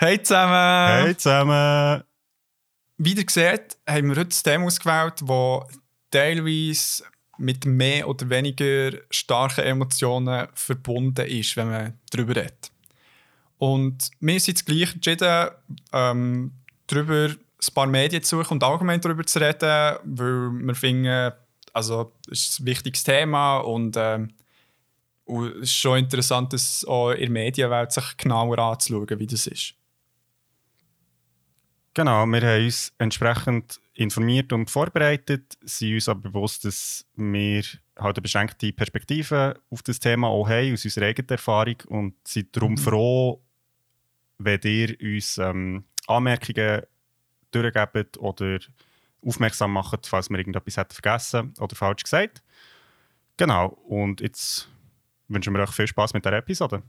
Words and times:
Hey 0.00 0.22
zusammen! 0.22 1.06
Hey 1.06 1.16
zusammen! 1.16 2.04
Wie 2.98 3.14
ihr 3.14 3.24
seht, 3.28 3.76
haben 3.84 4.10
wir 4.10 4.20
heute 4.20 4.28
ein 4.28 4.42
Thema 4.44 4.66
ausgewählt, 4.66 5.14
das 5.26 5.80
teilweise 6.12 7.02
mit 7.36 7.64
mehr 7.64 8.08
oder 8.08 8.30
weniger 8.30 8.92
starken 9.10 9.64
Emotionen 9.64 10.46
verbunden 10.54 11.26
ist, 11.26 11.56
wenn 11.56 11.70
man 11.70 11.98
darüber 12.12 12.36
redet. 12.36 12.70
Und 13.58 14.12
wir 14.20 14.38
sind 14.38 14.64
gleich 14.64 14.94
entschieden, 14.94 15.48
ähm, 15.92 16.52
darüber 16.86 17.30
ein 17.30 17.74
paar 17.74 17.88
Medien 17.88 18.22
zu 18.22 18.36
suchen 18.36 18.52
und 18.52 18.62
allgemein 18.62 19.00
darüber 19.00 19.26
zu 19.26 19.40
reden, 19.40 19.98
weil 20.04 20.50
wir 20.64 20.74
finden, 20.76 21.32
also 21.72 22.12
es 22.30 22.50
ist 22.50 22.60
ein 22.60 22.66
wichtiges 22.66 23.02
Thema 23.02 23.56
und, 23.56 23.96
ähm, 23.98 24.32
und 25.24 25.56
es 25.56 25.62
ist 25.62 25.74
schon 25.74 25.98
interessant, 25.98 26.52
das 26.52 26.84
auch 26.84 27.10
in 27.10 27.18
der 27.18 27.30
Medienwelt 27.30 27.90
sich 27.90 28.16
genauer 28.16 28.60
anzuschauen, 28.60 29.18
wie 29.18 29.26
das 29.26 29.48
ist. 29.48 29.74
Genau, 31.94 32.26
wir 32.26 32.40
haben 32.42 32.64
uns 32.64 32.92
entsprechend 32.98 33.80
informiert 33.94 34.52
und 34.52 34.70
vorbereitet, 34.70 35.58
sind 35.62 35.94
uns 35.94 36.08
aber 36.08 36.30
bewusst, 36.30 36.64
dass 36.64 37.04
wir 37.16 37.64
halt 37.98 38.16
eine 38.16 38.22
beschränkte 38.22 38.72
Perspektive 38.72 39.60
auf 39.70 39.82
das 39.82 39.98
Thema 39.98 40.28
auch 40.28 40.48
haben, 40.48 40.72
aus 40.72 40.84
unserer 40.84 41.06
eigenen 41.06 41.30
Erfahrung 41.30 41.76
und 41.88 42.14
sind 42.26 42.54
darum 42.54 42.72
mhm. 42.72 42.78
froh, 42.78 43.42
wenn 44.38 44.60
ihr 44.62 44.96
uns 45.00 45.38
ähm, 45.38 45.84
Anmerkungen 46.06 46.82
durchgebt 47.50 48.18
oder 48.18 48.60
aufmerksam 49.24 49.72
macht, 49.72 50.06
falls 50.06 50.30
wir 50.30 50.38
irgendetwas 50.38 50.76
hätten 50.76 50.94
vergessen 50.94 51.54
oder 51.58 51.74
falsch 51.74 52.04
gesagt. 52.04 52.42
Genau, 53.36 53.68
und 53.88 54.20
jetzt 54.20 54.68
wünschen 55.28 55.54
wir 55.54 55.62
euch 55.62 55.72
viel 55.72 55.86
Spaß 55.86 56.14
mit 56.14 56.24
der 56.24 56.34
Episode. 56.34 56.82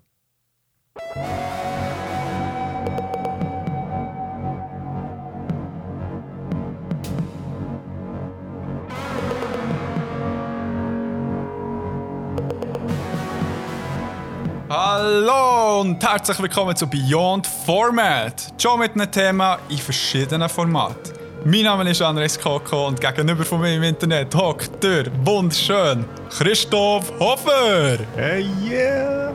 Hallo 15.02 15.80
und 15.80 16.04
herzlich 16.06 16.38
willkommen 16.42 16.76
zu 16.76 16.86
Beyond 16.86 17.48
Format. 17.48 18.52
Schon 18.62 18.82
mit 18.82 18.96
einem 18.96 19.10
Thema 19.10 19.58
in 19.70 19.78
verschiedenen 19.78 20.50
Formaten. 20.50 21.14
Mein 21.46 21.64
Name 21.64 21.90
ist 21.90 22.02
Andres 22.02 22.38
Koko 22.38 22.88
und 22.88 23.00
gegenüber 23.00 23.46
von 23.46 23.62
mir 23.62 23.78
im 23.78 23.84
Internet 23.84 24.36
hockt 24.36 24.84
der 24.84 25.06
wunderschön 25.26 26.04
Christoph 26.30 27.14
Hofer. 27.18 28.00
Hey 28.18 28.46
yeah! 28.62 29.32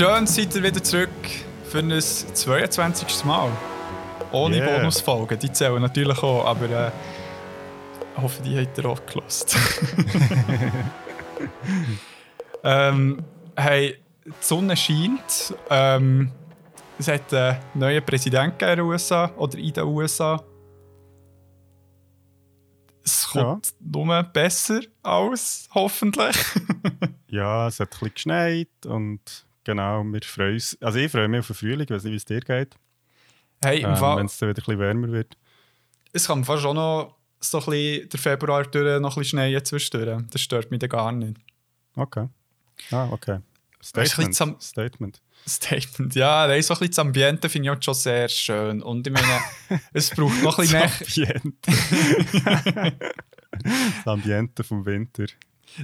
Schön 0.00 0.26
seid 0.26 0.54
ihr 0.54 0.62
wieder 0.62 0.82
zurück 0.82 1.10
für 1.64 1.80
ein 1.80 2.00
22. 2.00 3.22
Mal. 3.26 3.52
Ohne 4.32 4.56
yeah. 4.56 4.78
Bonusfolgen, 4.78 5.38
die 5.38 5.52
zählen 5.52 5.82
natürlich 5.82 6.22
auch, 6.22 6.46
aber 6.46 6.70
äh, 6.70 6.90
ich 8.16 8.22
hoffe, 8.22 8.42
die 8.42 8.58
habt 8.58 8.78
ihr 8.78 8.86
auch 8.86 9.04
gelost. 9.04 9.54
ähm, 12.64 13.22
hey, 13.54 13.98
die 14.24 14.32
Sonne 14.40 14.74
scheint. 14.74 15.54
Ähm, 15.68 16.32
es 16.98 17.06
hat 17.06 17.34
einen 17.34 17.58
neuen 17.74 18.02
Präsidenten 18.02 18.64
in 18.64 18.76
den 18.76 18.80
USA 18.80 19.30
oder 19.36 19.58
in 19.58 19.70
den 19.70 19.84
USA. 19.84 20.42
Es 23.04 23.28
kommt 23.28 23.66
ja. 23.66 23.98
nur 23.98 24.22
besser 24.22 24.80
aus, 25.02 25.68
hoffentlich. 25.74 26.38
ja, 27.28 27.68
es 27.68 27.80
hat 27.80 27.88
ein 27.88 27.90
bisschen 27.90 28.14
geschneit 28.14 28.86
und 28.86 29.44
Genau, 29.64 30.02
wir 30.04 30.20
freuen 30.22 30.54
uns. 30.54 30.78
Also 30.80 30.98
ich 30.98 31.10
freue 31.10 31.28
mich 31.28 31.40
auf 31.40 31.46
den 31.48 31.56
Frühling, 31.56 31.82
ich 31.82 31.90
weiß 31.90 32.04
nicht, 32.04 32.12
wie 32.12 32.16
es 32.16 32.24
dir 32.24 32.40
geht. 32.40 32.76
Hey, 33.62 33.82
ähm, 33.82 34.00
Wenn 34.00 34.26
es 34.26 34.38
dann 34.38 34.48
wieder 34.48 34.62
ein 34.62 34.64
bisschen 34.64 34.78
wärmer 34.78 35.12
wird. 35.12 35.36
Es 36.12 36.26
kann 36.26 36.44
fast 36.44 36.64
auch 36.64 36.74
noch 36.74 37.16
so 37.40 37.58
ein 37.58 37.64
bisschen 37.66 38.08
der 38.08 38.20
Februar 38.20 38.64
durch 38.64 39.00
noch 39.00 39.16
ein 39.16 39.20
bisschen 39.20 39.38
Schnee 39.38 39.62
zwischendurch. 39.62 40.22
Das 40.30 40.40
stört 40.40 40.70
mich 40.70 40.80
dann 40.80 40.88
gar 40.88 41.12
nicht. 41.12 41.36
Okay. 41.94 42.28
Ah, 42.90 43.08
okay. 43.10 43.40
Statement. 43.82 44.34
Zum 44.34 44.60
Statement. 44.60 45.20
Statement, 45.48 46.14
ja. 46.14 46.46
Nein, 46.46 46.62
so 46.62 46.74
ein 46.74 46.80
bisschen 46.80 46.90
das 46.90 46.98
Ambiente 46.98 47.48
finde 47.48 47.68
ich 47.70 47.76
auch 47.76 47.82
schon 47.82 47.94
sehr 47.94 48.28
schön. 48.28 48.82
Und 48.82 49.06
ich 49.06 49.12
meine, 49.12 49.40
es 49.92 50.10
braucht 50.10 50.42
noch 50.42 50.58
ein 50.58 50.66
bisschen 50.66 50.78
mehr... 51.16 51.36
Ambiente. 51.36 52.98
das 53.62 54.06
Ambiente 54.06 54.64
vom 54.64 54.84
Winter. 54.84 55.26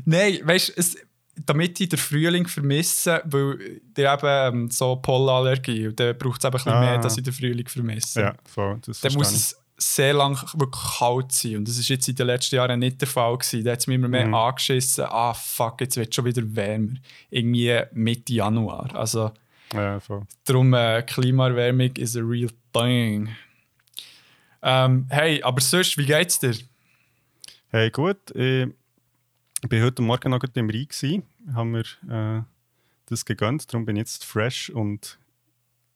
Nein, 0.05 0.41
weißt 0.43 0.77
du, 0.77 0.99
damit 1.45 1.79
ich 1.81 1.89
den 1.89 1.99
Frühling 1.99 2.47
vermisse, 2.47 3.23
weil 3.25 3.81
der 3.97 4.15
eben 4.15 4.63
ähm, 4.63 4.71
so 4.71 4.97
Pollenallergie 4.97 5.89
und 5.89 6.01
dann 6.01 6.17
braucht 6.17 6.41
es 6.41 6.45
ein 6.45 6.53
bisschen 6.53 6.73
ah. 6.73 6.81
mehr, 6.81 6.99
dass 6.99 7.17
ich 7.17 7.23
den 7.23 7.33
Frühling 7.33 7.69
vermisse. 7.69 8.21
Ja, 8.21 8.35
voll, 8.45 8.79
das 8.87 9.01
Dann 9.01 9.13
muss 9.15 9.33
es 9.33 9.57
sehr 9.79 10.15
lang 10.15 10.35
wirklich 10.55 10.99
kalt 10.99 11.33
sein 11.33 11.57
und 11.57 11.69
das 11.69 11.77
ist 11.77 11.89
jetzt 11.89 12.09
in 12.09 12.15
den 12.15 12.27
letzten 12.29 12.57
Jahren 12.57 12.81
nicht 12.81 13.01
der 13.01 13.09
Fall 13.09 13.37
gewesen. 13.37 13.65
Da 13.65 13.73
hat 13.73 13.81
es 13.81 13.87
mir 13.87 13.97
immer 13.97 14.09
mehr 14.09 14.27
mhm. 14.27 14.35
angeschissen, 14.35 15.05
ah 15.05 15.35
fuck, 15.35 15.81
jetzt 15.83 15.97
wird 15.97 16.09
es 16.09 16.15
schon 16.15 16.25
wieder 16.25 16.43
wärmer. 16.43 16.95
Irgendwie 17.31 17.81
Mitte 17.93 18.33
Januar. 18.33 18.95
Also, 18.95 19.33
ja, 19.75 20.01
voll. 20.01 20.23
darum 20.45 20.73
äh, 20.73 21.03
Klimaerwärmung 21.03 21.95
is 21.97 22.17
a 22.17 22.21
real 22.21 22.51
thing. 22.73 23.29
Ähm, 24.63 25.07
hey, 25.11 25.43
aber 25.43 25.61
sonst, 25.61 25.99
wie 25.99 26.07
geht's 26.07 26.39
dir? 26.39 26.55
Hey, 27.69 27.91
gut. 27.91 28.31
Ich 28.35 28.69
ich 29.73 29.81
war 29.81 29.87
heute 29.87 30.03
Morgen 30.03 30.31
noch 30.31 30.43
im 30.43 30.71
Rhein, 30.71 30.89
gewesen, 30.89 31.23
haben 31.53 31.75
wir 31.75 32.39
äh, 32.39 32.43
das 33.07 33.25
gegönnt, 33.25 33.73
darum 33.73 33.87
bin 33.87 33.97
ich 33.97 34.01
jetzt 34.01 34.25
fresh 34.25 34.71
und 34.71 35.19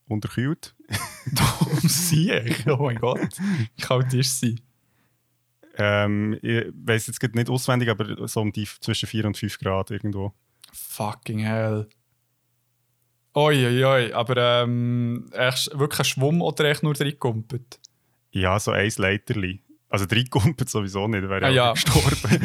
unterkühlt. 0.09 0.75
Warum 1.33 1.79
sie? 1.81 2.33
Oh 2.67 2.77
mein 2.77 2.97
Gott, 2.97 3.21
wie 3.39 3.83
kalt 3.83 4.13
ist 4.15 4.41
sie? 4.41 4.57
Ähm, 5.77 6.39
ich 6.43 6.67
weiß 6.75 7.07
jetzt 7.07 7.23
nicht 7.35 7.49
auswendig, 7.49 7.89
aber 7.89 8.29
so 8.29 8.41
um 8.41 8.53
die 8.53 8.67
zwischen 8.81 9.07
4 9.07 9.27
und 9.27 9.37
5 9.37 9.59
Grad 9.59 9.91
irgendwo. 9.91 10.33
Fucking 10.73 11.39
hell. 11.39 11.89
Oi, 13.35 13.67
oi, 13.67 13.85
oi. 13.85 14.13
Aber 14.13 14.63
ähm, 14.63 15.31
echt 15.33 15.79
wirklich 15.79 16.01
ein 16.01 16.05
Schwumm 16.05 16.43
oder 16.43 16.65
echt 16.65 16.83
nur 16.83 16.99
reingekumpelt? 16.99 17.81
Ja, 18.33 18.59
so 18.59 18.73
ein 18.73 18.91
Leiterli. 18.97 19.63
Also 19.91 20.07
drei 20.07 20.23
Kumpel 20.23 20.69
sowieso 20.69 21.09
nicht, 21.09 21.29
wäre 21.29 21.47
ah, 21.47 21.51
ja 21.51 21.73
gestorben. 21.73 22.41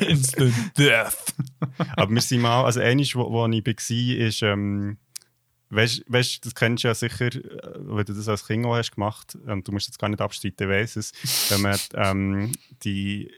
Instant 0.06 0.78
Death. 0.78 1.34
Aber 1.96 2.12
wir 2.12 2.20
sind 2.20 2.42
mal, 2.42 2.64
also 2.64 2.78
eines, 2.78 3.16
wo, 3.16 3.28
wo 3.28 3.48
ich 3.48 3.66
war, 3.66 4.26
ist, 4.26 4.42
ähm, 4.42 4.98
weißt 5.70 6.04
du, 6.06 6.40
das 6.44 6.54
kennst 6.54 6.84
du 6.84 6.88
ja 6.88 6.94
sicher, 6.94 7.26
äh, 7.26 7.40
wenn 7.74 8.04
du 8.04 8.14
das 8.14 8.28
als 8.28 8.46
Kind 8.46 8.64
auch 8.64 8.76
hast 8.76 8.92
gemacht 8.92 9.36
und 9.46 9.66
du 9.66 9.72
musst 9.72 9.88
jetzt 9.88 9.98
gar 9.98 10.08
nicht 10.08 10.20
abstreiten, 10.20 10.68
weiss 10.68 10.94
es, 10.94 11.12
wenn 11.50 11.62
man 11.62 11.78
ähm, 11.94 12.52
die 12.84 13.28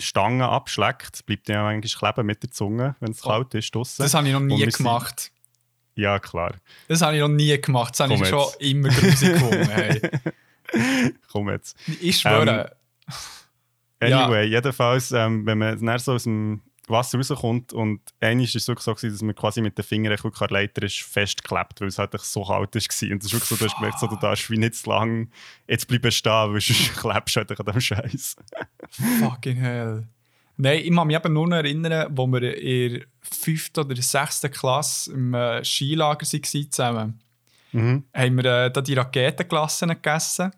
Stange 0.00 0.48
abschlägt, 0.48 1.24
bleibt 1.26 1.48
ja 1.48 1.64
eigentlich 1.68 1.96
kleben 1.96 2.26
mit 2.26 2.42
der 2.42 2.50
Zunge, 2.50 2.96
wenn 2.98 3.12
es 3.12 3.24
oh, 3.24 3.28
kalt 3.28 3.54
ist 3.54 3.72
draussen. 3.72 4.02
Das 4.02 4.14
habe 4.14 4.26
ich 4.26 4.32
noch 4.32 4.40
nie 4.40 4.66
gemacht. 4.66 5.20
Sind, 5.20 5.32
ja, 5.94 6.18
klar. 6.18 6.56
Das 6.88 7.00
habe 7.02 7.14
ich 7.14 7.20
noch 7.20 7.28
nie 7.28 7.60
gemacht. 7.60 7.94
Das 7.94 8.00
habe 8.00 8.14
ich 8.14 8.26
schon 8.26 8.46
immer 8.58 8.88
grusig 8.88 9.34
gefunden. 9.34 9.68
Hey. 9.68 10.00
Komm 11.30 11.50
jetzt. 11.50 11.76
Ich 12.00 12.18
schwöre. 12.18 12.76
Ähm, 14.00 14.12
anyway, 14.12 14.44
ja. 14.46 14.58
jedenfalls, 14.58 15.12
ähm, 15.12 15.46
wenn 15.46 15.58
man 15.58 15.84
dann 15.84 15.98
so 15.98 16.12
aus 16.12 16.24
dem 16.24 16.62
Wasser 16.88 17.18
rauskommt 17.18 17.72
und 17.72 18.00
eigentlich 18.20 18.54
war 18.54 18.76
es 18.76 18.84
so, 18.84 18.94
dass 18.94 19.22
man 19.22 19.34
quasi 19.34 19.60
mit 19.60 19.78
den 19.78 19.84
Fingern 19.84 20.16
an 20.20 20.32
der 20.38 20.48
Leiter 20.48 20.82
ist 20.82 21.00
festgeklebt, 21.02 21.80
weil 21.80 21.88
es 21.88 21.98
halt 21.98 22.12
so 22.20 22.44
kalt 22.44 22.50
war. 22.50 22.60
Und 22.60 22.74
es 22.76 22.86
ist 22.86 23.00
wirklich 23.00 23.44
so, 23.44 23.56
du 23.56 23.64
hast 23.64 23.76
gemerkt, 23.76 24.00
so, 24.00 24.06
du 24.06 24.16
darfst 24.16 24.50
wie 24.50 24.58
nicht 24.58 24.74
zu 24.74 24.90
lang 24.90 25.30
jetzt 25.68 25.86
bleiben 25.86 26.10
stehen, 26.10 26.52
weil 26.52 26.60
sonst 26.60 26.96
klebst 27.00 27.36
du 27.36 27.40
halt 27.40 27.60
an 27.60 27.66
dem 27.66 27.80
Scheiß. 27.80 28.36
Fucking 29.20 29.56
hell. 29.56 30.08
Nein, 30.56 30.80
ich 30.84 30.94
kann 30.94 31.06
mich 31.06 31.16
eben 31.16 31.32
nur 31.32 31.48
noch 31.48 31.56
erinnern, 31.56 32.08
wo 32.10 32.26
wir 32.26 32.56
in 32.56 32.94
der 32.94 33.02
5. 33.22 33.70
oder 33.78 33.96
6. 33.96 34.42
Klasse 34.52 35.12
im 35.12 35.34
äh, 35.34 35.64
Skilager 35.64 36.26
waren 36.26 36.70
zusammen. 36.70 37.20
Mhm. 37.72 38.04
Haben 38.12 38.36
wir 38.36 38.44
äh, 38.44 38.70
da 38.70 38.80
die 38.80 38.94
Raketenklassen 38.94 39.88
gegessen. 39.88 40.52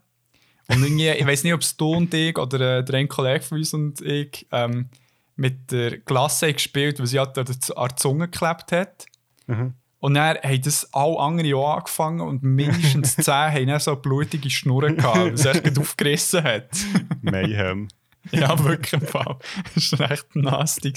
Und 0.69 0.83
irgendwie, 0.83 1.11
ich 1.11 1.27
weiß 1.27 1.45
nicht, 1.45 1.55
ob 1.55 1.61
es 1.61 1.77
du 1.77 1.95
und 1.95 2.13
ich 2.15 2.39
oder 2.39 2.79
äh, 2.79 2.85
der 2.85 2.95
ein 2.97 3.09
Kollege 3.09 3.45
von 3.45 3.59
uns 3.59 3.75
und 3.75 4.01
ich 4.01 4.47
ähm, 4.51 4.89
mit 5.37 5.71
der 5.71 5.99
Klasse 6.01 6.53
gespielt, 6.53 6.99
weil 6.99 7.07
sie 7.07 7.19
halt 7.19 7.37
an 7.37 7.47
der 7.47 7.97
Zunge 7.97 8.29
geklebt 8.29 8.73
hat. 8.73 9.07
Mhm. 9.47 9.75
Und 10.01 10.15
dann 10.15 10.37
haben 10.37 10.63
das 10.63 10.93
alle 10.93 11.19
anderen 11.19 11.55
auch 11.55 11.77
angefangen 11.77 12.21
und 12.21 12.43
mindestens 12.43 13.17
zehn 13.17 13.35
haben 13.35 13.67
dann 13.67 13.81
so 13.81 13.97
blutige 13.97 14.51
Schnurren 14.51 14.97
gehabt, 14.97 15.17
weil 15.17 15.33
es 15.33 15.45
echt 15.47 15.79
aufgerissen 15.79 16.45
hat. 16.45 16.69
Mayhem. 17.23 17.89
ja, 18.31 18.63
wirklich 18.63 18.93
im 18.93 19.01
Fall. 19.01 19.39
Das 19.75 19.99
war 19.99 20.11
echt 20.11 20.37
nasty. 20.37 20.93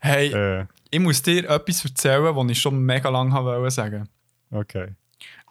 hey, 0.00 0.32
äh. 0.32 0.66
ich 0.90 1.00
muss 1.00 1.22
dir 1.22 1.48
etwas 1.48 1.84
erzählen, 1.84 2.34
was 2.34 2.50
ich 2.50 2.60
schon 2.60 2.80
mega 2.80 3.08
lange 3.10 3.34
wollte 3.44 3.70
sagen. 3.70 4.08
Okay. 4.50 4.94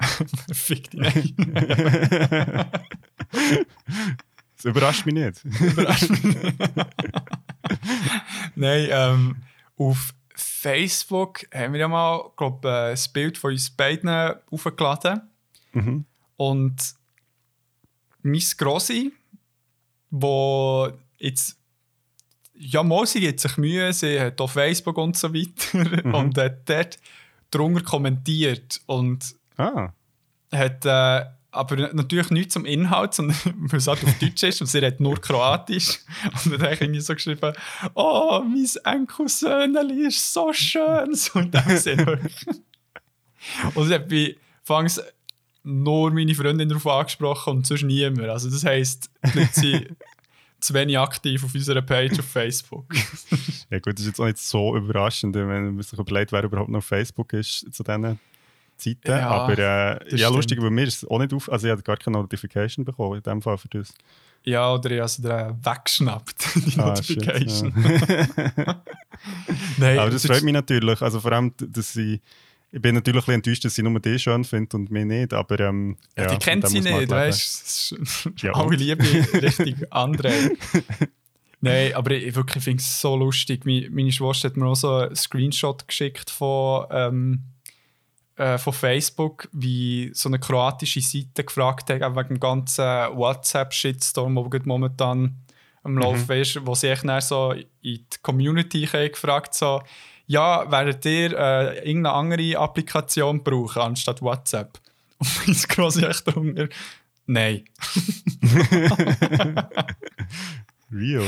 Fick 0.54 0.92
dich 0.92 1.36
das 4.56 4.66
überrascht 4.66 5.06
mich 5.06 5.16
nicht. 5.16 5.44
überrascht 5.46 6.10
mich 6.10 6.24
nicht. 6.24 6.56
Nein, 8.56 8.88
ähm, 8.92 9.36
auf 9.78 10.14
Facebook 10.36 11.46
haben 11.54 11.74
wir 11.74 11.82
ja 11.82 11.88
mal, 11.88 12.32
glaube 12.38 12.68
äh, 12.70 12.92
ein 12.92 13.00
Bild 13.14 13.38
von 13.38 13.52
uns 13.52 13.70
beiden 13.70 14.36
aufgeladen. 14.50 15.22
Mhm. 15.74 16.06
Und 16.38 16.76
mein 18.22 18.44
Grossi, 18.58 19.12
wo 20.10 20.90
jetzt 21.18 21.58
ja, 22.56 22.84
mal, 22.84 23.06
sie 23.06 23.20
gibt 23.20 23.40
sich 23.40 23.58
Mühe, 23.58 23.92
sie 23.94 24.20
hat 24.20 24.40
auf 24.40 24.52
Facebook 24.52 24.98
und 24.98 25.18
so 25.18 25.34
weiter 25.34 25.78
Mhm. 26.06 26.14
und 26.14 26.38
hat 26.38 26.70
dort 26.70 27.00
drunter 27.52 27.82
kommentiert 27.84 28.80
und 28.86 29.36
Ah, 29.58 29.94
hat 30.52 30.86
äh, 30.86 31.26
aber 31.54 31.94
natürlich 31.94 32.32
nichts 32.32 32.54
zum 32.54 32.66
Inhalt, 32.66 33.14
sondern 33.14 33.38
weil 33.58 33.78
es 33.78 33.88
halt 33.88 34.04
auf 34.04 34.18
Deutsch 34.20 34.44
ist 34.44 34.62
und 34.62 34.68
sie 34.68 34.80
redet 34.80 35.00
nur 35.00 35.20
Kroatisch. 35.22 36.00
Und 36.46 36.54
dann 36.54 36.62
habe 36.64 36.74
ich 36.74 36.82
irgendwie 36.82 37.00
so 37.00 37.14
geschrieben, 37.14 37.54
oh, 37.94 38.42
mein 38.44 38.68
Enkelsöhneli 38.84 40.08
ist 40.08 40.34
so 40.34 40.52
schön. 40.52 41.14
So 41.14 41.40
in 41.40 41.52
dem 41.52 41.78
Sinne. 41.78 42.20
und 43.76 43.92
hat 43.92 44.10
bei 44.10 44.36
Fangs 44.64 45.02
nur 45.64 46.12
meine 46.12 46.34
Freundin 46.34 46.70
darauf 46.70 46.88
angesprochen 46.88 47.58
und 47.58 47.68
sonst 47.68 47.84
niemand. 47.84 48.30
Also 48.30 48.50
das 48.50 48.66
heisst, 48.66 49.10
die 49.24 49.40
Leute 49.40 49.54
sind 49.54 49.96
zu 50.60 50.74
wenig 50.74 50.98
aktiv 50.98 51.44
auf 51.44 51.54
unserer 51.54 51.82
Page 51.82 52.20
auf 52.20 52.26
Facebook. 52.26 52.94
ja 53.70 53.80
gut, 53.80 53.94
das 53.94 54.02
ist 54.02 54.08
jetzt 54.08 54.20
auch 54.20 54.26
nicht 54.26 54.40
so 54.40 54.76
überraschend, 54.76 55.36
wenn 55.36 55.76
man 55.76 55.82
sich 55.82 56.00
überlegt, 56.00 56.32
wer 56.32 56.44
überhaupt 56.44 56.70
noch 56.70 56.80
auf 56.80 56.86
Facebook 56.86 57.34
ist 57.34 57.72
zu 57.74 57.84
diesen 57.84 58.20
Zeiten. 58.78 59.12
Ja, 59.12 59.30
Aber 59.30 59.58
äh, 59.58 60.16
ja, 60.16 60.30
lustig, 60.30 60.62
weil 60.62 60.70
mir 60.72 60.84
ist 60.86 61.04
es 61.04 61.10
auch 61.10 61.20
nicht 61.20 61.34
auf... 61.34 61.52
Also 61.52 61.68
ich 61.68 61.72
habe 61.72 61.82
gar 61.84 61.98
keine 61.98 62.18
Notification 62.18 62.84
bekommen, 62.86 63.18
in 63.18 63.24
dem 63.24 63.42
Fall 63.42 63.58
für 63.58 63.68
das. 63.70 63.94
ja, 64.44 64.74
oder 64.74 64.92
ich 64.92 65.00
habe 65.00 65.10
sie 65.10 65.24
weggeschnappt, 65.24 66.36
die 66.56 66.80
Ah, 66.80 66.96
shit, 67.02 67.18
Notification. 67.18 67.74
ja. 68.58 68.82
Nein, 69.78 70.00
Aber 70.00 70.10
das 70.12 70.26
freut 70.26 70.44
mich 70.44 70.54
natürlich. 70.54 71.02
Also 71.02 71.20
vor 71.20 71.32
allem, 71.32 71.54
dass 71.58 71.94
sie... 71.94 72.22
Ich 72.76 72.82
bin 72.82 72.96
natürlich 72.96 73.22
ein 73.22 73.22
bisschen 73.22 73.34
enttäuscht, 73.36 73.66
dass 73.66 73.76
sie 73.76 73.84
nur 73.84 74.00
die 74.00 74.18
schön 74.18 74.44
findet 74.44 74.74
und 74.74 74.90
mich 74.90 75.06
nicht, 75.06 75.32
aber 75.32 75.60
ähm, 75.60 75.96
Ja, 76.18 76.24
ja, 76.24 76.30
die 76.32 76.38
kennt 76.38 76.68
sie 76.68 76.80
nicht, 76.82 76.92
halt 76.92 77.02
leben. 77.02 77.12
weißt 77.12 77.96
du? 78.42 78.52
Alle? 78.54 78.76
Liebe 78.76 79.04
richtig 79.42 79.76
André. 79.92 80.58
Nein, 81.62 81.94
aber 81.94 82.12
ich 82.12 82.34
wirklich 82.36 82.64
finde 82.64 82.82
es 82.82 83.00
so 83.00 83.16
lustig. 83.16 83.64
Meine, 83.66 83.90
meine 83.92 84.12
Schwester 84.12 84.50
hat 84.50 84.58
mir 84.58 84.66
auch 84.66 84.76
so 84.76 84.92
einen 84.96 85.16
Screenshot 85.16 85.88
geschickt 85.88 86.32
von, 86.32 86.88
ähm, 86.90 87.44
äh, 88.36 88.58
von 88.58 88.74
Facebook, 88.74 89.48
wie 89.52 90.12
so 90.14 90.30
eine 90.30 90.40
kroatische 90.40 91.02
Seite 91.02 91.44
gefragt 91.44 91.90
hat, 91.90 92.02
auch 92.02 92.16
wegen 92.16 92.30
dem 92.30 92.40
ganzen 92.40 92.84
WhatsApp-Shitstorm, 92.84 94.50
der 94.50 94.62
momentan 94.66 95.38
am 95.84 95.98
Laufen 95.98 96.38
ist, 96.38 96.66
wo 96.66 96.76
sie 96.76 96.90
echt 96.90 97.04
so 97.22 97.52
in 97.52 97.66
die 97.84 98.06
Community 98.22 98.86
gefragt 98.86 99.54
so, 99.54 99.82
ja, 100.26 100.72
werdet 100.72 101.06
ihr 101.06 101.38
äh, 101.38 101.88
irgendeine 101.88 102.16
andere 102.16 102.58
Applikation 102.58 103.44
brauchen 103.44 103.82
anstatt 103.82 104.22
WhatsApp? 104.22 104.80
Und 105.20 105.48
mein 105.48 105.58
Grossi 105.68 106.06
echt 106.06 106.26
drunter, 106.26 106.70
nein. 107.26 107.66
Real. 110.94 111.24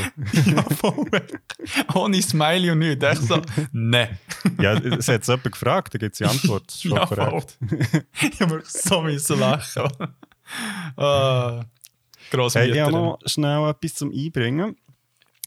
ja, 0.46 0.62
voll. 0.76 1.10
Ohne 1.94 2.22
Smiley 2.22 2.72
und 2.72 2.80
nichts. 2.80 3.04
Echt 3.04 3.24
so, 3.24 3.42
nein. 3.72 4.18
ja, 4.62 4.74
es 4.74 5.08
hat 5.08 5.26
jemand 5.28 5.44
gefragt, 5.52 5.94
da 5.94 5.98
gibt 5.98 6.14
es 6.14 6.18
die 6.20 6.26
Antwort. 6.26 6.72
Schon 6.72 6.92
Ja, 6.92 7.06
korrekt. 7.06 7.58
ich 8.22 8.40
habe 8.42 8.62
so 8.66 9.02
müssen 9.02 9.40
lachen. 9.40 9.88
ah, 10.98 11.64
gross 12.32 12.56
Hey, 12.56 12.72
ich 12.72 12.80
habe 12.80 12.92
noch 12.92 13.20
schnell 13.26 13.70
etwas 13.70 13.96
zum 13.96 14.12
Einbringen. 14.12 14.76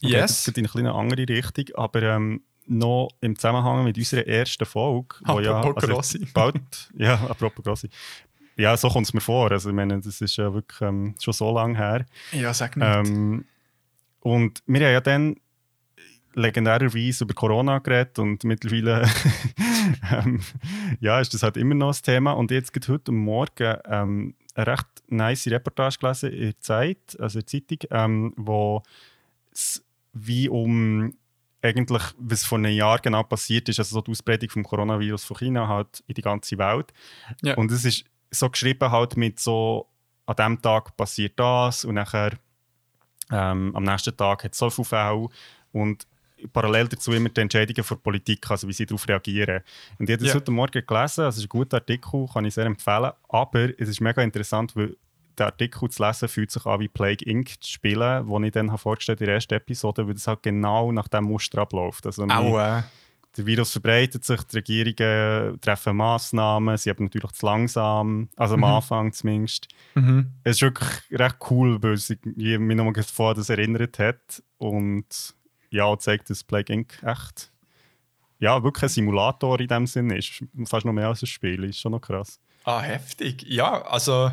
Okay, 0.03 0.13
Yes. 0.13 0.43
Das 0.43 0.45
geht 0.45 0.57
in 0.59 0.65
eine 0.65 0.71
kleine 0.71 0.93
andere 0.93 1.27
Richtung, 1.27 1.65
aber 1.75 2.01
ähm, 2.03 2.41
noch 2.67 3.09
im 3.21 3.35
Zusammenhang 3.35 3.83
mit 3.83 3.97
unserer 3.97 4.25
ersten 4.27 4.65
Folge, 4.65 5.15
wo 5.25 5.39
ja, 5.39 5.57
Apropos 5.59 5.83
also 5.83 5.93
Grossi. 5.95 6.25
bald, 6.33 6.89
ja, 6.97 7.15
apropos 7.15 7.63
Grossi. 7.65 7.89
Ja, 8.55 8.75
so 8.77 8.89
kommt 8.89 9.07
es 9.07 9.13
mir 9.13 9.21
vor. 9.21 9.51
Also, 9.51 9.69
ich 9.69 9.75
meine, 9.75 9.99
das 9.99 10.19
ist 10.21 10.35
ja 10.35 10.53
wirklich 10.53 10.81
ähm, 10.81 11.15
schon 11.19 11.33
so 11.33 11.53
lange 11.53 11.77
her. 11.77 12.05
Ja, 12.33 12.53
sag 12.53 12.75
nicht. 12.75 12.85
Ähm, 12.85 13.45
und 14.21 14.61
wir 14.65 14.85
haben 14.85 14.93
ja 14.93 15.01
dann 15.01 15.35
legendärerweise 16.33 17.23
über 17.23 17.33
Corona 17.33 17.79
geredet 17.79 18.19
und 18.19 18.43
mittlerweile 18.43 19.07
ähm, 20.11 20.41
ja, 20.99 21.19
ist 21.19 21.33
das 21.33 21.43
halt 21.43 21.57
immer 21.57 21.75
noch 21.75 21.89
das 21.89 22.01
Thema. 22.01 22.33
Und 22.33 22.51
jetzt 22.51 22.71
geht 22.73 22.87
heute 22.87 23.11
Morgen 23.11 23.77
ähm, 23.85 24.35
eine 24.55 24.67
recht 24.67 24.87
nice 25.07 25.47
Reportage 25.47 25.97
gelesen 25.99 26.31
in 26.31 26.41
der 26.41 26.59
Zeit, 26.59 27.17
also 27.19 27.39
in 27.39 27.45
der 27.45 27.47
Zeitung, 27.47 27.89
ähm, 27.91 28.33
wo 28.37 28.83
es 29.51 29.83
wie 30.13 30.49
um 30.49 31.13
eigentlich, 31.61 32.03
was 32.17 32.45
vor 32.45 32.57
einem 32.57 32.71
Jahr 32.71 32.99
genau 32.99 33.23
passiert 33.23 33.67
ist, 33.67 33.79
also 33.79 33.95
so 33.95 34.01
die 34.01 34.11
Ausbreitung 34.11 34.49
vom 34.49 34.63
Coronavirus 34.63 35.25
von 35.25 35.37
China 35.37 35.67
halt 35.67 36.03
in 36.07 36.13
die 36.13 36.21
ganze 36.21 36.57
Welt. 36.57 36.93
Ja. 37.41 37.55
Und 37.55 37.71
es 37.71 37.83
ist 37.83 38.05
so 38.31 38.49
geschrieben 38.49 38.91
halt 38.91 39.17
mit 39.17 39.39
so, 39.39 39.87
an 40.25 40.35
dem 40.35 40.61
Tag 40.61 40.95
passiert 40.95 41.33
das 41.37 41.83
und 41.83 41.95
nachher 41.95 42.31
ähm, 43.31 43.75
am 43.75 43.83
nächsten 43.83 44.15
Tag 44.15 44.43
hat 44.43 44.53
es 44.53 44.57
so 44.57 44.69
viele 44.69 44.85
Fälle 44.85 45.27
und 45.71 46.07
parallel 46.53 46.87
dazu 46.87 47.11
immer 47.11 47.29
die 47.29 47.41
Entscheidungen 47.41 47.85
der 47.87 47.95
Politik, 47.95 48.49
also 48.49 48.67
wie 48.67 48.73
sie 48.73 48.85
darauf 48.85 49.07
reagieren. 49.07 49.61
Und 49.97 50.09
ich 50.09 50.13
habe 50.13 50.23
das 50.23 50.29
Ja. 50.29 50.35
heute 50.35 50.51
Morgen 50.51 50.85
gelesen, 50.85 51.25
es 51.25 51.37
ist 51.37 51.43
ein 51.45 51.49
guter 51.49 51.77
Artikel, 51.77 52.25
kann 52.31 52.45
ich 52.45 52.53
sehr 52.53 52.65
empfehlen, 52.65 53.11
aber 53.27 53.69
es 53.79 53.89
ist 53.89 54.01
mega 54.01 54.21
interessant, 54.21 54.75
weil 54.75 54.95
der 55.37 55.47
Artikel 55.47 55.89
zu 55.89 56.03
lesen 56.03 56.27
fühlt 56.27 56.51
sich 56.51 56.65
an 56.65 56.79
wie 56.79 56.87
Plague 56.87 57.25
Inc. 57.25 57.61
zu 57.61 57.71
spielen, 57.71 58.27
wo 58.27 58.39
ich 58.41 58.51
dann 58.51 58.69
habe 58.69 58.77
vorgestellt 58.77 59.21
in 59.21 59.25
der 59.25 59.35
ersten 59.35 59.53
Episode, 59.53 60.05
weil 60.07 60.13
das 60.13 60.27
halt 60.27 60.43
genau 60.43 60.91
nach 60.91 61.07
dem 61.07 61.25
Muster 61.25 61.59
abläuft. 61.59 62.05
Also 62.05 62.23
äh, 62.23 62.83
der 63.37 63.45
Virus 63.45 63.71
verbreitet 63.71 64.25
sich, 64.25 64.41
die 64.43 64.57
Regierungen 64.57 65.59
treffen 65.61 65.95
Massnahmen, 65.97 66.75
sie 66.77 66.89
haben 66.89 67.05
natürlich 67.05 67.31
zu 67.33 67.45
langsam, 67.45 68.29
also 68.35 68.55
am 68.55 68.59
Mhm. 68.61 68.65
Anfang 68.65 69.13
zumindest. 69.13 69.67
mhm. 69.95 70.31
Es 70.43 70.57
ist 70.57 70.61
wirklich 70.63 70.89
recht 71.11 71.37
cool, 71.49 71.81
weil 71.81 71.93
es 71.93 72.09
mich 72.23 72.75
nochmal 72.75 73.03
vorher 73.03 73.35
das 73.35 73.49
erinnert 73.49 73.99
hat 73.99 74.43
und 74.57 75.05
ja, 75.69 75.97
zeigt, 75.99 76.29
dass 76.29 76.43
Plague 76.43 76.73
Inc. 76.73 77.01
echt 77.03 77.51
ja, 78.39 78.63
wirklich 78.63 78.83
ein 78.83 78.89
Simulator 78.89 79.59
in 79.59 79.67
dem 79.67 79.85
Sinne 79.85 80.17
ist. 80.17 80.43
Fast 80.65 80.85
noch 80.85 80.93
mehr 80.93 81.09
als 81.09 81.21
ein 81.21 81.27
Spiel, 81.27 81.63
ist 81.65 81.79
schon 81.79 81.91
noch 81.91 81.99
krass. 81.99 82.39
Ah, 82.63 82.79
heftig. 82.81 83.43
Ja, 83.45 83.81
also, 83.83 84.31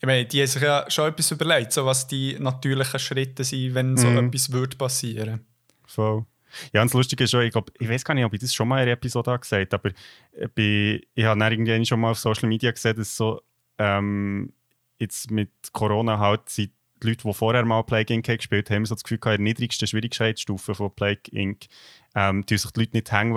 ich 0.00 0.06
meine, 0.06 0.26
die 0.26 0.40
haben 0.40 0.48
sich 0.48 0.60
ja 0.62 0.84
schon 0.90 1.08
etwas 1.08 1.30
überlegt, 1.30 1.72
so 1.72 1.86
was 1.86 2.06
die 2.08 2.36
natürlichen 2.38 2.98
Schritte 2.98 3.44
sind, 3.44 3.74
wenn 3.74 3.96
so 3.96 4.08
Mhm. 4.08 4.26
etwas 4.28 4.50
würde 4.52 4.76
passieren. 4.76 5.46
Voll. 5.86 6.26
Ja, 6.72 6.82
und 6.82 6.88
das 6.88 6.94
Lustige 6.94 7.24
ist 7.24 7.30
schon, 7.30 7.42
ich, 7.42 7.54
ich 7.78 7.88
weiß 7.88 8.04
gar 8.04 8.14
nicht, 8.14 8.24
ob 8.24 8.32
ich 8.32 8.40
das 8.40 8.54
schon 8.54 8.68
mal 8.68 8.78
in 8.78 8.82
einer 8.82 8.92
Episode 8.92 9.30
habe 9.30 9.40
gesagt 9.40 9.72
habe, 9.72 9.90
aber 9.90 10.42
äh, 10.42 10.48
bei, 10.48 11.06
ich 11.14 11.24
habe 11.24 11.44
irgendwie 11.44 11.84
schon 11.84 12.00
mal 12.00 12.10
auf 12.10 12.18
Social 12.18 12.48
Media 12.48 12.70
gesehen, 12.70 12.96
dass 12.96 13.16
so 13.16 13.40
ähm, 13.78 14.52
jetzt 14.98 15.30
mit 15.30 15.50
Corona 15.72 16.18
halt 16.18 16.42
die 16.56 16.70
Leute, 17.02 17.28
die 17.28 17.34
vorher 17.34 17.64
mal 17.64 17.82
Plague 17.82 18.14
Inc. 18.14 18.26
gespielt 18.26 18.70
haben, 18.70 18.86
so 18.86 18.94
das 18.94 19.04
Gefühl 19.04 19.18
gehabt, 19.18 19.38
in 19.38 19.44
der 19.44 19.50
niedrigsten 19.52 19.86
Schwierigkeitsstufe 19.86 20.74
von 20.74 20.94
Plague 20.94 21.30
Inc. 21.32 21.66
Ähm, 22.14 22.46
tun 22.46 22.58
sich 22.58 22.70
die 22.70 22.80
Leute 22.80 22.96
nicht 22.96 23.12
hängen 23.12 23.36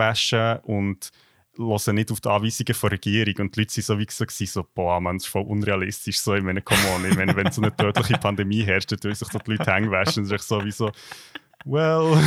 und 0.63 1.11
hören 1.57 1.95
nicht 1.95 2.11
auf 2.11 2.21
die 2.21 2.29
Anweisungen 2.29 2.75
der 2.79 2.91
Regierung. 2.91 3.33
Und 3.37 3.55
die 3.55 3.61
Leute 3.61 3.77
waren 3.77 3.83
so 3.83 3.99
wie 3.99 4.05
gewesen, 4.05 4.45
so 4.45 4.65
boah, 4.73 5.01
man, 5.01 5.17
das 5.17 5.25
ist 5.25 5.31
voll 5.31 5.43
unrealistisch. 5.43 6.19
So, 6.19 6.35
ich 6.35 6.43
meine, 6.43 6.61
come 6.61 6.79
on, 6.95 7.05
ich 7.05 7.15
meine, 7.15 7.35
wenn 7.35 7.51
so 7.51 7.61
eine 7.61 7.75
tödliche 7.75 8.17
Pandemie 8.17 8.63
herrscht, 8.63 8.91
dann 8.91 8.99
tun 8.99 9.13
sich 9.13 9.27
so 9.27 9.39
die 9.39 9.51
Leute 9.51 9.71
hängen 9.71 9.91
waschen. 9.91 10.27
Das 10.27 10.41
ist 10.41 10.47
so 10.47 10.63
wie 10.63 10.71
so, 10.71 10.91
well. 11.65 12.17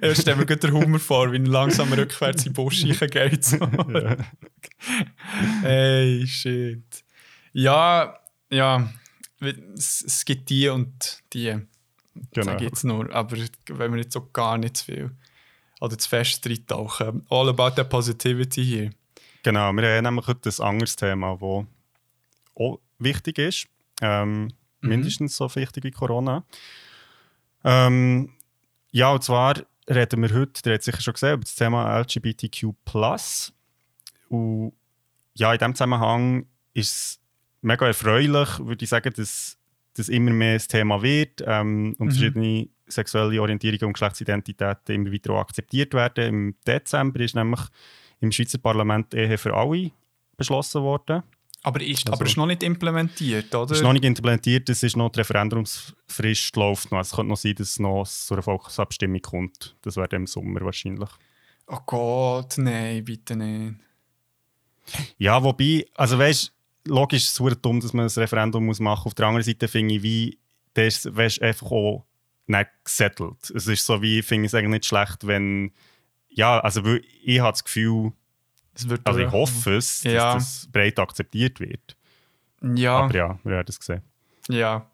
Ich 0.00 0.20
stelle 0.20 0.36
mir 0.36 0.46
den 0.46 0.72
Humor 0.72 0.98
vor, 0.98 1.32
wie 1.32 1.36
er 1.36 1.46
langsam 1.46 1.92
rückwärts 1.92 2.46
in 2.46 2.52
den 2.52 2.54
Busch 2.54 2.82
geht. 2.82 3.44
So. 3.44 3.56
Ja. 3.56 4.16
Hey, 5.62 6.26
shit. 6.26 7.04
Ja, 7.52 8.18
ja, 8.50 8.92
es, 9.40 10.02
es 10.06 10.24
gibt 10.24 10.50
die 10.50 10.68
und 10.68 11.22
die. 11.32 11.58
Genau. 12.32 12.52
Da 12.52 12.54
gibt 12.54 12.76
es 12.76 12.84
nur. 12.84 13.12
Aber 13.12 13.36
wenn 13.68 13.92
wir 13.92 14.00
jetzt 14.02 14.12
so 14.12 14.28
gar 14.32 14.58
nicht 14.58 14.76
zu 14.76 14.84
viel 14.84 15.10
oder 15.80 15.98
zu 15.98 16.08
fest 16.08 16.46
reintauchen. 16.46 17.26
All 17.28 17.48
about 17.48 17.72
the 17.76 17.84
positivity 17.84 18.64
hier. 18.64 18.90
Genau, 19.42 19.72
wir 19.72 19.96
haben 19.96 20.04
nämlich 20.04 20.26
heute 20.26 20.48
ein 20.48 20.64
anderes 20.64 20.96
Thema, 20.96 21.36
das 21.38 21.66
auch 22.56 22.80
wichtig 22.98 23.38
ist. 23.38 23.66
Ähm, 24.00 24.48
Mhm. 24.84 24.90
Mindestens 24.90 25.36
so 25.36 25.52
wichtig 25.54 25.84
wie 25.84 25.90
Corona. 25.90 26.44
Ähm, 27.64 28.30
ja, 28.90 29.10
und 29.12 29.22
zwar 29.24 29.54
reden 29.88 30.22
wir 30.22 30.32
heute, 30.34 30.68
ihr 30.70 30.74
habt 30.74 30.84
sicher 30.84 31.00
schon 31.00 31.14
gesehen, 31.14 31.34
über 31.34 31.42
das 31.42 31.54
Thema 31.54 31.98
LGBTQ. 32.00 32.74
Und 34.28 34.72
ja, 35.34 35.52
in 35.52 35.58
diesem 35.58 35.74
Zusammenhang 35.74 36.46
ist 36.74 36.90
es 36.90 37.20
mega 37.62 37.86
erfreulich, 37.86 38.58
würde 38.60 38.84
ich 38.84 38.88
sagen, 38.88 39.12
dass 39.16 39.58
das 39.96 40.08
immer 40.08 40.30
mehr 40.32 40.54
ein 40.54 40.58
Thema 40.60 41.02
wird 41.02 41.42
ähm, 41.46 41.94
und 41.98 42.06
Mhm. 42.06 42.10
verschiedene 42.10 42.68
sexuelle 42.86 43.40
Orientierungen 43.40 43.86
und 43.86 43.92
Geschlechtsidentitäten 43.94 44.94
immer 44.94 45.12
weiter 45.12 45.32
akzeptiert 45.34 45.94
werden. 45.94 46.24
Im 46.24 46.54
Dezember 46.66 47.20
ist 47.20 47.34
nämlich 47.34 47.60
im 48.20 48.30
Schweizer 48.32 48.58
Parlament 48.58 49.14
Ehe 49.14 49.38
für 49.38 49.54
alle 49.54 49.90
beschlossen 50.36 50.82
worden. 50.82 51.22
Aber 51.64 51.80
ist, 51.80 52.06
also, 52.06 52.12
aber 52.12 52.26
ist 52.26 52.36
noch 52.36 52.46
nicht 52.46 52.62
implementiert, 52.62 53.54
oder? 53.54 53.72
Ist 53.72 53.82
noch 53.82 53.94
nicht 53.94 54.04
implementiert, 54.04 54.68
es 54.68 54.82
ist 54.82 54.96
noch 54.96 55.10
die 55.10 55.20
Referendumsfrist 55.20 56.54
läuft 56.56 56.92
noch. 56.92 56.98
Also 56.98 57.08
es 57.08 57.16
könnte 57.16 57.30
noch 57.30 57.38
sein, 57.38 57.54
dass 57.54 57.68
es 57.70 57.78
noch 57.78 58.04
zu 58.04 58.34
einer 58.34 58.42
Volksabstimmung 58.42 59.22
kommt. 59.22 59.74
Das 59.80 59.96
wäre 59.96 60.14
im 60.14 60.26
Sommer 60.26 60.60
wahrscheinlich. 60.60 61.08
Oh 61.66 61.78
Gott, 61.86 62.58
nein, 62.58 63.02
bitte 63.02 63.34
nicht. 63.34 63.76
Ja, 65.16 65.42
wobei, 65.42 65.86
also 65.94 66.18
weißt 66.18 66.52
logisch 66.86 67.24
ist 67.24 67.40
es 67.40 67.60
dumm, 67.62 67.80
dass 67.80 67.94
man 67.94 68.06
ein 68.06 68.12
Referendum 68.14 68.66
muss 68.66 68.78
machen 68.78 69.04
muss. 69.04 69.06
Auf 69.06 69.14
der 69.14 69.26
anderen 69.26 69.44
Seite 69.44 69.66
finde 69.66 69.94
ich, 69.94 70.02
wie, 70.02 70.38
das 70.74 71.06
ist 71.06 71.42
einfach 71.42 71.70
auch 71.70 72.04
nicht 72.46 72.70
gesettelt. 72.84 73.50
Es 73.54 73.66
ist 73.66 73.86
so 73.86 74.02
wie, 74.02 74.18
ich 74.18 74.26
finde 74.26 74.46
es 74.46 74.54
eigentlich 74.54 74.70
nicht 74.70 74.86
schlecht, 74.86 75.26
wenn, 75.26 75.72
ja, 76.28 76.60
also 76.60 76.82
ich 77.22 77.40
habe 77.40 77.52
das 77.52 77.64
Gefühl, 77.64 78.12
also 79.04 79.20
ich 79.20 79.30
hoffe 79.30 79.76
es, 79.76 80.02
ja. 80.02 80.34
dass 80.34 80.62
das 80.62 80.72
breit 80.72 80.98
akzeptiert 80.98 81.60
wird. 81.60 81.96
Ja. 82.62 82.98
Aber 82.98 83.14
ja, 83.14 83.38
wir 83.42 83.52
werden 83.52 83.66
es 83.68 83.84
sehen. 83.84 84.02
Ja. 84.48 84.86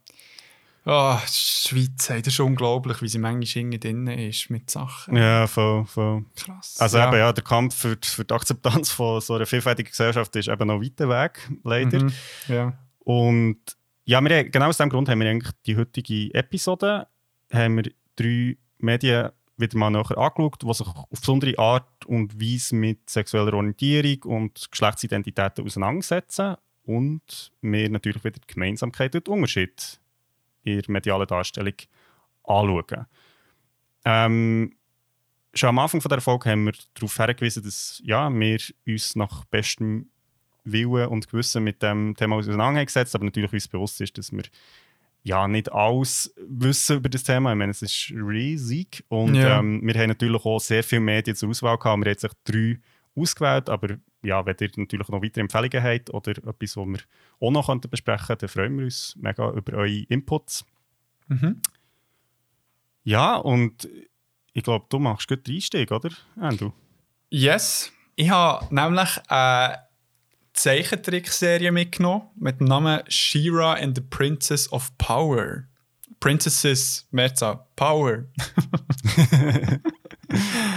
Oh, 0.86 1.16
die 1.22 1.68
Schweiz, 1.68 2.06
das 2.06 2.26
ist 2.26 2.40
unglaublich, 2.40 3.02
wie 3.02 3.08
sie 3.08 3.18
manchmal 3.18 3.78
drin 3.78 4.06
ist 4.06 4.48
mit 4.48 4.70
Sachen. 4.70 5.16
Ja, 5.16 5.46
voll, 5.46 5.84
voll. 5.84 6.24
Krass. 6.34 6.76
Also 6.80 6.98
ja. 6.98 7.08
eben, 7.08 7.18
ja, 7.18 7.32
der 7.32 7.44
Kampf 7.44 7.76
für 7.76 7.96
die, 7.96 8.08
für 8.08 8.24
die 8.24 8.34
Akzeptanz 8.34 8.90
von 8.90 9.20
so 9.20 9.34
einer 9.34 9.46
vielfältigen 9.46 9.90
Gesellschaft 9.90 10.34
ist 10.36 10.48
eben 10.48 10.66
noch 10.66 10.80
weiter 10.80 11.08
weg, 11.08 11.50
leider. 11.64 12.02
Mhm. 12.02 12.12
Ja. 12.48 12.72
Und 13.00 13.60
ja, 14.04 14.20
wir, 14.22 14.44
genau 14.48 14.68
aus 14.68 14.78
diesem 14.78 14.90
Grund 14.90 15.08
haben 15.08 15.20
wir 15.20 15.28
eigentlich 15.28 15.52
die 15.66 15.76
heutige 15.76 16.34
Episode 16.34 17.06
haben 17.52 17.76
wir 17.76 17.92
drei 18.16 18.56
Medien 18.78 19.30
wieder 19.60 19.78
mal 19.78 19.90
näher 19.90 20.18
angeschaut, 20.18 20.62
die 20.62 20.72
sich 20.72 20.86
auf 20.86 21.08
besondere 21.08 21.58
Art 21.58 22.06
und 22.06 22.40
Weise 22.40 22.74
mit 22.74 23.08
sexueller 23.08 23.54
Orientierung 23.54 24.22
und 24.38 24.70
Geschlechtsidentitäten 24.70 25.64
auseinandersetzen 25.64 26.56
und 26.84 27.52
wir 27.60 27.90
natürlich 27.90 28.24
wieder 28.24 28.40
die 28.40 28.52
Gemeinsamkeit 28.52 29.14
und 29.14 29.26
den 29.26 29.34
Unterschied 29.34 30.00
in 30.64 30.80
der 30.80 30.90
medialen 30.90 31.26
Darstellung 31.26 31.74
anschauen. 32.44 33.06
Ähm, 34.04 34.76
schon 35.54 35.68
am 35.68 35.78
Anfang 35.78 36.00
von 36.00 36.08
der 36.08 36.20
Folge 36.20 36.50
haben 36.50 36.66
wir 36.66 36.74
darauf 36.94 37.16
hingewiesen, 37.16 37.62
dass 37.62 38.00
ja, 38.04 38.30
wir 38.30 38.60
uns 38.86 39.16
nach 39.16 39.44
bestem 39.46 40.10
Willen 40.64 41.08
und 41.08 41.28
Gewissen 41.28 41.64
mit 41.64 41.82
dem 41.82 42.14
Thema 42.16 42.36
auseinandergesetzt, 42.36 43.14
aber 43.14 43.24
natürlich 43.24 43.52
uns 43.52 43.68
bewusst 43.68 44.00
ist, 44.00 44.16
dass 44.18 44.32
wir 44.32 44.42
ja, 45.22 45.46
nicht 45.48 45.70
alles 45.72 46.34
wissen 46.36 46.96
über 46.96 47.08
das 47.08 47.24
Thema. 47.24 47.52
Ich 47.52 47.58
meine, 47.58 47.70
es 47.70 47.82
ist 47.82 48.10
riesig. 48.10 49.04
Und 49.08 49.34
ja. 49.34 49.58
ähm, 49.58 49.80
wir 49.84 49.94
haben 49.94 50.08
natürlich 50.08 50.44
auch 50.44 50.60
sehr 50.60 50.82
viele 50.82 51.02
Medien 51.02 51.36
zur 51.36 51.50
Auswahl 51.50 51.76
gehabt. 51.78 52.04
Wir 52.04 52.10
haben 52.10 52.18
sich 52.18 52.32
drei 52.44 52.80
ausgewählt, 53.14 53.68
aber 53.68 53.96
ja, 54.22 54.44
wenn 54.44 54.56
ihr 54.60 54.70
natürlich 54.76 55.08
noch 55.08 55.22
weitere 55.22 55.40
Empfehlungen 55.40 55.82
habt 55.82 56.10
oder 56.10 56.30
etwas, 56.30 56.76
was 56.76 56.86
wir 56.86 56.98
auch 57.40 57.50
noch 57.50 57.74
besprechen 57.80 58.26
könnten, 58.26 58.40
dann 58.40 58.48
freuen 58.48 58.78
wir 58.78 58.84
uns 58.84 59.16
mega 59.16 59.50
über 59.50 59.72
eure 59.74 60.04
Inputs. 60.08 60.64
Mhm. 61.28 61.60
Ja, 63.02 63.36
und 63.36 63.88
ich 64.52 64.62
glaube, 64.62 64.86
du 64.88 64.98
machst 64.98 65.28
gut 65.28 65.46
den 65.46 65.54
Einstieg, 65.54 65.90
oder, 65.90 66.10
Andrew? 66.36 66.70
Yes. 67.30 67.92
Ich 68.16 68.30
habe 68.30 68.66
nämlich 68.74 69.18
eine 69.28 69.89
Zeichentrickserie 70.60 71.72
mitgenommen 71.72 72.28
mit 72.36 72.60
dem 72.60 72.66
Namen 72.66 73.00
She-Ra 73.08 73.76
and 73.76 73.96
the 73.96 74.02
Princess 74.02 74.70
of 74.70 74.92
Power. 74.98 75.64
Princesses, 76.20 77.08
Mehrzahl, 77.12 77.66
Power. 77.76 78.26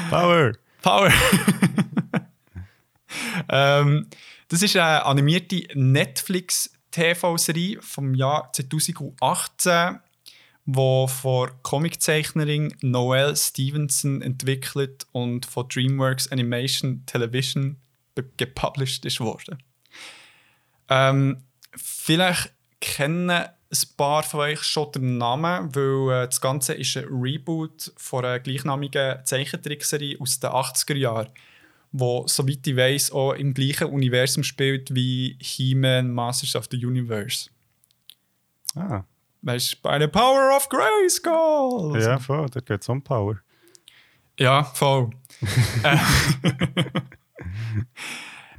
Power. 0.10 0.54
Power. 0.82 1.12
ähm, 3.50 4.08
das 4.48 4.62
ist 4.62 4.78
eine 4.78 5.04
animierte 5.04 5.68
Netflix-TV-Serie 5.74 7.82
vom 7.82 8.16
Jahr 8.16 8.54
2018, 8.54 10.00
die 10.66 11.06
von 11.10 11.52
Comiczeichnerin 11.62 12.74
Noelle 12.80 13.36
Stevenson 13.36 14.22
entwickelt 14.22 15.08
und 15.12 15.46
von 15.46 15.68
DreamWorks 15.68 16.32
Animation 16.32 17.06
Television 17.06 17.82
gepublished 18.38 19.04
ist 19.04 19.20
worden. 19.20 19.58
Ähm, 20.90 21.44
vielleicht 21.76 22.54
kennen 22.80 23.30
ein 23.30 23.98
paar 23.98 24.24
von 24.24 24.42
euch 24.42 24.64
schon 24.64 24.92
den 24.92 25.18
Namen, 25.18 25.74
weil 25.76 26.24
äh, 26.24 26.26
das 26.28 26.42
Ganze 26.42 26.74
ist 26.74 26.98
ein 26.98 27.06
Reboot 27.06 27.92
von 27.98 28.26
einer 28.26 28.40
gleichnamigen 28.40 29.26
Zeichentrickserie 29.26 30.20
aus 30.20 30.40
den 30.40 30.52
80er 30.52 30.96
Jahren, 30.96 31.30
wo, 31.92 32.28
soweit 32.28 32.66
ich 32.68 32.76
weiß, 32.76 33.12
auch 33.12 33.34
im 33.34 33.54
gleichen 33.54 33.88
Universum 33.88 34.44
spielt 34.44 34.94
wie 34.94 35.38
He-Man 35.40 36.12
Masters 36.12 36.56
of 36.56 36.68
the 36.70 36.86
Universe. 36.86 37.50
Ah. 38.76 39.04
Weißt 39.42 39.74
du, 39.74 39.78
bei 39.82 40.00
der 40.00 40.08
Power 40.08 40.56
of 40.56 40.70
Grayskull! 40.70 42.02
Ja, 42.02 42.20
voll, 42.20 42.48
da 42.50 42.60
geht 42.60 42.82
es 42.82 42.90
um 42.90 43.02
Power. 43.02 43.40
Ja, 44.40 44.64
voll. 44.64 45.10
Äh, 45.84 45.98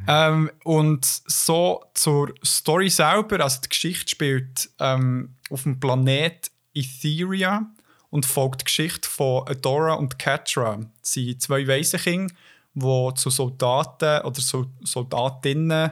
ähm, 0.09 0.51
und 0.65 1.05
so 1.05 1.85
zur 1.95 2.35
Story 2.45 2.91
selber, 2.91 3.41
also 3.43 3.61
die 3.63 3.69
Geschichte 3.69 4.09
spielt 4.09 4.71
ähm, 4.79 5.35
auf 5.51 5.63
dem 5.63 5.81
Planet 5.81 6.51
Etheria 6.75 7.67
und 8.11 8.27
folgt 8.27 8.63
die 8.63 8.65
Geschichte 8.67 9.09
von 9.09 9.47
Adora 9.49 9.95
und 9.95 10.19
Catra. 10.19 10.79
Sie 11.03 11.31
sind 11.31 11.43
zwei 11.43 11.67
Waisenkinder, 11.67 12.35
die 12.75 13.15
zu 13.15 13.31
Soldaten 13.31 14.25
oder 14.25 14.41
so 14.41 14.67
Soldatinnen 14.83 15.91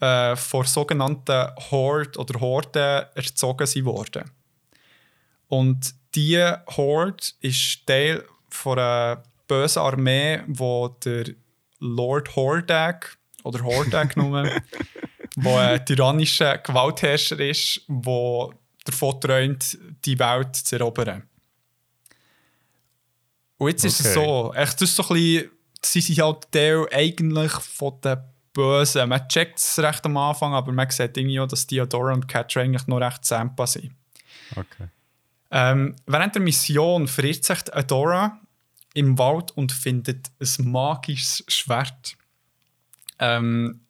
äh, 0.00 0.36
vor 0.36 0.64
sogenannten 0.64 1.48
Horde 1.70 2.18
oder 2.18 2.40
Horden 2.40 3.06
erzogen 3.14 3.84
wurden. 3.84 4.30
Und 5.48 5.94
diese 6.14 6.62
Horde 6.66 7.24
ist 7.40 7.86
Teil 7.86 8.24
von 8.48 8.78
einer 8.78 9.22
bösen 9.46 9.82
Armee, 9.82 10.40
wo 10.46 10.88
der 10.88 11.26
Lord 11.78 12.36
Hordak 12.36 13.18
oder 13.44 13.62
Hordak 13.62 14.14
genommen, 14.14 14.50
wo 15.36 15.56
ein 15.56 15.84
tyrannischer 15.84 16.58
Gewaltherrscher 16.58 17.40
ist, 17.40 17.82
der 17.88 18.48
davon 18.84 19.20
träumt, 19.20 19.78
die 20.04 20.18
Welt 20.18 20.56
zu 20.56 20.76
erobern. 20.76 21.22
Und 23.58 23.68
jetzt 23.68 23.84
okay. 23.84 23.88
ist 23.88 24.00
es 24.00 24.14
so, 24.14 24.52
echt, 24.54 24.80
das 24.80 24.90
ist 24.90 24.96
so 24.96 25.02
ein 25.04 25.08
bisschen, 25.14 25.50
sie 25.84 26.00
sind 26.00 26.18
halt 26.20 26.50
Teil 26.50 26.86
eigentlich 26.92 27.52
von 27.52 28.00
den 28.00 28.18
Bösen. 28.52 29.08
Man 29.08 29.28
checkt 29.28 29.58
es 29.58 29.78
recht 29.78 30.04
am 30.04 30.16
Anfang, 30.16 30.52
aber 30.52 30.72
man 30.72 30.90
sieht 30.90 31.16
irgendwie 31.16 31.40
auch, 31.40 31.46
dass 31.46 31.66
Theodora 31.66 32.12
und 32.12 32.28
Catra 32.28 32.60
eigentlich 32.60 32.86
noch 32.86 32.98
recht 32.98 33.24
Sampa 33.24 33.66
sind. 33.66 33.92
Okay. 34.56 34.88
Ähm, 35.50 35.94
während 36.06 36.34
der 36.34 36.42
Mission 36.42 37.06
verirrt 37.06 37.44
sich 37.44 37.74
Adora 37.74 38.40
im 38.94 39.18
Wald 39.18 39.50
und 39.52 39.70
findet 39.70 40.30
ein 40.40 40.70
magisches 40.70 41.44
Schwert. 41.48 42.16
Ähm, 43.22 43.80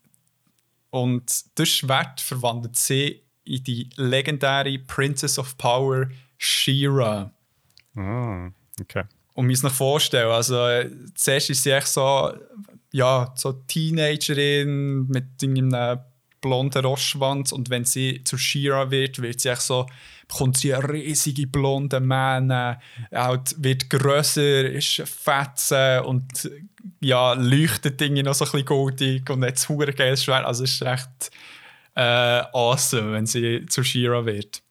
und 0.90 1.44
das 1.58 1.68
Schwert 1.68 2.20
verwandelt 2.20 2.76
sie 2.76 3.22
in 3.44 3.64
die 3.64 3.88
legendäre 3.96 4.78
Princess 4.78 5.38
of 5.38 5.56
Power 5.56 6.08
She-Ra. 6.36 7.32
Ah, 7.96 8.50
okay. 8.78 9.04
Und 9.32 9.46
mir 9.46 9.54
es 9.54 9.62
noch 9.62 9.72
vorstellen, 9.72 10.30
also 10.30 10.66
äh, 10.68 10.90
zuerst 11.14 11.48
ist 11.48 11.62
sie 11.62 11.70
echt 11.70 11.86
so, 11.86 12.34
ja, 12.92 13.32
so 13.34 13.52
Teenagerin 13.52 15.06
mit 15.08 15.24
einem 15.42 15.98
blonden 16.42 16.84
Rostschwanz 16.84 17.52
und 17.52 17.70
wenn 17.70 17.86
sie 17.86 18.22
zu 18.24 18.36
Shira 18.36 18.90
wird, 18.90 19.22
wird 19.22 19.40
sie 19.40 19.48
echt 19.48 19.62
so, 19.62 19.86
bekommt 20.32 20.56
sie 20.56 20.72
riesige 20.72 21.46
blonde 21.46 22.00
halt 23.12 23.54
wird 23.62 23.90
grösser, 23.90 24.70
ist 24.70 25.02
fetze 25.04 26.02
und 26.02 26.50
ja, 27.00 27.34
leuchtet 27.34 28.00
Dinge 28.00 28.22
noch 28.22 28.34
so 28.34 28.44
ein 28.44 28.50
bisschen 28.50 28.66
goldig 28.66 29.28
und 29.30 29.44
hat 29.44 29.58
ein 29.68 29.94
geiles 29.94 30.24
Schwert. 30.24 30.44
Also 30.44 30.64
es 30.64 30.72
ist 30.72 30.82
echt 30.82 31.30
äh, 31.94 32.42
awesome, 32.52 33.12
wenn 33.12 33.26
sie 33.26 33.66
zu 33.66 33.84
Shira 33.84 34.24
wird. 34.24 34.62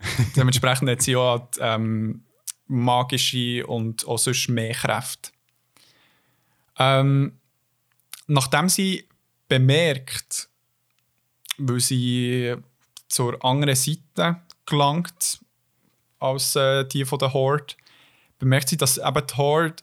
Dementsprechend 0.36 0.88
hat 0.88 1.02
sie 1.02 1.16
auch 1.16 1.48
ähm, 1.60 2.24
magische 2.66 3.66
und 3.66 4.06
auch 4.06 4.18
sonst 4.18 4.48
mehr 4.48 4.72
Kräfte. 4.72 5.30
Ähm, 6.78 7.38
nachdem 8.26 8.68
sie 8.68 9.08
bemerkt, 9.48 10.48
weil 11.58 11.80
sie 11.80 12.54
zur 13.08 13.44
anderen 13.44 13.76
Seite 13.76 14.40
gelangt 14.66 15.40
als 16.18 16.56
äh, 16.56 16.84
die 16.84 17.04
von 17.04 17.18
der 17.18 17.32
Horde, 17.32 17.74
bemerkt 18.38 18.68
sie, 18.68 18.76
dass 18.76 18.98
eben 18.98 19.26
die 19.26 19.34
Horde 19.34 19.76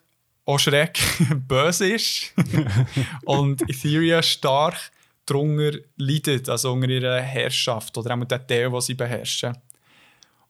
auch 0.45 0.59
schreck 0.59 0.99
böse 1.47 1.93
ist 1.93 2.33
und 3.25 3.61
Etheria 3.69 4.23
stark 4.23 4.91
darunter 5.25 5.77
leidet, 5.97 6.49
also 6.49 6.73
unter 6.73 6.89
ihrer 6.89 7.21
Herrschaft 7.21 7.97
oder 7.97 8.15
auch 8.15 8.25
der 8.25 8.45
Teil, 8.45 8.69
den 8.69 8.81
sie 8.81 8.95
beherrschen. 8.95 9.57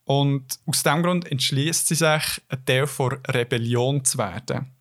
Und 0.05 0.59
aus 0.65 0.81
diesem 0.81 1.03
Grund 1.03 1.29
entschließt 1.29 1.87
sie 1.87 1.95
sich, 1.95 2.41
ein 2.49 2.65
Teil 2.65 2.87
der 2.87 3.19
Rebellion 3.35 4.03
zu 4.03 4.17
werden. 4.17 4.71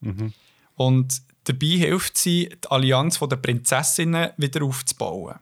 Mhm. 0.00 0.32
Und 0.74 1.22
dabei 1.44 1.66
hilft 1.66 2.18
sie, 2.18 2.48
die 2.48 2.68
Allianz 2.68 3.20
der 3.20 3.36
Prinzessinnen 3.36 4.30
wieder 4.36 4.64
aufzubauen. 4.64 5.38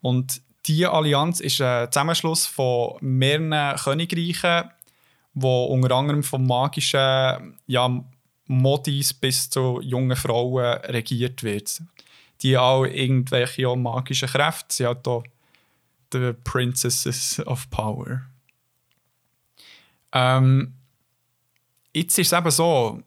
Und 0.00 0.40
diese 0.66 0.90
Allianz 0.90 1.40
ist 1.40 1.60
ein 1.60 1.90
Zusammenschluss 1.90 2.46
von 2.46 2.96
mehreren 3.00 3.76
Königreichen, 3.76 4.70
wo 5.34 5.64
unter 5.66 5.94
anderem 5.94 6.22
von 6.22 6.46
magischen 6.46 7.58
ja, 7.66 8.04
Modis 8.46 9.12
bis 9.12 9.50
zu 9.50 9.80
jungen 9.82 10.16
Frauen 10.16 10.78
regiert 10.84 11.42
wird. 11.42 11.82
Die 12.42 12.56
auch 12.56 12.84
irgendwelche 12.84 13.74
magischen 13.76 14.28
Kräfte. 14.28 14.74
Sie 14.74 14.86
hat 14.86 15.06
hier 15.06 15.22
The 16.12 16.32
Princesses 16.44 17.44
of 17.46 17.68
Power. 17.70 18.22
Ähm, 20.12 20.74
jetzt 21.92 22.18
ist 22.18 22.32
es 22.32 22.38
eben 22.38 22.50
so, 22.50 23.02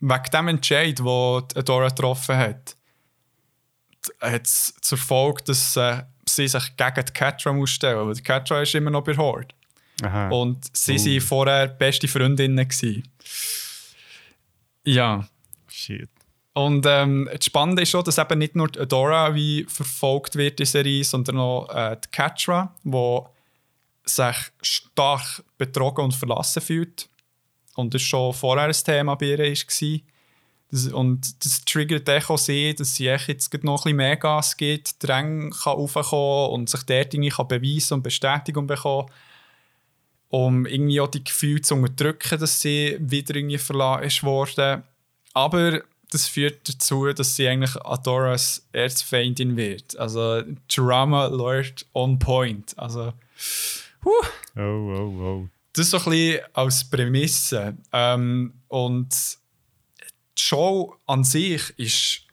wegen 0.00 0.30
dem 0.32 0.48
Entscheid, 0.48 0.98
den 0.98 1.64
Dora 1.64 1.88
getroffen 1.88 2.36
hat, 2.36 2.76
hat 4.20 4.46
es 4.46 4.74
zur 4.80 4.98
Folge, 4.98 5.44
dass 5.44 5.76
äh, 5.76 6.02
sie 6.26 6.48
sich 6.48 6.76
gegen 6.76 7.04
die 7.04 7.12
Catra 7.12 7.52
muss 7.52 7.70
stellen 7.70 8.06
muss. 8.06 8.18
Die 8.18 8.22
Catra 8.22 8.62
ist 8.62 8.74
immer 8.74 8.90
noch 8.90 9.04
bei 9.04 9.16
Horde. 9.16 9.48
Aha. 10.02 10.28
Und 10.28 10.64
sie 10.76 10.96
waren 10.96 11.16
uh. 11.16 11.20
vorher 11.20 11.68
beste 11.68 12.08
Freundinnen. 12.08 12.68
Gewesen. 12.68 13.08
Ja. 14.84 15.26
Shit. 15.68 16.08
Und 16.52 16.86
ähm, 16.88 17.28
das 17.32 17.46
Spannende 17.46 17.82
ist 17.82 17.90
schon, 17.90 18.04
dass 18.04 18.18
eben 18.18 18.38
nicht 18.38 18.54
nur 18.54 18.68
Adora 18.78 19.34
wie 19.34 19.64
verfolgt 19.64 20.36
wird 20.36 20.52
in 20.52 20.56
der 20.58 20.66
Serie, 20.66 21.02
sondern 21.02 21.38
auch 21.38 21.68
äh, 21.74 21.96
die 21.96 22.08
Catra, 22.10 22.74
die 22.84 23.20
sich 24.04 24.36
stark 24.62 25.42
betrogen 25.58 26.04
und 26.04 26.14
verlassen 26.14 26.62
fühlt. 26.62 27.08
Und 27.74 27.92
das 27.92 28.02
schon 28.02 28.32
vorher 28.32 28.66
ein 28.66 28.72
Thema 28.72 29.16
bei 29.16 29.26
ihr 29.26 29.38
war. 29.38 30.00
Das, 30.70 30.88
und 30.88 31.44
das 31.44 31.64
triggert 31.64 32.08
auch 32.08 32.38
sie, 32.38 32.74
dass 32.74 32.96
sie 32.96 33.04
jetzt 33.04 33.52
noch 33.62 33.72
ein 33.72 33.76
bisschen 33.76 33.96
mehr 33.96 34.16
Gas 34.16 34.56
gibt, 34.56 35.02
Dränge 35.02 35.50
kann 35.50 35.74
aufkommen 35.74 36.52
und 36.52 36.68
sich 36.68 36.82
dort 36.82 37.14
irgendwie 37.14 37.30
kann 37.30 37.48
beweisen 37.48 37.94
und 37.94 38.02
Bestätigung 38.02 38.66
bekommen 38.66 39.08
um 40.34 40.66
irgendwie 40.66 41.00
auch 41.00 41.06
die 41.06 41.22
Gefühle 41.22 41.62
zu 41.62 41.76
unterdrücken, 41.76 42.40
dass 42.40 42.60
sie 42.60 42.96
wieder 42.98 43.36
irgendwie 43.36 43.56
verlassen 43.56 44.02
ist 44.02 44.24
worden. 44.24 44.82
Aber 45.32 45.82
das 46.10 46.26
führt 46.26 46.68
dazu, 46.68 47.12
dass 47.12 47.36
sie 47.36 47.46
eigentlich 47.46 47.76
Adoras 47.84 48.66
Erzfeindin 48.72 49.56
wird. 49.56 49.96
Also 49.96 50.42
Drama 50.66 51.26
Lord 51.26 51.86
on 51.92 52.18
point. 52.18 52.76
Also, 52.76 53.12
huh. 54.04 54.10
Oh, 54.56 54.60
oh, 54.60 55.22
oh. 55.22 55.48
Das 55.72 55.86
ist 55.86 55.90
so 55.92 55.98
ein 55.98 56.04
bisschen 56.04 56.40
als 56.52 56.90
Prämisse. 56.90 57.76
Ähm, 57.92 58.54
und 58.66 59.14
die 60.38 60.42
Show 60.42 60.96
an 61.06 61.24
sich 61.24 61.78
ist 61.78 62.26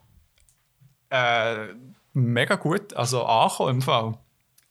äh, 1.10 1.68
mega 2.14 2.56
gut, 2.56 2.94
also 2.94 3.24
angekommen 3.24 3.76
im 3.76 3.82
Fall. 3.82 4.18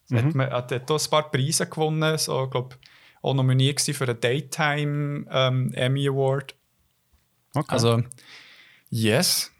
Mhm. 0.08 0.16
Hat, 0.16 0.34
man, 0.34 0.50
hat, 0.50 0.90
auch 0.90 1.04
ein 1.04 1.10
paar 1.10 1.30
Preise 1.30 1.66
gewonnen, 1.66 2.18
so, 2.18 2.49
glaube 2.49 2.76
auch 3.22 3.34
nominiert 3.34 3.80
für 3.80 4.06
den 4.06 4.20
Daytime 4.20 5.26
ähm, 5.30 5.72
Emmy 5.75 6.08
Award. 6.08 6.54
Okay. 7.54 7.66
Also, 7.68 8.02
yes. 8.88 9.52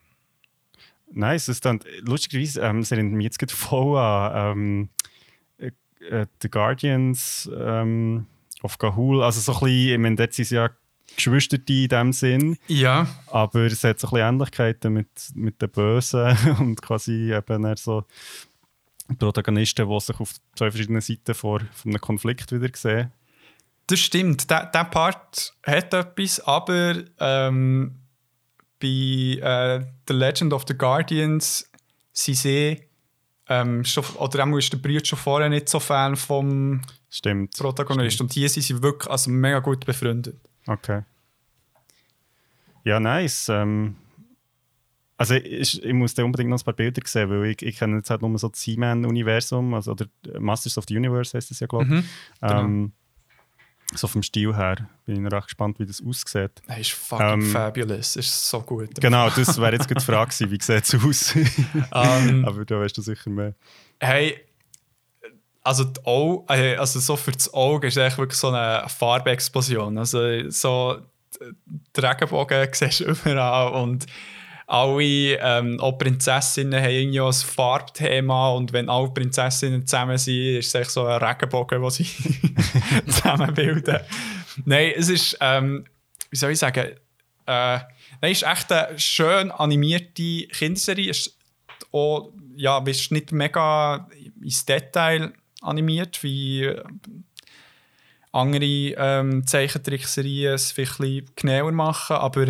Nice, 1.12 1.49
es 1.49 1.61
dann 1.61 1.81
lustigerweise, 2.00 2.62
ähm, 2.62 2.83
sie 2.83 2.95
erinnert 2.95 3.15
mich 3.15 3.25
jetzt 3.25 3.39
gerade 3.39 3.53
voll 3.53 3.99
an 3.99 4.55
ähm, 4.55 4.89
äh, 5.59 6.27
The 6.41 6.49
Guardians 6.49 7.50
ähm, 7.55 8.27
of 8.62 8.79
Gahul. 8.79 9.23
Also 9.23 9.41
so 9.41 9.53
ein 9.53 9.61
bisschen, 9.61 9.93
ich 9.93 9.99
meine, 9.99 10.17
dort 10.17 10.33
sind 10.33 10.45
sie 10.47 10.55
ja 10.55 10.71
Geschwister 11.17 11.59
in 11.69 11.88
dem 11.88 12.12
Sinn. 12.12 12.57
Ja. 12.67 13.07
Aber 13.26 13.61
es 13.67 13.85
hat 13.85 14.00
so 14.00 14.09
ein 14.09 14.11
bisschen 14.11 14.29
Ähnlichkeiten 14.29 14.93
mit, 14.93 15.09
mit 15.35 15.61
den 15.61 15.71
Bösen 15.71 16.37
und 16.59 16.80
quasi 16.80 17.32
eben 17.32 17.76
so 17.76 18.04
Protagonisten, 19.19 19.89
die 19.89 20.00
sich 20.00 20.21
auf 20.21 20.35
zwei 20.54 20.71
verschiedenen 20.71 21.00
Seiten 21.00 21.35
vor, 21.35 21.61
von 21.73 21.91
einem 21.93 22.00
Konflikt 22.00 22.52
wieder 22.52 22.69
sehen. 22.75 23.13
Das 23.87 23.99
stimmt, 23.99 24.49
der, 24.50 24.67
der 24.67 24.85
Part 24.85 25.52
hat 25.67 25.93
etwas, 25.93 26.39
aber 26.41 26.95
ähm, 27.19 27.97
bei 28.80 28.87
äh, 28.87 29.85
The 30.06 30.15
Legend 30.15 30.52
of 30.52 30.65
the 30.69 30.78
Guardians 30.78 31.69
sind 32.13 32.37
sie 32.37 32.80
ähm, 33.49 33.85
schon, 33.85 34.04
oder 34.17 34.45
auch 34.45 34.56
ist 34.56 34.73
der 34.73 34.78
Brüder 34.78 35.04
schon 35.04 35.19
vorher 35.19 35.49
nicht 35.49 35.69
so 35.69 35.80
Fan 35.80 36.15
vom 36.15 36.82
Stimmt. 37.08 37.56
Protagonist. 37.58 38.15
Stimmt. 38.15 38.30
Und 38.30 38.35
hier 38.35 38.49
sind 38.49 38.63
sie 38.63 38.80
wirklich 38.80 39.11
also 39.11 39.30
mega 39.30 39.58
gut 39.58 39.85
befreundet. 39.85 40.37
Okay. 40.67 41.03
Ja, 42.85 43.01
nice. 43.01 43.49
Ähm, 43.49 43.97
also 45.17 45.35
ich, 45.35 45.85
ich, 45.85 45.93
muss 45.93 46.15
da 46.15 46.25
unbedingt 46.25 46.49
noch 46.49 46.59
ein 46.59 46.65
paar 46.65 46.73
Bilder 46.73 47.03
sehen, 47.05 47.29
weil 47.29 47.45
ich, 47.51 47.63
ich 47.63 47.79
kenne 47.79 47.99
jetzt 47.99 48.09
halt 48.09 48.23
nur 48.23 48.39
so 48.39 48.49
das 48.49 48.63
He-Man-Universum, 48.63 49.75
also, 49.75 49.93
oder 49.93 50.07
Masters 50.39 50.79
of 50.79 50.85
the 50.89 50.97
Universe 50.97 51.37
heißt 51.37 51.51
es 51.51 51.61
ja, 51.61 51.67
glaube 51.67 51.85
ich. 51.85 51.91
Mhm, 51.91 52.05
genau. 52.41 52.65
ähm, 52.65 52.93
so 53.95 54.07
vom 54.07 54.23
Stil 54.23 54.55
her 54.57 54.89
bin 55.05 55.27
ich 55.27 55.33
recht 55.33 55.49
gespannt, 55.49 55.79
wie 55.79 55.85
das 55.85 56.03
aussieht. 56.03 56.63
Das 56.67 56.79
ist 56.79 56.93
fucking 56.93 57.43
ähm, 57.43 57.43
fabulous. 57.43 58.15
Das 58.15 58.27
ist 58.27 58.49
so 58.49 58.61
gut. 58.63 58.95
Genau, 59.01 59.29
das 59.31 59.61
wäre 59.61 59.73
jetzt 59.73 59.91
die 59.91 60.01
Frage 60.01 60.31
gewesen, 60.31 60.51
wie 60.51 60.63
sieht 60.63 60.85
es 60.85 60.95
aus? 60.95 61.35
um, 61.35 61.45
ähm, 61.93 62.45
Aber 62.47 62.65
da 62.65 62.81
weißt 62.81 62.97
du 62.97 63.03
sicher 63.03 63.31
mehr. 63.31 63.55
Hey, 63.99 64.41
also, 65.63 65.93
Auge, 66.05 66.55
äh, 66.55 66.77
also 66.77 67.01
so 67.01 67.17
für 67.17 67.33
das 67.33 67.53
Auge 67.53 67.89
ist 67.89 67.97
es 67.97 68.19
wirklich 68.19 68.39
so 68.39 68.49
eine 68.49 68.89
Farbexplosion. 68.89 69.99
Also 69.99 70.49
so 70.51 71.01
die 71.97 72.01
Regenbogen 72.01 72.69
siehst 72.73 73.01
du 73.01 73.05
überall 73.05 73.73
und 73.73 74.07
alle 74.67 75.37
ähm, 75.41 75.81
auch 75.81 75.99
Prinzessinnen 75.99 76.81
haben 76.81 76.91
irgendwie 76.91 77.21
ein 77.21 77.33
Farbthema 77.33 78.51
und 78.51 78.73
wenn 78.73 78.89
alle 78.89 79.11
Prinzessinnen 79.11 79.85
zusammen 79.85 80.17
sind, 80.17 80.59
ist 80.59 80.75
es 80.75 80.95
so 80.95 81.07
ein 81.07 81.23
Regenbogen, 81.23 81.83
den 81.83 81.91
sie 81.91 82.05
zusammenbilden. 83.07 83.99
Nein, 84.65 84.93
es 84.97 85.09
ist, 85.09 85.37
ähm, 85.41 85.85
wie 86.31 86.37
soll 86.37 86.53
ich 86.53 86.59
sagen, 86.59 86.87
äh, 86.87 86.95
nein, 87.47 87.83
es 88.23 88.43
ist 88.43 88.49
echt 88.49 88.71
eine 88.71 88.99
schön 88.99 89.51
animierte 89.51 90.47
Kinderserie. 90.53 91.11
Es 91.11 91.27
ist 91.27 91.39
auch, 91.91 92.33
ja, 92.55 92.79
ist 92.87 93.11
nicht 93.11 93.33
mega 93.33 94.09
ins 94.41 94.65
Detail 94.65 95.33
animiert, 95.61 96.23
wie 96.23 96.65
äh, 96.65 96.83
andere 98.33 98.65
ähm, 98.65 99.47
Zeichentrickserien 99.47 100.55
es 100.55 100.73
vielleicht 100.73 101.01
ein 101.01 101.07
bisschen 101.07 101.31
genauer 101.37 101.73
machen, 101.73 102.17
aber 102.17 102.47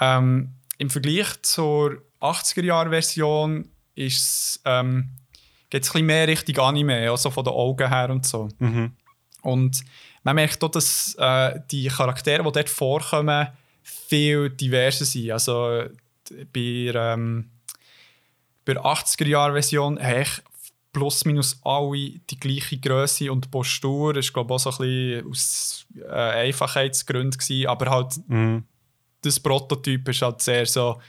ähm, 0.00 0.54
im 0.78 0.90
Vergleich 0.90 1.40
zur 1.42 2.02
80er-Jahre-Version 2.20 3.68
ähm, 3.96 5.10
geht 5.70 5.82
es 5.82 5.90
ein 5.90 5.92
bisschen 5.92 6.06
mehr 6.06 6.28
Richtung 6.28 6.58
Anime, 6.58 7.10
also 7.10 7.30
von 7.30 7.44
den 7.44 7.52
Augen 7.52 7.88
her 7.88 8.10
und 8.10 8.26
so. 8.26 8.48
Mhm. 8.58 8.96
Und 9.42 9.84
man 10.22 10.36
merkt 10.36 10.62
auch, 10.62 10.70
dass 10.70 11.14
äh, 11.18 11.60
die 11.70 11.88
Charaktere, 11.88 12.42
die 12.42 12.52
dort 12.52 12.68
vorkommen, 12.68 13.48
viel 13.82 14.50
diverser 14.50 15.04
sind. 15.04 15.30
Also 15.32 15.84
bei, 16.52 16.92
ähm, 16.94 17.50
bei 18.64 18.74
der 18.74 18.82
80er-Jahre-Version 18.82 20.00
habe 20.00 20.22
ich 20.22 20.42
plus 20.92 21.24
minus 21.24 21.58
alle 21.64 22.20
die 22.30 22.38
gleiche 22.38 22.78
Größe 22.78 23.32
und 23.32 23.50
Postur. 23.50 24.12
Das 24.12 24.26
war, 24.34 24.44
glaube 24.44 24.54
ich, 24.54 24.66
auch 24.66 24.72
so 24.72 24.82
ein 24.82 24.88
bisschen 24.88 25.30
aus 25.30 25.86
äh, 25.96 26.46
Einfachheitsgründen, 26.46 27.66
aber 27.66 27.90
halt 27.90 28.20
mhm 28.28 28.64
das 29.22 29.40
Prototyp 29.40 30.08
ist 30.08 30.22
halt 30.22 30.42
sehr 30.42 30.66
so, 30.66 31.00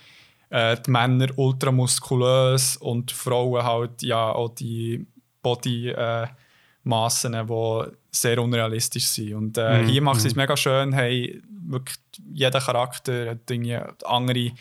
äh, 0.50 0.78
die 0.86 0.92
Männer 0.92 1.28
ultramuskulös 1.36 2.78
und 2.78 3.10
die 3.10 3.16
Frauen 3.16 3.64
halt 3.64 4.02
ja 4.04 4.32
auch 4.32 4.50
die 4.56 5.06
Bodymassen, 5.42 7.34
äh, 7.34 7.46
die 7.46 7.92
sehr 8.12 8.42
unrealistisch 8.42 9.08
sind. 9.08 9.34
Und 9.34 9.58
äh, 9.58 9.82
mm, 9.82 9.88
hier 9.88 10.02
macht 10.02 10.24
es 10.24 10.36
mm. 10.36 10.38
mega 10.38 10.56
schön, 10.56 10.94
hey, 10.94 11.42
wirklich 11.50 11.98
jeder 12.32 12.62
Charakter 12.62 13.32
hat 13.32 13.52
eine 13.52 13.96
andere 14.06 14.52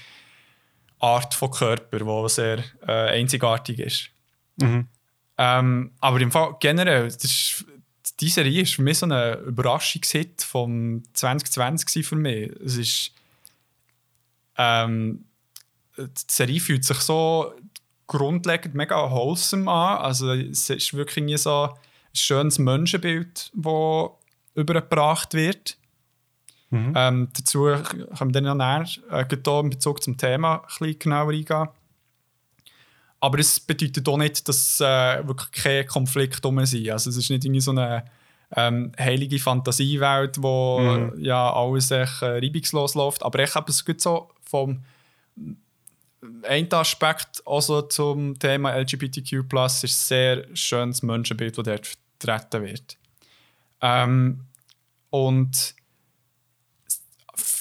Art 0.99 1.35
von 1.35 1.51
Körper, 1.51 1.99
die 1.99 2.29
sehr 2.29 2.65
äh, 2.87 3.19
einzigartig 3.21 3.79
ist. 3.79 4.11
Mhm. 4.57 4.89
Ähm, 5.39 5.93
aber 6.01 6.21
im 6.21 6.31
Fall 6.31 6.57
generell, 6.61 7.07
ist, 7.07 7.65
die 8.21 8.29
Serie 8.29 8.63
ist 8.63 8.75
für 8.75 8.83
mich 8.83 8.99
so 8.99 9.07
ein 9.07 9.39
Überraschungshit 9.45 10.43
vom 10.43 11.03
2020 11.15 12.07
für 12.07 12.17
mich. 12.17 12.51
Es 12.65 12.77
ist 12.77 13.13
ähm, 14.57 15.25
die 15.97 16.09
Serie 16.27 16.61
fühlt 16.61 16.85
sich 16.85 16.99
so 16.99 17.55
grundlegend 18.07 18.75
mega 18.75 19.11
wholesome 19.11 19.71
an. 19.71 19.99
Also 19.99 20.33
es 20.33 20.69
ist 20.71 20.95
wirklich 20.95 21.41
so 21.41 21.65
ein 21.65 21.71
schönes 22.15 22.59
Menschenbild, 22.59 23.51
das 23.55 24.11
übergebracht 24.55 25.35
wird. 25.35 25.77
Mhm. 26.71 26.93
Ähm, 26.97 27.29
dazu 27.35 27.65
können 27.65 28.33
wir 28.33 28.33
dann 28.33 28.45
ja 28.45 28.55
näher 28.55 28.87
äh, 29.11 29.61
in 29.61 29.71
Bezug 29.71 30.03
zum 30.03 30.17
Thema 30.17 30.57
ein 30.57 30.67
bisschen 30.67 30.99
genauer 30.99 31.33
eingehen. 31.33 31.69
Aber 33.23 33.39
es 33.39 33.61
bedeutet 33.61 34.09
auch 34.09 34.17
nicht, 34.17 34.49
dass 34.49 34.81
äh, 34.81 35.27
wirklich 35.27 35.53
keine 35.53 35.85
Konflikte 35.85 36.49
um 36.49 36.67
sind. 36.67 36.91
Also 36.91 37.09
es 37.09 37.17
ist 37.17 37.31
nicht 37.31 37.45
irgendwie 37.45 37.61
so 37.61 37.71
eine 37.71 38.05
ähm, 38.57 38.91
heilige 38.99 39.39
Fantasiewelt, 39.39 40.43
wo 40.43 40.81
mhm. 40.81 41.23
ja 41.23 41.53
alles 41.53 41.93
echt, 41.93 42.21
äh, 42.23 42.39
reibungslos 42.39 42.97
läuft. 42.97 43.23
Aber 43.23 43.39
ich 43.39 43.55
habe 43.55 43.71
es 43.71 43.85
gut 43.85 44.01
so 44.01 44.29
vom 44.43 44.83
ein 46.43 46.73
Aspekt 46.73 47.43
also 47.47 47.83
zum 47.83 48.37
Thema 48.41 48.77
LGBTQ+, 48.77 49.35
ist 49.35 49.85
ein 49.85 49.89
sehr 49.89 50.57
schönes 50.57 51.05
Menschenbild, 51.05 51.57
das 51.57 51.65
dort 51.65 51.97
vertreten 52.19 52.63
wird. 52.65 52.99
Ähm, 53.81 54.47
und 55.11 55.77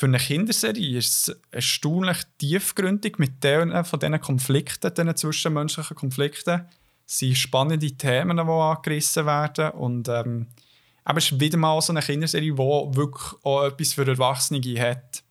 für 0.02 0.08
eine 0.08 0.18
Kinderserie 0.18 0.98
ist 0.98 1.30
es 1.30 1.42
erstaunlich 1.52 2.18
tiefgründig 2.40 3.20
mit 3.20 3.44
denen, 3.44 3.86
von 3.86 4.00
diesen 4.00 4.20
Konflikten, 4.20 4.92
diesen 4.92 5.16
zwischenmenschlichen 5.16 5.96
Konflikten. 5.96 6.66
Es 7.08 7.20
sind 7.20 7.38
spannende 7.38 7.92
Themen, 7.92 8.38
die 8.38 8.42
angerissen 8.42 9.28
werden. 9.28 9.70
Und 9.70 10.10
ähm, 10.10 10.48
aber 11.04 11.20
es 11.20 11.32
ist 11.32 11.40
wieder 11.40 11.60
mal 11.60 11.80
so 11.82 11.94
eine 11.94 12.02
Kinderserie, 12.02 12.52
die 12.52 12.58
wirklich 12.58 13.44
auch 13.44 13.64
etwas 13.64 13.94
für 13.94 14.08
Erwachsene 14.08 14.60
hat. 14.82 15.22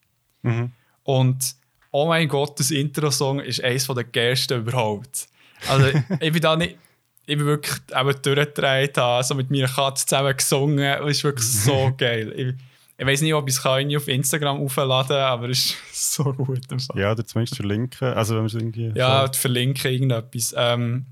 Mhm. 0.43 0.71
Und 1.03 1.57
oh 1.91 2.07
mein 2.07 2.29
Gott, 2.29 2.61
das 2.61 2.71
Intro-Song 2.71 3.41
ist 3.41 3.65
eines 3.65 3.89
der 3.89 4.05
geilsten 4.05 4.61
überhaupt. 4.61 5.27
Also 5.67 5.87
ich 6.21 6.33
bin 6.33 6.43
da 6.43 6.55
nicht, 6.55 6.79
ich 7.27 7.37
bin 7.37 7.45
wirklich 7.45 7.77
eben 7.91 8.23
durchgedreht, 8.23 8.99
also 8.99 9.35
mit 9.35 9.51
meiner 9.51 9.67
Katze 9.67 10.07
zusammen 10.07 10.37
gesungen 10.37 11.03
es 11.03 11.17
ist 11.17 11.25
wirklich 11.25 11.49
so 11.49 11.93
geil. 11.99 12.33
Ich, 12.37 12.70
ich 13.01 13.07
weiß 13.07 13.23
nicht, 13.23 13.33
ob 13.33 13.49
ich 13.49 13.57
es 13.57 13.65
auf 13.65 14.09
Instagram 14.09 14.61
aufladen 14.61 15.17
kann, 15.17 15.23
aber 15.23 15.49
es 15.49 15.75
ist 15.91 16.13
so 16.13 16.35
gut. 16.35 16.61
Ja, 16.95 17.13
oder 17.13 17.25
zumindest 17.25 17.57
verlinken. 17.57 18.09
Also 18.09 18.37
wenn 18.37 18.47
irgendwie 18.47 18.93
ja, 18.95 19.27
so. 19.27 19.33
verlinken 19.33 19.91
irgendetwas. 19.91 20.55
Ähm, 20.55 21.07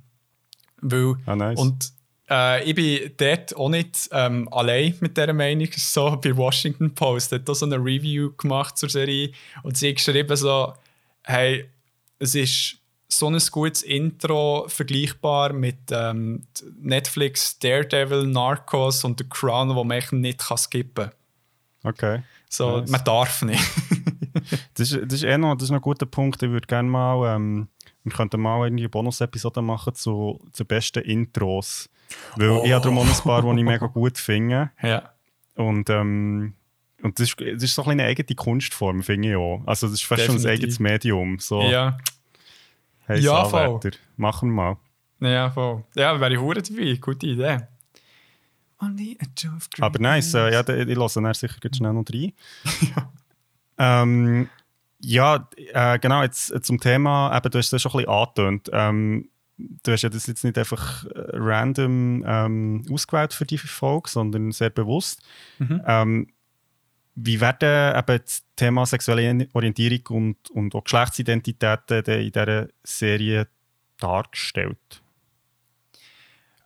weil, 0.82 1.14
ah, 1.24 1.34
nice. 1.34 1.58
Und 1.58 1.90
äh, 2.28 2.62
ich 2.64 2.74
bin 2.74 3.10
dort 3.16 3.56
auch 3.56 3.70
nicht 3.70 4.10
ähm, 4.12 4.52
allein 4.52 4.96
mit 5.00 5.16
dieser 5.16 5.32
Meinung. 5.32 5.68
So 5.74 6.18
bei 6.22 6.36
Washington 6.36 6.94
Post 6.94 7.32
hat 7.32 7.48
auch 7.48 7.54
so 7.54 7.64
eine 7.64 7.76
Review 7.76 8.32
gemacht 8.36 8.76
zur 8.76 8.90
Serie 8.90 9.32
und 9.62 9.78
sie 9.78 9.88
hat 9.88 9.96
geschrieben 9.96 10.36
so, 10.36 10.74
hey, 11.24 11.70
es 12.18 12.34
ist 12.34 12.76
so 13.08 13.28
ein 13.28 13.38
gutes 13.50 13.82
Intro 13.82 14.66
vergleichbar 14.68 15.54
mit 15.54 15.78
ähm, 15.90 16.46
Netflix, 16.82 17.58
Daredevil, 17.58 18.26
Narcos 18.26 19.04
und 19.04 19.20
The 19.20 19.26
Crown, 19.26 19.74
wo 19.74 19.84
man 19.84 20.02
nicht 20.12 20.40
kann 20.40 20.58
skippen 20.58 21.06
kann. 21.06 21.17
Okay. 21.84 22.22
So, 22.48 22.80
nice. 22.80 22.90
man 22.90 23.04
darf 23.04 23.42
nicht. 23.42 23.62
das, 24.74 24.92
ist, 24.92 25.02
das, 25.04 25.14
ist 25.14 25.24
eh 25.24 25.38
noch, 25.38 25.54
das 25.54 25.64
ist 25.64 25.70
noch 25.70 25.78
ein 25.78 25.82
guter 25.82 26.06
Punkt. 26.06 26.42
Ich 26.42 26.50
würde 26.50 26.66
gerne 26.66 26.88
mal, 26.88 27.34
ähm, 27.34 27.68
wir 28.04 28.12
könnten 28.12 28.40
mal 28.40 28.66
eine 28.66 28.88
Bonus-Episode 28.88 29.62
machen 29.62 29.94
zu, 29.94 30.40
zu 30.52 30.64
besten 30.64 31.02
Intros. 31.04 31.88
Weil 32.36 32.50
oh. 32.50 32.62
ich 32.64 32.72
habe 32.72 32.82
darum 32.82 32.98
auch 32.98 33.06
ein 33.06 33.22
paar, 33.22 33.42
die 33.42 33.58
ich 33.58 33.64
mega 33.64 33.86
gut 33.86 34.18
finde. 34.18 34.70
Ja. 34.82 35.12
Und, 35.54 35.90
ähm, 35.90 36.54
und 37.02 37.18
das, 37.18 37.30
ist, 37.30 37.40
das 37.40 37.64
ist 37.64 37.74
so 37.74 37.82
eine 37.84 38.04
eigene 38.04 38.36
Kunstform, 38.36 39.02
finde 39.02 39.30
ich 39.30 39.36
auch. 39.36 39.60
Also 39.66 39.88
das 39.88 39.94
ist 39.94 40.04
fast 40.04 40.22
Definitiv. 40.22 40.42
schon 40.42 40.50
ein 40.50 40.56
eigenes 40.56 40.78
Medium. 40.78 41.38
So, 41.40 41.62
ja. 41.62 41.98
Hey, 43.06 43.20
ja, 43.20 43.44
voll. 43.44 43.80
Machen 44.16 44.50
wir 44.50 44.54
mal. 44.54 44.76
Ja, 45.20 45.50
voll. 45.50 45.82
Ja, 45.96 46.20
wäre 46.20 46.32
ich 46.32 46.38
hure 46.38 46.62
dabei. 46.62 46.96
Gute 47.00 47.26
Idee. 47.26 47.58
Aber 49.84 49.98
nice, 49.98 50.34
äh, 50.34 50.52
ja, 50.52 50.68
ich 50.68 50.96
lasse 50.96 51.20
dann 51.20 51.34
sicher 51.34 51.56
schnell 51.74 51.92
noch 51.92 52.04
rein. 52.12 52.32
ja. 52.96 53.12
Ähm, 53.78 54.48
ja, 55.00 55.48
äh, 55.56 55.98
genau, 55.98 56.22
jetzt 56.22 56.52
äh, 56.52 56.60
zum 56.60 56.80
Thema, 56.80 57.36
eben, 57.36 57.50
du 57.50 57.58
hast 57.58 57.72
es 57.72 57.82
schon 57.82 57.92
ein 57.92 57.96
bisschen 57.98 58.12
angetönt. 58.12 58.70
Ähm, 58.72 59.28
du 59.56 59.92
hast 59.92 60.02
ja 60.02 60.08
das 60.08 60.26
jetzt 60.26 60.44
nicht 60.44 60.58
einfach 60.58 61.04
äh, 61.06 61.10
random 61.32 62.24
ähm, 62.26 62.84
ausgewählt 62.90 63.32
für 63.32 63.44
die 63.44 63.58
Folge, 63.58 64.08
sondern 64.08 64.52
sehr 64.52 64.70
bewusst. 64.70 65.22
Mhm. 65.58 65.82
Ähm, 65.86 66.26
wie 67.14 67.40
werden 67.40 67.96
eben 67.96 68.20
das 68.24 68.44
Thema 68.54 68.86
sexuelle 68.86 69.48
Orientierung 69.52 70.06
und, 70.08 70.50
und 70.50 70.74
auch 70.74 70.84
Geschlechtsidentitäten 70.84 72.04
in 72.04 72.32
dieser 72.32 72.68
Serie 72.84 73.48
dargestellt? 73.98 75.02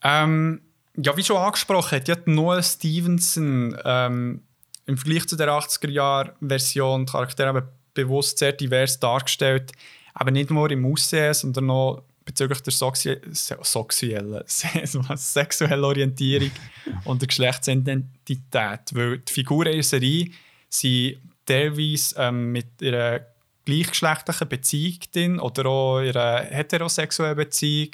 Ähm, 0.02 0.60
ja, 0.96 1.16
wie 1.16 1.24
schon 1.24 1.36
angesprochen, 1.36 1.96
hat 1.96 2.08
ja 2.08 2.16
Noah 2.26 2.62
Stevenson 2.62 3.76
ähm, 3.84 4.42
im 4.86 4.96
Vergleich 4.96 5.26
zu 5.26 5.36
der 5.36 5.48
80er-Jahr-Version 5.48 7.06
Charaktere 7.06 7.68
bewusst 7.94 8.38
sehr 8.38 8.52
divers 8.52 8.98
dargestellt. 9.00 9.72
Aber 10.14 10.30
nicht 10.30 10.50
nur 10.50 10.70
im 10.70 10.84
Aussehen, 10.84 11.32
sondern 11.32 11.70
auch 11.70 12.02
bezüglich 12.24 12.60
der 12.60 12.72
sexuellen, 12.72 14.42
sexuellen 15.16 15.84
Orientierung 15.84 16.50
und 17.04 17.22
der 17.22 17.28
Geschlechtsidentität. 17.28 18.80
Weil 18.92 19.18
die 19.18 19.32
Figuren 19.32 19.68
in 19.68 19.76
der 19.76 19.82
Serie 19.82 20.30
sind 20.68 21.18
teilweise 21.46 22.14
ähm, 22.18 22.52
mit 22.52 22.80
ihrer 22.80 23.20
gleichgeschlechtlichen 23.64 24.48
Beziehung 24.48 24.98
drin 25.12 25.40
oder 25.40 25.66
auch 25.66 26.00
ihrer 26.00 26.40
heterosexuellen 26.42 27.36
Beziehung. 27.36 27.90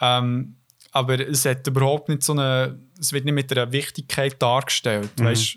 Ähm, 0.00 0.56
aber 0.92 1.18
es 1.20 1.44
hat 1.44 1.66
überhaupt 1.66 2.08
nicht 2.08 2.22
so 2.22 2.32
eine, 2.32 2.78
es 3.00 3.12
wird 3.12 3.24
nicht 3.24 3.34
mit 3.34 3.50
einer 3.52 3.72
Wichtigkeit 3.72 4.40
dargestellt. 4.40 5.10
Mhm. 5.18 5.24
Weißt, 5.24 5.56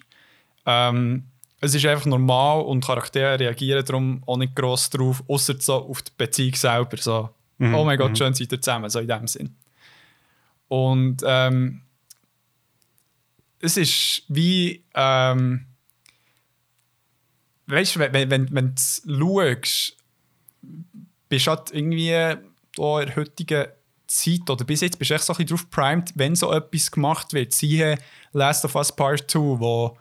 ähm, 0.66 1.26
es 1.62 1.76
ist 1.76 1.86
einfach 1.86 2.06
normal 2.06 2.62
und 2.62 2.84
Charaktere 2.84 3.40
reagieren 3.40 3.86
darum 3.86 4.24
auch 4.26 4.38
nicht 4.38 4.56
gross 4.56 4.90
drauf, 4.90 5.24
außer 5.28 5.56
so 5.60 5.76
auf 5.76 6.02
die 6.02 6.12
Beziehung 6.18 6.56
selber. 6.56 6.98
So, 6.98 7.30
Mhm. 7.58 7.76
Oh 7.76 7.84
mein 7.84 7.98
Gott, 7.98 8.12
mhm. 8.12 8.16
schön 8.16 8.34
seid 8.34 8.52
ihr 8.52 8.62
zusammen, 8.62 8.90
so 8.90 9.00
in 9.00 9.08
dem 9.08 9.28
Sinn. 9.28 9.56
Und 10.68 11.22
ähm, 11.26 11.82
es 13.60 13.78
ist 13.78 14.24
wie, 14.28 14.84
ähm, 14.94 15.66
weißt 17.68 17.96
du, 17.96 18.00
wenn, 18.00 18.30
wenn, 18.30 18.54
wenn 18.54 18.76
du 18.76 19.42
schaust, 19.42 19.98
bist 21.30 21.48
du 21.48 21.52
halt 21.52 21.72
irgendwie 21.72 22.10
in 22.10 22.40
der 22.78 23.16
heutigen 23.16 23.68
Zeit 24.16 24.50
oder 24.50 24.66
bis 24.66 24.82
jetzt 24.82 24.98
bist 24.98 25.12
du 25.12 25.16
echt 25.16 25.24
so 25.24 25.34
ein 25.34 25.38
bisschen 25.38 25.58
drauf 25.58 25.70
primed, 25.70 26.12
wenn 26.16 26.36
so 26.36 26.52
etwas 26.52 26.92
gemacht 26.92 27.34
wird. 27.34 27.54
Siehe 27.54 27.98
Last 28.32 28.66
of 28.66 28.76
Us 28.76 28.96
Part 28.96 29.30
2, 29.30 29.40
wo 29.40 29.98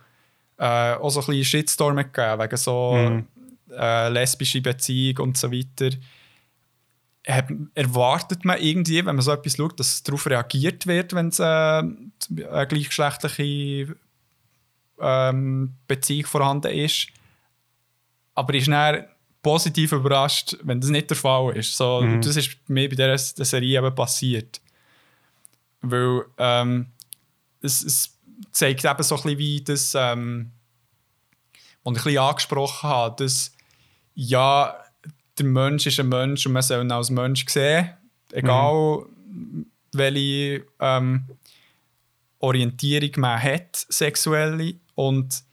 äh, 0.59 0.95
auch 0.95 1.11
so 1.11 1.21
ein 1.21 1.27
bisschen 1.27 1.45
Shitstorm 1.45 1.97
gegeben 1.97 2.41
wegen 2.41 2.57
so 2.57 2.95
mhm. 2.95 3.27
äh, 3.71 4.09
lesbische 4.09 4.61
Beziehung 4.61 5.19
und 5.19 5.37
so 5.37 5.51
weiter 5.51 5.91
erwartet 7.27 8.45
man 8.45 8.61
irgendwie, 8.61 8.99
wenn 8.99 9.17
man 9.17 9.23
so 9.23 9.33
etwas 9.33 9.57
schaut, 9.57 9.81
dass 9.81 10.03
darauf 10.03 10.27
reagiert 10.27 10.87
wird, 10.87 11.15
wenn 11.15 11.29
es 11.29 11.39
äh, 11.39 11.43
eine 11.43 12.67
gleichgeschlechtliche 12.69 13.97
ähm, 15.01 15.75
Beziehung 15.87 16.27
vorhanden 16.27 16.73
ist. 16.73 17.09
Aber 18.35 18.53
ist 18.53 18.69
dann 18.69 19.07
positiv 19.45 19.93
überrascht, 19.93 20.57
wenn 20.65 20.81
das 20.81 20.91
nicht 20.91 21.11
der 21.11 21.17
Fall 21.17 21.57
ist. 21.57 21.77
So, 21.77 22.01
mhm. 22.01 22.21
Das 22.21 22.35
ist 22.35 22.57
mir 22.67 22.89
bei 22.89 22.97
dieser 22.97 23.45
Serie 23.45 23.79
eben 23.79 23.95
passiert. 23.95 24.61
Weil 25.83 26.25
ähm, 26.39 26.87
es, 27.61 27.85
es, 27.85 28.11
zeigt 28.51 28.85
eben 28.85 29.03
so 29.03 29.15
ein 29.15 29.23
bisschen 29.23 29.39
wie 29.39 29.61
das, 29.63 29.95
ähm, 29.95 30.51
was 31.85 31.93
ich 31.93 32.01
ein 32.01 32.05
bisschen 32.05 32.19
angesprochen 32.19 32.89
habe, 32.89 33.25
dass 33.25 33.53
ja, 34.15 34.75
der 35.39 35.47
Mensch 35.47 35.87
ist 35.87 36.01
ein 36.01 36.09
Mensch 36.09 36.47
und 36.47 36.53
man 36.53 36.63
soll 36.63 36.85
ihn 36.85 36.91
als 36.91 37.11
Mensch 37.11 37.47
sehen. 37.49 37.91
Egal, 38.33 39.07
mhm. 39.29 39.67
welche 39.93 40.65
ähm, 40.81 41.27
Orientierung 42.39 43.11
man 43.19 43.43
hat, 43.43 43.87
sexuelle. 43.89 44.75
Und 44.95 45.44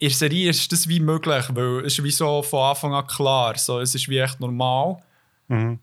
in 0.00 0.08
der 0.08 0.16
Serie 0.16 0.48
ist 0.48 0.72
das 0.72 0.88
wie 0.88 0.98
möglich, 0.98 1.44
weil 1.50 1.84
es 1.84 1.98
ist 1.98 2.04
wie 2.04 2.10
so 2.10 2.42
von 2.42 2.70
Anfang 2.70 2.94
an 2.94 3.06
klar. 3.06 3.56
So, 3.58 3.80
es 3.80 3.94
ist 3.94 4.08
wie 4.08 4.18
echt 4.18 4.40
normal. 4.40 4.96
Mhm. 5.48 5.78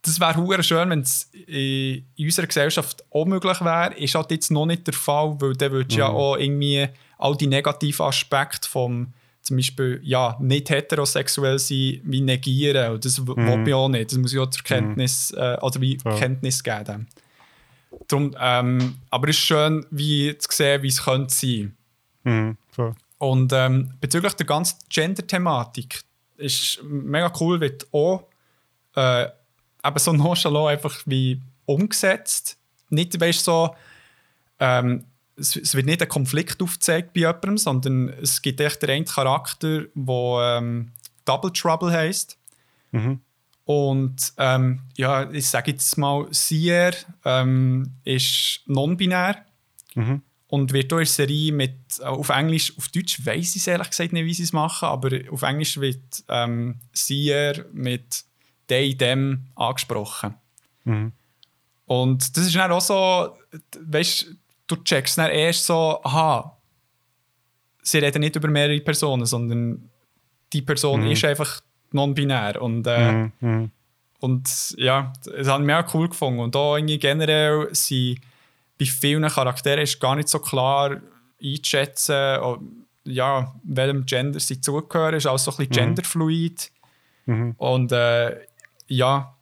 Das 0.00 0.18
wäre 0.18 0.62
schön, 0.62 0.88
wenn 0.88 1.00
es 1.00 1.24
in 1.46 2.06
unserer 2.18 2.46
Gesellschaft 2.46 3.04
auch 3.10 3.26
möglich 3.26 3.60
wäre. 3.60 3.94
Ist 3.98 4.14
halt 4.14 4.30
jetzt 4.30 4.50
noch 4.50 4.64
nicht 4.64 4.86
der 4.86 4.94
Fall, 4.94 5.36
weil 5.40 5.52
dann 5.52 5.72
würde 5.72 5.94
mhm. 5.94 5.98
ja 5.98 6.08
auch 6.08 6.36
irgendwie 6.36 6.88
all 7.18 7.36
die 7.36 7.48
negativen 7.48 8.06
Aspekte 8.06 8.66
vom 8.66 9.12
zum 9.42 9.56
Beispiel 9.56 10.00
ja, 10.02 10.36
nicht 10.40 10.70
heterosexuell 10.70 11.58
sein, 11.58 12.00
wie 12.04 12.22
negieren. 12.22 12.92
Und 12.94 13.04
das 13.04 13.20
mhm. 13.20 13.36
will 13.36 13.68
ich 13.68 13.74
auch 13.74 13.88
nicht. 13.88 14.10
Das 14.10 14.18
muss 14.18 14.32
ich 14.32 14.38
auch 14.38 14.48
zur 14.48 14.64
Kenntnis, 14.64 15.32
mhm. 15.32 15.38
äh, 15.38 15.58
oder 15.60 15.80
wie 15.82 15.98
ja. 16.02 16.16
Kenntnis 16.16 16.62
geben. 16.62 17.08
Darum, 18.08 18.34
ähm, 18.38 18.96
aber 19.10 19.28
es 19.28 19.36
ist 19.36 19.42
schön, 19.42 19.84
wie 19.90 20.36
zu 20.38 20.48
sehen, 20.50 20.82
wie 20.82 20.88
es 20.88 21.04
könnte 21.04 21.34
sein. 21.34 21.76
Mhm. 22.24 22.56
Und 23.18 23.52
ähm, 23.52 23.94
bezüglich 24.00 24.34
der 24.34 24.46
ganzen 24.46 24.78
Gender-Thematik 24.88 26.02
ist 26.36 26.82
mega 26.82 27.30
cool, 27.38 27.60
wird 27.60 27.86
auch 27.92 28.24
äh, 28.96 29.24
eben 29.24 29.98
so 29.98 30.12
nonchalant 30.14 30.68
einfach 30.68 31.02
wie 31.06 31.40
umgesetzt. 31.66 32.58
Nicht, 32.88 33.20
weißt 33.20 33.44
so, 33.44 33.74
ähm, 34.58 35.04
es, 35.36 35.56
es, 35.56 35.74
wird 35.74 35.86
nicht 35.86 36.02
ein 36.02 36.08
Konflikt 36.08 36.62
aufgezeigt 36.62 37.12
bei 37.14 37.20
jemandem, 37.20 37.58
sondern 37.58 38.08
es 38.08 38.42
gibt 38.42 38.60
echt 38.60 38.82
den 38.82 38.90
einen 38.90 39.04
Charakter, 39.04 39.84
der 39.94 40.58
ähm, 40.58 40.92
Double 41.24 41.52
Trouble 41.52 41.92
heisst. 41.92 42.38
Mhm. 42.92 43.20
Und 43.64 44.32
ähm, 44.36 44.80
ja, 44.96 45.30
ich 45.30 45.46
sage 45.46 45.70
jetzt 45.70 45.96
mal, 45.96 46.26
Sier 46.30 46.92
ähm, 47.24 47.92
ist 48.04 48.62
non-binär 48.66 49.44
mhm. 49.94 50.22
Und 50.50 50.72
wird 50.72 50.90
durch 50.90 51.10
Serie 51.10 51.52
mit, 51.52 51.76
äh, 52.00 52.04
auf 52.04 52.28
Englisch, 52.28 52.76
auf 52.76 52.88
Deutsch 52.88 53.24
weiß 53.24 53.54
ich 53.54 53.62
es 53.62 53.66
ehrlich 53.68 53.90
gesagt 53.90 54.12
nicht, 54.12 54.26
wie 54.26 54.34
sie 54.34 54.42
es 54.42 54.52
machen, 54.52 54.88
aber 54.88 55.16
auf 55.30 55.42
Englisch 55.42 55.78
wird 55.78 56.24
ähm, 56.28 56.80
Sier 56.92 57.66
mit 57.72 58.24
they, 58.66 58.96
them 58.96 59.46
angesprochen. 59.54 60.34
Mhm. 60.84 61.12
Und 61.86 62.36
das 62.36 62.46
ist 62.46 62.56
dann 62.56 62.72
auch 62.72 62.80
so, 62.80 63.36
weißt 63.80 64.26
du, 64.66 64.76
checkst 64.76 65.18
dann 65.18 65.30
erst 65.30 65.66
so, 65.66 66.00
aha, 66.02 66.56
sie 67.82 67.98
reden 67.98 68.20
nicht 68.20 68.36
über 68.36 68.48
mehrere 68.48 68.80
Personen, 68.80 69.26
sondern 69.26 69.88
die 70.52 70.62
Person 70.62 71.02
mhm. 71.02 71.12
ist 71.12 71.24
einfach 71.24 71.60
non-binär. 71.92 72.60
Und, 72.60 72.86
äh, 72.88 73.12
mhm, 73.12 73.32
mhm. 73.40 73.70
und 74.18 74.74
ja, 74.78 75.12
das 75.24 75.46
hat 75.46 75.60
mich 75.62 75.74
auch 75.76 75.94
cool 75.94 76.08
gefunden. 76.08 76.40
Und 76.40 76.56
da 76.56 76.76
irgendwie 76.76 76.98
generell 76.98 77.68
sind 77.72 78.20
bei 78.80 78.86
vielen 78.86 79.28
Charakteren 79.28 79.82
ist 79.82 80.00
gar 80.00 80.16
nicht 80.16 80.28
so 80.28 80.38
klar 80.38 81.02
einzuschätzen, 81.42 82.86
ja, 83.04 83.54
welchem 83.62 84.06
Gender 84.06 84.40
sie 84.40 84.60
zugehören. 84.60 85.14
ist 85.14 85.26
alles 85.26 85.44
so 85.44 85.50
ein 85.50 85.56
bisschen 85.58 85.70
mhm. 85.70 85.88
genderfluid. 85.88 86.72
Mhm. 87.26 87.54
Und 87.58 87.92
äh, 87.92 88.40
ja, 88.88 89.36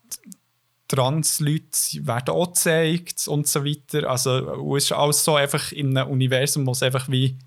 Trans-Leute 0.89 2.07
werden 2.07 2.35
auch 2.35 2.47
gezeigt 2.49 3.29
und 3.29 3.47
so 3.47 3.65
weiter. 3.65 4.11
Also 4.11 4.77
es 4.77 4.85
ist 4.85 4.93
alles 4.93 5.23
so 5.23 5.37
einfach 5.37 5.71
in 5.71 5.97
einem 5.97 6.11
Universum, 6.11 6.67
wo 6.67 6.73
es 6.73 6.83
einfach 6.83 7.09
wie 7.09 7.39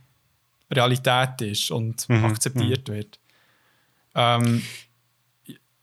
Realität 0.71 1.41
ist 1.41 1.71
und 1.71 2.08
mhm. 2.08 2.23
akzeptiert 2.23 2.88
mhm. 2.88 2.93
wird. 2.93 3.19
Ähm, 4.15 4.62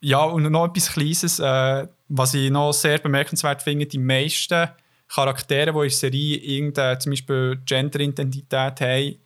ja, 0.01 0.23
und 0.23 0.51
noch 0.51 0.67
etwas 0.67 0.93
Kleines, 0.93 1.39
äh, 1.39 1.87
was 2.09 2.33
ich 2.33 2.51
noch 2.51 2.73
sehr 2.73 2.99
bemerkenswert 2.99 3.63
finde, 3.63 3.87
die 3.87 3.99
meisten 3.99 4.69
Charaktere, 5.09 5.73
die 5.73 5.79
in 5.79 5.83
der 5.83 5.91
Serie 5.91 6.37
irgendeine 6.37 6.99
zum 6.99 7.11
Beispiel 7.11 7.61
Gender-Identität 7.65 8.81
haben, 8.81 9.17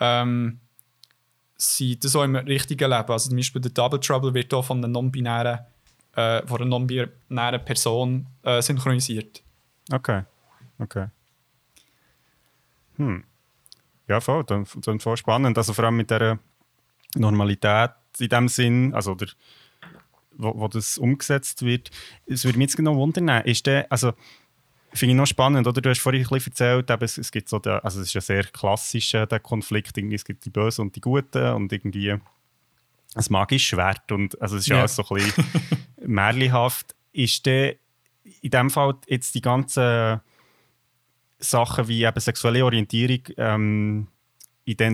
ähm, 0.00 0.60
sind 1.56 2.04
das 2.04 2.16
auch 2.16 2.24
im 2.24 2.36
richtigen 2.36 2.90
Leben. 2.90 3.10
Also 3.10 3.28
zum 3.28 3.36
Beispiel 3.36 3.60
der 3.60 3.70
Double 3.70 4.00
Trouble 4.00 4.34
wird 4.34 4.52
auch 4.54 4.64
von 4.64 4.78
einer 4.78 4.88
non-binären 4.88 5.60
äh, 6.16 6.46
von 6.46 6.60
einer 6.60 6.70
non-binären 6.70 7.64
Person 7.64 8.26
äh, 8.42 8.62
synchronisiert. 8.62 9.42
Okay, 9.92 10.22
okay. 10.78 11.08
Hm. 12.96 13.24
Ja, 14.06 14.20
voll, 14.20 14.44
dann, 14.44 14.66
dann 14.82 15.00
voll 15.00 15.16
spannend. 15.16 15.58
Also 15.58 15.72
vor 15.72 15.84
allem 15.84 15.96
mit 15.96 16.10
der 16.10 16.38
Normalität 17.16 17.90
in 18.18 18.28
dem 18.28 18.48
Sinn, 18.48 18.94
also 18.94 19.14
der, 19.14 19.28
wo, 20.32 20.52
wo 20.56 20.68
das 20.68 20.98
umgesetzt 20.98 21.64
wird. 21.64 21.90
Es 22.26 22.44
würde 22.44 22.58
mich 22.58 22.66
jetzt 22.66 22.76
genau 22.76 22.96
wundern, 22.96 23.28
ist 23.44 23.66
der, 23.66 23.90
also 23.90 24.12
finde 24.98 25.12
ich 25.12 25.16
noch 25.16 25.26
spannend, 25.26 25.66
oder? 25.66 25.80
Du 25.80 25.90
hast 25.90 26.00
vorhin 26.00 26.22
ein 26.22 26.28
bisschen 26.28 26.52
erzählt, 26.52 26.90
eben, 26.90 27.04
es, 27.04 27.18
es 27.18 27.30
gibt 27.30 27.48
so, 27.48 27.58
den, 27.58 27.72
also 27.80 28.00
es 28.00 28.08
ist 28.08 28.14
ja 28.14 28.20
sehr 28.20 28.44
klassisch, 28.44 29.14
äh, 29.14 29.26
der 29.26 29.40
Konflikt, 29.40 29.96
irgendwie, 29.98 30.14
es 30.16 30.24
gibt 30.24 30.44
die 30.44 30.50
Bösen 30.50 30.82
und 30.82 30.96
die 30.96 31.00
Guten 31.00 31.52
und 31.54 31.72
irgendwie 31.72 32.12
ein 32.12 32.20
magisches 33.28 33.68
Schwert 33.68 34.10
und 34.12 34.40
also 34.40 34.56
es 34.56 34.62
ist 34.62 34.68
ja 34.68 34.78
alles 34.78 34.96
so 34.96 35.04
ein 35.08 35.14
bisschen 35.16 35.44
märchenhaft. 36.06 36.94
Ist 37.12 37.46
der 37.46 37.76
in 38.40 38.50
dem 38.50 38.70
Fall 38.70 38.94
jetzt 39.06 39.34
die 39.34 39.40
ganzen 39.40 40.20
Sachen 41.38 41.88
wie 41.88 42.04
eben 42.04 42.20
sexuelle 42.20 42.64
Orientierung, 42.64 43.20
ähm, 43.36 44.08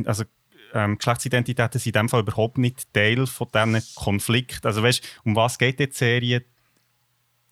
also 0.05 0.25
ähm, 0.73 0.99
Geschlechtsidentitäten 0.99 1.81
sind 1.81 1.97
in 1.97 2.03
dem 2.03 2.09
Fall 2.09 2.21
überhaupt 2.21 2.59
nicht 2.59 2.93
Teil 2.93 3.27
von 3.27 3.49
diesem 3.53 3.81
Konflikt. 3.95 4.67
Also 4.67 4.83
weißt, 4.83 5.03
um 5.25 5.37
was 5.37 5.59
geht 5.59 5.79
die 5.79 5.89
Serie 5.91 6.45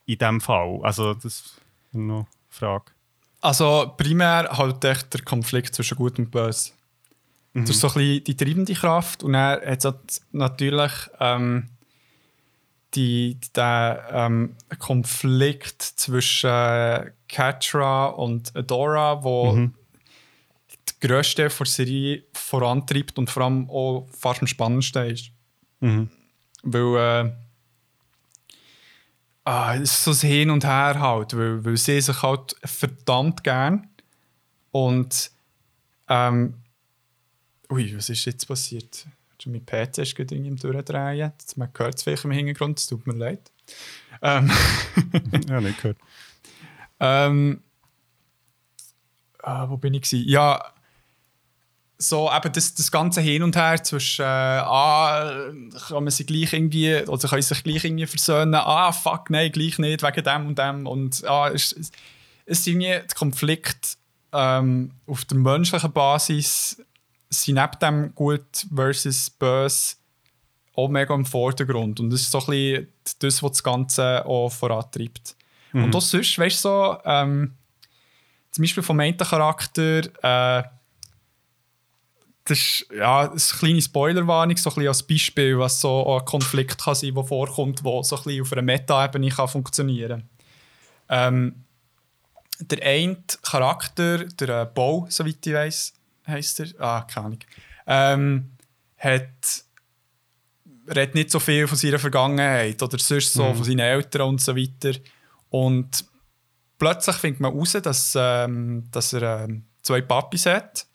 in 0.06 0.18
dem 0.18 0.40
Fall? 0.40 0.80
Also 0.82 1.14
das 1.14 1.60
eine 1.92 2.26
Frage. 2.58 2.92
Also 3.40 3.92
primär 3.96 4.48
halt 4.50 4.84
echt 4.84 5.14
der 5.14 5.22
Konflikt 5.22 5.74
zwischen 5.74 5.96
Gut 5.96 6.18
und 6.18 6.30
Böse. 6.30 6.72
Mhm. 7.52 7.62
Das 7.62 7.70
ist 7.70 7.80
so 7.80 7.88
ein 7.88 7.94
bisschen 7.94 8.24
die 8.24 8.36
treibende 8.36 8.74
Kraft 8.74 9.22
und 9.22 9.34
er 9.34 9.60
hat 9.64 9.84
halt 9.84 10.20
natürlich 10.32 10.92
ähm, 11.20 11.68
die, 12.94 13.38
der 13.54 14.08
ähm, 14.12 14.56
Konflikt 14.78 15.82
zwischen 15.82 17.12
Catra 17.28 18.06
und 18.06 18.56
Adora, 18.56 19.22
wo 19.22 19.52
mhm 19.52 19.74
die 21.00 21.06
grösste 21.06 21.48
der 21.48 21.66
Serie 21.66 22.24
vorantreibt 22.32 23.18
und 23.18 23.30
vor 23.30 23.44
allem 23.44 23.68
auch 23.70 24.08
fast 24.16 24.40
am 24.40 24.46
spannendsten 24.46 25.10
ist. 25.10 25.30
Mhm. 25.80 26.08
Weil 26.62 27.26
äh, 27.26 27.32
ah, 29.48 29.74
es 29.74 29.92
ist 29.92 30.04
so 30.04 30.10
ein 30.10 30.30
Hin 30.30 30.50
und 30.50 30.64
Her 30.64 31.00
halt, 31.00 31.36
weil, 31.36 31.64
weil 31.64 31.76
sie 31.76 32.00
sich 32.00 32.22
halt 32.22 32.54
verdammt 32.64 33.42
gern 33.42 33.88
und 34.72 35.30
ähm, 36.08 36.54
ui, 37.70 37.96
was 37.96 38.10
ist 38.10 38.26
jetzt 38.26 38.46
passiert? 38.46 39.06
Schon 39.42 39.52
mein 39.52 39.64
PC 39.64 39.98
ist 39.98 40.16
gerade 40.16 40.34
im 40.34 40.56
Durchdrehen. 40.56 41.32
Man 41.56 41.70
hört 41.76 41.94
es 41.94 42.02
vielleicht 42.02 42.24
im 42.24 42.30
Hintergrund, 42.32 42.78
es 42.78 42.86
tut 42.86 43.06
mir 43.06 43.14
leid. 43.14 43.50
Ähm, 44.20 44.50
ja, 45.48 45.60
nicht 45.60 45.80
gehört. 45.80 45.98
Ähm, 47.00 47.62
ah, 49.40 49.70
wo 49.70 49.76
bin 49.76 49.94
ich? 49.94 50.02
Gewesen? 50.02 50.28
Ja, 50.28 50.74
so 51.98 52.30
eben 52.32 52.52
das, 52.52 52.74
das 52.74 52.92
ganze 52.92 53.20
Hin 53.20 53.42
und 53.42 53.56
Her 53.56 53.82
zwischen, 53.82 54.22
äh, 54.22 54.24
ah, 54.24 55.50
kann 55.88 56.04
man 56.04 56.10
sich 56.10 56.26
gleich 56.26 56.52
irgendwie, 56.52 57.02
oder 57.06 57.28
kann 57.28 57.42
sich 57.42 57.64
gleich 57.64 57.84
irgendwie 57.84 58.06
versöhnen, 58.06 58.54
ah, 58.54 58.92
fuck, 58.92 59.30
nein, 59.30 59.50
gleich 59.50 59.78
nicht, 59.78 60.02
wegen 60.02 60.24
dem 60.24 60.46
und 60.46 60.58
dem. 60.58 60.86
Und 60.86 61.24
ah, 61.26 61.48
es, 61.48 61.72
es 61.72 61.90
ist 62.46 62.66
irgendwie 62.68 62.86
der 62.86 63.14
Konflikt 63.16 63.98
ähm, 64.32 64.92
auf 65.06 65.24
der 65.24 65.38
menschlichen 65.38 65.92
Basis, 65.92 66.80
sind 67.30 67.56
neben 67.56 67.78
dem 67.82 68.14
Gut 68.14 68.66
versus 68.72 69.28
Böse 69.30 69.96
auch 70.74 70.88
mega 70.88 71.12
im 71.14 71.26
Vordergrund. 71.26 71.98
Und 71.98 72.10
das 72.10 72.20
ist 72.20 72.30
so 72.30 72.38
ein 72.38 72.46
bisschen 72.46 72.88
das, 73.18 73.42
was 73.42 73.50
das 73.50 73.62
Ganze 73.64 74.24
auch 74.24 74.48
vorantreibt. 74.50 75.34
Mhm. 75.72 75.84
Und 75.84 75.96
auch 75.96 76.00
sonst, 76.00 76.38
weißt 76.38 76.64
du, 76.64 76.68
so, 76.68 76.98
ähm, 77.04 77.54
zum 78.52 78.62
Beispiel 78.62 78.82
vom 78.84 79.00
einen 79.00 79.16
Charakter, 79.16 80.02
äh, 80.22 80.62
das 82.48 82.58
ist 82.58 82.86
ja, 82.96 83.30
eine 83.30 83.38
kleine 83.38 83.82
Spoilerwarnung, 83.82 84.56
so 84.56 84.74
ein 84.74 84.88
als 84.88 85.02
Beispiel, 85.02 85.58
was 85.58 85.80
so 85.82 86.16
ein 86.16 86.24
Konflikt 86.24 86.82
kann 86.82 86.94
sein, 86.94 87.14
der 87.14 87.24
vorkommt, 87.24 87.84
der 87.84 88.02
so 88.02 88.16
ein 88.16 88.40
auf 88.40 88.52
einer 88.52 88.62
Meta-Ebene 88.62 89.30
funktionieren 89.30 90.26
kann. 91.08 91.34
Ähm, 91.34 91.64
der 92.60 92.82
eine 92.82 93.22
Charakter, 93.42 94.24
der 94.24 94.62
äh, 94.62 94.66
Bau, 94.66 95.06
soweit 95.10 95.46
ich 95.46 95.52
weiß, 95.52 95.92
heisst 96.26 96.60
er, 96.60 96.68
ah, 96.80 97.02
keine 97.02 97.26
Ahnung, 97.26 97.38
ähm, 97.86 98.50
hat, 98.96 99.64
redet 100.88 101.14
nicht 101.14 101.30
so 101.30 101.38
viel 101.38 101.66
von 101.66 101.76
seiner 101.76 101.98
Vergangenheit 101.98 102.82
oder 102.82 102.98
sonst 102.98 103.34
so 103.34 103.44
mhm. 103.44 103.56
von 103.56 103.64
seinen 103.64 103.78
Eltern 103.80 104.22
und 104.22 104.40
so 104.40 104.56
weiter. 104.56 104.98
Und 105.50 106.04
plötzlich 106.78 107.16
findet 107.16 107.40
man 107.40 107.52
heraus, 107.52 107.72
dass, 107.72 108.14
ähm, 108.18 108.88
dass 108.90 109.12
er 109.12 109.44
ähm, 109.44 109.64
zwei 109.82 110.00
Papis 110.00 110.46
hat. 110.46 110.86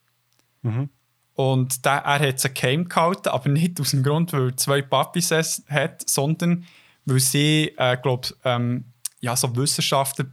Mhm. 0.64 0.90
Und 1.36 1.84
der, 1.84 1.94
er 1.94 2.20
hat 2.20 2.40
sie 2.40 2.50
geheim 2.50 2.88
gehalten, 2.88 3.30
aber 3.30 3.50
nicht 3.50 3.80
aus 3.82 3.92
dem 3.92 4.04
Grund, 4.04 4.34
weil 4.34 4.50
er 4.50 4.58
zwei 4.58 4.82
Papis 4.82 5.32
hat, 5.32 6.08
sondern 6.08 6.66
weil 7.06 7.20
sie, 7.20 7.74
äh, 7.78 7.98
glaube 7.98 8.30
ähm, 8.46 8.86
ja, 9.20 9.36
so 9.36 9.56
Wissenschaftler, 9.56 10.26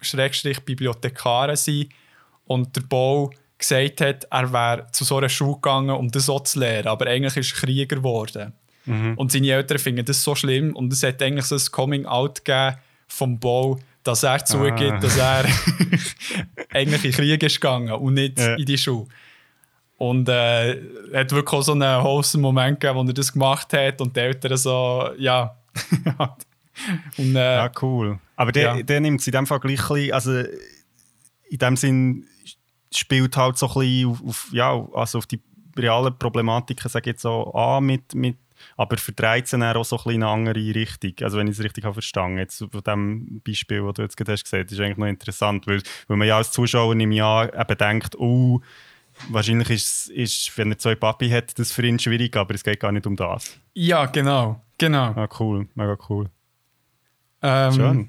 Schrägstrich 0.00 0.60
Bibliothekare 0.60 1.56
sind 1.56 1.88
und 2.44 2.76
der 2.76 2.82
Bau 2.82 3.30
gesagt 3.58 4.00
hat, 4.00 4.24
er 4.30 4.52
wäre 4.52 4.86
zu 4.92 5.04
so 5.04 5.16
einer 5.16 5.28
Schule 5.28 5.54
gegangen, 5.54 5.90
um 5.90 6.10
das 6.10 6.26
so 6.26 6.38
zu 6.38 6.60
lernen, 6.60 6.88
aber 6.88 7.06
eigentlich 7.06 7.36
ist 7.36 7.52
er 7.52 7.60
Krieger 7.60 7.96
geworden. 7.96 8.52
Mhm. 8.84 9.14
Und 9.16 9.32
seine 9.32 9.50
Eltern 9.50 9.78
finden 9.78 10.04
das 10.04 10.22
so 10.22 10.34
schlimm 10.34 10.76
und 10.76 10.92
es 10.92 11.02
hat 11.02 11.22
eigentlich 11.22 11.46
so 11.46 11.56
ein 11.56 11.72
Coming-out 11.72 12.44
gegeben 12.44 12.76
vom 13.08 13.38
Bau, 13.38 13.78
dass 14.02 14.22
er 14.22 14.44
zugibt, 14.44 14.92
ah. 14.92 14.98
dass 14.98 15.16
er 15.16 15.44
eigentlich 16.72 17.04
in 17.04 17.10
den 17.10 17.12
Krieg 17.12 17.42
ist 17.42 17.60
gegangen 17.60 17.92
und 17.92 18.14
nicht 18.14 18.38
ja. 18.38 18.54
in 18.54 18.66
die 18.66 18.78
Schule. 18.78 19.06
Und 19.96 20.28
äh, 20.28 20.80
hat 21.14 21.30
wirklich 21.32 21.52
auch 21.52 21.62
so 21.62 21.72
einen 21.72 22.02
wholesome 22.02 22.42
Moment 22.42 22.80
gegeben, 22.80 22.98
wo 22.98 23.08
er 23.08 23.14
das 23.14 23.32
gemacht 23.32 23.72
hat 23.72 24.00
und 24.00 24.16
die 24.16 24.20
Eltern 24.20 24.56
so, 24.56 25.10
ja. 25.18 25.56
und, 27.16 27.36
äh, 27.36 27.56
ja, 27.56 27.70
cool. 27.80 28.18
Aber 28.36 28.52
der, 28.52 28.76
ja. 28.76 28.82
der 28.82 29.00
nimmt 29.00 29.20
es 29.20 29.26
in 29.26 29.32
dem 29.32 29.46
Fall 29.46 29.60
gleich 29.60 29.80
ein 29.80 29.94
bisschen, 29.94 30.12
also 30.12 30.32
in 31.48 31.58
dem 31.58 31.76
Sinn 31.76 32.26
spielt 32.92 33.36
halt 33.36 33.56
so 33.56 33.68
ein 33.68 33.74
bisschen 33.74 34.10
auf, 34.10 34.24
auf 34.24 34.48
ja, 34.52 34.86
also 34.94 35.18
auf 35.18 35.26
die 35.26 35.40
realen 35.76 36.16
Problematiken, 36.18 36.88
sage 36.88 37.10
ich 37.10 37.14
jetzt 37.14 37.22
so, 37.22 37.52
an 37.54 37.84
mit, 37.84 38.14
mit 38.14 38.36
aber 38.76 38.96
verdreht 38.96 39.46
es 39.46 39.54
auch 39.54 39.84
so 39.84 39.96
ein 39.96 40.04
bisschen 40.04 40.12
in 40.12 40.22
eine 40.22 40.32
andere 40.32 40.74
Richtung. 40.74 41.12
Also 41.22 41.38
wenn 41.38 41.46
ich 41.48 41.58
es 41.58 41.64
richtig 41.64 41.84
habe 41.84 41.94
verstanden 41.94 42.38
Jetzt 42.38 42.58
von 42.58 42.82
dem 42.82 43.40
Beispiel, 43.44 43.82
das 43.82 43.94
du 43.94 44.02
jetzt 44.02 44.16
gerade 44.16 44.32
hast 44.32 44.44
gesagt, 44.44 44.72
ist 44.72 44.80
eigentlich 44.80 44.96
noch 44.96 45.06
interessant, 45.06 45.66
weil, 45.66 45.82
weil 46.08 46.16
man 46.16 46.28
ja 46.28 46.36
als 46.36 46.50
Zuschauer 46.52 46.94
im 46.94 47.12
Jahr 47.12 47.52
eben 47.54 47.78
denkt, 47.78 48.16
oh, 48.18 48.60
Wahrscheinlich 49.28 49.70
ist, 49.70 50.08
ist, 50.10 50.56
wenn 50.58 50.72
er 50.72 50.78
zwei 50.78 50.94
Papi 50.94 51.30
hat, 51.30 51.58
das 51.58 51.72
für 51.72 51.86
ihn 51.86 51.98
schwierig, 51.98 52.36
aber 52.36 52.54
es 52.54 52.64
geht 52.64 52.80
gar 52.80 52.92
nicht 52.92 53.06
um 53.06 53.16
das. 53.16 53.58
Ja, 53.74 54.06
genau. 54.06 54.62
genau. 54.78 55.12
Ah, 55.14 55.28
cool, 55.38 55.68
mega 55.74 55.96
cool. 56.08 56.30
Ähm, 57.42 57.72
Schön. 57.72 58.08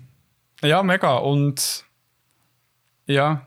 Ja, 0.63 0.83
mega. 0.83 1.17
Und 1.17 1.85
ja. 3.05 3.45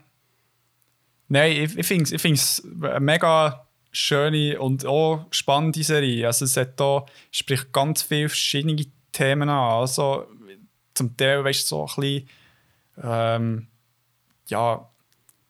Nein, 1.27 1.51
ich, 1.51 1.77
ich 1.77 1.85
finde 1.85 2.03
es 2.03 2.11
ich 2.11 2.21
find's 2.21 2.63
eine 2.81 2.99
mega 2.99 3.67
schöne 3.91 4.59
und 4.59 4.85
auch 4.85 5.25
spannende 5.31 5.83
Serie. 5.83 6.27
Also 6.27 6.45
es 6.45 6.57
hat 6.57 6.79
da, 6.79 7.05
spricht 7.31 7.71
ganz 7.71 8.03
viele 8.03 8.29
verschiedene 8.29 8.85
Themen 9.11 9.49
an. 9.49 9.71
Also 9.79 10.27
zum 10.93 11.15
Teil, 11.17 11.43
weißt 11.43 11.63
du, 11.63 11.67
so 11.67 11.81
ein 11.81 12.01
bisschen 12.01 12.29
ähm, 13.01 13.67
ja, 14.47 14.88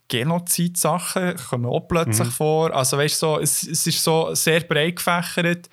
Genozid-Sachen 0.09 1.35
kommen 1.37 1.65
auch 1.67 1.87
plötzlich 1.87 2.27
vor. 2.29 2.75
Also 2.75 2.97
weißt 2.97 3.21
du, 3.21 3.25
so, 3.25 3.39
es, 3.39 3.63
es 3.63 3.87
ist 3.87 4.03
so 4.03 4.33
sehr 4.35 4.61
breit 4.61 4.97
gefächert 4.97 5.69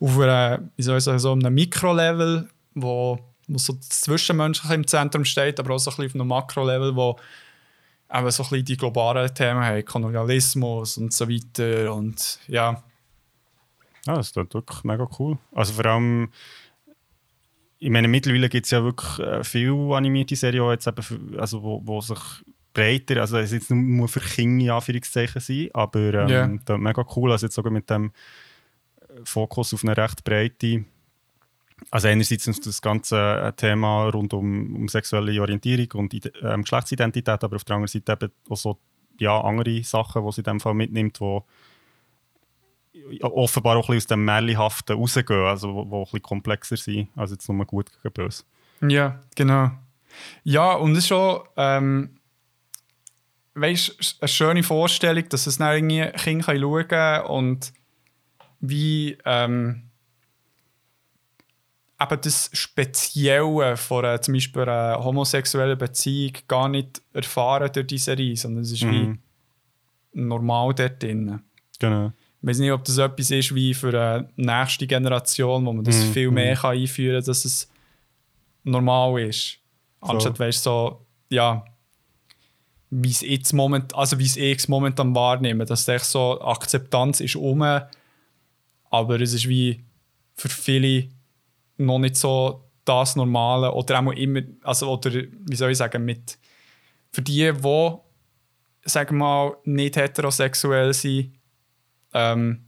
auf 0.00 0.18
einer, 0.18 0.60
wie 0.76 0.82
soll 0.82 0.98
ich 0.98 1.04
sagen, 1.04 1.18
so 1.18 1.32
einem 1.32 1.54
Mikrolevel, 1.54 2.48
wo, 2.74 3.18
wo 3.46 3.58
so 3.58 3.74
das 3.74 4.00
Zwischenmenschliche 4.00 4.74
im 4.74 4.86
Zentrum 4.86 5.24
steht, 5.24 5.60
aber 5.60 5.74
auch 5.74 5.78
so 5.78 5.90
ein 5.90 5.96
bisschen 5.96 6.10
auf 6.10 6.14
einem 6.14 6.28
Makrolevel, 6.28 6.96
wo 6.96 7.16
eben 8.12 8.30
so 8.30 8.42
ein 8.42 8.48
bisschen 8.48 8.64
die 8.64 8.76
globalen 8.76 9.32
Themen 9.34 9.62
haben, 9.62 9.84
Kolonialismus 9.84 10.98
und 10.98 11.12
so 11.12 11.28
weiter 11.28 11.94
und 11.94 12.40
ja. 12.48 12.82
Ja, 14.06 14.16
das 14.16 14.28
ist 14.28 14.36
wirklich 14.36 14.84
mega 14.84 15.08
cool. 15.18 15.38
Also 15.52 15.72
vor 15.74 15.86
allem, 15.86 16.30
ich 17.78 17.90
meine, 17.90 18.08
mittlerweile 18.08 18.48
gibt 18.48 18.66
es 18.66 18.70
ja 18.70 18.82
wirklich 18.82 19.18
äh, 19.20 19.42
viele 19.44 19.94
animierte 19.94 20.36
Serien, 20.36 20.64
die 20.64 20.70
jetzt 20.72 20.86
eben, 20.86 21.38
also 21.38 21.62
wo, 21.62 21.80
wo 21.84 22.00
sich 22.00 22.18
breiter, 22.74 23.20
also 23.20 23.38
es 23.38 23.52
jetzt 23.52 23.70
nur 23.70 24.08
für 24.08 24.20
Kinder 24.20 24.64
in 24.64 24.70
Anführungszeichen 24.70 25.40
sein, 25.40 25.68
aber 25.72 26.28
ähm, 26.28 26.60
da 26.64 26.76
mega 26.76 27.06
cool, 27.16 27.32
also 27.32 27.46
jetzt 27.46 27.54
sogar 27.54 27.72
mit 27.72 27.88
dem 27.88 28.12
äh, 29.00 29.20
Fokus 29.24 29.72
auf 29.72 29.84
eine 29.84 29.96
recht 29.96 30.24
breite, 30.24 30.84
also 31.90 32.08
einerseits 32.08 32.44
das 32.60 32.82
ganze 32.82 33.16
äh, 33.16 33.52
Thema 33.52 34.08
rund 34.08 34.34
um, 34.34 34.76
um 34.76 34.88
sexuelle 34.88 35.40
Orientierung 35.40 36.00
und 36.00 36.14
ähm, 36.42 36.62
Geschlechtsidentität, 36.62 37.42
aber 37.42 37.56
auf 37.56 37.64
der 37.64 37.76
anderen 37.76 37.88
Seite 37.88 38.12
eben 38.12 38.32
auch 38.48 38.56
so 38.56 38.78
ja, 39.18 39.40
andere 39.40 39.82
Sachen, 39.84 40.24
die 40.24 40.32
sie 40.32 40.40
in 40.40 40.44
dem 40.44 40.60
Fall 40.60 40.74
mitnimmt, 40.74 41.20
wo 41.20 41.44
offenbar 43.22 43.76
auch 43.76 43.88
ein 43.88 43.96
bisschen 43.96 43.96
aus 43.96 44.06
dem 44.06 44.24
Märchenhaften 44.24 44.96
rausgehen, 44.96 45.44
also 45.44 45.74
wo, 45.74 45.90
wo 45.90 45.98
ein 46.00 46.04
bisschen 46.04 46.22
komplexer 46.22 46.76
sind, 46.76 47.08
also 47.16 47.34
jetzt 47.34 47.48
nur 47.48 47.64
gut 47.64 47.90
gegen 48.02 48.12
böse. 48.12 48.44
Ja, 48.86 49.20
genau. 49.34 49.70
Ja, 50.44 50.74
und 50.74 50.92
es 50.92 50.98
ist 50.98 51.08
schon, 51.08 51.40
ähm, 51.56 52.18
weißt, 53.54 54.16
eine 54.20 54.28
schöne 54.28 54.62
Vorstellung, 54.62 55.28
dass 55.28 55.46
es 55.46 55.58
dann 55.58 55.74
irgendwie 55.74 56.10
Kinder 56.18 56.56
schauen 56.58 56.88
können 56.88 57.26
und 57.26 57.72
wie 58.60 59.16
ähm, 59.24 59.82
eben 62.00 62.20
das 62.20 62.50
Spezielle 62.52 63.76
von 63.76 64.04
einer, 64.04 64.20
zum 64.20 64.34
Beispiel 64.34 64.62
einer 64.62 65.02
homosexuellen 65.04 65.78
Beziehung 65.78 66.32
gar 66.48 66.68
nicht 66.68 67.00
erfahren 67.12 67.70
durch 67.72 67.86
diese 67.86 68.04
Serie, 68.06 68.36
sondern 68.36 68.62
es 68.64 68.72
ist 68.72 68.82
Mhm. 68.82 69.18
wie 70.12 70.20
normal 70.20 70.74
dort 70.74 71.02
drin. 71.02 71.40
Genau. 71.78 72.12
Ich 72.42 72.48
weiß 72.48 72.58
nicht, 72.58 72.72
ob 72.72 72.84
das 72.84 72.98
etwas 72.98 73.30
ist 73.30 73.54
wie 73.54 73.72
für 73.72 73.88
eine 73.88 74.28
nächste 74.36 74.86
Generation, 74.86 75.64
wo 75.64 75.72
man 75.72 75.84
das 75.84 76.04
Mhm, 76.04 76.12
viel 76.12 76.30
mehr 76.30 76.56
kann 76.56 76.76
einführen 76.76 77.16
kann, 77.20 77.24
dass 77.26 77.44
es 77.44 77.70
normal 78.64 79.20
ist. 79.22 79.58
Anstatt, 80.00 80.38
weißt 80.38 80.66
du, 80.66 80.70
so, 80.70 81.06
ja, 81.30 81.64
wie 82.96 83.10
es 83.10 83.22
jetzt 83.22 83.52
moment, 83.52 83.94
also 83.94 84.18
wie 84.18 84.24
es 84.26 84.36
ich 84.36 84.68
momentan 84.68 85.14
wahrnehme, 85.14 85.64
dass 85.64 85.88
echt 85.88 86.04
so 86.04 86.40
Akzeptanz 86.40 87.20
ist 87.20 87.34
um, 87.36 87.62
aber 88.90 89.20
es 89.20 89.32
ist 89.32 89.48
wie 89.48 89.84
für 90.34 90.48
viele 90.48 91.08
noch 91.76 91.98
nicht 91.98 92.16
so 92.16 92.62
das 92.84 93.16
Normale 93.16 93.72
oder 93.72 93.98
auch 93.98 94.12
immer, 94.12 94.42
also 94.62 94.92
oder 94.92 95.10
wie 95.12 95.56
soll 95.56 95.72
ich 95.72 95.78
sagen, 95.78 96.04
mit 96.04 96.38
für 97.10 97.22
die, 97.22 97.52
die 97.52 97.92
sagen 98.84 99.16
wir 99.16 99.24
mal 99.24 99.56
nicht 99.64 99.96
heterosexuell 99.96 100.92
sind, 100.94 101.32
ähm, 102.12 102.64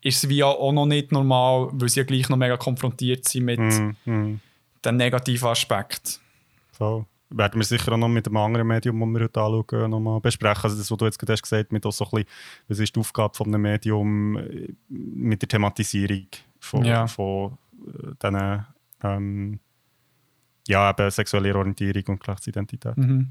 ist 0.00 0.24
es 0.24 0.28
wie 0.30 0.42
auch 0.42 0.72
noch 0.72 0.86
nicht 0.86 1.12
normal, 1.12 1.68
weil 1.72 1.88
sie 1.88 2.00
ja 2.00 2.04
gleich 2.06 2.28
noch 2.28 2.36
mega 2.38 2.56
konfrontiert 2.56 3.28
sind 3.28 3.44
mit 3.44 3.60
Mhm. 3.60 3.96
Mhm. 4.06 4.40
den 4.84 4.96
negativen 4.96 5.48
Aspekt. 5.48 6.18
Voll. 6.72 7.04
Werden 7.32 7.60
wir 7.60 7.64
sicher 7.64 7.92
auch 7.92 7.96
noch 7.96 8.08
mit 8.08 8.26
einem 8.26 8.36
anderen 8.38 8.66
Medium, 8.66 8.98
das 9.00 9.08
wir 9.20 9.24
heute 9.24 9.40
anschauen, 9.40 9.90
noch 9.90 10.00
mal 10.00 10.20
besprechen. 10.20 10.64
Also 10.64 10.76
das, 10.76 10.90
was 10.90 10.98
du 10.98 11.04
jetzt 11.04 11.18
gerade 11.18 11.32
hast 11.34 11.42
gesagt 11.42 11.70
mit 11.72 11.86
auch 11.86 11.92
so 11.92 12.04
ein 12.04 12.10
bisschen, 12.10 12.28
was 12.68 12.78
ist 12.80 12.96
die 12.96 13.00
Aufgabe 13.00 13.34
von 13.36 13.46
einem 13.46 13.62
Medium 13.62 14.36
äh, 14.36 14.68
mit 14.88 15.40
der 15.42 15.48
Thematisierung 15.48 16.26
von, 16.58 16.84
Ja. 16.84 17.06
von 17.06 17.56
äh, 17.86 18.14
diesen 18.20 18.66
ähm, 19.02 19.60
ja, 20.68 20.90
eben 20.90 21.10
sexueller 21.10 21.54
Orientierung 21.56 22.02
und 22.08 22.20
Geschlechtsidentität. 22.20 22.96
Mhm. 22.96 23.30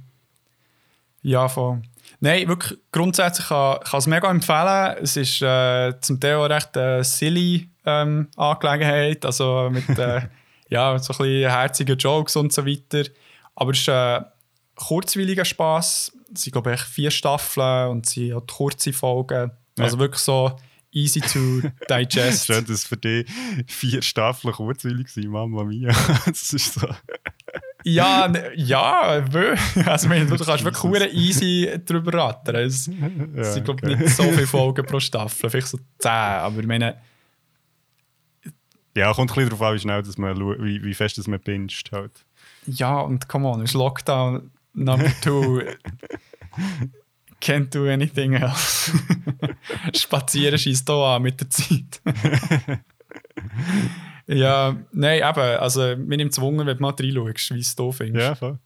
Ja, 1.22 1.50
voll. 1.50 1.82
Nein, 2.22 2.48
wirklich 2.48 2.80
grundsätzlich 2.92 3.48
kann 3.50 3.80
ich 3.86 3.94
es 3.94 4.08
mega 4.08 4.30
empfehlen. 4.32 4.98
Es 5.02 5.18
ist 5.18 5.42
äh, 5.42 5.94
zum 6.00 6.20
Teil 6.20 6.36
auch 6.36 6.50
recht 6.50 6.76
eine 6.78 7.04
silly 7.04 7.70
ähm, 7.86 8.30
Angelegenheit, 8.38 9.26
also 9.26 9.70
mit 9.70 9.90
äh, 10.00 10.22
ja, 10.70 10.98
so 10.98 11.14
ein 11.14 11.18
bisschen 11.18 11.50
herzigen 11.52 11.98
Jokes 11.98 12.36
und 12.38 12.54
so 12.54 12.66
weiter. 12.66 13.04
Aber 13.60 13.72
es 13.72 13.80
ist 13.80 13.90
ein 13.90 14.26
kurzweiliger 14.76 15.46
Spass. 15.46 16.12
Es 16.34 16.44
sind, 16.44 16.54
glaube 16.54 16.74
ich, 16.74 16.82
vier 16.82 17.12
Staffeln 17.12 17.90
und 17.90 18.06
sie 18.06 18.34
hat 18.34 18.48
kurze 18.48 18.94
Folgen. 18.94 19.52
Also 19.78 20.00
wirklich 20.00 20.22
so 20.22 20.56
easy 20.92 21.20
to 21.20 21.62
digest. 21.90 22.48
Schön, 22.48 22.66
dass 22.66 22.86
für 22.86 22.98
dich 22.98 23.30
vier 23.68 24.02
Staffeln 24.02 24.54
kurzweilig 24.54 25.10
sind, 25.10 25.28
Mama 25.28 25.64
mia. 25.64 25.94
das 26.26 26.54
ist 26.54 26.74
so. 26.74 26.88
Ja, 27.84 28.32
ja, 28.56 29.24
also 29.86 30.08
meine, 30.10 30.26
du 30.26 30.38
kannst 30.38 30.64
wirklich 30.64 30.84
hure 30.84 31.08
easy 31.10 31.70
drüber 31.86 32.14
rattern. 32.14 32.56
Es, 32.58 32.88
Ja, 33.36 33.44
sind, 33.44 33.66
glaube 33.66 33.82
okay. 33.84 33.94
ich, 33.94 34.00
nicht 34.00 34.16
so 34.16 34.24
viele 34.24 34.48
Folgen 34.48 34.86
pro 34.86 35.00
Staffel, 35.00 35.50
vielleicht 35.50 35.68
so 35.68 35.78
10, 36.00 36.12
aber 36.12 36.60
ich 36.60 36.68
meine, 36.68 36.98
Ja, 38.96 39.14
kommt 39.14 39.32
ein 39.32 39.36
bisschen 39.36 39.50
darauf 39.50 39.62
an, 39.62 39.76
wie 39.76 39.80
schnell 39.80 40.04
dass 40.04 40.18
man 40.18 40.38
wie, 40.62 40.84
wie 40.84 40.94
fest 40.94 41.18
dass 41.18 41.28
man 41.28 41.40
pinscht. 41.40 41.92
Halt. 41.94 42.26
Ja, 42.72 43.00
und 43.00 43.28
come 43.28 43.48
on, 43.48 43.62
es 43.62 43.72
ist 43.72 43.76
Lockdown 43.76 44.52
Number 44.74 45.12
2. 45.22 45.78
Can't 47.42 47.74
do 47.74 47.90
anything 47.90 48.34
else. 48.34 48.92
Spazieren 49.94 50.58
schießt 50.58 50.88
hier 50.88 50.96
an 50.96 51.22
mit 51.22 51.40
der 51.40 51.50
Zeit. 51.50 52.02
ja, 54.28 54.76
nein, 54.92 55.22
eben, 55.24 55.60
also 55.60 55.96
mir 55.96 56.18
nimmt 56.18 56.34
es 56.34 56.42
Wunder, 56.42 56.66
wenn 56.66 56.78
du 56.78 56.82
mal 56.82 56.94
reinschaust, 56.98 57.54
wie 57.54 57.60
es 57.60 57.76
du 57.76 57.92
findest. 57.92 58.26
Ja, 58.26 58.36
voll. 58.36 58.60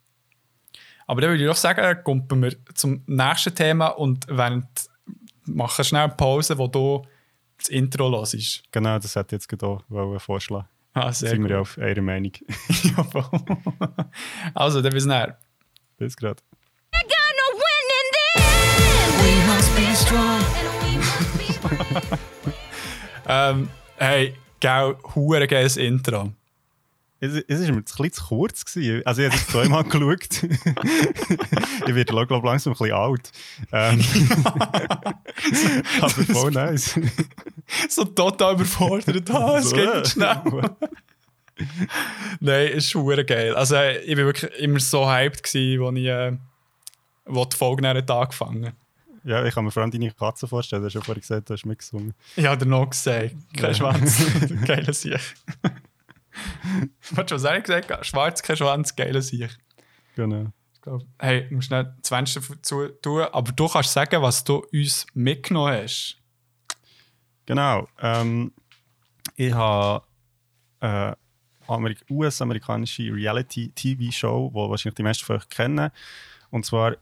Aber 1.05 1.21
dann 1.21 1.31
würde 1.31 1.43
ich 1.43 1.49
doch 1.49 1.55
sagen, 1.55 2.03
kommen 2.03 2.41
wir 2.41 2.55
zum 2.73 3.03
nächsten 3.05 3.53
Thema 3.53 3.87
und 3.87 4.25
während 4.27 4.67
machen 5.45 5.83
schnell 5.85 6.03
eine 6.03 6.13
Pause, 6.13 6.57
wo 6.57 6.67
du 6.67 7.05
das 7.57 7.69
Intro 7.69 8.09
hörst. 8.11 8.63
Genau, 8.71 8.97
das 8.97 9.15
hätte 9.15 9.35
ich 9.35 9.41
jetzt 9.41 9.49
gerade 9.49 9.67
auch 9.67 10.19
vorschlagen. 10.19 10.67
Ah, 10.93 11.05
Da 11.05 11.11
sehr 11.13 11.29
sind 11.31 11.41
gut. 11.41 11.49
wir 11.49 11.55
ja 11.55 11.61
auf 11.61 11.77
einer 11.77 12.01
Meinung. 12.01 12.31
Ja, 12.83 13.03
voll. 13.03 13.25
also, 14.53 14.81
dann 14.81 14.93
bis 14.93 15.05
näher. 15.05 15.37
Bis 15.97 16.15
gerade. 16.15 16.41
gonna 16.91 17.47
win 17.61 17.89
in 17.99 18.07
this. 18.15 18.43
We 19.23 19.33
must 19.47 19.75
be 19.75 19.95
strong. 19.95 20.43
Ähm, 23.27 23.69
hey, 23.97 24.35
gell, 24.59 24.95
hure 25.15 25.47
geiles 25.47 25.77
Intro. 25.77 26.33
Es, 27.23 27.35
es 27.47 27.59
ist 27.61 27.69
mir 27.69 27.77
ein 27.77 27.83
bisschen 27.83 28.11
zu 28.11 28.23
kurz. 28.25 28.65
Gewesen. 28.65 29.01
Also, 29.05 29.21
ich 29.21 29.27
habe 29.29 29.37
es 29.37 29.47
zweimal 29.47 29.83
geschaut. 29.85 30.43
ich 31.87 31.95
werde, 31.95 32.05
glaube 32.05 32.35
ich, 32.37 32.43
langsam 32.43 32.73
ein 32.73 32.77
bisschen 32.77 32.95
alt. 32.95 33.31
Ähm, 33.71 34.01
aber 36.01 36.09
voll 36.09 36.51
nice. 36.51 36.99
So 37.89 38.05
total 38.05 38.55
überfordert. 38.55 39.29
Ah, 39.31 39.57
es 39.57 39.69
So, 39.69 39.75
geht 39.75 39.93
nicht 39.93 40.07
schnell. 40.09 40.41
Nein, 42.39 42.67
es 42.75 42.85
ist 42.85 42.95
hure 42.95 43.23
geil. 43.23 43.55
Also, 43.55 43.75
äh, 43.75 43.99
ich 44.01 44.17
war 44.17 44.25
wirklich 44.25 44.51
immer 44.59 44.79
so 44.79 45.09
hyped, 45.09 45.43
gewesen, 45.43 45.83
als 45.85 45.97
ich 45.97 46.05
äh, 46.05 46.37
wo 47.25 47.45
die 47.45 47.55
Folge 47.55 47.83
dann 47.83 47.97
angefangen 47.97 48.73
Ja, 49.23 49.45
ich 49.45 49.53
kann 49.55 49.63
mir 49.63 49.71
vor 49.71 49.83
allem 49.83 49.91
deine 49.91 50.11
Katze 50.11 50.47
vorstellen. 50.47 50.81
Du 50.81 50.87
hast 50.87 50.95
ja 50.95 51.01
vorhin 51.01 51.21
gesagt, 51.21 51.49
du 51.49 51.53
hast 51.53 51.65
mitgesungen. 51.65 52.13
Ich 52.35 52.45
habe 52.45 52.57
dir 52.57 52.69
noch 52.69 52.89
gesagt, 52.89 53.35
kein 53.55 53.69
Ja. 53.69 53.73
Schwanz, 53.73 54.25
geiler 54.65 54.93
Sieg. 54.93 55.19
Warte, 57.11 57.35
was 57.35 57.45
habe 57.45 57.57
ich 57.57 57.63
gesagt? 57.63 58.05
Schwarz, 58.05 58.41
kein 58.41 58.57
Schwanz, 58.57 58.95
geiler 58.95 59.21
Sieg. 59.21 59.57
Genau. 60.15 60.51
Ich 60.73 60.81
glaub, 60.81 61.01
hey, 61.19 61.47
du 61.47 61.55
musst 61.55 61.71
nicht 61.71 61.89
das 62.01 62.09
Fenster 62.09 62.41
zu 62.61 62.87
tun, 63.01 63.23
aber 63.31 63.51
du 63.51 63.67
kannst 63.67 63.93
sagen, 63.93 64.21
was 64.21 64.43
du 64.43 64.65
uns 64.71 65.05
mitgenommen 65.13 65.73
hast. 65.83 66.17
Genau. 67.45 67.87
Ähm, 67.99 68.53
ich 69.35 69.53
habe 69.53 70.05
eine 70.79 71.17
Amerik 71.67 71.99
US-amerikanische 72.09 73.13
Reality-TV-Show, 73.13 74.51
die 74.53 74.55
wahrscheinlich 74.55 74.95
die 74.95 75.03
meisten 75.03 75.25
von 75.25 75.37
euch 75.37 75.49
kennen. 75.49 75.89
Und 76.49 76.65
zwar 76.65 76.97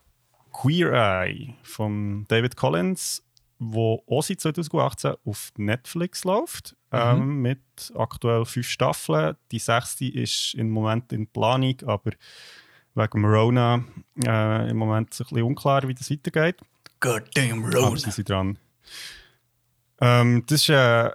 Queer 0.52 1.24
Eye 1.24 1.56
von 1.64 2.26
David 2.28 2.56
Collins, 2.56 3.24
wo 3.64 4.04
auch 4.08 4.24
seit 4.24 4.42
2018 4.42 5.14
auf 5.24 5.52
Netflix 5.56 6.24
läuft. 6.24 6.76
Ähm, 6.92 7.44
mit 7.44 7.62
aktuell 7.96 8.44
fünf 8.44 8.68
Staffeln. 8.68 9.36
Die 9.52 9.60
sechste 9.60 10.08
ist 10.08 10.56
im 10.56 10.72
Moment 10.72 11.14
in 11.14 11.28
Planung, 11.28 11.76
aber 11.86 12.12
wegen 12.96 13.24
Rona 13.24 13.84
äh, 14.26 14.70
im 14.70 14.78
Moment 14.78 15.12
ist 15.12 15.22
ein 15.22 15.26
bisschen 15.26 15.44
unklar, 15.44 15.88
wie 15.88 15.94
das 15.94 16.10
weitergeht. 16.10 16.60
Goddamn 17.00 17.64
Aber 17.66 17.98
sie 17.98 18.10
sind 18.10 18.30
dran. 18.30 18.58
Ähm, 20.02 20.44
das 20.48 20.62
ist 20.62 20.72
ein 20.72 21.12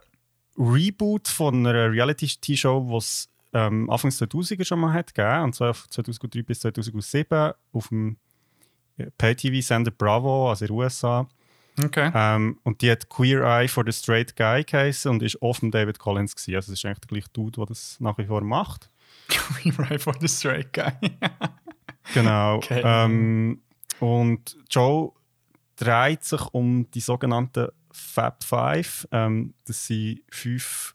Reboot 0.57 1.27
von 1.27 1.67
einer 1.67 1.91
Reality-Show, 1.91 2.87
die 2.89 2.97
es 2.97 3.29
ähm, 3.53 3.91
Anfang 3.91 4.11
2000er 4.11 4.65
schon 4.65 4.79
mal 4.79 4.93
hat 4.93 5.13
gegeben, 5.13 5.43
und 5.43 5.55
zwar 5.57 5.75
von 5.75 5.91
2003 5.91 6.43
bis 6.43 6.61
2007 6.61 7.53
auf 7.73 7.89
dem 7.89 8.19
Pay-TV-Sender 9.19 9.91
Bravo, 9.91 10.49
also 10.49 10.65
in 10.65 10.69
den 10.69 10.77
USA. 10.77 11.29
Okay. 11.85 12.11
Ähm, 12.15 12.59
und 12.63 12.81
die 12.81 12.91
hat 12.91 13.09
Queer 13.09 13.43
Eye 13.43 13.69
for 13.69 13.85
the 13.87 13.93
Straight 13.93 14.35
Guy 14.37 14.65
geheißen 14.65 15.11
und 15.11 15.23
ist 15.23 15.41
offen 15.43 15.71
David 15.71 15.99
Collins 15.99 16.35
gewesen. 16.35 16.57
Also 16.57 16.73
das 16.73 16.79
ist 16.79 16.85
eigentlich 16.85 17.01
der 17.01 17.09
gleiche 17.09 17.29
Dude, 17.33 17.53
der 17.53 17.67
das 17.67 18.01
nach 18.01 18.17
wie 18.19 18.25
vor 18.25 18.43
macht. 18.43 18.91
right 19.79 20.01
for 20.01 20.15
the 20.21 20.29
straight 20.29 20.73
guy. 20.73 20.93
Genau. 22.15 22.59
Okay. 22.59 22.83
Ähm, 22.85 23.61
und 23.99 24.57
Joe 24.71 25.11
dreht 25.75 26.23
sich 26.23 26.41
um 26.53 26.89
die 26.93 27.01
sogenannten 27.01 27.67
Fab 27.91 28.45
Five. 28.45 29.09
Ähm, 29.11 29.55
das 29.65 29.89
sind 29.89 30.21
fünf 30.31 30.95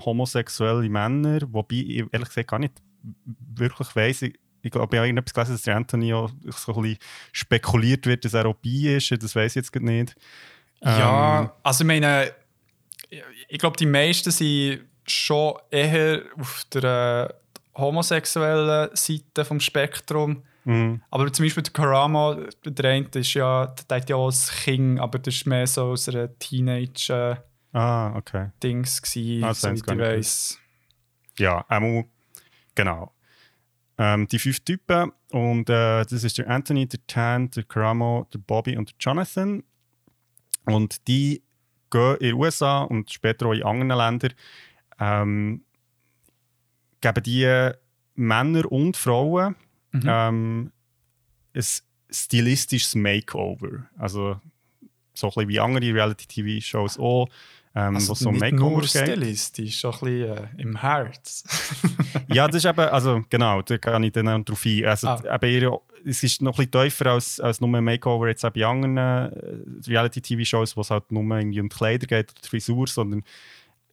homosexuelle 0.00 0.88
Männer, 0.88 1.40
wobei 1.48 1.76
ich 1.76 2.04
ehrlich 2.10 2.28
gesagt 2.28 2.48
gar 2.48 2.60
nicht 2.60 2.80
wirklich 3.54 3.94
weiss. 3.94 4.24
Ich, 4.68 4.70
ich 4.70 4.72
glaube, 4.72 4.94
ich 4.94 4.98
habe 4.98 5.06
irgendetwas 5.08 5.34
gelesen, 5.34 5.52
dass 5.52 5.62
der 5.62 5.76
Anthony 5.76 6.12
auch 6.12 6.30
so 6.50 6.74
ein 6.74 6.82
bisschen 6.82 6.98
spekuliert 7.32 8.06
wird, 8.06 8.24
dass 8.24 8.34
er 8.34 8.46
auch 8.46 8.54
bi 8.54 8.94
ist. 8.94 9.10
Das 9.10 9.34
weiß 9.34 9.52
ich 9.56 9.56
jetzt 9.56 9.74
nicht. 9.74 10.14
Ähm, 10.82 10.98
Ja, 10.98 11.54
also 11.62 11.84
ich 11.84 11.86
meine, 11.88 12.32
ich 13.48 13.58
glaube, 13.58 13.76
die 13.76 13.86
meisten 13.86 14.30
sind 14.30 14.80
schon 15.06 15.54
eher 15.70 16.22
auf 16.38 16.64
der 16.72 17.30
äh, 17.30 17.78
homosexuellen 17.80 18.90
Seite 18.94 19.44
vom 19.44 19.60
Spektrum. 19.60 20.42
Mhm. 20.64 21.02
Aber 21.10 21.32
zum 21.32 21.46
Beispiel 21.46 21.62
der 21.62 21.72
Karama, 21.72 22.36
der 22.64 22.90
eine 22.90 23.06
ist 23.14 23.32
ja, 23.34 23.66
der 23.88 23.96
hat 23.96 24.10
ja 24.10 24.16
auch 24.16 24.30
ein 24.30 24.64
Kind, 24.64 25.00
aber 25.00 25.18
das 25.18 25.46
war 25.46 25.50
mehr 25.50 25.66
so 25.66 25.84
aus 25.84 26.08
einer 26.08 26.38
Teenage-Dings, 26.38 27.40
Ah, 27.72 28.14
okay. 28.16 28.50
gewesen, 28.60 29.44
Ah, 29.44 29.48
das 29.48 29.60
so 29.60 29.68
haben 29.68 29.74
wie 29.74 29.78
sie 29.78 29.84
gar 29.86 29.94
ich 29.96 30.02
weiss. 30.02 30.58
Ja, 31.38 31.64
einmal, 31.68 32.04
genau. 32.74 33.12
Ähm, 33.98 34.28
die 34.28 34.38
fünf 34.38 34.60
Typen, 34.60 35.12
und 35.32 35.68
äh, 35.68 36.04
das 36.04 36.24
ist 36.24 36.38
der 36.38 36.48
Anthony, 36.48 36.86
der 36.86 37.04
Tan, 37.06 37.50
der 37.50 37.64
Karamo, 37.64 38.26
der 38.32 38.38
Bobby 38.38 38.76
und 38.76 38.90
der 38.90 38.96
Jonathan. 39.00 39.64
Und 40.64 41.06
die 41.08 41.42
gehen 41.90 42.16
in 42.16 42.28
den 42.28 42.34
USA 42.34 42.82
und 42.82 43.10
später 43.10 43.46
auch 43.46 43.52
in 43.52 43.62
anderen 43.62 43.98
Ländern, 43.98 44.34
ähm, 45.00 45.64
geben 47.00 47.22
die 47.22 47.72
Männer 48.14 48.70
und 48.70 48.96
Frauen 48.96 49.56
ähm, 49.94 50.72
ein 51.54 51.64
stilistisches 52.10 52.94
Makeover. 52.94 53.88
Also 53.96 54.40
so 55.14 55.28
ein 55.28 55.30
bisschen 55.30 55.48
wie 55.48 55.60
andere 55.60 55.94
Reality-TV-Shows 55.94 56.98
auch, 56.98 57.28
ähm, 57.74 57.94
Also 57.96 58.08
wo 58.08 58.12
es 58.14 58.18
so 58.20 58.30
nicht 58.30 58.40
Makeover 58.40 58.70
nur 58.70 58.82
stilistisch, 58.84 59.80
schon 59.80 59.92
ein 59.94 59.98
bisschen 60.00 60.36
äh, 60.36 60.48
im 60.62 60.76
Herz. 60.80 61.44
Ja, 62.32 62.46
das 62.46 62.56
ist 62.56 62.66
eben, 62.66 62.78
also 62.80 63.22
genau, 63.30 63.62
da 63.62 63.78
kann 63.78 64.02
ich 64.02 64.12
dann 64.12 64.28
auch 64.28 64.44
drauf 64.44 64.64
ein. 64.66 64.84
Also, 64.84 65.08
Ah. 65.08 65.34
eben 65.36 65.62
eher, 65.62 65.80
es 66.04 66.22
ist 66.22 66.42
noch 66.42 66.58
ein 66.58 66.68
bisschen 66.68 66.82
tiefer 66.90 67.06
als, 67.12 67.40
als 67.40 67.60
nur 67.60 67.74
ein 67.74 67.84
Makeover 67.84 68.28
jetzt 68.28 68.44
auch 68.44 68.50
bei 68.50 68.64
anderen 68.66 68.96
äh, 68.98 69.30
Reality-TV-Shows, 69.86 70.76
wo 70.76 70.82
es 70.82 70.90
halt 70.90 71.10
nur 71.10 71.22
irgendwie 71.36 71.60
um 71.60 71.68
Kleider 71.68 72.06
geht 72.06 72.30
oder 72.32 72.48
Frisur, 72.48 72.86
sondern 72.86 73.22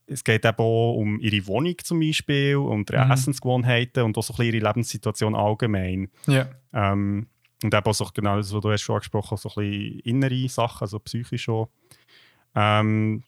es 0.07 0.23
geht 0.23 0.45
eben 0.45 0.57
auch 0.59 0.93
um 0.95 1.19
ihre 1.19 1.47
Wohnung 1.47 1.75
zum 1.83 1.99
Beispiel, 1.99 2.57
um 2.57 2.85
ihre 2.89 3.05
Mhm. 3.05 3.11
Essensgewohnheiten 3.11 4.03
und 4.03 4.17
auch 4.17 4.23
so 4.23 4.33
ein 4.33 4.37
bisschen 4.37 4.53
ihre 4.55 4.67
Lebenssituation 4.67 5.35
allgemein. 5.35 6.09
ja. 6.27 6.47
Ähm, 6.73 7.27
und 7.63 7.73
eben 7.73 7.85
auch 7.85 7.93
so, 7.93 8.05
genau 8.13 8.35
das, 8.37 8.53
was 8.53 8.61
du 8.61 8.69
hast 8.71 8.81
schon 8.81 8.95
angesprochen 8.95 9.31
hast, 9.31 9.43
so 9.43 9.49
ein 9.49 9.69
bisschen 9.69 9.99
innere 10.01 10.49
Sachen, 10.49 10.81
also 10.81 10.99
psychisch 10.99 11.47
auch. 11.49 11.69
Ähm, 12.53 13.23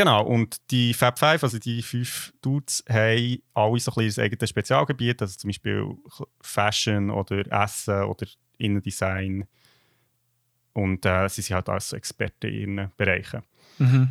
genau, 0.00 0.24
und 0.24 0.56
die 0.70 0.94
Fab 0.94 1.18
Five, 1.18 1.44
also 1.44 1.58
die 1.58 1.82
fünf 1.82 2.32
Dudes, 2.40 2.82
haben 2.88 3.42
alle 3.52 3.78
so 3.80 3.92
ein 3.92 4.06
bisschen 4.06 4.24
eigenes 4.24 4.48
Spezialgebiet, 4.48 5.20
also 5.20 5.36
zum 5.36 5.48
Beispiel 5.48 5.94
Fashion 6.40 7.10
oder 7.10 7.44
Essen 7.52 8.04
oder 8.04 8.26
Innendesign. 8.56 9.44
Und 10.72 11.04
äh, 11.04 11.28
sie 11.28 11.42
sind 11.42 11.56
halt 11.56 11.68
als 11.68 11.92
Experten 11.92 12.46
in 12.46 12.78
ihren 12.78 12.92
Bereichen. 12.96 13.42
Mhm. 13.76 14.08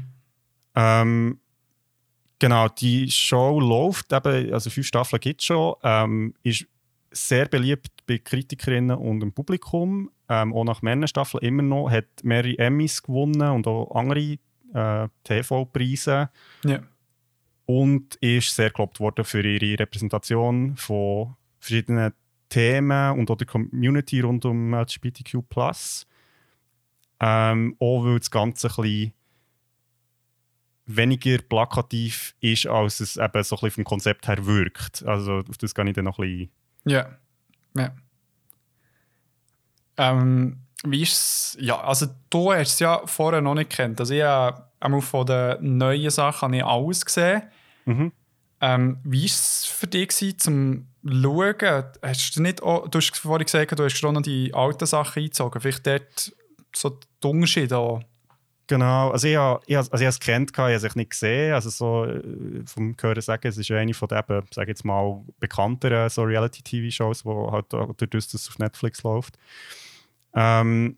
Ähm, 0.76 1.40
genau, 2.38 2.68
die 2.68 3.10
Show 3.10 3.60
läuft 3.60 4.14
eben, 4.14 4.54
also 4.54 4.70
fünf 4.70 4.86
Staffeln 4.86 5.20
gibt 5.20 5.42
es 5.42 5.48
schon, 5.48 5.74
ähm, 5.82 6.36
ist 6.44 6.68
sehr 7.10 7.48
beliebt 7.48 8.06
bei 8.06 8.20
Kritikerinnen 8.20 8.96
und 8.96 9.24
im 9.24 9.32
Publikum, 9.32 10.12
ähm, 10.28 10.54
auch 10.54 10.66
nach 10.66 10.84
mehreren 10.84 11.08
Staffeln 11.08 11.44
immer 11.44 11.64
noch, 11.64 11.90
hat 11.90 12.06
mehrere 12.22 12.60
Emmys 12.60 13.02
gewonnen 13.02 13.50
und 13.50 13.66
auch 13.66 13.96
andere 13.96 14.38
äh, 14.74 15.08
TV-Preise 15.24 16.30
ja. 16.66 16.82
und 17.66 18.16
ist 18.16 18.56
sehr 18.56 18.72
gelobt 18.72 19.00
worden 19.00 19.26
für 19.26 19.46
ihre 19.46 19.80
Repräsentation 19.80 20.76
von 20.78 21.36
verschiedenen 21.60 22.14
Themen 22.50 23.20
und 23.20 23.30
auch 23.30 23.38
der 23.38 23.48
Community 23.48 24.22
rund 24.22 24.46
um 24.46 24.74
LGBTQ+. 24.74 25.36
Ähm, 27.22 27.76
auch 27.80 28.06
weil 28.06 28.20
das 28.20 28.32
Ganze 28.32 28.68
ein 28.70 28.76
bisschen 28.76 29.14
weniger 30.86 31.38
plakativ 31.38 32.36
ist, 32.40 32.66
als 32.66 33.00
es 33.00 33.18
eben 33.18 33.44
so 33.44 33.56
ein 33.56 33.60
bisschen 33.60 33.72
vom 33.72 33.84
Konzept 33.84 34.28
her 34.28 34.46
wirkt. 34.46 35.04
Also 35.04 35.44
auf 35.48 35.58
das 35.58 35.76
kann 35.76 35.88
ich 35.88 35.94
dann 35.94 36.06
noch 36.06 36.18
ein 36.18 36.28
bisschen... 36.28 36.50
Ja. 36.86 37.18
ja. 37.78 37.94
Ähm, 39.98 40.62
wie 40.86 41.02
ist? 41.04 41.58
Ja, 41.60 41.80
also 41.82 42.08
du 42.30 42.52
hast 42.54 42.74
es 42.74 42.80
ja 42.80 43.02
vorher 43.06 43.42
noch 43.42 43.56
nicht 43.56 43.70
kennt. 43.70 44.00
Also 44.00 44.14
ich 44.14 44.24
habe 44.24 44.64
einmal 44.80 45.02
von 45.02 45.26
den 45.26 45.78
neuen 45.78 46.10
Sachen 46.10 46.42
habe 46.48 46.58
ich 46.58 46.64
alles 46.66 47.06
gesehen. 47.06 47.44
Mhm. 47.86 48.12
Ähm, 48.62 48.98
wie 49.04 49.22
war 49.22 49.26
es 49.26 49.66
für 49.66 49.88
dich 49.88 50.10
gewesen, 50.10 50.40
zum 50.40 50.88
Schauen? 51.06 51.84
Hast 52.02 52.36
du 52.36 52.42
nicht 52.42 52.62
auch, 52.62 52.88
du 52.88 52.98
hast 53.00 53.18
vorhin 53.18 53.46
gesagt, 53.46 53.78
du 53.78 53.84
hast 53.84 53.98
schon 53.98 54.14
noch 54.14 54.22
die 54.22 54.54
alten 54.54 54.86
Sachen 54.86 55.20
eingezogen. 55.22 55.62
Vielleicht 55.62 55.88
dort 55.88 56.34
so 56.76 57.00
die 57.24 57.28
Unterschiede 57.28 57.78
auch. 57.78 58.02
Genau, 58.68 59.10
also 59.10 59.28
ich 59.28 59.36
habe 59.36 59.62
ich, 59.66 59.76
hab- 59.76 59.92
also 59.92 59.96
ich 59.96 60.06
habe 60.06 60.10
es 60.10 60.20
gehabt, 60.20 60.52
ich 60.52 60.58
habe 60.60 60.74
es 60.76 60.96
nicht 60.96 61.10
gesehen. 61.10 61.54
Also 61.54 61.70
so 61.72 62.06
äh, 62.06 62.22
vom 62.66 62.96
Hören 63.02 63.22
sagen, 63.22 63.48
es 63.48 63.58
ist 63.58 63.72
eine 63.72 63.94
von 63.94 64.08
den, 64.08 64.20
eben, 64.20 64.46
sag 64.52 64.68
jetzt 64.68 64.86
mal, 64.86 65.24
bekannteren 65.40 66.08
so 66.10 66.22
Reality-TV-Shows, 66.24 67.24
die 67.24 67.30
halt 67.30 67.74
auch 67.74 67.94
durch 67.94 68.10
das 68.12 68.28
das 68.28 68.48
auf 68.48 68.60
Netflix 68.60 69.02
läuft. 69.04 69.40
Ähm, 70.34 70.98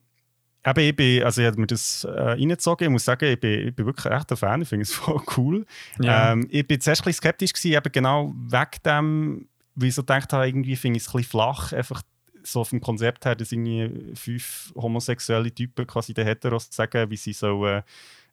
eben, 0.65 0.79
ich 0.79 0.95
bin, 0.95 1.23
also 1.23 1.41
ich 1.41 1.47
habe 1.47 1.59
mir 1.59 1.67
das 1.67 2.03
äh, 2.03 2.09
reingezogen. 2.09 2.85
Ich 2.85 2.91
muss 2.91 3.05
sagen, 3.05 3.31
ich 3.31 3.39
bin, 3.39 3.67
ich 3.67 3.75
bin 3.75 3.85
wirklich 3.85 4.05
echt 4.11 4.31
ein 4.31 4.37
Fan. 4.37 4.61
Ich 4.61 4.69
finde 4.69 4.83
es 4.83 4.93
voll 4.93 5.21
cool. 5.37 5.65
Ja. 5.99 6.31
Ähm, 6.31 6.47
ich 6.49 6.67
bin 6.67 6.79
zuerst 6.79 7.01
ein 7.01 7.05
bisschen 7.05 7.17
skeptisch 7.17 7.53
gewesen, 7.53 7.77
eben 7.77 7.91
genau 7.91 8.33
wegen 8.35 8.83
dem, 8.85 9.47
weil 9.75 9.89
ich 9.89 9.95
so 9.95 10.01
gedacht 10.01 10.33
habe, 10.33 10.47
irgendwie 10.47 10.75
finde 10.75 10.97
ich 10.97 11.03
es 11.03 11.09
ein 11.09 11.17
bisschen 11.17 11.31
flach, 11.31 11.73
einfach 11.73 12.01
so 12.43 12.63
vom 12.63 12.81
Konzept 12.81 13.25
her, 13.25 13.35
dass 13.35 13.51
irgendwie 13.51 14.15
fünf 14.15 14.73
homosexuelle 14.75 15.53
Typen 15.53 15.85
quasi 15.85 16.13
den 16.13 16.25
Heteros 16.25 16.69
sagen, 16.71 17.09
wie 17.09 17.17
sie 17.17 17.33
sollen 17.33 17.83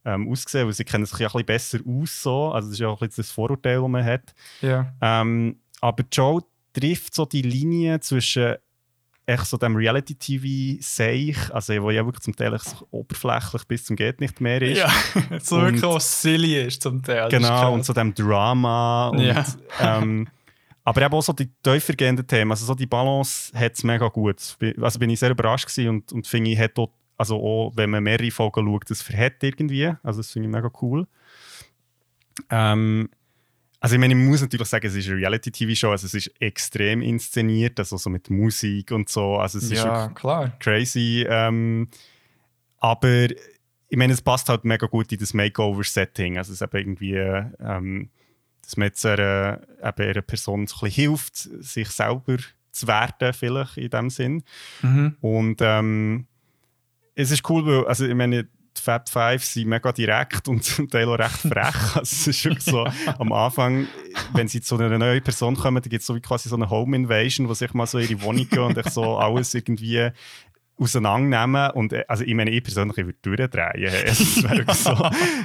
ähm, 0.05 0.31
aussehen, 0.31 0.67
weil 0.67 0.73
sie 0.73 0.85
kennen 0.85 1.05
sich 1.05 1.19
ja 1.19 1.27
ein 1.27 1.45
bisschen 1.45 1.47
besser 1.47 1.79
aus 1.87 2.23
so, 2.23 2.53
also 2.53 2.69
das 2.69 2.75
ist 2.75 2.81
ja 2.81 2.89
auch 2.89 3.01
ein 3.03 3.09
bisschen 3.09 3.23
das 3.23 3.31
Vorurteil, 3.31 3.81
das 3.81 3.89
man 3.89 4.05
hat. 4.05 4.35
Ja. 4.63 4.93
Ähm, 5.01 5.61
aber 5.81 6.05
Joe 6.11 6.43
trifft 6.73 7.15
so 7.15 7.27
die 7.27 7.43
Linie 7.43 8.01
zwischen 8.01 8.57
echt 9.29 9.45
so 9.47 9.59
dem 9.59 9.77
Reality-TV-Seich, 9.77 11.53
also 11.55 11.83
wo 11.83 11.91
ja 11.91 12.05
wirklich 12.05 12.23
zum 12.23 12.35
Teil 12.35 12.59
so 12.59 12.87
oberflächlich 12.91 13.65
bis 13.67 13.85
zum 13.85 13.95
geht 13.95 14.21
nicht 14.21 14.41
mehr 14.41 14.61
ist. 14.63 14.79
Ja, 14.79 14.91
so 15.41 15.57
Und- 15.57 15.63
wirklich 15.65 15.85
auch 15.85 16.01
silly 16.01 16.63
ist 16.67 16.83
zum 16.83 17.03
Teil. 17.03 17.29
Genau, 17.29 17.75
und 17.75 17.85
so 17.85 17.93
dem 17.93 18.15
Drama. 18.15 19.09
Und, 19.09 19.21
Ja. 19.21 19.45
ähm, 19.81 20.29
aber 20.85 21.03
eben 21.03 21.13
auch 21.15 21.23
so 21.23 21.35
die 21.35 21.51
tiefergehenden 21.63 22.27
Themen. 22.27 22.51
Also 22.51 22.65
so 22.65 22.75
die 22.75 22.87
Balance 22.87 23.53
hat 23.55 23.75
es 23.75 23.85
mega 23.85 24.09
gut. 24.09 24.57
Also 24.81 24.99
bin 24.99 25.11
ich 25.11 25.21
sehr 25.21 25.31
überrascht 25.31 25.67
gewesen 25.67 25.89
und, 25.91 26.13
und 26.13 26.27
finde 26.27 26.51
ich, 26.51 26.59
hat 26.59 26.79
auch, 26.79 26.91
also 27.19 27.37
auch, 27.37 27.73
wenn 27.77 27.91
man 27.91 28.03
mehrere 28.03 28.31
Folgen 28.31 28.65
schaut, 28.67 28.91
das 28.91 29.03
verhält 29.03 29.43
irgendwie. 29.43 29.93
Also 30.03 30.21
das 30.21 30.31
finde 30.31 30.49
ich 30.49 30.55
mega 30.55 30.71
cool. 30.81 31.07
Ähm, 32.49 33.11
also 33.81 33.95
ich 33.95 34.01
meine, 34.01 34.15
ich 34.15 34.21
muss 34.21 34.41
natürlich 34.41 34.67
sagen, 34.67 34.87
es 34.87 34.95
ist 34.97 35.09
eine 35.09 35.19
Reality-TV-Show, 35.19 35.91
also 35.91 36.07
es 36.07 36.15
ist 36.15 36.33
extrem 36.41 37.01
inszeniert, 37.01 37.79
also 37.79 37.97
so 37.97 38.11
mit 38.11 38.29
Musik 38.29 38.91
und 38.91 39.09
so. 39.09 39.37
Also 39.37 39.59
es 39.59 39.65
ist 39.65 39.73
Ja, 39.73 40.09
klar. 40.09 40.53
crazy. 40.59 41.25
Ähm, 41.29 41.89
aber 42.79 43.27
ich 43.91 43.97
meine, 43.97 44.13
es 44.13 44.21
passt 44.21 44.49
halt 44.49 44.65
mega 44.65 44.87
gut 44.87 45.13
in 45.13 45.19
das 45.19 45.33
Makeover-Setting. 45.33 46.39
Also 46.39 46.53
es 46.53 46.61
ist 46.61 46.63
eben 46.75 46.77
irgendwie, 46.77 47.15
ähm, 47.15 48.11
dass 48.63 48.77
man 48.77 48.89
jetzt 48.89 49.07
einer, 49.07 49.61
eben 49.83 50.03
einer 50.11 50.23
Person 50.23 50.67
so 50.67 50.77
ein 50.77 50.81
bisschen 50.89 51.09
hilft, 51.11 51.37
sich 51.37 51.89
selber 51.89 52.37
zu 52.73 52.87
werden, 52.87 53.33
vielleicht 53.33 53.77
in 53.77 53.91
dem 53.91 54.11
Sinn. 54.11 54.43
Mhm. 54.83 55.17
Und 55.21 55.59
ähm, 55.61 56.27
es 57.15 57.31
ist 57.31 57.49
cool, 57.49 57.65
weil, 57.65 57.87
also 57.87 58.07
ich 58.07 58.15
meine, 58.15 58.49
die 58.79 58.83
Fab 58.83 59.09
Five 59.09 59.45
sind 59.45 59.69
mega 59.69 59.93
direkt 59.93 60.49
und 60.49 60.65
zum 60.65 60.89
Teil 60.89 61.09
auch 61.09 61.19
recht 61.19 61.31
frech. 61.39 61.75
Also 61.97 62.01
es 62.03 62.27
ist 62.29 62.45
wirklich 62.45 62.65
so, 62.65 62.87
am 63.19 63.33
Anfang, 63.33 63.87
wenn 64.35 64.49
sie 64.49 64.61
zu 64.61 64.77
einer 64.77 64.97
neuen 64.99 65.23
Person 65.23 65.57
kommen, 65.57 65.83
dann 65.83 65.91
gibt 65.91 66.01
es 66.01 66.07
so 66.07 66.15
wie 66.15 66.21
quasi 66.21 66.49
so 66.49 66.57
eine 66.57 66.71
Home 66.71 66.97
Invasion, 66.97 67.49
wo 67.49 67.55
sich 67.55 67.73
mal 67.75 67.87
so 67.87 67.99
ihre 67.99 68.21
Wohnung 68.23 68.49
gehen 68.49 68.61
und 68.77 68.91
so 68.93 69.17
alles 69.19 69.55
irgendwie 69.55 70.11
auseinandernehmen 70.81 71.71
und 71.73 71.93
äh, 71.93 72.05
also 72.07 72.23
ich 72.25 72.35
meine, 72.35 72.51
ich 72.51 72.63
persönlich 72.63 72.97
würde 72.97 73.15
durchdrehen. 73.23 73.93
Es 74.07 74.43
wirklich 74.43 74.77
so, 74.77 74.93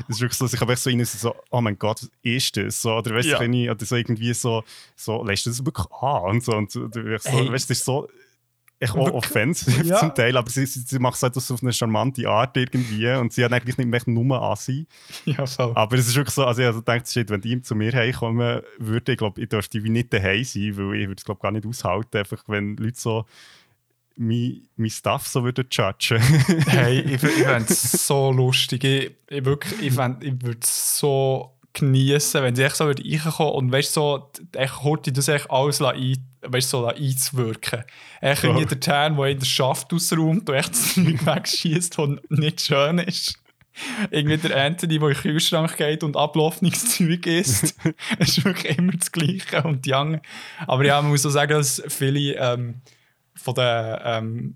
es 0.08 0.16
ist 0.16 0.22
wirklich 0.22 0.38
so, 0.38 0.46
ich 0.46 0.62
habe 0.62 0.76
so 0.76 0.90
rein 0.90 1.04
so, 1.06 1.36
oh 1.50 1.62
mein 1.62 1.78
Gott, 1.80 2.04
was 2.04 2.12
ist 2.22 2.56
das? 2.58 2.82
So, 2.82 2.94
oder 2.94 3.16
weißt 3.16 3.28
du, 3.28 3.32
Ja. 3.32 3.40
wenn 3.40 3.54
ich, 3.54 3.70
oder 3.70 3.84
so 3.84 3.96
irgendwie 3.96 4.34
so, 4.34 4.64
so, 4.96 5.24
lässt 5.24 5.46
du 5.46 5.50
das 5.50 5.66
wirklich 5.66 5.88
an? 6.02 6.22
Und 6.24 6.44
so, 6.44 6.52
und 6.56 6.74
wirst 6.76 7.26
so, 7.26 7.32
Hey. 7.32 7.52
weißt 7.52 7.68
du, 7.70 7.74
das 7.74 7.80
ist 7.80 7.86
so, 7.86 8.08
echt 8.84 8.96
auch 8.96 9.12
offensiv 9.12 9.84
Ja. 9.86 9.98
zum 10.00 10.14
Teil, 10.14 10.38
aber 10.38 10.50
sie, 10.50 10.66
sie, 10.66 10.82
sie 10.82 11.00
macht 11.00 11.16
es 11.16 11.24
halt 11.24 11.34
so 11.36 11.54
auf 11.54 11.62
eine 11.64 11.74
charmante 11.74 12.28
Art 12.30 12.56
irgendwie 12.58 13.08
und 13.12 13.34
sie 13.34 13.44
hat 13.44 13.52
eigentlich 13.54 13.78
nicht 13.78 13.88
mehr 13.90 14.02
nur 14.06 14.42
an 14.42 14.56
sie. 14.56 14.86
Ja, 15.26 15.46
voll. 15.46 15.72
Aber 15.76 15.98
es 15.98 16.08
ist 16.08 16.16
wirklich 16.16 16.36
so, 16.36 16.46
also 16.46 16.62
ich 16.62 16.68
also 16.68 16.80
gedacht, 16.80 17.08
shit, 17.12 17.30
wenn 17.30 17.42
die 17.42 17.62
zu 17.62 17.76
mir 17.76 17.92
heimkommen 17.94 18.62
würden, 18.78 19.12
ich 19.12 19.18
glaube, 19.18 19.42
ich 19.42 19.50
dürfte 19.50 19.84
wie 19.84 19.90
nicht 19.90 20.14
daheim 20.14 20.44
sein, 20.44 20.78
weil 20.78 20.96
ich 21.02 21.08
würde 21.08 21.20
es 21.20 21.26
glaube 21.26 21.42
gar 21.42 21.52
nicht 21.52 21.66
aushalten, 21.66 22.18
einfach 22.18 22.44
wenn 22.48 22.76
Leute 22.78 23.00
so 23.00 23.26
mein, 24.16 24.62
mein 24.76 24.90
Stuff 24.90 25.28
so 25.28 25.44
würden 25.44 25.66
judgen. 25.72 26.22
Hey, 26.68 27.00
ich, 27.02 27.14
ich 27.24 27.44
fände 27.44 27.66
es 27.74 28.06
so 28.08 28.32
lustig. 28.32 28.84
Ich, 28.84 29.12
ich, 29.30 29.46
wirklich, 29.46 29.82
ich, 29.82 29.94
fänd- 29.94 30.24
ich 30.24 30.34
würde 30.42 30.60
es 30.62 31.00
so 31.00 31.52
genießen, 31.74 32.44
wenn 32.44 32.56
sie 32.56 32.62
echt 32.64 32.76
so 32.76 32.86
würde 32.86 33.04
reinkommen 33.04 33.48
und 33.54 33.72
weißt 33.72 33.94
so, 33.94 34.30
echt 34.56 34.84
Horti 34.84 35.12
das 35.12 35.28
echt 35.30 35.50
alles 35.50 35.80
la 35.80 35.90
ein, 35.90 36.18
weißt, 36.46 36.70
so 36.70 36.86
einzuwirken. 36.86 37.84
Echt 38.22 38.44
irgendwie 38.44 38.66
der 38.66 38.80
Tan, 38.80 39.18
der 39.18 39.28
in 39.28 39.40
der 39.40 39.46
Schaft 39.46 39.94
ausräumt 39.94 40.50
und 40.50 40.56
echt 40.56 40.70
das 40.74 40.94
Zeug 40.94 41.26
wegschießt, 41.26 41.98
das 41.98 42.10
nicht 42.30 42.62
schön 42.62 43.00
ist. 43.00 43.40
Irgendwie 44.12 44.38
der 44.38 44.66
Anthony, 44.66 45.00
der 45.00 45.08
in 45.10 45.14
den 45.16 45.22
Kühlschrank 45.22 45.78
geht 45.78 46.04
und 46.04 46.16
ablaufendes 46.16 46.96
Zeug 46.96 47.26
isst. 47.26 47.76
Es 48.20 48.38
ist 48.38 48.46
wirklich 48.46 48.78
immer 48.78 48.94
das 48.94 49.12
Gleiche. 49.12 49.64
Und 49.64 49.86
die 49.86 49.94
anderen. 49.94 50.22
Aber 50.68 50.86
ja, 50.86 51.02
man 51.02 51.10
muss 51.10 51.26
auch 51.26 51.32
sagen, 51.32 51.54
dass 51.54 51.82
viele 51.88 52.36
ähm, 52.36 52.82
von 53.36 53.56
den 53.56 53.98
ähm, 54.04 54.56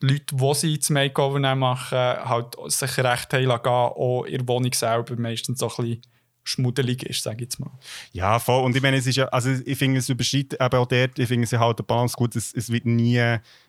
Leute, 0.00 0.34
die 0.34 0.54
sie 0.54 0.78
das 0.78 0.90
Makeover 0.90 1.54
machen, 1.54 1.98
halt 1.98 2.56
sich 2.66 2.98
recht 2.98 3.32
haben 3.32 3.44
lassen, 3.44 3.62
gehen, 3.62 3.72
auch 3.72 4.26
ihre 4.26 4.48
Wohnung 4.48 4.72
selber 4.72 5.16
meistens 5.16 5.60
so 5.60 5.68
ein 5.68 5.76
bisschen 5.76 6.02
schmuddelig 6.48 7.02
ist, 7.04 7.22
sage 7.22 7.36
ich 7.36 7.42
jetzt 7.42 7.60
mal. 7.60 7.70
ja, 8.12 8.38
voll. 8.38 8.64
Und 8.64 8.74
ich 8.76 8.82
meine, 8.82 8.96
es 8.96 9.06
ist 9.06 9.16
ja, 9.16 9.26
also 9.26 9.50
ich 9.50 9.78
finde, 9.78 9.98
es 9.98 10.08
überschreitet 10.08 10.60
eben 10.60 10.76
auch 10.78 10.86
dort, 10.86 11.18
ich 11.18 11.28
finde, 11.28 11.46
sie 11.46 11.58
halt 11.58 11.78
der 11.78 11.84
Balance 11.84 12.14
gut, 12.16 12.34
es, 12.36 12.52
es 12.54 12.70
wird 12.70 12.86
nie, 12.86 13.18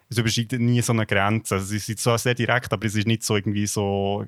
es 0.09 0.17
überschreitet 0.17 0.59
nie 0.61 0.81
so 0.81 0.93
eine 0.93 1.05
Grenze. 1.05 1.55
Also 1.55 1.75
es 1.75 1.87
ist 1.89 1.99
zwar 1.99 2.17
sehr 2.17 2.33
direkt, 2.35 2.71
aber 2.73 2.85
es 2.85 2.95
ist 2.95 3.07
nicht 3.07 3.23
so 3.23 3.35
irgendwie 3.35 3.67
so, 3.67 4.25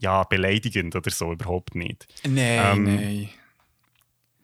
ja, 0.00 0.22
beleidigend 0.24 0.94
oder 0.94 1.10
so, 1.10 1.32
überhaupt 1.32 1.74
nicht. 1.74 2.06
Nein, 2.24 2.76
Ähm, 2.78 2.84
nein. 2.84 3.28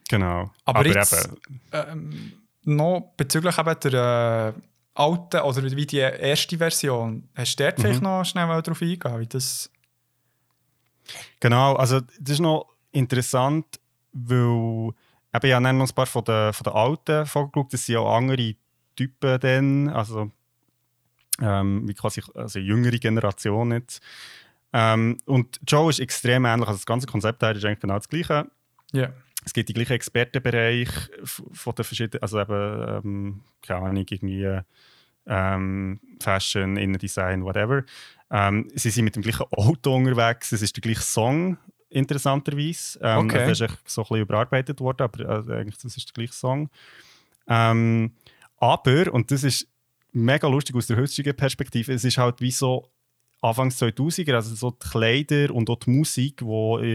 Genau. 0.08 0.50
Aber 0.64 0.80
aber 0.80 0.88
jetzt- 0.88 1.28
Ähm, 1.72 2.32
noch 2.64 3.12
bezüglich 3.16 3.56
eben 3.58 3.76
der 3.84 4.54
äh, 4.56 4.60
alten 4.94 5.40
oder 5.40 5.62
wie 5.62 5.86
die 5.86 5.98
erste 5.98 6.58
Version, 6.58 7.28
hast 7.34 7.56
du 7.58 7.64
dort 7.64 7.78
Mhm. 7.78 7.82
vielleicht 7.82 8.02
noch 8.02 8.24
schnell 8.24 8.46
mal 8.46 8.60
drauf 8.62 8.82
eingehen, 8.82 9.20
wie 9.20 9.26
das... 9.26 9.70
Genau, 11.40 11.74
also 11.76 12.00
das 12.00 12.34
ist 12.34 12.40
noch 12.40 12.66
interessant, 12.92 13.80
weil 14.12 14.36
eben, 15.34 15.46
ich 15.46 15.52
habe 15.52 15.72
noch 15.72 15.88
ein 15.88 15.94
paar 15.94 16.06
von 16.06 16.24
den, 16.24 16.52
von 16.52 16.64
den 16.64 16.72
alten 16.72 17.26
vorgeschaut, 17.26 17.72
das 17.72 17.86
sind 17.86 17.94
ja 17.94 18.00
auch 18.00 18.16
andere 18.16 18.54
Typen 18.96 19.40
dann, 19.40 19.88
also 19.88 20.30
ähm, 21.40 21.88
wie 21.88 21.94
quasi 21.94 22.22
also 22.34 22.58
jüngere 22.58 22.98
Generation 22.98 23.72
jetzt. 23.72 24.02
Ähm, 24.72 25.18
und 25.26 25.60
Joe 25.66 25.90
ist 25.90 26.00
extrem 26.00 26.44
ähnlich, 26.44 26.68
also 26.68 26.78
das 26.78 26.86
ganze 26.86 27.06
Konzept 27.06 27.42
her 27.42 27.52
ist 27.52 27.64
eigentlich 27.64 27.80
genau 27.80 27.96
das 27.96 28.08
gleiche. 28.08 28.50
Ja. 28.92 29.12
Es 29.44 29.54
gibt 29.54 29.68
die 29.68 29.72
gleichen 29.72 29.94
Expertenbereich 29.94 30.88
von 31.24 31.74
den 31.74 31.84
verschiedenen, 31.84 32.22
also 32.22 32.40
eben, 32.40 32.88
ähm, 32.88 33.40
keine 33.62 33.80
Ahnung, 33.80 34.06
irgendwie 34.08 34.60
ähm, 35.26 36.00
Fashion, 36.20 36.76
Innendesign, 36.76 37.44
whatever. 37.44 37.84
Ähm, 38.30 38.68
sie 38.74 38.90
sind 38.90 39.04
mit 39.04 39.16
dem 39.16 39.22
gleichen 39.22 39.46
Auto 39.50 39.94
unterwegs, 39.94 40.52
es 40.52 40.62
ist 40.62 40.76
der 40.76 40.82
gleiche 40.82 41.02
Song, 41.02 41.56
interessanterweise. 41.90 42.98
Ähm, 43.02 43.18
Okay. 43.26 43.38
also 43.42 43.64
Das 43.66 43.72
ist 43.72 43.78
so 43.86 44.02
ein 44.02 44.04
bisschen 44.04 44.22
überarbeitet 44.22 44.80
worden, 44.80 45.02
aber 45.02 45.28
also 45.28 45.52
eigentlich 45.52 45.78
das 45.78 45.96
ist 45.96 46.08
der 46.08 46.14
gleiche 46.14 46.32
Song. 46.32 46.70
Ähm, 47.46 48.12
aber, 48.56 49.12
und 49.12 49.30
das 49.30 49.44
ist 49.44 49.66
mega 50.12 50.48
lustig 50.48 50.76
aus 50.76 50.86
der 50.86 50.96
heutigen 50.96 51.36
Perspektive, 51.36 51.92
es 51.92 52.04
ist 52.04 52.18
halt 52.18 52.40
wie 52.40 52.50
so 52.50 52.88
Anfangs 53.42 53.80
2000er, 53.80 54.34
also 54.34 54.54
so 54.54 54.70
die 54.70 54.88
Kleider 54.88 55.54
und 55.54 55.70
auch 55.70 55.78
die 55.78 55.90
Musik, 55.90 56.38
die 56.38 56.44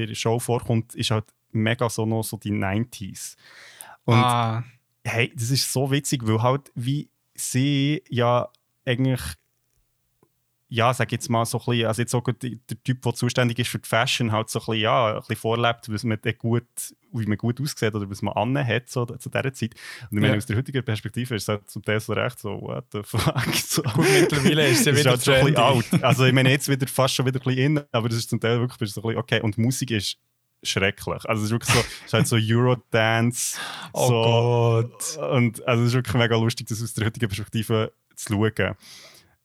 in 0.01 0.07
der 0.07 0.15
Show 0.15 0.37
vorkommt, 0.39 0.93
ist 0.93 1.09
halt 1.09 1.25
mega 1.51 1.89
so 1.89 2.05
noch 2.05 2.23
so 2.23 2.37
die 2.37 2.51
90s. 2.51 3.35
Und 4.03 4.15
ah, 4.15 4.63
hey, 5.03 5.33
das 5.35 5.49
ist 5.49 5.71
so 5.71 5.89
witzig, 5.89 6.25
weil 6.27 6.43
halt 6.43 6.71
wie 6.75 7.09
sie 7.33 8.03
ja 8.09 8.47
eigentlich 8.85 9.21
ja, 10.67 10.93
sag 10.93 11.11
jetzt 11.11 11.29
mal 11.29 11.45
so 11.45 11.59
ein 11.59 11.65
bisschen, 11.65 11.87
also 11.87 12.01
jetzt 12.01 12.11
so 12.11 12.21
gut 12.21 12.41
der 12.41 12.83
Typ, 12.83 13.01
der 13.03 13.13
zuständig 13.13 13.59
ist 13.59 13.69
für 13.69 13.77
die 13.79 13.87
Fashion, 13.87 14.31
halt 14.31 14.49
so 14.49 14.59
ein 14.59 14.65
bisschen, 14.65 14.81
ja, 14.81 15.13
ein 15.13 15.19
bisschen 15.19 15.35
vorlebt, 15.35 15.91
was 15.93 16.03
man 16.03 16.17
gut, 16.39 16.63
wie 17.13 17.25
man 17.27 17.37
gut 17.37 17.61
aussieht 17.61 17.93
oder 17.93 18.09
was 18.09 18.21
man 18.23 18.33
anhat 18.33 18.89
so, 18.89 19.05
zu 19.05 19.29
dieser 19.29 19.53
Zeit. 19.53 19.75
Und 20.09 20.17
ich 20.17 20.21
meine, 20.21 20.29
Ja. 20.29 20.37
aus 20.37 20.45
der 20.47 20.57
heutigen 20.57 20.83
Perspektive 20.83 21.35
ist 21.35 21.43
es 21.43 21.47
halt 21.49 21.69
zum 21.69 21.83
Teil 21.83 21.99
so 21.99 22.13
recht 22.13 22.39
so, 22.39 22.59
what 22.61 22.85
the 22.91 23.01
fuck. 23.03 23.35
So. 23.53 23.83
gut, 23.83 24.05
mittlerweile 24.19 24.67
ist 24.69 24.83
sie 24.83 24.91
Das 24.91 24.99
wieder 24.99 25.09
halt 25.11 25.23
schon 25.23 25.33
ein 25.35 25.45
bisschen 25.45 25.57
alt. 25.63 26.03
Also 26.03 26.25
ich 26.25 26.33
meine, 26.33 26.49
jetzt 26.49 26.67
wieder 26.67 26.87
fast 26.87 27.13
schon 27.13 27.25
wieder 27.27 27.39
ein 27.39 27.43
bisschen 27.43 27.77
in, 27.77 27.83
aber 27.91 28.09
das 28.09 28.17
ist 28.17 28.29
zum 28.31 28.39
Teil 28.39 28.59
wirklich 28.59 28.91
so 28.91 29.01
ein 29.01 29.03
bisschen, 29.03 29.17
okay, 29.19 29.41
und 29.41 29.57
die 29.57 29.61
Musik 29.61 29.91
ist 29.91 30.17
schrecklich. 30.63 31.23
Also 31.29 31.43
es 31.43 31.49
ist 31.49 31.51
wirklich 31.51 31.73
so, 31.75 31.79
es 31.79 32.05
ist 32.07 32.13
halt 32.13 32.27
so 32.27 32.37
Eurodance, 32.41 33.57
Oh 33.93 34.07
so, 34.07 34.89
Gott. 34.89 35.17
und 35.31 35.67
also 35.67 35.83
es 35.83 35.89
ist 35.89 35.93
wirklich 35.93 36.15
mega 36.15 36.35
lustig, 36.35 36.65
das 36.67 36.81
aus 36.81 36.93
der 36.95 37.05
heutigen 37.05 37.27
Perspektive 37.29 37.91
zu 38.15 38.33
schauen. 38.33 38.75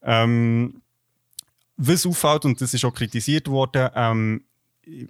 Ähm, 0.03 0.81
was 1.81 2.07
auffällt, 2.07 2.45
und 2.45 2.61
das 2.61 2.74
ist 2.74 2.85
auch 2.85 2.95
kritisiert 2.95 3.49
worden, 3.49 3.89
ähm, 3.95 4.45
die 4.87 5.09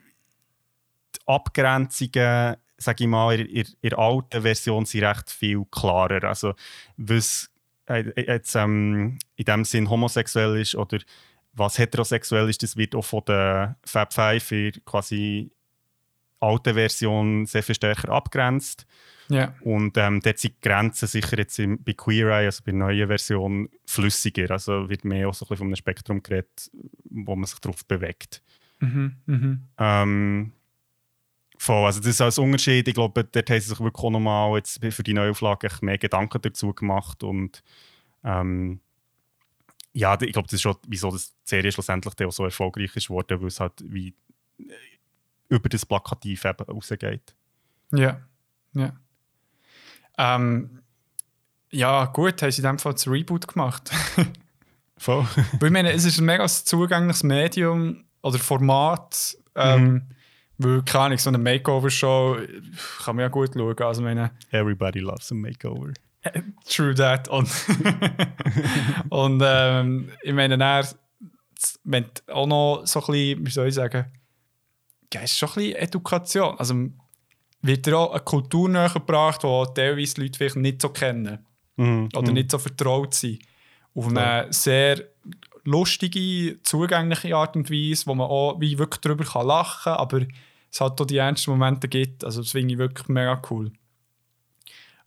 Abgrenzungen, 1.26 2.56
sage 2.78 3.04
ich 3.04 3.08
mal, 3.08 3.38
in, 3.38 3.46
in, 3.46 3.66
in 3.80 3.90
der 3.90 3.98
alten 3.98 4.42
Version 4.42 4.86
sind 4.86 5.04
recht 5.04 5.30
viel 5.30 5.64
klarer. 5.70 6.24
Also 6.24 6.54
was 6.96 7.50
äh, 7.86 8.04
jetzt 8.16 8.54
ähm, 8.54 9.18
in 9.36 9.44
dem 9.44 9.64
Sinn 9.64 9.90
homosexuell 9.90 10.60
ist 10.60 10.74
oder 10.76 10.98
was 11.52 11.78
heterosexuell 11.78 12.48
ist, 12.48 12.62
das 12.62 12.76
wird 12.76 12.94
auch 12.94 13.04
von 13.04 13.22
der 13.26 13.76
Fab 13.84 14.14
Five 14.14 14.52
in 14.52 14.72
quasi 14.84 15.50
alten 16.38 16.74
Version 16.74 17.46
sehr 17.46 17.64
viel 17.64 17.74
stärker 17.74 18.10
abgrenzt. 18.10 18.86
Ja. 19.30 19.54
Und 19.62 19.96
ähm, 19.96 20.20
dort 20.20 20.38
sind 20.38 20.56
die 20.56 20.68
Grenzen 20.68 21.06
sicher 21.06 21.38
jetzt 21.38 21.58
im, 21.58 21.82
bei 21.82 21.92
Queer 21.92 22.26
Eye, 22.26 22.46
also 22.46 22.62
bei 22.64 22.72
der 22.72 22.80
neuen 22.80 23.06
Version, 23.06 23.68
flüssiger. 23.86 24.50
Also 24.50 24.88
wird 24.88 25.04
mehr 25.04 25.28
auch 25.28 25.34
so 25.34 25.44
ein 25.44 25.48
bisschen 25.48 25.58
von 25.58 25.66
einem 25.68 25.76
Spektrum 25.76 26.22
geredet, 26.22 26.70
wo 27.04 27.36
man 27.36 27.46
sich 27.46 27.60
drauf 27.60 27.84
bewegt. 27.86 28.42
Mhm. 28.80 29.16
Mhm. 29.26 29.68
Ähm, 29.78 30.52
voll, 31.56 31.86
also 31.86 32.00
das 32.00 32.08
ist 32.08 32.20
als 32.20 32.38
Unterschied. 32.38 32.88
Ich 32.88 32.94
glaube, 32.94 33.22
dort 33.24 33.50
haben 33.50 33.60
sie 33.60 33.68
sich 33.68 33.80
wirklich 33.80 34.04
auch 34.04 34.10
nochmal 34.10 34.56
jetzt 34.56 34.84
für 34.84 35.02
die 35.02 35.14
Neuauflage 35.14 35.68
mehr 35.82 35.98
Gedanken 35.98 36.42
dazu 36.42 36.74
gemacht. 36.74 37.22
Und 37.22 37.62
ähm, 38.24 38.80
ja, 39.92 40.20
ich 40.20 40.32
glaube, 40.32 40.46
das 40.46 40.54
ist 40.54 40.62
schon, 40.62 40.76
wieso 40.88 41.10
das 41.12 41.30
die 41.30 41.50
Serie 41.50 41.70
schlussendlich 41.70 42.14
auch 42.26 42.32
so 42.32 42.44
erfolgreich 42.44 42.96
ist 42.96 43.08
geworden, 43.08 43.40
weil 43.40 43.48
es 43.48 43.60
halt 43.60 43.74
wie 43.84 44.14
äh, 44.58 44.72
über 45.48 45.68
das 45.68 45.86
Plakativ 45.86 46.44
eben 46.44 46.64
rausgeht. 46.64 47.34
Ja. 47.92 48.20
Ja. 48.72 48.92
Ähm, 50.20 50.82
ja, 51.70 52.04
gut, 52.06 52.42
haben 52.42 52.50
sie 52.50 52.60
in 52.60 52.68
dem 52.68 52.78
Fall 52.78 52.92
das 52.92 53.08
Reboot 53.08 53.48
gemacht. 53.48 53.90
Voll. 54.98 55.26
Weil 55.58 55.68
ich 55.68 55.72
meine, 55.72 55.92
es 55.92 56.04
ist 56.04 56.18
ein 56.18 56.26
mega 56.26 56.46
zugängliches 56.46 57.22
Medium 57.22 58.04
oder 58.22 58.38
Format. 58.38 59.36
Ähm, 59.54 60.02
Weil, 60.58 60.82
keine 60.82 61.04
Ahnung, 61.04 61.18
so 61.18 61.30
eine 61.30 61.38
Makeover-Show 61.38 62.36
kann 63.02 63.16
man 63.16 63.22
ja 63.22 63.28
gut 63.28 63.52
schauen. 63.54 63.78
Also, 63.78 64.02
meine, 64.02 64.32
Everybody 64.50 64.98
loves 64.98 65.32
a 65.32 65.34
makeover. 65.34 65.94
True 66.68 66.94
that. 66.96 67.28
Und, 67.28 67.48
und 69.08 69.42
ähm, 69.42 70.10
ich 70.22 70.34
meine, 70.34 70.58
dann, 70.58 70.86
wenn 71.84 72.04
auch 72.26 72.46
noch 72.46 72.82
so 72.84 73.00
ein 73.00 73.06
bisschen, 73.06 73.46
wie 73.46 73.50
soll 73.50 73.68
ich 73.68 73.74
sagen, 73.74 74.04
ja, 75.14 75.22
es 75.22 75.32
ist 75.32 75.38
schon 75.38 75.48
ein 75.48 75.54
bisschen 75.54 75.76
Education. 75.76 76.58
Also 76.58 76.74
wird 77.62 77.86
dir 77.86 77.98
auch 77.98 78.12
eine 78.12 78.20
Kultur 78.20 78.68
näher 78.68 78.90
gebracht, 78.90 79.42
die 79.42 79.64
teilweise 79.74 80.20
Leute 80.20 80.38
vielleicht 80.38 80.56
nicht 80.56 80.82
so 80.82 80.88
kennen 80.90 81.44
Mhm. 81.76 82.10
oder 82.14 82.32
nicht 82.32 82.50
so 82.50 82.58
vertraut 82.58 83.14
sind. 83.14 83.40
Auf 83.94 84.08
eine 84.08 84.52
sehr 84.52 85.02
lustige, 85.64 86.58
zugängliche 86.62 87.34
Art 87.34 87.56
und 87.56 87.70
Weise, 87.70 88.06
wo 88.06 88.14
man 88.14 88.28
auch 88.28 88.60
wie 88.60 88.78
wirklich 88.78 89.00
darüber 89.00 89.24
kann 89.24 89.46
lachen 89.46 89.84
kann, 89.84 89.96
aber 89.98 90.26
es 90.70 90.80
hat 90.80 91.00
auch 91.00 91.06
die 91.06 91.16
ernsten 91.16 91.50
Momente 91.50 91.88
gibt. 91.88 92.22
Also 92.24 92.42
das 92.42 92.50
finde 92.52 92.74
ich 92.74 92.78
wirklich 92.78 93.08
mega 93.08 93.40
cool. 93.50 93.72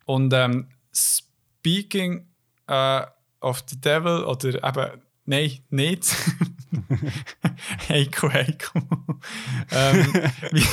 Und 0.06 0.34
ähm, 0.34 0.68
speaking 0.94 2.26
äh, 2.68 3.02
of 3.40 3.64
the 3.68 3.80
devil, 3.80 4.24
oder 4.26 4.64
eben, 4.64 5.02
nein, 5.26 5.60
nicht. 5.70 6.06
Heiko, 7.90 8.32
Heiko. 8.32 8.80
ähm, 9.72 10.14
wie, 10.52 10.66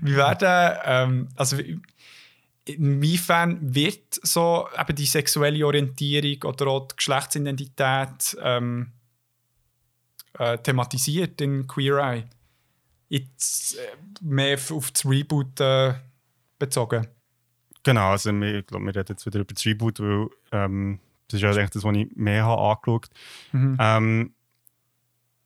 wie 0.00 0.14
werden, 0.16 0.78
ähm, 0.84 1.28
also 1.36 1.58
wie- 1.58 1.80
inwiefern 2.66 3.58
wird 3.74 4.20
so 4.22 4.68
eben 4.78 4.96
die 4.96 5.06
sexuelle 5.06 5.66
Orientierung 5.66 6.50
oder 6.50 6.66
auch 6.68 6.88
die 6.88 6.96
Geschlechtsidentität 6.96 8.36
ähm, 8.42 8.92
äh, 10.38 10.58
thematisiert 10.58 11.40
in 11.40 11.66
Queer 11.66 11.98
Eye? 11.98 12.24
Jetzt 13.08 13.76
äh, 13.76 13.80
mehr 14.22 14.58
auf 14.70 14.90
das 14.90 15.04
Reboot 15.04 15.60
äh, 15.60 15.94
bezogen. 16.58 17.06
Genau, 17.82 18.12
also 18.12 18.32
wir, 18.32 18.60
ich 18.60 18.66
glaube, 18.66 18.86
wir 18.86 18.96
reden 18.96 19.08
jetzt 19.10 19.26
wieder 19.26 19.40
über 19.40 19.52
das 19.52 19.64
Reboot, 19.66 20.00
weil 20.00 20.28
ähm, 20.52 21.00
das 21.28 21.34
ist 21.36 21.42
ja 21.42 21.50
eigentlich 21.50 21.70
das, 21.70 21.84
was 21.84 21.96
ich 21.96 22.08
mehr 22.16 22.44
habe 22.44 22.62
angeschaut 22.62 23.08
Mhm. 23.52 23.76
ähm, 23.78 24.34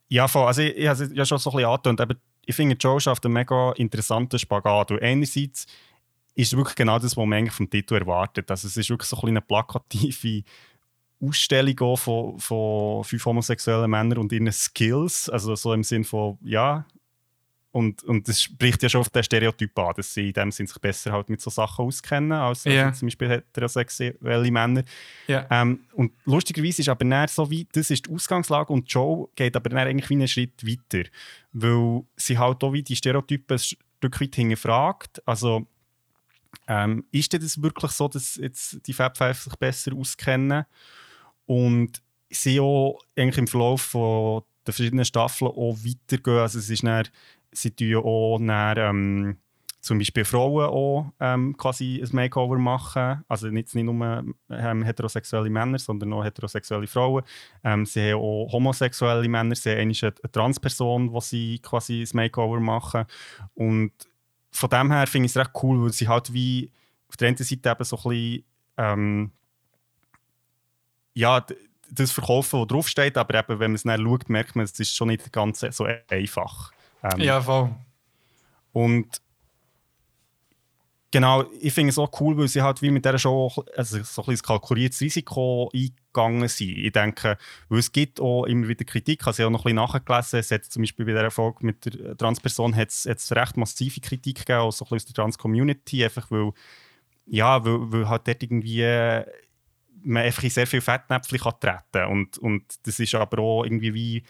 Ja, 0.09 0.29
voll, 0.29 0.47
also 0.47 0.63
ich, 0.63 0.77
ich 0.77 0.87
habe 0.87 1.03
es 1.03 1.13
ja 1.13 1.25
schon 1.27 1.39
so 1.39 1.51
ein 1.51 1.57
bisschen 1.57 1.69
angetönt, 1.71 2.01
ich 2.49 2.57
finde, 2.57 2.77
Joe 2.77 2.99
schafft 2.99 3.27
einen 3.27 3.35
mega 3.35 3.73
interessanten 3.73 4.39
Spagat. 4.39 4.91
Und 4.91 5.03
einerseits 5.03 5.67
ist 6.35 6.57
wirklich 6.57 6.77
genau 6.77 6.99
das, 6.99 7.15
was 7.15 7.27
man 7.27 7.35
eigentlich 7.35 7.53
vom 7.53 7.69
Titel 7.69 7.97
erwartet. 7.97 8.51
Also 8.51 8.69
es 8.69 8.77
ist 8.79 8.89
wirklich 8.89 9.11
so 9.11 9.21
eine 9.21 9.43
plakative 9.43 10.45
Ausstellung 11.21 11.97
von, 11.99 12.39
von 12.39 13.05
fünf 13.05 13.27
homosexuellen 13.27 13.91
Männern 13.91 14.17
und 14.17 14.33
ihren 14.33 14.51
Skills. 14.51 15.29
Also 15.29 15.55
so 15.57 15.75
im 15.75 15.85
Sinn 15.85 16.05
von, 16.05 16.39
ja, 16.41 16.87
und, 17.71 18.03
und 18.05 18.27
das 18.29 18.43
spricht 18.43 18.83
ja 18.83 18.89
schon 18.89 19.03
auf 19.03 19.11
den 19.11 19.23
Stereotyp 19.23 19.79
an, 19.79 19.93
dass 19.97 20.15
sie 20.15 20.29
in 20.29 20.33
dem 20.33 20.51
Sinn 20.51 20.67
sich 20.67 20.79
besser 20.79 21.13
halt 21.13 21.29
mit 21.29 21.41
so 21.41 21.51
Sachen 21.51 21.85
auskennen, 21.85 22.33
als 22.33 22.65
Ja. 22.65 22.93
zum 22.93 23.09
Beispiel 23.09 23.29
heterosexuelle 23.29 24.51
Männer. 24.51 24.85
Ja. 25.27 25.47
Ähm, 25.51 25.81
und 25.93 26.13
lustigerweise 26.25 26.81
ist 26.83 26.89
aber 26.89 27.05
dann 27.05 27.29
so 27.29 27.51
wie, 27.51 27.69
das 27.71 27.91
ist 27.91 28.07
die 28.07 28.11
Ausgangslage 28.15 28.73
und 28.73 28.91
Joe 28.91 29.29
geht 29.37 29.55
aber 29.55 29.69
dann 29.69 29.81
eigentlich 29.81 30.09
wie 30.09 30.15
einen 30.15 30.29
Schritt 30.29 30.67
weiter, 30.67 31.09
weil 31.53 32.03
sie 32.17 32.39
halt 32.39 32.65
auch 32.65 32.73
wie 32.73 32.83
die 32.83 32.97
Stereotypen 32.97 33.57
ein 33.57 33.59
Stück 33.59 34.21
weit 34.21 34.35
hinterfragt. 34.35 35.23
Also 35.27 35.67
ähm, 36.67 37.05
ist 37.13 37.33
denn 37.33 37.43
das 37.43 37.61
wirklich 37.63 37.91
so, 37.93 38.09
dass 38.09 38.37
jetzt 38.37 38.87
die 38.87 38.93
Fabfive 38.95 39.35
sich 39.35 39.57
besser 39.57 39.93
auskennen 39.95 40.65
und 41.47 42.03
sie 42.31 42.61
auch 42.61 42.99
eigentlich 43.17 43.39
im 43.39 43.47
Verlauf 43.47 43.83
von 43.83 44.43
der 44.67 44.75
verschiedenen 44.75 45.05
Staffeln 45.05 45.51
auch 45.51 45.77
weitergehen. 45.83 46.39
Also 46.39 46.59
es 46.59 46.69
ist 46.69 46.83
dann, 46.83 47.09
sie 47.53 47.71
tun 47.71 47.89
ja 47.89 47.99
auch 47.99 48.39
dann, 48.39 48.79
ähm, 48.79 49.37
zum 49.81 49.99
Beispiel 49.99 50.25
Frauen 50.25 50.67
auch 50.67 51.13
ähm, 51.21 51.57
quasi 51.57 52.03
ein 52.03 52.09
Makeover 52.13 52.59
machen. 52.59 53.25
Also 53.29 53.49
nicht, 53.49 53.75
nicht 53.75 53.85
nur 53.85 54.25
ähm, 54.51 54.83
heterosexuelle 54.83 55.49
Männer, 55.49 55.79
sondern 55.79 56.13
auch 56.13 56.25
heterosexuelle 56.25 56.87
Frauen. 56.87 57.23
Ähm, 57.65 57.87
sie 57.87 58.13
haben 58.13 58.21
auch 58.21 58.53
homosexuelle 58.53 59.29
Männer. 59.29 59.55
Sie 59.55 59.71
haben 59.71 59.79
eine, 59.79 59.93
eine 59.93 60.33
Transperson, 60.33 61.13
wo 61.13 61.21
sie 61.21 61.61
quasi 61.61 62.03
ein 62.03 62.09
Makeover 62.13 62.61
machen. 62.61 63.05
Und 63.55 63.93
von 64.51 64.71
dem 64.71 64.91
her 64.91 65.07
finde 65.07 65.27
ich 65.27 65.33
es 65.33 65.37
recht 65.37 65.53
cool, 65.63 65.83
weil 65.83 65.93
sie 65.93 66.09
halt 66.09 66.33
wie 66.33 66.73
auf 67.09 67.17
der 67.17 67.29
einen 67.29 67.37
Seite 67.37 67.71
eben 67.71 67.85
so 67.85 67.97
ein 67.97 68.03
bisschen 68.03 68.45
ähm, 68.77 69.33
ja, 71.15 71.45
das 71.91 72.13
verkaufen, 72.13 72.61
was 72.61 72.69
draufsteht, 72.69 73.17
aber 73.17 73.39
eben, 73.39 73.59
wenn 73.61 73.73
man 73.73 73.75
es 73.75 73.83
dann 73.83 74.01
schaut, 74.01 74.29
merkt 74.29 74.55
man, 74.55 74.65
es 74.65 74.79
ist 74.79 74.95
schon 74.95 75.09
nicht 75.09 75.33
ganz 75.33 75.61
so 75.61 75.85
einfach. 76.09 76.73
Ähm, 77.03 77.21
Ja, 77.21 77.41
voll. 77.41 77.71
und 78.73 79.21
genau, 81.11 81.45
ich 81.61 81.73
finde 81.73 81.91
es 81.91 81.99
auch 81.99 82.11
cool, 82.21 82.37
weil 82.37 82.49
sie 82.49 82.63
halt 82.63 82.83
wie 82.83 82.91
mit 82.91 83.05
dieser 83.05 83.19
Show 83.19 83.53
also 83.77 84.03
so 84.03 84.25
ein 84.27 84.37
kalkuliertes 84.39 85.01
Risiko 85.01 85.71
eingegangen 85.73 86.49
sind. 86.49 86.77
Ich 86.77 86.93
denke, 86.93 87.39
weil 87.69 87.79
es 87.79 87.93
gibt 87.93 88.21
auch 88.21 88.45
immer 88.45 88.69
wieder 88.69 88.85
Kritik, 88.85 89.21
ich 89.21 89.27
habe 89.27 89.51
noch 89.51 89.61
ein 89.61 89.75
bisschen 89.75 89.77
nachgelesen, 89.77 90.41
es 90.41 90.51
hat 90.51 90.65
zum 90.65 90.83
Beispiel 90.83 91.07
bei 91.07 91.13
dieser 91.13 91.31
Folge 91.31 91.65
mit 91.65 91.85
der 91.85 92.17
Transperson 92.17 92.75
hat 92.77 92.91
es, 92.91 93.07
hat 93.07 93.19
es 93.19 93.35
recht 93.35 93.57
massive 93.57 94.01
Kritik 94.01 94.39
gegeben, 94.39 94.61
auch 94.61 94.73
so 94.73 94.85
ein 94.85 94.89
bisschen 94.91 94.97
aus 94.97 95.05
der 95.07 95.15
Trans-Community, 95.15 96.05
einfach 96.05 96.31
weil, 96.31 96.53
ja, 97.27 97.65
weil, 97.65 97.93
weil 97.93 98.09
halt 98.09 98.27
dort 98.29 98.43
irgendwie 98.43 98.83
äh, 98.83 99.25
man 100.03 100.25
einfach 100.25 100.43
in 100.43 100.51
sehr 100.51 100.67
viel 100.67 100.81
Fettnäpfchen 100.81 101.39
kann 101.39 101.55
treten 101.61 102.11
und, 102.11 102.39
und 102.39 102.65
das 102.87 103.01
ist 103.01 103.15
aber 103.15 103.39
auch 103.43 103.65
irgendwie 103.65 103.95
wie 103.95 104.23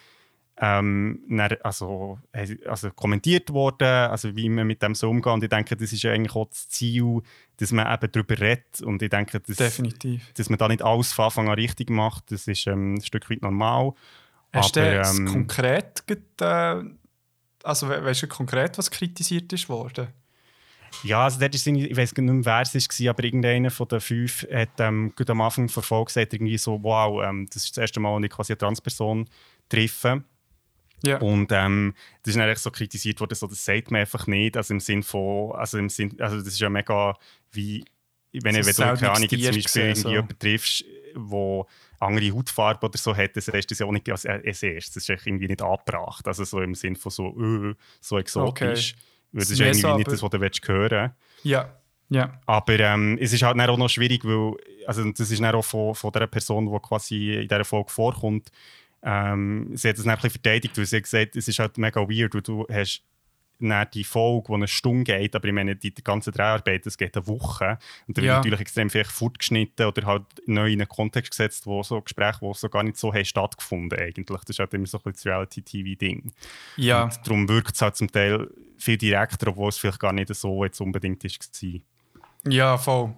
ähm, 0.61 1.21
dann, 1.29 1.57
also, 1.63 2.19
äh, 2.33 2.57
also 2.67 2.91
kommentiert 2.91 3.53
worden, 3.53 3.87
also 3.87 4.35
wie 4.35 4.49
man 4.49 4.67
mit 4.67 4.83
dem 4.83 4.95
so 4.95 5.09
umgeht. 5.09 5.33
Und 5.33 5.45
ich 5.45 5.51
denke, 5.51 5.77
das 5.77 5.93
ist 5.93 6.03
ja 6.03 6.13
eigentlich 6.13 6.35
auch 6.35 6.49
das 6.49 6.69
Ziel, 6.69 7.23
dass 7.59 7.71
man 7.71 7.93
eben 7.93 8.11
darüber 8.11 8.39
redet. 8.41 8.81
Und 8.83 9.01
ich 9.03 9.11
denke, 9.11 9.39
dass, 9.41 9.57
Definitiv. 9.57 10.33
dass 10.35 10.51
man 10.51 10.59
da 10.59 10.69
nicht 10.69 10.83
alles 10.83 11.13
von 11.13 11.27
Anfang 11.27 11.49
an 11.49 11.55
richtig 11.55 11.91
macht, 11.91 12.33
das 12.33 12.49
ist 12.49 12.67
ähm, 12.67 12.95
ein 12.95 13.01
Stück 13.03 13.31
weit 13.31 13.43
normal. 13.43 13.93
Hast 14.53 14.77
du 14.77 14.81
Aber, 14.81 15.09
ähm, 15.09 15.27
konkret, 15.27 16.03
äh, 16.41 16.83
also 17.63 17.89
we 17.89 18.05
weißt 18.05 18.23
du 18.23 18.27
konkret, 18.29 18.79
was 18.79 18.91
kritisiert 18.91 19.53
ist 19.53 19.69
worden? 19.69 20.09
Ja, 21.05 21.25
also 21.25 21.39
dort 21.39 21.55
ist 21.55 21.67
ich 21.67 21.97
weiß 21.97 22.15
nicht 22.17 22.25
mehr, 22.25 22.45
wer 22.45 22.63
es 22.63 22.75
war, 22.75 23.11
aber 23.11 23.25
irgendeiner 23.25 23.71
von 23.71 23.89
den 23.89 24.01
fünf 24.01 24.47
hat 24.51 24.71
ähm, 24.79 25.13
gerade 25.15 25.33
am 25.33 25.41
Anfang 25.43 25.67
der 25.69 25.83
Folge 25.83 26.07
gesagt, 26.07 26.33
irgendwie 26.33 26.59
so, 26.59 26.83
wow, 26.83 27.23
ähm, 27.23 27.47
das 27.53 27.65
ist 27.65 27.77
das 27.77 27.83
erste 27.83 28.01
Mal, 28.01 28.17
dass 28.17 28.25
ich 28.25 28.31
quasi 28.31 28.53
eine 28.55 28.59
Transperson 28.59 29.29
treffe. 29.69 30.25
Ja. 31.05 31.19
Und 31.19 31.53
ähm, 31.53 31.95
das 32.23 32.35
ist 32.35 32.41
dann 32.41 32.49
echt 32.49 32.61
so 32.61 32.71
kritisiert 32.71 33.21
worden, 33.21 33.35
so, 33.35 33.47
das 33.47 33.65
sagt 33.65 33.91
man 33.91 34.01
einfach 34.01 34.27
nicht. 34.27 34.57
Also 34.57 34.75
im 34.75 34.81
Sinn 34.81 35.03
von, 35.03 35.53
also 35.53 35.79
im 35.79 35.89
Sinn, 35.89 36.17
also 36.21 36.37
das 36.39 36.49
ist 36.49 36.59
ja 36.61 36.69
mega 36.69 37.15
wie, 37.53 37.85
wenn, 38.33 38.55
wenn 38.55 38.63
du 38.65 38.73
keine 38.73 38.91
Ahnung, 38.91 38.97
zum 38.99 39.11
Beispiel 39.13 39.29
Tier 39.29 39.39
irgendwie 39.47 39.63
gesehen, 39.63 39.95
so. 39.95 40.09
jemanden 40.11 40.39
triffst, 40.39 40.85
der 41.15 41.65
andere 42.01 42.31
Hautfarbe 42.33 42.87
oder 42.87 42.99
so 42.99 43.17
hat, 43.17 43.37
das 43.37 43.49
ist 43.49 43.71
das 43.71 43.79
ja 43.79 43.87
auch 43.87 43.93
nicht 43.93 44.09
als, 44.11 44.27
als 44.27 44.63
erstes. 44.63 44.95
Das 44.95 45.09
ist 45.09 45.27
irgendwie 45.27 45.49
nicht 45.49 45.63
angebracht. 45.63 46.27
Also 46.27 46.45
so 46.45 46.61
im 46.61 46.75
Sinn 46.75 46.97
von 46.97 47.11
so, 47.11 47.29
äh, 47.41 47.75
so 48.01 48.19
exotisch. 48.19 48.95
Weil 49.33 49.41
das 49.41 49.51
Ist 49.51 49.61
irgendwie 49.61 49.81
so, 49.81 49.97
nicht 49.97 50.07
aber- 50.07 50.13
das, 50.13 50.23
was 50.23 50.31
du 50.31 50.41
willst 50.41 50.69
hören 50.69 51.13
Ja. 51.43 51.75
Ja. 52.11 52.41
aber 52.47 52.79
ähm, 52.81 53.19
es 53.21 53.35
ist 53.35 53.43
halt 53.43 53.61
auch 53.61 53.77
noch 53.77 53.91
schwierig, 53.91 54.25
weil 54.25 54.55
also 54.87 55.05
das 55.13 55.31
ist 55.31 55.43
dann 55.43 55.55
auch 55.55 55.63
von, 55.65 55.95
von 55.95 56.11
der 56.11 56.27
Person, 56.27 56.65
die 56.73 56.79
quasi 56.81 57.35
in 57.35 57.49
dieser 57.49 57.67
Folge 57.67 57.91
vorkommt, 57.91 58.51
ähm, 59.03 59.71
sie 59.75 59.89
hat 59.89 59.99
es 59.99 60.05
bisschen 60.17 60.31
verteidigt, 60.31 60.77
weil 60.79 60.87
sie 60.87 60.97
hat 60.97 61.03
gesagt, 61.05 61.37
es 61.37 61.49
ist 61.49 61.59
halt 61.59 61.79
mega 61.79 62.01
weird, 62.01 62.35
weil 62.35 62.43
du 62.43 62.67
hast 62.71 63.03
dann 63.61 63.89
die 63.93 64.05
Folge, 64.05 64.47
die 64.49 64.55
eine 64.55 64.69
Stunde 64.69 65.03
geht, 65.03 65.35
aber 65.35 65.49
ich 65.49 65.53
meine, 65.53 65.75
die, 65.75 65.93
die 65.93 66.05
ganze 66.05 66.31
Dreharbeit, 66.31 66.87
das 66.87 66.97
geht 66.97 67.17
eine 67.17 67.27
Woche. 67.27 67.77
Und 68.07 68.17
da 68.17 68.23
Ja. 68.23 68.27
wird 68.35 68.37
natürlich 68.45 68.61
extrem 68.61 68.89
viel 68.89 69.03
fortgeschnitten 69.05 69.85
oder 69.87 70.07
halt 70.07 70.23
neu 70.47 70.71
in 70.73 70.81
einen 70.81 70.89
Kontext 70.89 71.33
gesetzt, 71.33 71.67
wo 71.67 71.83
so 71.83 72.01
Gespräche, 72.01 72.39
die 72.41 72.55
so 72.55 72.69
gar 72.69 72.85
nicht 72.85 72.97
so 72.97 73.13
haben 73.13 73.25
stattgefunden 73.25 73.99
eigentlich. 73.99 74.27
Das 74.27 74.51
ist 74.51 74.59
halt 74.61 74.75
immer 74.75 74.87
so 74.87 74.99
ein 74.99 75.03
bisschen 75.13 75.15
das 75.15 75.27
Reality-TV-Ding. 75.27 76.33
Ja. 76.77 77.03
Und 77.05 77.19
darum 77.27 77.49
wirkt 77.49 77.75
es 77.75 77.83
halt 77.83 77.97
zum 77.97 78.13
Teil 78.13 78.49
viel 78.77 78.97
direkter, 78.97 79.49
obwohl 79.49 79.71
es 79.71 79.79
vielleicht 79.79 79.99
gar 79.99 80.13
nicht 80.13 80.33
so 80.37 80.63
jetzt 80.65 80.81
unbedingt 80.81 81.25
ist. 81.25 81.41
war. 81.63 82.53
Ja, 82.53 82.79
voll. 82.79 83.13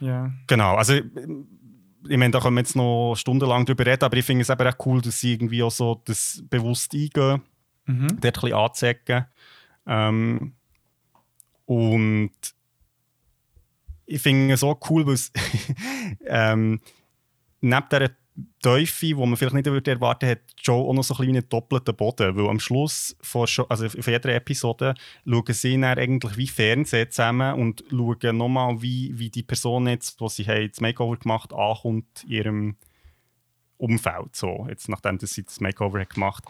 Ja. 0.00 0.32
Genau, 0.46 0.74
also 0.76 1.00
ich 2.08 2.16
meine, 2.16 2.30
da 2.30 2.40
können 2.40 2.56
wir 2.56 2.60
jetzt 2.62 2.76
noch 2.76 3.14
stundenlang 3.16 3.66
drüber 3.66 3.86
reden, 3.86 4.04
aber 4.04 4.16
ich 4.16 4.24
finde 4.24 4.42
es 4.42 4.48
eben 4.50 4.66
auch 4.66 4.86
cool, 4.86 5.00
dass 5.02 5.20
sie 5.20 5.32
irgendwie 5.34 5.62
auch 5.62 5.70
so 5.70 6.00
das 6.04 6.42
bewusst 6.48 6.94
eingehen, 6.94 7.42
Mhm. 7.86 8.08
dort 8.20 8.24
ein 8.24 8.40
bisschen 8.42 8.52
anzeigen. 8.52 9.26
Ähm, 9.86 10.52
und 11.64 12.30
ich 14.06 14.20
finde 14.22 14.54
es 14.54 14.62
auch 14.62 14.78
cool, 14.90 15.06
weil 15.06 15.14
es 15.14 15.32
ähm, 16.26 16.80
neben 17.60 17.88
dieser 17.90 18.10
Teufel, 18.62 19.08
die 19.08 19.14
man 19.14 19.36
vielleicht 19.36 19.54
nicht 19.54 19.66
würde 19.66 19.90
erwarten 19.90 20.28
hat 20.28 20.40
Joe 20.58 20.88
auch 20.88 20.92
noch 20.92 21.02
so 21.02 21.14
ein 21.14 21.18
bisschen 21.18 21.34
wie 21.34 21.38
einen 21.38 21.48
doppelten 21.48 21.96
Boden. 21.96 22.36
Weil 22.36 22.48
am 22.48 22.60
Schluss 22.60 23.16
von, 23.20 23.46
also 23.68 23.86
auf 23.86 24.06
jeder 24.06 24.34
Episode 24.34 24.94
schauen 25.24 25.44
sie 25.48 25.80
dann 25.80 25.98
eigentlich 25.98 26.36
wie 26.36 26.46
Fernsehen 26.46 27.10
zusammen 27.10 27.54
und 27.54 27.84
schauen 27.90 28.36
nochmal, 28.36 28.82
wie, 28.82 29.18
wie 29.18 29.30
die 29.30 29.42
Person 29.42 29.86
jetzt, 29.88 30.20
die 30.20 30.28
sie 30.28 30.46
haben, 30.46 30.68
das 30.68 30.80
Makeover 30.80 31.16
gemacht 31.16 31.52
ankommt 31.52 32.24
in 32.24 32.30
ihrem 32.30 32.76
Umfeld. 33.78 34.36
So, 34.36 34.66
jetzt, 34.68 34.88
nachdem 34.88 35.18
dass 35.18 35.32
sie 35.32 35.44
das 35.44 35.60
Makeover 35.60 36.00
hat 36.00 36.10
gemacht 36.10 36.44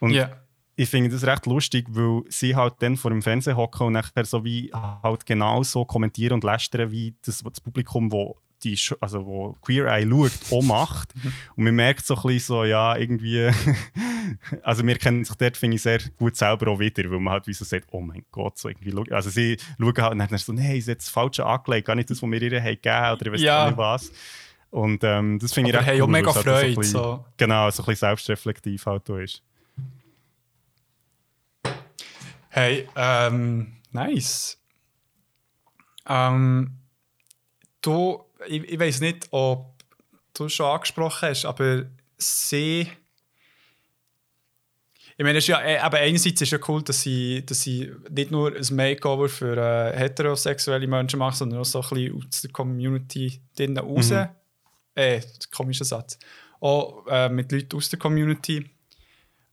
Und 0.00 0.12
Ja. 0.12 0.30
ich 0.76 0.88
finde 0.88 1.08
das 1.10 1.24
recht 1.24 1.46
lustig, 1.46 1.86
weil 1.90 2.22
sie 2.28 2.54
halt 2.54 2.74
dann 2.80 2.96
vor 2.96 3.10
dem 3.10 3.22
Fernseher 3.22 3.56
hocken 3.56 3.86
und 3.86 3.92
nachher 3.94 4.24
so 4.24 4.44
wie 4.44 4.70
halt 4.72 5.24
genau 5.24 5.62
so 5.62 5.84
kommentieren 5.84 6.34
und 6.34 6.44
lästern, 6.44 6.90
wie 6.90 7.14
das, 7.24 7.42
das 7.42 7.60
Publikum, 7.60 8.12
wo 8.12 8.36
die, 8.64 8.78
also 9.00 9.26
wo 9.26 9.52
Queer 9.62 9.86
Eye 9.86 10.08
schaut, 10.08 10.32
auch 10.50 10.62
macht. 10.62 11.14
und 11.56 11.64
man 11.64 11.74
merkt 11.74 12.04
so 12.06 12.16
ein 12.16 12.22
bisschen 12.22 12.40
so, 12.46 12.64
ja, 12.64 12.96
irgendwie, 12.96 13.50
also 14.62 14.86
wir 14.86 14.96
kennen 14.98 15.24
sich 15.24 15.34
dort, 15.36 15.56
finde 15.56 15.76
ich, 15.76 15.82
sehr 15.82 16.00
gut 16.18 16.36
selber 16.36 16.68
auch 16.70 16.78
wieder, 16.78 17.10
weil 17.10 17.20
man 17.20 17.34
halt 17.34 17.46
wie 17.46 17.52
so 17.52 17.64
sagt, 17.64 17.86
oh 17.92 18.00
mein 18.00 18.24
Gott, 18.32 18.58
so 18.58 18.68
irgendwie, 18.68 19.12
also 19.12 19.30
sie 19.30 19.56
schauen 19.78 19.96
halt 19.98 20.12
und 20.12 20.18
dann 20.18 20.38
so, 20.38 20.52
nein, 20.52 20.76
ist 20.76 20.88
jetzt 20.88 21.08
falsch 21.10 21.40
angelegt, 21.40 21.86
gar 21.86 21.94
nicht 21.94 22.10
das, 22.10 22.22
was 22.22 22.30
wir 22.30 22.42
ihr 22.42 22.60
haben 22.62 22.68
gegeben 22.80 23.12
oder 23.12 23.26
ich 23.26 23.32
weiß 23.32 23.40
Ja. 23.42 23.66
nicht 23.66 23.76
was. 23.78 24.10
Und 24.70 25.04
ähm, 25.04 25.38
das 25.38 25.52
finde 25.52 25.70
ich 25.70 25.76
recht 25.76 25.86
hey, 25.86 26.00
auch 26.00 26.06
cool, 26.06 26.12
mega 26.12 26.26
weil 26.26 26.30
es 26.30 26.36
halt 26.36 26.46
so 26.46 26.52
Freude. 26.52 26.74
bisschen- 26.76 26.92
So. 27.00 27.24
Genau, 27.36 27.70
so 27.70 27.82
ein 27.82 27.86
bisschen 27.86 27.96
selbstreflektiv 28.08 28.86
halt 28.86 29.08
auch 29.08 29.18
ist. 29.18 29.42
Hey, 32.48 32.88
ähm, 32.96 33.72
nice. 33.92 34.58
Ähm, 36.06 36.72
du, 37.80 38.22
ich, 38.46 38.62
ich 38.64 38.78
weiß 38.78 39.00
nicht, 39.00 39.28
ob 39.30 39.74
du 40.34 40.46
es 40.46 40.52
schon 40.52 40.66
angesprochen 40.66 41.28
hast, 41.28 41.44
aber 41.44 41.86
sie. 42.16 42.88
Ich 45.16 45.22
meine, 45.22 45.38
es 45.38 45.44
ist 45.44 45.48
ja, 45.48 45.62
äh, 45.62 45.78
aber 45.78 45.98
einerseits 45.98 46.40
ist 46.40 46.50
ja 46.50 46.58
cool, 46.66 46.82
dass 46.82 47.02
sie, 47.02 47.46
dass 47.46 47.62
sie 47.62 47.92
nicht 48.10 48.32
nur 48.32 48.54
ein 48.54 48.76
Makeover 48.76 49.28
für 49.28 49.56
äh, 49.56 49.96
heterosexuelle 49.96 50.88
Menschen 50.88 51.20
machen, 51.20 51.36
sondern 51.36 51.60
auch 51.60 51.64
so 51.64 51.80
ein 51.80 51.88
bisschen 51.88 52.16
aus 52.16 52.40
der 52.42 52.50
Community 52.50 53.40
drinnen 53.56 53.78
raus. 53.78 54.10
Mhm. 54.10 54.28
Äh, 54.96 55.20
komischer 55.54 55.84
Satz. 55.84 56.18
Auch 56.58 57.06
äh, 57.06 57.28
mit 57.28 57.52
Leuten 57.52 57.76
aus 57.76 57.90
der 57.90 57.98
Community. 58.00 58.68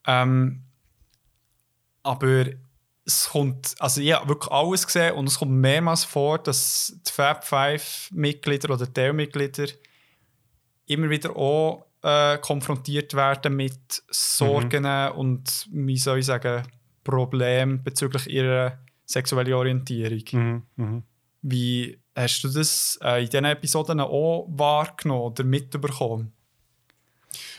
Ähm, 0.07 0.63
aber 2.01 2.45
es 3.05 3.29
kommt, 3.29 3.75
also 3.79 4.01
ich 4.01 4.13
habe 4.13 4.29
wirklich 4.29 4.51
alles 4.51 4.85
gesehen 4.85 5.15
und 5.15 5.27
es 5.27 5.39
kommt 5.39 5.51
mehrmals 5.51 6.03
vor, 6.03 6.37
dass 6.37 6.95
die 7.07 7.11
Fab 7.11 7.45
Five 7.45 8.09
Mitglieder 8.11 8.73
oder 8.73 8.91
Teilmitglieder 8.91 9.67
immer 10.85 11.09
wieder 11.09 11.35
auch 11.35 11.85
äh, 12.03 12.37
konfrontiert 12.37 13.13
werden 13.13 13.55
mit 13.55 14.03
Sorgen 14.09 14.85
und, 15.11 15.67
wie 15.71 15.97
soll 15.97 16.19
ich 16.19 16.25
sagen, 16.25 16.63
Problemen 17.03 17.83
bezüglich 17.83 18.29
ihrer 18.29 18.77
sexuellen 19.05 19.53
Orientierung. 19.53 20.23
Mhm. 20.31 20.63
Mhm. 20.75 21.03
Wie 21.41 21.99
hast 22.15 22.43
du 22.43 22.49
das 22.49 22.99
äh, 23.01 23.23
in 23.23 23.29
diesen 23.29 23.45
Episoden 23.45 23.99
auch 23.99 24.47
wahrgenommen 24.49 25.21
oder 25.21 25.43
mitbekommen? 25.43 26.33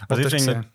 Also 0.08 0.20
ich 0.20 0.26
Oder 0.26 0.36
finde, 0.38 0.54
gesehen? 0.54 0.72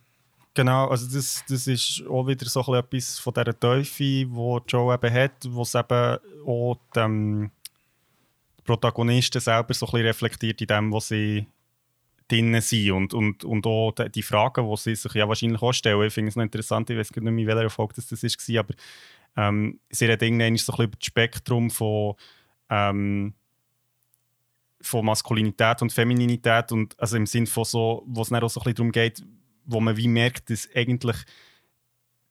Genau, 0.57 0.87
also 0.87 1.05
das, 1.15 1.43
das 1.47 1.67
ist 1.67 2.03
auch 2.09 2.25
wieder 2.25 2.47
so 2.49 2.61
etwas 2.73 3.19
von 3.19 3.31
dieser 3.31 3.59
Teufel, 3.59 4.25
die 4.25 4.57
Joe 4.67 4.91
eben 4.91 5.13
hat, 5.13 5.33
wo 5.47 5.61
es 5.61 5.75
eben 5.75 6.17
auch 6.47 6.79
die 6.95 7.49
Protagonisten 8.63 9.39
selber 9.39 9.75
so 9.75 9.85
ein 9.85 9.91
bisschen 9.91 10.07
reflektiert 10.07 10.59
in 10.59 10.65
dem, 10.65 10.91
was 10.91 11.09
sie 11.09 11.45
drinnen 12.27 12.59
sind 12.61 12.91
und, 12.91 13.13
und, 13.13 13.43
und 13.43 13.67
auch 13.67 13.91
die, 13.91 14.23
Fragen, 14.23 14.67
die 14.67 14.77
sie 14.77 14.95
sich 14.95 15.13
ja 15.13 15.27
wahrscheinlich 15.27 15.61
auch 15.61 15.73
stellen. 15.73 16.07
Ich 16.07 16.13
finde 16.15 16.29
es 16.29 16.35
noch 16.35 16.43
interessant, 16.43 16.89
ich 16.89 16.97
weiß 16.97 17.11
nicht 17.11 17.21
mehr, 17.21 17.37
in 17.37 17.45
welcher 17.45 17.69
Folge 17.69 17.93
das, 17.95 18.11
war, 18.11 18.59
aber 18.59 18.73
ähm, 19.37 19.79
sie 19.91 20.11
hat 20.11 20.23
irgendwann 20.23 20.57
so 20.57 20.73
ein 20.73 20.77
bisschen 20.77 20.85
über 20.85 20.97
das 20.97 21.05
Spektrum 21.05 21.69
von 21.69 22.15
ähm, 22.71 23.35
von 24.81 25.05
Maskulinität 25.05 25.83
und 25.83 25.93
Femininität 25.93 26.71
und 26.71 26.99
also 26.99 27.15
im 27.15 27.27
Sinn 27.27 27.45
von 27.45 27.63
so, 27.63 28.03
wo 28.07 28.23
es 28.23 28.29
dann 28.29 28.41
auch 28.41 28.49
so 28.49 28.59
ein 28.59 28.63
bisschen 28.63 28.75
darum 28.75 28.91
geht, 28.91 29.23
wo 29.67 29.79
man 29.79 29.95
wie 29.97 30.07
merkt, 30.07 30.49
dass 30.49 30.67
eigentlich 30.75 31.17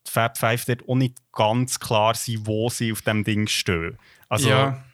die 0.07 0.11
Fab 0.11 0.37
Five 0.39 0.65
dort 0.65 0.89
auch 0.89 0.95
nicht 0.97 1.17
ganz 1.33 1.79
klar 1.79 2.15
sind, 2.15 2.47
wo 2.47 2.69
sie 2.69 2.91
auf 2.93 3.03
dem 3.03 3.23
Ding 3.25 3.47
stehen. 3.47 3.97
Also, 4.29 4.49
Ja. 4.49 4.85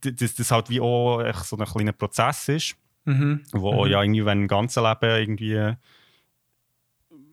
dass 0.00 0.34
das 0.34 0.50
halt 0.50 0.70
wie 0.70 0.80
auch 0.80 1.22
so 1.44 1.56
ein 1.56 1.66
kleiner 1.66 1.92
Prozess 1.92 2.48
ist, 2.48 2.76
Mhm. 3.04 3.42
wo 3.52 3.86
ja 3.86 4.02
irgendwie, 4.02 4.24
wenn 4.24 4.42
im 4.42 4.48
ganzen 4.48 4.82
Leben 4.84 5.10
irgendwie 5.18 5.74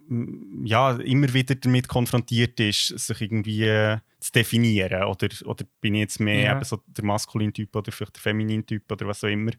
mm, 0.09 0.65
ja, 0.65 0.91
immer 0.97 1.33
wieder 1.33 1.55
damit 1.55 1.87
konfrontiert 1.87 2.59
ist, 2.59 2.87
sich 2.87 3.21
irgendwie 3.21 3.63
äh, 3.65 3.97
zu 4.19 4.31
definieren. 4.31 5.03
Oder, 5.03 5.27
oder 5.45 5.65
bin 5.81 5.95
ich 5.95 6.01
jetzt 6.01 6.19
mehr 6.19 6.43
Ja. 6.43 6.51
eben 6.55 6.63
so 6.63 6.81
der 6.87 7.03
maskuline 7.05 7.53
Typ 7.53 7.75
oder 7.75 7.91
vielleicht 7.91 8.15
der 8.15 8.21
feminine 8.21 8.65
Typ 8.65 8.91
oder 8.91 9.05
was 9.07 9.23
auch 9.23 9.27
immer. 9.29 9.51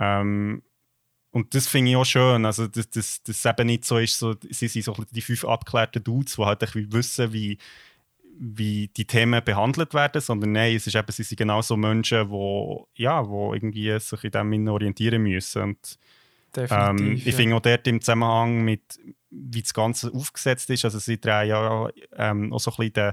Ähm, 0.00 0.62
und 1.38 1.54
das 1.54 1.68
finde 1.68 1.92
ich 1.92 1.96
auch 1.96 2.04
schön, 2.04 2.44
also 2.44 2.66
dass 2.66 2.90
das, 2.90 3.22
das 3.22 3.44
eben 3.44 3.66
nicht 3.66 3.84
so 3.84 3.98
ist, 3.98 4.18
so, 4.18 4.34
sie 4.50 4.66
sind 4.66 4.84
so 4.84 4.94
die 5.10 5.20
fünf 5.20 5.44
abgeklärten 5.44 6.02
Dudes, 6.02 6.34
die 6.34 6.42
halt 6.42 6.74
wissen, 6.92 7.32
wie, 7.32 7.58
wie 8.40 8.88
die 8.88 9.04
Themen 9.04 9.40
behandelt 9.44 9.94
werden, 9.94 10.20
sondern 10.20 10.50
nein, 10.50 10.74
es 10.74 10.88
ist 10.88 10.96
eben, 10.96 11.12
sie 11.12 11.22
sind 11.22 11.38
genauso 11.38 11.76
Menschen, 11.76 12.28
die 12.28 13.02
ja, 13.02 13.24
wo 13.24 13.54
irgendwie 13.54 13.96
sich 14.00 14.24
in 14.24 14.30
dem 14.32 14.68
orientieren 14.68 15.22
müssen. 15.22 15.62
Und 15.62 15.98
ähm, 16.56 17.22
ich 17.24 17.36
finde 17.36 17.54
auch 17.54 17.60
dort 17.60 17.86
im 17.86 18.00
Zusammenhang 18.00 18.64
mit, 18.64 18.98
wie 19.30 19.62
das 19.62 19.72
Ganze 19.72 20.12
aufgesetzt 20.12 20.68
ist, 20.70 20.84
also 20.84 20.98
sie 20.98 21.20
drehen 21.20 21.50
ja 21.50 21.88
ähm, 22.16 22.52
auch 22.52 22.58
so 22.58 22.72
ein 22.72 22.76
bisschen 22.76 22.92
den 22.94 23.12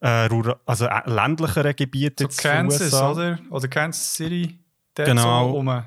äh, 0.00 0.26
rural- 0.26 0.60
also 0.66 0.84
äh, 0.84 1.00
ländlicheren 1.06 1.74
Gebieten 1.74 2.28
so 2.30 2.42
Kansas, 2.42 2.92
USA. 2.92 3.12
oder? 3.12 3.38
Oder 3.48 3.68
Kansas 3.68 4.14
City. 4.14 4.58
dort 4.94 5.08
Genau. 5.08 5.50
So 5.50 5.56
rum. 5.56 5.82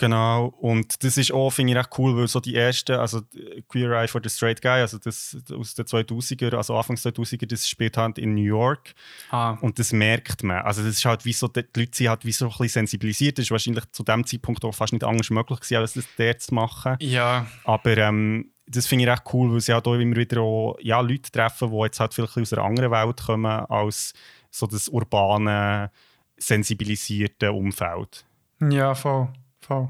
Genau, 0.00 0.46
und 0.46 1.04
das 1.04 1.18
ist 1.18 1.30
auch, 1.30 1.50
finde 1.50 1.72
ich, 1.74 1.78
recht 1.78 1.90
cool, 1.98 2.16
weil 2.16 2.26
so 2.26 2.40
die 2.40 2.54
ersten, 2.54 2.92
also 2.92 3.20
Queer 3.68 3.90
Eye 4.00 4.08
for 4.08 4.22
the 4.24 4.30
Straight 4.30 4.62
Guy, 4.62 4.80
also 4.80 4.96
das 4.96 5.36
aus 5.52 5.74
den 5.74 5.84
2000er, 5.84 6.56
also 6.56 6.74
Anfangs 6.74 7.04
2000er, 7.04 7.44
das 7.46 7.68
spielt 7.68 7.98
halt 7.98 8.16
in 8.16 8.34
New 8.34 8.40
York 8.40 8.94
Ah, 9.30 9.58
und 9.60 9.78
das 9.78 9.92
merkt 9.92 10.42
man. 10.42 10.62
Also 10.62 10.82
das 10.82 10.92
ist 10.92 11.04
halt 11.04 11.26
wie 11.26 11.34
so, 11.34 11.48
die 11.48 11.66
Leute 11.76 11.90
sind 11.92 12.08
halt 12.08 12.24
wie 12.24 12.32
so 12.32 12.46
ein 12.46 12.50
bisschen 12.50 12.68
sensibilisiert, 12.68 13.36
das 13.36 13.44
ist 13.44 13.50
wahrscheinlich 13.50 13.84
zu 13.92 14.02
dem 14.02 14.24
Zeitpunkt 14.24 14.64
auch 14.64 14.74
fast 14.74 14.94
nicht 14.94 15.04
anders 15.04 15.28
möglich 15.28 15.60
gewesen, 15.60 15.76
als 15.76 15.92
das 15.92 16.06
dort 16.16 16.40
zu 16.40 16.54
machen. 16.54 16.96
ja, 17.00 17.46
Aber 17.64 17.94
ähm, 17.98 18.52
das 18.66 18.86
finde 18.86 19.04
ich 19.04 19.10
recht 19.10 19.24
cool, 19.34 19.52
weil 19.52 19.60
sie 19.60 19.74
halt 19.74 19.86
auch 19.86 19.96
immer 19.96 20.16
wieder 20.16 20.40
auch, 20.40 20.78
ja, 20.80 21.02
Leute 21.02 21.30
treffen, 21.30 21.70
die 21.70 21.76
jetzt 21.82 22.00
halt 22.00 22.14
vielleicht 22.14 22.38
aus 22.38 22.54
einer 22.54 22.64
anderen 22.64 22.90
Welt 22.90 23.20
kommen, 23.26 23.66
als 23.66 24.14
so 24.50 24.66
das 24.66 24.88
urbane, 24.88 25.90
sensibilisierte 26.38 27.52
Umfeld. 27.52 28.24
ja, 28.62 28.94
voll. 28.94 29.28
Voll. 29.70 29.88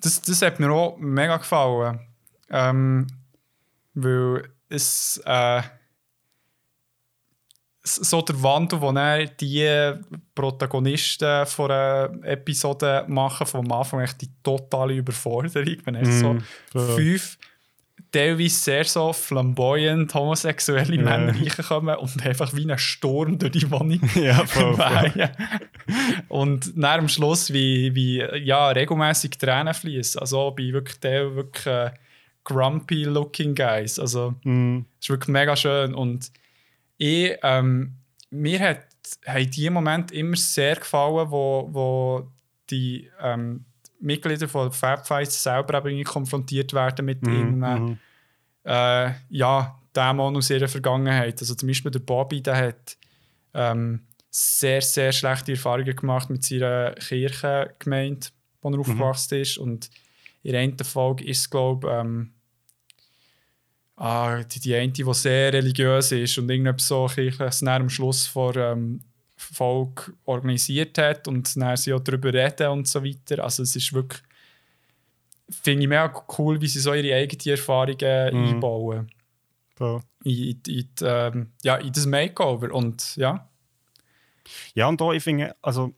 Das, 0.00 0.20
das 0.22 0.40
hat 0.42 0.58
mir 0.60 0.70
auch 0.72 0.96
mega 0.98 1.36
gefallen. 1.36 2.00
Ähm, 2.50 3.06
weil 3.94 4.48
es 4.68 5.20
äh, 5.26 5.62
so 7.82 8.22
der 8.22 8.42
Wandel, 8.42 8.78
den 8.80 8.96
er 8.96 9.26
die 9.26 10.00
Protagonisten 10.34 11.46
von 11.46 11.70
einer 11.70 12.10
Episode 12.24 13.04
machen, 13.08 13.46
vom 13.46 13.70
Anfang 13.72 14.00
echt 14.00 14.20
die 14.20 14.30
totale 14.42 14.94
Überforderung. 14.94 15.76
Wenn 15.84 15.94
er 15.96 16.04
so 16.06 16.34
Mm, 16.34 16.44
voll. 16.72 16.96
fünf 16.96 17.38
teilweise 18.12 18.54
sehr 18.54 18.84
so 18.84 19.12
flamboyant 19.12 20.12
homosexuelle 20.14 20.96
Ja. 20.96 21.02
Männer 21.02 21.34
reinkommen 21.34 21.96
und 21.96 22.24
einfach 22.24 22.54
wie 22.54 22.70
ein 22.70 22.78
Sturm 22.78 23.38
durch 23.38 23.52
die 23.52 23.70
Wohnung 23.70 24.00
Ja, 24.14 24.44
voll, 24.46 24.74
voll. 24.74 25.30
Und 26.28 26.72
dann 26.76 27.00
am 27.00 27.08
Schluss, 27.08 27.52
wie, 27.52 27.94
wie 27.94 28.18
ja, 28.38 28.68
regelmäßig 28.68 29.32
Tränen 29.32 29.74
fließen. 29.74 30.20
Also 30.20 30.50
bei 30.52 30.72
wirklich 30.72 31.00
der 31.00 31.34
wirklich 31.34 31.66
äh, 31.66 31.90
grumpy 32.44 33.04
looking 33.04 33.54
guys. 33.54 33.98
Also 33.98 34.34
es 34.44 34.84
ist 35.00 35.10
wirklich 35.10 35.28
mega 35.28 35.56
schön. 35.56 35.94
Und 35.94 36.30
ich, 36.96 37.36
ähm, 37.42 37.96
mir 38.30 38.60
hat, 38.60 38.80
haben 39.26 39.50
die 39.50 39.70
Momente 39.70 40.14
immer 40.14 40.36
sehr 40.36 40.76
gefallen, 40.76 41.30
wo, 41.30 41.68
wo 41.72 42.30
die 42.70 43.10
ähm, 43.20 43.64
Mitglieder 44.00 44.48
von 44.48 44.72
Fab 44.72 45.06
Fights 45.06 45.42
selber 45.42 45.84
eben 45.84 46.04
konfrontiert 46.04 46.72
werden 46.72 47.04
mit 47.04 47.22
mm, 47.22 47.28
irgendeinem 47.28 47.84
mm. 47.84 47.98
äh, 48.64 49.12
ja, 49.28 49.78
Dämon 49.94 50.36
aus 50.36 50.50
ihrer 50.50 50.68
Vergangenheit. 50.68 51.40
Also 51.40 51.54
zum 51.54 51.68
Beispiel 51.68 51.90
der 51.90 52.00
Bobby, 52.00 52.42
der 52.42 52.56
hat 52.56 52.96
ähm, 53.54 54.00
sehr, 54.30 54.80
sehr 54.80 55.12
schlechte 55.12 55.52
Erfahrungen 55.52 55.96
gemacht 55.96 56.30
mit 56.30 56.44
seiner 56.44 56.92
Kirchengemeinde, 56.92 58.28
wo 58.62 58.70
er 58.70 58.78
aufgewachsen 58.78 59.40
ist. 59.40 59.58
Und 59.58 59.90
in 60.42 60.52
der 60.52 60.60
einen 60.60 60.78
Folge 60.78 61.24
ist 61.24 61.40
es, 61.40 61.50
glaube 61.50 61.88
ich, 61.88 61.94
ähm, 61.94 62.30
ah, 63.96 64.42
die, 64.42 64.60
die 64.60 64.74
eine, 64.74 64.92
die 64.92 65.14
sehr 65.14 65.52
religiös 65.52 66.12
ist 66.12 66.38
und 66.38 66.48
irgendetwas 66.48 66.88
so 66.88 67.06
Kirche 67.06 67.44
es 67.44 67.58
dann 67.58 67.82
am 67.82 67.90
Schluss 67.90 68.26
vor 68.26 68.56
ähm, 68.56 69.00
Volk 69.40 70.12
organisiert 70.24 70.98
hat 70.98 71.26
und 71.28 71.56
dann 71.56 71.76
sie 71.76 71.92
auch 71.92 72.00
darüber 72.00 72.32
reden 72.32 72.68
und 72.68 72.88
so 72.88 73.04
weiter. 73.04 73.42
Also 73.44 73.62
es 73.62 73.74
ist 73.76 73.92
wirklich 73.92 74.20
finde 75.50 75.82
ich 75.82 75.88
mega 75.88 76.24
cool, 76.38 76.60
wie 76.60 76.68
sie 76.68 76.78
so 76.80 76.94
ihre 76.94 77.14
eigenen 77.16 77.48
Erfahrungen 77.56 78.34
Mhm. 78.34 78.46
einbauen 78.54 79.10
Voll. 79.74 80.00
in, 80.24 80.32
in, 80.50 80.60
in, 80.68 80.88
ähm, 81.02 81.52
ja, 81.62 81.76
in 81.76 81.92
das 81.92 82.06
Makeover. 82.06 82.72
Und 82.72 83.16
ja, 83.16 83.48
Ja, 84.74 84.86
und 84.88 85.00
da, 85.00 85.12
ich 85.12 85.22
finde, 85.24 85.56
also, 85.62 85.92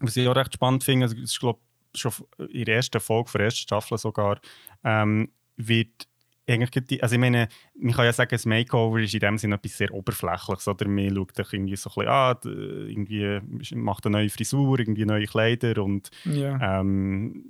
was 0.00 0.16
ich 0.16 0.28
auch 0.28 0.36
recht 0.36 0.54
spannend 0.54 0.84
finde, 0.84 1.04
also, 1.06 1.16
ist, 1.16 1.38
glaube 1.40 1.60
schon 1.94 2.12
in 2.50 2.64
der 2.64 2.76
ersten 2.76 3.00
Folge, 3.00 3.30
der 3.32 3.44
ersten 3.46 3.60
Staffel 3.60 3.96
sogar, 3.98 4.40
ähm, 4.82 5.30
wird 5.56 6.08
eigentlich, 6.46 7.02
also 7.02 7.14
ich 7.14 7.20
meine, 7.20 7.48
man 7.78 7.94
kann 7.94 8.04
ja 8.04 8.12
sagen, 8.12 8.30
das 8.30 8.44
Makeover 8.44 9.00
ist 9.00 9.14
in 9.14 9.20
dem 9.20 9.38
Sinne 9.38 9.54
etwas 9.54 9.78
sehr 9.78 9.92
Oberflächliches, 9.92 10.68
oder 10.68 10.86
man 10.88 11.14
schaut 11.14 11.36
sich 11.36 11.52
irgendwie 11.52 11.76
so 11.76 11.90
ein 11.90 11.94
bisschen 11.94 12.08
an, 12.08 12.36
d- 12.44 12.90
irgendwie 12.90 13.74
macht 13.76 14.04
eine 14.06 14.18
neue 14.18 14.28
Frisur, 14.30 14.78
irgendwie 14.78 15.06
neue 15.06 15.26
Kleider 15.26 15.82
und 15.82 16.10
ja. 16.24 16.80
ähm, 16.80 17.44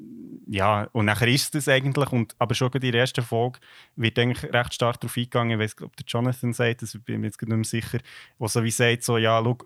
ja, 0.47 0.89
und 0.93 1.07
nachher 1.07 1.29
ist 1.29 1.55
es 1.55 1.69
eigentlich, 1.69 2.13
und, 2.13 2.35
aber 2.39 2.55
schon 2.55 2.71
in 2.73 2.81
der 2.81 2.95
ersten 2.95 3.23
Folge 3.25 3.59
wird 3.97 4.19
eigentlich 4.19 4.53
recht 4.53 4.75
stark 4.75 5.01
darauf 5.01 5.17
eingegangen, 5.17 5.59
ich 5.59 5.65
weiß 5.65 5.83
ob 5.83 5.97
der 5.97 6.07
Jonathan 6.07 6.53
sagt, 6.53 6.83
das 6.83 6.93
bin 6.93 7.17
ich 7.17 7.21
mir 7.21 7.27
jetzt 7.27 7.43
nicht 7.43 7.51
mehr 7.51 7.65
sicher, 7.65 7.99
wo 8.39 8.47
so 8.47 8.63
wie 8.63 8.71
sagt, 8.71 9.03
so, 9.03 9.19
ja, 9.19 9.41
schau, 9.43 9.59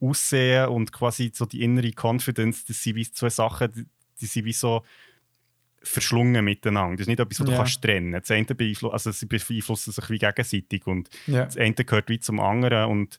Aussehen 0.00 0.68
und 0.68 0.92
quasi 0.92 1.30
so 1.32 1.46
die 1.46 1.62
innere 1.62 1.92
Confidence, 1.98 2.66
das 2.66 2.82
sind 2.82 2.96
wie 2.96 3.10
zwei 3.10 3.30
Sachen, 3.30 3.72
die, 3.72 3.86
die 4.20 4.26
sind 4.26 4.44
wie 4.44 4.52
so 4.52 4.82
verschlungen 5.84 6.44
miteinander. 6.44 6.96
Das 6.96 7.02
ist 7.02 7.08
nicht 7.08 7.20
etwas, 7.20 7.40
was 7.40 7.46
du 7.46 7.52
Ja. 7.52 7.58
kannst 7.58 7.82
trennen. 7.82 8.12
Das 8.12 8.30
eine 8.30 8.44
beeinflusst, 8.46 8.92
also 8.92 9.12
sie 9.12 9.26
beeinflussen 9.26 9.92
sich 9.92 10.10
wie 10.10 10.18
gegenseitig 10.18 10.86
und 10.86 11.08
ja. 11.26 11.44
das 11.44 11.56
eine 11.56 11.74
gehört 11.74 12.08
wie 12.08 12.18
zum 12.18 12.40
anderen 12.40 12.90
und 12.90 13.18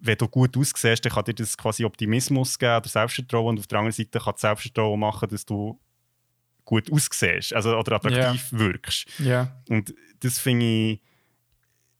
wenn 0.00 0.18
du 0.18 0.26
gut 0.28 0.56
aussiehst, 0.56 1.04
dann 1.04 1.12
kann 1.12 1.24
dir 1.24 1.34
das 1.34 1.56
quasi 1.56 1.84
Optimismus 1.84 2.58
geben 2.58 2.76
oder 2.76 2.88
Selbstvertrauen 2.88 3.50
und 3.50 3.58
auf 3.60 3.66
der 3.66 3.78
anderen 3.78 3.92
Seite 3.92 4.18
kann 4.18 4.32
das 4.32 4.40
Selbstvertrauen 4.40 4.98
machen, 4.98 5.28
dass 5.28 5.44
du 5.44 5.78
gut 6.64 6.90
aussiehst 6.90 7.52
also, 7.54 7.76
oder 7.76 7.96
attraktiv 7.96 8.48
wirkst. 8.50 9.06
Ja. 9.20 9.54
Und 9.68 9.94
das 10.20 10.38
finde 10.38 10.64
ich 10.66 11.00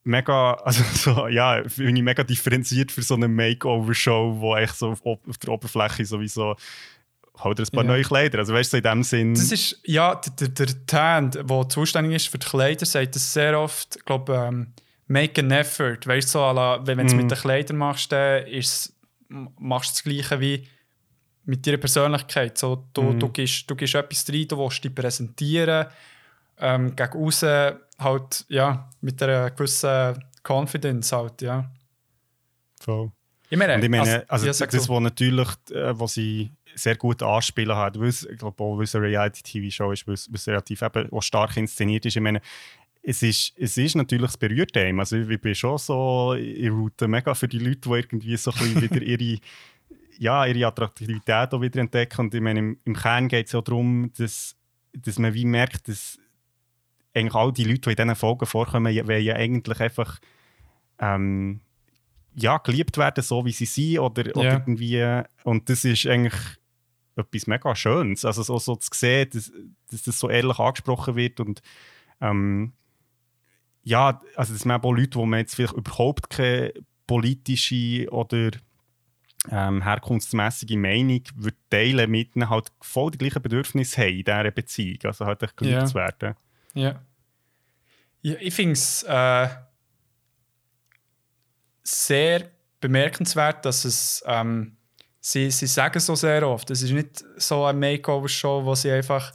mega, 0.02 0.52
also 0.64 0.82
so, 0.94 1.28
ja, 1.28 1.62
finde 1.68 1.98
ich 1.98 2.02
mega 2.02 2.24
differenziert 2.24 2.90
für 2.90 3.02
so 3.02 3.14
eine 3.14 3.28
Makeover-Show, 3.28 4.36
wo 4.38 4.56
echt 4.56 4.76
so 4.76 4.90
auf, 4.90 5.04
auf 5.04 5.38
der 5.38 5.50
Oberfläche 5.50 6.04
sowieso 6.04 6.56
halt 7.38 7.58
ein 7.60 7.66
paar 7.72 7.84
Ja. 7.84 7.90
neue 7.90 8.02
Kleider. 8.02 8.38
Also 8.38 8.54
weißt 8.54 8.72
du, 8.72 8.76
so 8.76 8.78
in 8.78 8.82
dem 8.84 9.02
Sinn. 9.02 9.34
Das 9.34 9.50
ist, 9.52 9.80
ja, 9.84 10.14
der, 10.14 10.48
der, 10.48 10.66
der 10.66 11.20
der 11.30 11.68
zuständig 11.68 12.14
ist 12.16 12.28
für 12.28 12.38
die 12.38 12.46
Kleider, 12.46 12.86
sagt 12.86 13.14
das 13.16 13.32
sehr 13.32 13.58
oft, 13.58 13.96
ich 13.96 14.04
glaube, 14.04 14.34
ähm, 14.34 14.72
make 15.06 15.40
an 15.40 15.50
effort. 15.50 15.98
Weißt 16.06 16.28
du, 16.28 16.32
so, 16.38 16.52
la, 16.52 16.80
wenn 16.86 16.98
du 16.98 17.04
es 17.04 17.12
Mhm. 17.12 17.18
mit 17.22 17.30
den 17.30 17.38
Kleidern 17.38 17.76
machst, 17.76 18.12
dann 18.12 18.46
ist, 18.46 18.94
machst 19.28 19.90
du 20.06 20.10
das 20.10 20.28
Gleiche 20.28 20.40
wie 20.40 20.68
mit 21.46 21.66
deiner 21.66 21.76
Persönlichkeit. 21.78 22.56
So, 22.56 22.86
du, 22.94 23.02
Mhm. 23.02 23.18
du, 23.20 23.28
gibst, 23.28 23.68
du 23.70 23.74
gibst 23.76 23.94
etwas 23.94 24.24
rein, 24.32 24.48
du 24.48 24.56
willst 24.58 24.82
dich 24.84 24.94
präsentieren, 24.94 25.86
ähm, 26.58 26.94
gegen 26.96 27.12
außen 27.12 27.74
halt, 27.98 28.44
ja, 28.48 28.88
mit 29.00 29.22
einer 29.22 29.50
gewissen 29.50 30.24
Confidence 30.46 31.12
halt, 31.12 31.42
ja. 31.42 31.70
voll. 32.80 33.10
Ich 33.50 33.58
meine, 33.58 33.82
ich 33.82 33.88
meine, 33.90 34.24
also, 34.28 34.46
ja, 34.46 34.52
das, 34.52 34.88
was 34.88 35.00
natürlich, 35.00 35.48
äh, 35.70 35.98
was 35.98 36.14
sie 36.14 36.50
sehr 36.74 36.96
gut 36.96 37.22
anspielen 37.22 37.76
hat, 37.76 37.98
weil 37.98 38.08
es, 38.08 38.24
ich 38.24 38.38
glaube 38.38 38.62
auch, 38.62 38.76
weil 38.76 38.84
es 38.84 38.94
eine 38.94 39.06
Reality-TV-Show 39.06 39.92
ist, 39.92 40.06
weil 40.06 40.14
es, 40.14 40.28
weil 40.28 40.36
es 40.36 40.46
relativ 40.48 40.82
eben 40.82 41.10
auch 41.12 41.22
stark 41.22 41.56
inszeniert 41.56 42.04
ist. 42.06 42.16
Ich 42.16 42.22
meine, 42.22 42.40
es 43.02 43.22
ist, 43.22 43.52
es 43.58 43.76
ist 43.76 43.96
natürlich 43.96 44.26
das 44.26 44.36
berührt 44.38 44.76
einem. 44.76 45.00
Also 45.00 45.16
ich 45.16 45.40
bin 45.40 45.54
schon 45.54 45.78
so 45.78 46.32
in 46.34 46.72
Route 46.72 47.06
mega 47.06 47.34
für 47.34 47.48
die 47.48 47.58
Leute, 47.58 47.80
die 47.80 47.90
irgendwie 47.90 48.36
so 48.36 48.50
ein 48.50 48.58
bisschen 48.58 48.80
wieder 48.82 49.02
ihre, 49.02 49.38
ja, 50.18 50.46
ihre 50.46 50.66
Attraktivität 50.68 51.52
auch 51.52 51.60
wieder 51.60 51.80
entdecken. 51.80 52.22
Und 52.22 52.34
ich 52.34 52.40
meine, 52.40 52.60
im, 52.60 52.78
im 52.84 52.94
Kern 52.96 53.28
geht 53.28 53.46
es 53.46 53.52
ja 53.52 53.60
darum, 53.60 54.10
dass, 54.16 54.56
dass 54.94 55.18
man 55.18 55.34
wie 55.34 55.44
merkt, 55.44 55.88
dass 55.88 56.18
eigentlich 57.14 57.34
all 57.34 57.52
die 57.52 57.64
Leute, 57.64 57.80
die 57.80 57.90
in 57.90 57.96
diesen 57.96 58.16
Folgen 58.16 58.46
vorkommen, 58.46 58.94
wollen 59.06 59.22
ja 59.24 59.36
eigentlich 59.36 59.80
einfach 59.80 60.18
ähm, 60.98 61.60
ja, 62.36 62.58
geliebt 62.58 62.96
werden, 62.96 63.22
so 63.22 63.44
wie 63.44 63.52
sie 63.52 63.66
sind. 63.66 63.98
Oder, 63.98 64.34
oder 64.34 64.44
Ja. 64.44 64.52
irgendwie, 64.54 65.22
und 65.44 65.68
das 65.68 65.84
ist 65.84 66.06
eigentlich 66.06 66.34
etwas 67.16 67.46
mega 67.46 67.74
Schönes. 67.74 68.24
Also 68.24 68.42
so, 68.42 68.58
so 68.58 68.76
zu 68.76 68.90
sehen, 68.92 69.30
dass, 69.32 69.52
dass 69.90 70.02
das 70.02 70.18
so 70.18 70.28
ehrlich 70.28 70.58
angesprochen 70.58 71.16
wird 71.16 71.40
und 71.40 71.62
ähm, 72.20 72.72
ja, 73.82 74.20
also 74.36 74.54
man 74.66 74.76
eben 74.76 74.84
auch 74.84 74.92
Leute, 74.92 75.18
wo 75.18 75.26
man 75.26 75.40
jetzt 75.40 75.54
vielleicht 75.54 75.74
überhaupt 75.74 76.30
keine 76.30 76.72
politische 77.06 78.10
oder 78.10 78.50
ähm, 79.50 79.82
herkunftsmäßige 79.82 80.76
Meinung 80.76 81.22
würde 81.34 81.56
teilen 81.68 82.10
mit 82.10 82.34
ihnen, 82.34 82.48
halt 82.48 82.72
voll 82.80 83.10
die 83.10 83.18
gleichen 83.18 83.42
Bedürfnisse 83.42 84.00
haben 84.00 84.08
in 84.16 84.24
dieser 84.24 84.50
Beziehung. 84.50 84.98
Also 85.04 85.26
halt 85.26 85.42
echt 85.42 85.56
geliebt 85.56 85.80
Ja. 85.80 85.86
zu 85.86 85.94
werden. 85.94 86.34
Ja. 86.72 87.02
ja 88.22 88.34
ich 88.40 88.54
finde 88.54 88.72
es 88.72 89.02
äh, 89.02 89.48
sehr 91.82 92.50
bemerkenswert, 92.80 93.64
dass 93.64 93.84
es. 93.84 94.24
Ähm, 94.26 94.76
sie, 95.26 95.50
sie 95.50 95.66
sagen 95.66 96.00
so 96.00 96.14
sehr 96.14 96.46
oft, 96.46 96.70
es 96.70 96.82
ist 96.82 96.90
nicht 96.92 97.24
so 97.38 97.64
eine 97.64 97.78
Makeover-Show, 97.78 98.62
wo 98.64 98.74
sie 98.74 98.90
einfach 98.90 99.32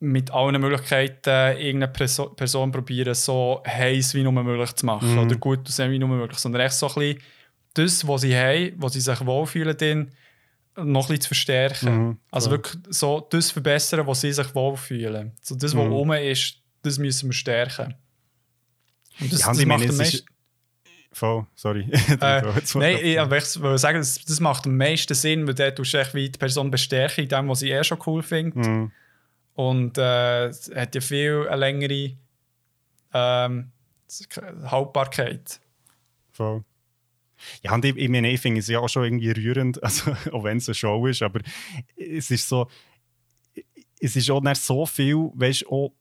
mit 0.00 0.30
allen 0.30 0.60
Möglichkeiten 0.60 1.58
irgendeine 1.58 1.88
Perso 1.92 2.28
Person 2.30 2.70
probieren, 2.70 3.14
so 3.14 3.60
heiß 3.66 4.14
wie 4.14 4.22
nur 4.22 4.30
möglich 4.32 4.72
zu 4.76 4.86
machen 4.86 5.12
Mhm. 5.12 5.18
oder 5.18 5.36
gut 5.36 5.66
zu 5.66 5.72
sehen 5.72 5.90
wie 5.90 5.98
nur 5.98 6.08
möglich, 6.08 6.38
sondern 6.38 6.62
echt 6.62 6.74
so 6.74 6.86
ein 6.86 6.94
bisschen 6.94 7.22
das, 7.74 8.06
was 8.06 8.20
sie 8.20 8.36
haben, 8.36 8.74
wo 8.76 8.88
sie 8.88 9.00
sich 9.00 9.26
wohlfühlen, 9.26 9.76
drin, 9.76 10.10
noch 10.76 10.84
ein 10.84 10.94
bisschen 10.94 11.20
zu 11.22 11.28
verstärken. 11.28 11.94
Mhm, 12.06 12.18
Also 12.30 12.50
wirklich 12.52 12.80
so 12.90 13.26
das 13.30 13.50
verbessern, 13.50 14.06
wo 14.06 14.14
sie 14.14 14.32
sich 14.32 14.54
wohlfühlen. 14.54 15.32
So 15.42 15.56
das, 15.56 15.74
was 15.76 15.84
Mhm. 15.86 15.92
oben 15.92 16.12
ist, 16.22 16.54
das 16.82 16.98
müssen 16.98 17.30
wir 17.30 17.34
stärken. 17.34 17.96
Und 19.20 19.32
das, 19.32 19.40
Ja, 19.40 19.48
das 19.48 19.64
macht 19.64 19.88
am 19.88 19.96
meisten... 19.96 20.24
Voll, 21.12 21.46
sorry. 21.54 21.88
Äh, 22.20 22.42
nein, 22.74 22.98
ich, 23.02 23.16
will 23.16 23.78
sagen, 23.78 23.98
das, 23.98 24.24
das 24.24 24.40
macht 24.40 24.66
am 24.66 24.76
meisten 24.76 25.14
Sinn, 25.14 25.46
weil 25.46 25.54
dort 25.54 25.76
tust 25.76 25.94
du 25.94 25.98
echt 25.98 26.14
wie 26.14 26.28
die 26.28 26.38
Person 26.38 26.70
bestärken 26.70 27.24
in 27.24 27.28
dem, 27.28 27.48
was 27.48 27.60
sie 27.60 27.70
eh 27.70 27.82
schon 27.82 27.98
cool 28.06 28.22
findet. 28.22 28.56
Mhm. 28.56 28.92
Und 29.54 29.98
äh, 29.98 30.46
es 30.46 30.70
hat 30.74 30.94
ja 30.94 31.00
viel 31.00 31.46
eine 31.48 31.56
längere 31.56 32.12
ähm, 33.12 33.72
Haltbarkeit. 34.64 35.60
Voll. 36.30 36.64
Ja, 37.62 37.74
und 37.74 37.84
ich, 37.84 37.96
ich 37.96 38.08
meine, 38.08 38.30
ich 38.30 38.40
finde 38.40 38.60
es 38.60 38.68
ja 38.68 38.80
auch 38.80 38.88
schon 38.88 39.04
irgendwie 39.04 39.30
rührend, 39.30 39.82
also, 39.82 40.12
auch 40.32 40.44
wenn 40.44 40.58
es 40.58 40.68
eine 40.68 40.74
Show 40.74 41.06
ist, 41.06 41.22
aber 41.22 41.40
es 41.96 42.30
ist 42.30 42.48
so, 42.48 42.68
es 44.00 44.16
ist 44.16 44.30
auch 44.30 44.40
nicht 44.40 44.60
so 44.60 44.86
viel, 44.86 45.30
weißt 45.34 45.62
du, 45.62 45.92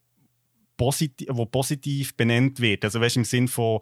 positiv, 0.75 1.27
wo 1.31 1.45
positiv 1.45 2.15
benannt 2.15 2.59
wird. 2.59 2.85
Also, 2.85 3.01
weißt 3.01 3.15
du, 3.15 3.21
im 3.21 3.25
Sinn 3.25 3.47
von, 3.47 3.79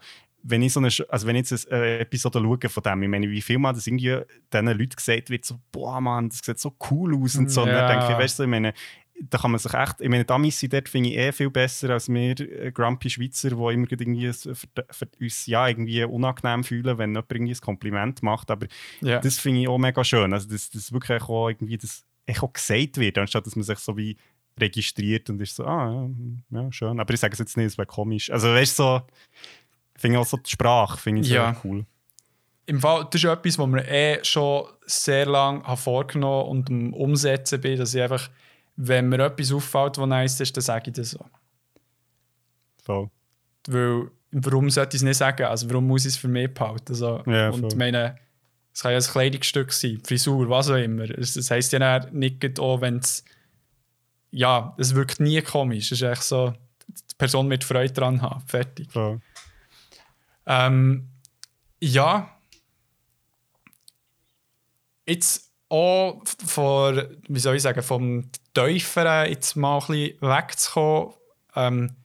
wenn 0.47 0.61
ich 0.61 0.73
so 0.73 0.79
eine, 0.79 0.89
also 1.09 1.27
wenn 1.27 1.35
ich 1.35 1.49
jetzt 1.49 1.71
eine 1.71 1.99
Episode 1.99 2.39
schaue 2.39 2.69
von 2.69 2.83
dem, 2.83 3.03
ich 3.03 3.09
meine, 3.09 3.29
wie 3.29 3.41
viel 3.41 3.57
mal 3.57 3.73
das 3.73 3.87
irgendwie 3.87 4.19
diesen 4.53 4.67
Leuten 4.67 4.95
gesagt 4.95 5.29
wird, 5.29 5.43
so, 5.43 5.59
boah, 5.71 5.99
Mann, 5.99 6.29
das 6.29 6.39
sieht 6.43 6.59
so 6.59 6.75
cool 6.91 7.15
aus 7.15 7.35
und 7.35 7.49
so. 7.49 7.63
Und 7.63 7.69
dann 7.69 7.87
denke 7.87 8.11
ich, 8.13 8.17
weißt 8.17 8.39
du, 8.39 8.43
ich 8.43 8.49
meine, 8.49 8.73
da 9.21 9.37
kann 9.37 9.51
man 9.51 9.59
sich 9.59 9.73
echt, 9.73 10.01
ich 10.01 10.09
meine, 10.09 10.25
die 10.25 10.33
Amis 10.33 10.59
sind 10.59 10.73
dort, 10.73 10.89
finde 10.89 11.09
ich, 11.09 11.17
eh 11.17 11.31
viel 11.31 11.49
besser 11.49 11.89
als 11.91 12.09
wir 12.09 12.39
äh, 12.39 12.71
Grumpy 12.71 13.09
Schweizer, 13.09 13.49
die 13.49 13.55
immer 13.55 13.87
irgendwie 13.89 14.31
für, 14.33 14.55
für 14.91 15.07
uns 15.19 15.45
ja, 15.47 15.67
irgendwie 15.67 16.03
unangenehm 16.03 16.63
fühlen, 16.63 16.97
wenn 16.97 17.11
jemand 17.11 17.31
irgendwie 17.31 17.53
ein 17.53 17.61
Kompliment 17.61 18.21
macht. 18.23 18.51
Aber 18.51 18.67
Ja. 19.01 19.19
das 19.19 19.39
finde 19.39 19.61
ich 19.61 19.67
auch 19.67 19.77
mega 19.77 20.03
schön. 20.03 20.31
Also, 20.33 20.49
dass 20.49 20.69
das 20.69 20.91
wirklich 20.91 21.21
auch 21.23 21.49
irgendwie 21.49 21.77
das 21.77 22.03
auch 22.39 22.53
gesagt 22.53 22.97
wird, 22.97 23.17
anstatt 23.17 23.45
dass 23.45 23.55
man 23.55 23.63
sich 23.63 23.79
so 23.79 23.95
wie 23.97 24.17
registriert 24.59 25.29
und 25.29 25.41
ist 25.41 25.55
so, 25.55 25.65
ah, 25.65 26.07
ja, 26.51 26.61
ja 26.61 26.71
schön. 26.71 26.99
Aber 26.99 27.13
ich 27.13 27.19
sage 27.19 27.33
es 27.33 27.39
jetzt 27.39 27.57
nicht, 27.57 27.67
es 27.67 27.77
wäre 27.77 27.85
komisch. 27.85 28.29
Also, 28.31 28.49
weißt 28.49 28.79
du, 28.79 28.83
so, 28.83 29.01
finde 29.97 30.19
auch 30.19 30.25
so 30.25 30.37
die 30.37 30.49
Sprache, 30.49 30.97
finde 30.97 31.21
ich 31.21 31.29
Ja. 31.29 31.53
sehr 31.53 31.61
cool. 31.63 31.85
Im 32.67 32.79
Fall, 32.81 33.05
das 33.11 33.23
ist 33.23 33.29
etwas, 33.29 33.59
was 33.59 33.67
mir 33.67 33.87
eh 33.87 34.23
schon 34.23 34.65
sehr 34.85 35.25
lange 35.27 35.63
vorgenommen 35.77 36.49
und 36.49 36.69
am 36.69 36.93
Umsetzen 36.93 37.61
bin, 37.61 37.77
dass 37.77 37.93
ich 37.93 38.01
einfach, 38.01 38.29
wenn 38.75 39.07
mir 39.09 39.19
etwas 39.19 39.51
auffällt, 39.51 39.97
was 39.99 40.07
nice 40.07 40.39
ist, 40.41 40.57
dann 40.57 40.63
sage 40.63 40.89
ich 40.89 40.95
das 40.95 41.11
so. 41.11 41.23
Voll. 42.83 43.09
Weil, 43.67 44.09
warum 44.31 44.69
sollte 44.69 44.95
ich 44.95 45.01
es 45.01 45.05
nicht 45.05 45.17
sagen? 45.17 45.43
Also, 45.43 45.69
warum 45.69 45.87
muss 45.87 46.05
ich 46.05 46.13
es 46.13 46.17
für 46.17 46.27
mich 46.27 46.53
behalten? 46.53 46.85
Also, 46.89 47.23
Ja, 47.27 47.49
und 47.49 47.61
voll. 47.61 47.77
meine, 47.77 48.17
es 48.73 48.81
kann 48.81 48.91
ja 48.91 48.97
ein 48.97 49.03
Kleidungsstück 49.03 49.71
sein, 49.71 50.01
Frisur, 50.05 50.49
was 50.49 50.69
auch 50.69 50.75
immer. 50.75 51.03
Es- 51.09 51.35
Das 51.35 51.49
heisst 51.51 51.71
ja 51.71 51.99
nicht 52.11 52.59
auch, 52.59 52.81
wenn 52.81 52.97
es. 52.97 53.23
Ja, 54.31 54.75
es 54.77 54.93
wirkt 54.95 55.19
nie 55.19 55.41
komisch. 55.41 55.91
Es 55.91 56.01
ist 56.01 56.07
echt 56.07 56.23
so, 56.23 56.53
die 56.87 57.15
Person 57.17 57.47
mit 57.47 57.63
Freude 57.63 57.93
dran 57.93 58.21
haben. 58.21 58.41
Fertig. 58.47 58.91
Voll. 58.91 59.19
Ähm, 60.45 61.09
ja. 61.79 62.29
Jetzt 65.07 65.51
auch 65.69 66.21
vor, 66.45 67.03
wie 67.27 67.39
soll 67.39 67.55
ich 67.55 67.61
sagen, 67.61 67.81
vom 67.81 68.29
Teuferen 68.53 69.29
jetzt 69.29 69.55
mal 69.55 69.79
ein 69.79 69.87
bisschen 69.87 70.21
wegzukommen. 70.21 71.13
Ähm, 71.55 71.95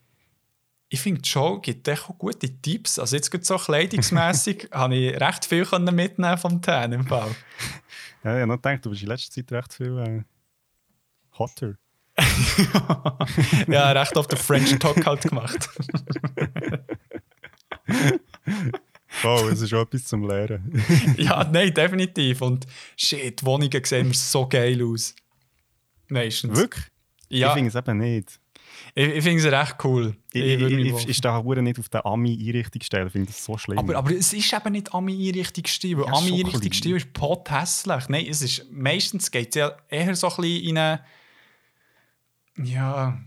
ich 0.93 1.01
finde, 1.01 1.25
Show 1.25 1.61
gibt 1.61 1.87
echt 1.87 2.09
auch 2.09 2.19
gute 2.19 2.51
Tipps. 2.61 2.99
Also 2.99 3.15
jetzt 3.17 3.31
gerade 3.31 3.45
so 3.45 3.57
kleidungsmässig 3.57 4.69
habe 4.73 4.97
ich 4.97 5.21
recht 5.21 5.45
viel 5.45 5.65
mitnehmen 5.93 6.37
vom 6.37 6.61
Tan 6.61 6.93
im 6.93 7.07
Fall. 7.07 7.31
Ja, 8.23 8.35
ich 8.35 8.43
habe 8.43 8.49
noch 8.49 8.57
gedacht, 8.57 8.85
du 8.85 8.91
bist 8.91 9.01
in 9.01 9.09
letzter 9.09 9.31
Zeit 9.33 9.51
recht 9.51 9.73
viel 9.73 9.99
äh, 9.99 10.23
hotter. 11.39 11.77
ja, 13.67 13.93
recht 13.93 14.15
auf 14.19 14.27
den 14.27 14.39
French 14.39 14.79
Talk 14.79 15.07
halt 15.07 15.23
gemacht. 15.23 15.71
Voll, 19.21 19.53
es 19.53 19.61
ist 19.61 19.75
auch 19.75 19.83
etwas 19.83 20.05
zum 20.05 20.27
Lernen. 20.27 20.83
ja, 21.19 21.45
nein, 21.45 21.73
definitiv. 21.75 22.41
Und 22.43 22.67
shit, 22.97 23.45
Wohnungen 23.45 23.85
sehen 23.85 24.09
mir 24.09 24.15
so 24.15 24.49
geil 24.49 24.83
aus. 24.83 25.15
Meistens. 26.09 26.57
Wirklich? 26.57 26.85
Ja, 27.29 27.49
Ich 27.49 27.55
finde 27.55 27.69
es 27.69 27.75
eben 27.75 27.99
nicht. 27.99 28.41
Ich, 28.95 29.07
ich 29.07 29.23
finde 29.23 29.47
es 29.47 29.53
recht 29.53 29.77
cool. 29.85 30.17
Ich, 30.33 30.43
Ich 30.43 30.61
ich, 30.61 30.73
ich, 30.73 31.09
ich, 31.11 31.17
stehe 31.17 31.43
hure 31.43 31.63
nicht 31.63 31.79
auf 31.79 31.89
den 31.89 32.05
Ami-Einrichtungsstil. 32.05 33.07
Ich 33.07 33.13
finde 33.13 33.27
das 33.27 33.45
so 33.45 33.57
schlimm. 33.57 33.79
aber, 33.79 33.97
aber 33.97 34.13
es 34.13 34.33
ist 34.33 34.53
eben 34.53 34.73
nicht 34.73 34.93
Ami-Einrichtungsstil, 34.93 35.99
weil 35.99 36.07
Ja, 36.07 36.13
Ami-Einrichtungsstil 36.13 36.97
ist 36.97 37.13
pothässlich. 37.13 38.09
Nein, 38.09 38.27
es 38.29 38.43
ist, 38.43 38.71
meistens 38.71 39.31
geht 39.31 39.51
es 39.51 39.55
ja 39.57 39.77
eher 39.89 40.15
so 40.17 40.29
ein 40.29 40.37
bisschen 40.37 40.65
in 40.65 40.79
eine... 40.79 41.05
Ja... 42.57 43.21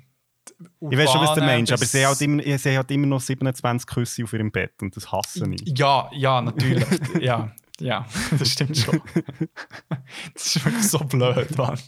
ich 0.90 0.98
weiß 0.98 1.12
schon, 1.12 1.22
was 1.22 1.36
du 1.36 1.42
meinst, 1.42 1.72
aber 1.72 1.86
sie 1.86 2.06
hat, 2.06 2.22
immer, 2.22 2.58
sie 2.58 2.78
hat 2.78 2.92
immer 2.92 3.08
noch 3.08 3.22
27 3.22 3.88
Küsse 3.88 4.24
auf 4.24 4.34
ihrem 4.34 4.52
Bett 4.52 4.74
und 4.82 4.96
das 4.96 5.12
hasse 5.12 5.50
ich. 5.52 5.78
Ja, 5.78 6.10
ja, 6.14 6.42
natürlich. 6.42 6.86
ja, 7.22 7.52
ja, 7.80 8.06
das 8.38 8.50
stimmt 8.50 8.78
schon. 8.78 9.02
das 10.34 10.56
ist 10.56 10.66
wirklich 10.66 10.88
so 10.88 11.00
blöd, 11.00 11.58
Mann. 11.58 11.80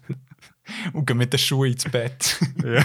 Und 0.94 1.06
gehen 1.06 1.18
mit 1.18 1.32
den 1.32 1.40
Schuhen 1.40 1.74
ins 1.74 1.84
Bett. 1.86 2.40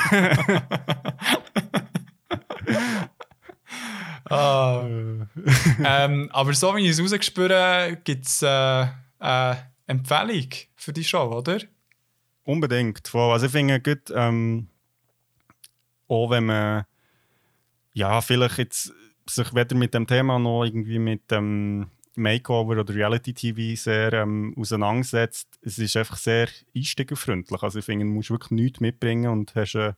ah. 4.29 4.85
ähm, 5.85 6.29
aber 6.33 6.53
so 6.53 6.77
wie 6.77 6.85
ich 6.85 6.91
es 6.91 7.01
rausgespürt 7.01 8.05
gibt 8.05 8.27
es 8.27 8.43
äh, 8.43 8.87
eine 9.19 9.71
Empfehlung 9.87 10.49
für 10.77 10.93
die 10.93 11.05
Show, 11.05 11.33
oder? 11.33 11.59
Unbedingt. 12.45 13.15
Also 13.15 13.47
ich 13.47 13.53
finde 13.53 13.81
gut, 13.81 14.13
ähm, 14.15 14.70
auch 16.11 16.31
wenn 16.31 16.47
man 16.47 16.85
ja 17.93 18.21
vielleicht 18.21 18.59
jetzt 18.59 18.93
sich 19.29 19.55
weder 19.55 19.77
mit 19.77 19.95
dem 19.95 20.07
Thema 20.07 20.39
noch 20.39 20.65
irgendwie 20.65 20.99
mit 20.99 21.31
dem 21.31 21.87
Makeover 22.17 22.81
oder 22.81 22.95
Reality 22.95 23.33
TV 23.33 23.81
sehr 23.81 24.13
ähm, 24.13 24.55
auseinandersetzt, 24.59 25.49
es 25.63 25.79
ist 25.79 25.97
einfach 25.97 26.17
sehr 26.17 26.49
einsteigerfreundlich. 26.77 27.63
Also 27.63 27.79
ich 27.79 27.85
finde, 27.85 28.05
du 28.05 28.11
musst 28.11 28.31
wirklich 28.31 28.51
nichts 28.51 28.81
mitbringen 28.81 29.31
und 29.31 29.55
hast 29.55 29.77
einen, 29.77 29.95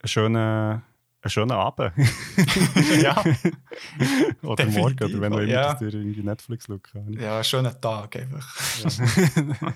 einen 0.00 0.08
schönen, 0.08 0.36
einen 0.36 0.82
schönen 1.26 1.52
Abend. 1.52 1.92
ja. 3.02 3.22
oder 4.42 4.64
Definitiv, 4.64 5.00
morgen, 5.00 5.04
oder 5.04 5.20
wenn 5.20 5.32
du 5.32 5.38
immer 5.40 5.52
ja. 5.52 5.74
dir 5.74 5.92
irgendwie 5.92 6.22
Netflix 6.22 6.64
schauen 6.64 7.12
ja, 7.20 7.44
schönen 7.44 7.78
Tag 7.80 8.16
einfach. 8.16 8.56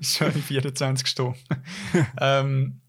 Schöne 0.00 0.32
24 0.32 1.06
Stunden. 1.06 1.38
ähm, 2.20 2.80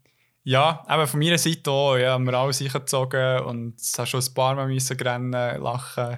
ja, 0.48 0.82
aber 0.86 1.06
von 1.06 1.20
meiner 1.20 1.36
Seite 1.36 1.70
auch. 1.70 1.98
Ja, 1.98 2.12
haben 2.12 2.24
wir 2.24 2.32
alles 2.32 2.62
eingezogen 2.62 3.40
und 3.40 3.78
es 3.78 3.98
hat 3.98 4.08
schon 4.08 4.22
ein 4.22 4.32
paar 4.34 4.54
Mal 4.54 4.66
müssen 4.66 4.96
rennen, 4.98 5.30
lachen. 5.30 6.16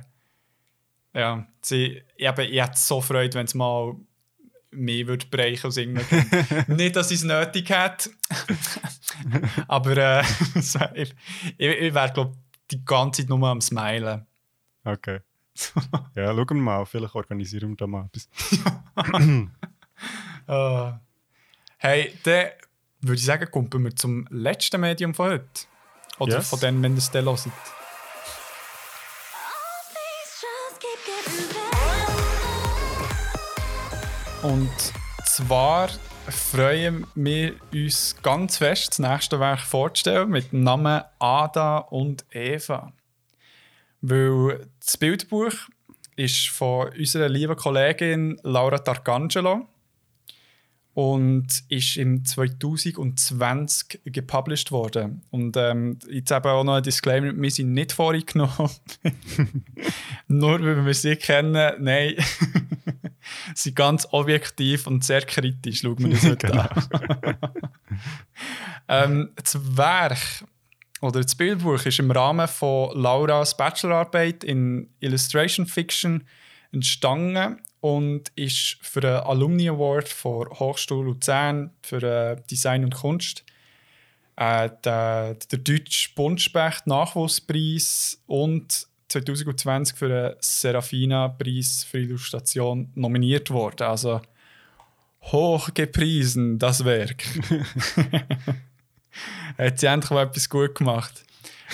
Ja, 1.12 1.48
sie, 1.60 2.00
eben, 2.16 2.40
ich 2.48 2.62
hätte 2.62 2.78
so 2.78 3.00
Freude, 3.00 3.34
wenn 3.34 3.46
es 3.46 3.56
mal 3.56 3.96
mehr 4.70 5.08
würde 5.08 5.26
brechen 5.26 5.66
aus 5.66 5.76
irgendeinem. 5.76 6.64
Nicht, 6.76 6.94
dass 6.94 7.10
ich 7.10 7.16
es 7.16 7.24
nötig 7.24 7.70
hätte. 7.70 8.10
aber 9.66 9.96
äh, 9.96 10.20
ich, 10.94 11.12
ich, 11.58 11.94
wäre, 11.94 12.12
glaube 12.12 12.36
die 12.70 12.84
ganze 12.84 13.22
Zeit 13.22 13.30
nur 13.30 13.48
am 13.48 13.60
Smilen. 13.60 14.26
Okay. 14.84 15.18
ja, 16.14 16.32
schauen 16.32 16.46
wir 16.50 16.54
mal. 16.54 16.86
Vielleicht 16.86 17.16
organisieren 17.16 17.70
wir 17.70 17.76
da 17.78 17.88
mal 17.88 18.06
etwas. 18.06 18.28
Ah. 20.46 21.00
Hey, 21.78 22.14
dann 22.22 22.50
würde 23.02 23.18
ich 23.18 23.24
sagen, 23.24 23.50
kommen 23.50 23.84
wir 23.84 23.96
zum 23.96 24.26
letzten 24.30 24.80
Medium 24.80 25.14
von 25.14 25.30
heute. 25.30 25.44
Oder 26.18 26.36
Yes. 26.36 26.50
von 26.50 26.60
denen, 26.60 26.82
wenn 26.82 26.92
ihr 26.92 26.98
es 26.98 27.10
dann 27.10 27.24
hört. 27.24 27.48
Und 34.42 34.70
zwar 35.26 35.88
freuen 36.28 37.06
wir 37.14 37.54
uns 37.72 38.16
ganz 38.22 38.56
fest, 38.56 38.90
das 38.90 38.98
nächste 38.98 39.40
Werk 39.40 39.60
vorzustellen 39.60 40.30
mit 40.30 40.52
dem 40.52 40.62
Namen 40.62 41.02
Ada 41.18 41.78
und 41.78 42.24
Eva. 42.30 42.92
Weil 44.00 44.66
das 44.80 44.96
Bildbuch 44.96 45.52
ist 46.16 46.48
von 46.48 46.88
unserer 46.90 47.28
lieben 47.28 47.56
Kollegin 47.56 48.38
Laura 48.42 48.78
Tarcangelo 48.78 49.66
und 50.94 51.46
ist 51.68 51.96
im 51.96 52.24
2020 52.24 54.00
gepublished 54.06 54.72
worden. 54.72 55.22
Und 55.30 55.56
ähm, 55.56 55.98
jetzt 56.10 56.32
eben 56.32 56.46
auch 56.46 56.64
noch 56.64 56.74
ein 56.74 56.82
Disclaimer, 56.82 57.32
wir 57.34 57.50
sind 57.50 57.72
nicht 57.72 57.92
vorgenommen. 57.92 58.70
Nur 60.28 60.60
weil 60.60 60.84
wir 60.84 60.94
sie 60.94 61.16
kennen, 61.16 61.72
nein. 61.80 62.14
sie 63.54 63.68
sind 63.68 63.76
ganz 63.76 64.08
objektiv 64.10 64.86
und 64.86 65.04
sehr 65.04 65.22
kritisch, 65.22 65.80
schauen 65.80 65.98
wir 65.98 66.10
das 66.10 66.24
heute 66.24 66.52
an. 66.52 67.38
ähm, 68.88 69.30
das 69.36 69.76
Werk 69.76 70.44
oder 71.00 71.22
das 71.22 71.34
Bildbuch 71.36 71.86
ist 71.86 72.00
im 72.00 72.10
Rahmen 72.10 72.48
von 72.48 73.00
Lauras 73.00 73.56
Bachelorarbeit 73.56 74.42
in 74.42 74.90
Illustration 74.98 75.66
Fiction 75.66 76.24
entstanden 76.72 77.58
und 77.80 78.30
ist 78.36 78.76
für 78.82 79.00
den 79.00 79.16
Alumni 79.16 79.68
Award 79.68 80.08
von 80.08 80.48
Hochschule 80.50 81.06
Luzern 81.06 81.70
für 81.82 82.02
äh, 82.02 82.36
Design 82.50 82.84
und 82.84 82.94
Kunst, 82.94 83.44
äh, 84.36 84.70
der, 84.84 85.34
der 85.34 85.58
Deutsche 85.58 86.10
Buntspecht 86.14 86.86
Nachwuchspreis 86.86 88.22
und 88.26 88.86
2020 89.08 89.96
für 89.96 90.08
den 90.08 90.34
Serafina-Preis 90.40 91.84
für 91.84 91.98
Illustration 91.98 92.90
nominiert 92.94 93.50
worden. 93.50 93.84
Also 93.84 94.20
hoch 95.22 95.74
gepriesen, 95.74 96.58
das 96.58 96.84
Werk. 96.84 97.24
Hat 99.58 99.78
sie 99.78 99.86
endlich 99.86 100.10
mal 100.10 100.26
etwas 100.26 100.48
gut 100.48 100.76
gemacht. 100.76 101.24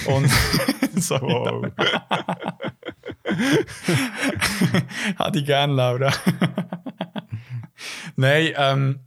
Und 0.07 0.31
sorry, 0.97 1.33
Wow. 1.33 1.67
Hatte 5.17 5.39
ich 5.39 5.45
gerne, 5.45 5.73
Laura. 5.73 6.13
Nein, 8.17 8.53
ähm, 8.57 9.01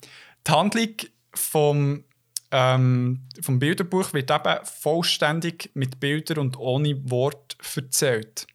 die 0.45 0.51
Handlung 0.51 0.95
vom, 1.33 2.03
ähm, 2.51 3.27
vom 3.41 3.59
Bilderbuch 3.59 4.13
wird 4.13 4.31
eben 4.31 4.65
vollständig 4.65 5.71
mit 5.73 5.99
Bildern 5.99 6.39
und 6.39 6.57
ohne 6.57 7.09
Wort 7.09 7.57
erzählt. 7.75 8.47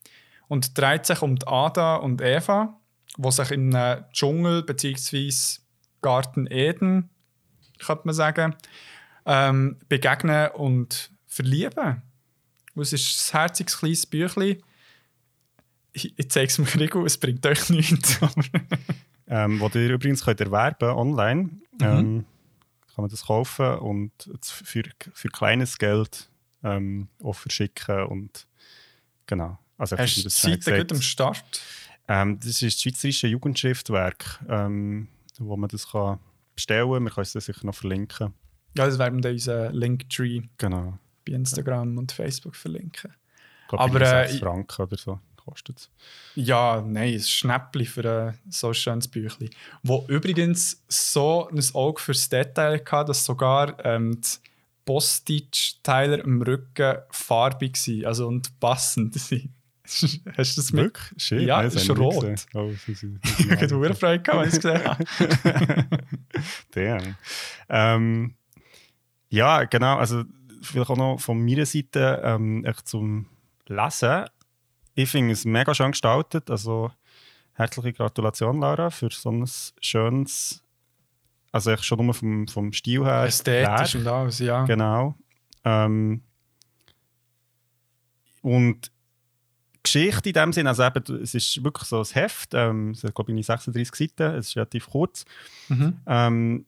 Und 0.49 0.77
dreht 0.79 1.07
sich 1.07 1.23
um 1.23 1.37
die 1.37 1.47
Ada 1.47 1.97
und 1.97 2.21
Eva, 2.21 2.79
die 3.17 3.31
sich 3.31 3.51
in 3.51 3.75
einem 3.75 4.05
Dschungel 4.13 4.63
bzw. 4.63 5.31
Garten 6.03 6.47
Eden, 6.47 7.11
könnte 7.79 8.03
man 8.05 8.15
sagen, 8.15 8.55
ähm, 9.27 9.79
begegnen 9.89 10.51
und 10.51 11.11
verlieben. 11.27 12.03
Es 12.77 12.93
ist 12.93 13.33
ein 13.33 13.41
herziges 13.41 13.79
kleines 13.79 14.07
Büchlein. 14.07 14.63
Ich, 15.95 16.13
ich 16.19 16.29
zeige 16.31 16.49
es 16.49 16.59
mir 16.59 16.67
Rico, 16.81 17.05
es 17.07 17.17
bringt 17.17 17.45
euch 17.47 17.71
nichts. 17.71 18.19
Ähm, 19.27 19.59
wo 19.59 19.71
ihr 19.75 19.89
übrigens 19.89 20.23
könnt 20.23 20.39
erwerben 20.43 20.91
online. 20.91 21.49
Ähm, 21.81 22.27
kann 22.95 23.03
man 23.05 23.09
das 23.09 23.25
kaufen 23.25 23.79
und 23.79 24.13
für, 24.43 24.83
für 25.15 25.29
kleines 25.31 25.79
Geld 25.79 26.29
ähm, 26.63 27.09
auch 27.23 27.33
verschicken 27.33 28.05
und 28.05 28.47
genau. 29.27 29.59
Also, 29.79 29.97
Hast 29.97 30.19
du 30.19 30.29
schnell 30.29 30.61
Seite 30.61 30.79
gut 30.79 30.93
am 30.93 31.01
Start? 31.01 31.43
ähm, 32.07 32.39
das 32.39 32.49
ist 32.49 32.63
das 32.63 32.81
Schweizerische 32.83 33.27
Jugendschriftwerk, 33.29 34.41
ähm, 34.47 35.09
wo 35.39 35.57
man 35.57 35.71
das 35.71 35.89
kann 35.91 36.21
bestellen 36.55 36.91
kann. 36.91 37.05
Wir 37.05 37.11
können 37.11 37.23
es 37.23 37.33
dann 37.33 37.41
sicher 37.43 37.65
noch 37.67 37.75
verlinken. 37.75 38.35
Ja, 38.77 38.85
das 38.87 38.99
werden 38.99 39.25
wir 39.25 39.31
unseren 39.31 39.75
Linktree 39.75 40.43
Genau. 40.59 40.99
bei 41.27 41.33
Instagram 41.33 41.97
und 41.97 42.13
Facebook 42.13 42.57
verlinken. 42.57 43.11
Ich 43.63 43.69
glaube, 43.69 43.85
Aber, 43.85 43.97
Aber, 43.97 44.03
äh, 44.03 44.25
6 44.27 44.35
ich- 44.35 44.41
Franken 44.41 44.83
oder 44.83 44.97
so 44.99 45.19
kostet 45.45 45.79
es. 45.79 45.91
Ja, 46.35 46.83
nein, 46.87 47.15
ein 47.15 47.21
Schnäppli 47.21 47.85
für 47.85 48.35
ein 48.45 48.51
so 48.51 48.73
schönes 48.73 49.09
Büchlein. 49.09 49.51
Wo 49.83 50.05
übrigens 50.09 50.83
so 50.89 51.49
ein 51.49 51.63
Auge 51.75 52.01
fürs 52.01 52.29
Detail 52.29 52.83
hatte, 52.91 53.09
dass 53.09 53.25
sogar 53.25 53.85
ähm, 53.85 54.21
die 54.21 54.39
Postage-Teile 54.85 56.23
am 56.25 56.43
Rücken 56.43 56.97
farbig 57.11 57.77
waren 57.87 58.05
also 58.07 58.27
und 58.29 58.59
passend 58.61 59.15
waren. 59.31 59.55
Hast 59.87 60.57
du 60.57 60.61
das 60.63 60.73
mit? 60.73 60.85
Wirklich? 60.85 61.23
Shit, 61.23 61.43
Ja, 61.43 61.63
es 61.63 61.75
das 61.75 61.83
ist 61.83 61.91
rot. 61.99 62.47
Oh, 62.55 62.71
das 62.71 62.89
ist- 62.89 63.05
Ich 63.39 63.51
hatte 63.51 63.69
sehr 63.79 63.95
Freude, 63.95 64.33
als 64.33 64.49
ich 64.49 64.55
es 64.55 64.61
gesehen 64.63 64.85
habe. 64.85 65.85
Damn. 66.73 67.17
Ähm, 67.69 68.35
ja, 69.29 69.65
genau. 69.65 69.97
Also, 69.99 70.25
vielleicht 70.63 70.89
auch 70.91 70.97
noch 70.97 71.19
von 71.21 71.45
meiner 71.45 71.67
Seite 71.67 72.21
ähm, 72.25 72.65
echt 72.65 72.89
zum 72.89 73.27
Lesen. 73.67 74.25
Ich 74.95 75.11
finde 75.11 75.33
es 75.33 75.45
mega 75.45 75.75
schön 75.75 75.91
gestaltet. 75.91 76.51
Also, 76.51 76.91
herzliche 77.55 77.93
Gratulation, 77.93 78.61
Laura, 78.61 78.91
für 78.91 79.11
so 79.11 79.31
ein 79.31 79.49
schönes. 79.81 80.63
Also, 81.53 81.71
echt 81.71 81.85
schon 81.85 82.05
nur 82.05 82.15
vom, 82.15 82.49
vom 82.49 82.73
Stil 82.73 83.05
her. 83.05 83.25
Ästhetisch 83.25 83.95
Werk. 83.95 84.07
und 84.07 84.07
alles, 84.07 84.39
ja. 84.39 84.65
Genau. 84.65 85.15
Ähm, 85.65 86.23
und 88.43 88.91
Geschichte 89.83 90.31
in 90.31 90.33
dem 90.33 90.53
Sinne, 90.53 90.71
also 90.71 90.83
eben, 90.83 91.23
es 91.23 91.35
ist 91.35 91.63
wirklich 91.63 91.89
so 91.89 92.01
ein 92.01 92.05
Heft, 92.05 92.55
ähm, 92.55 92.91
es 92.91 93.05
hat 93.05 93.15
glaube 93.15 93.33
ich 93.33 93.47
36 93.47 93.95
Seiten, 93.95 94.35
es 94.37 94.49
ist 94.49 94.57
relativ 94.57 94.89
kurz. 94.89 95.25
Mhm. 95.69 96.01
Ähm, 96.07 96.67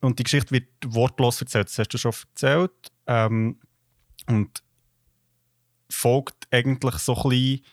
und 0.00 0.18
die 0.18 0.22
Geschichte 0.22 0.52
wird 0.52 0.68
wortlos 0.86 1.40
erzählt, 1.40 1.68
das 1.68 1.78
hast 1.78 1.88
du 1.88 1.98
schon 1.98 2.12
erzählt. 2.12 2.72
Ähm, 3.06 3.58
und 4.28 4.62
folgt 5.94 6.46
eigentlich 6.50 6.96
so 6.96 7.14
ein 7.16 7.28
bisschen 7.28 7.64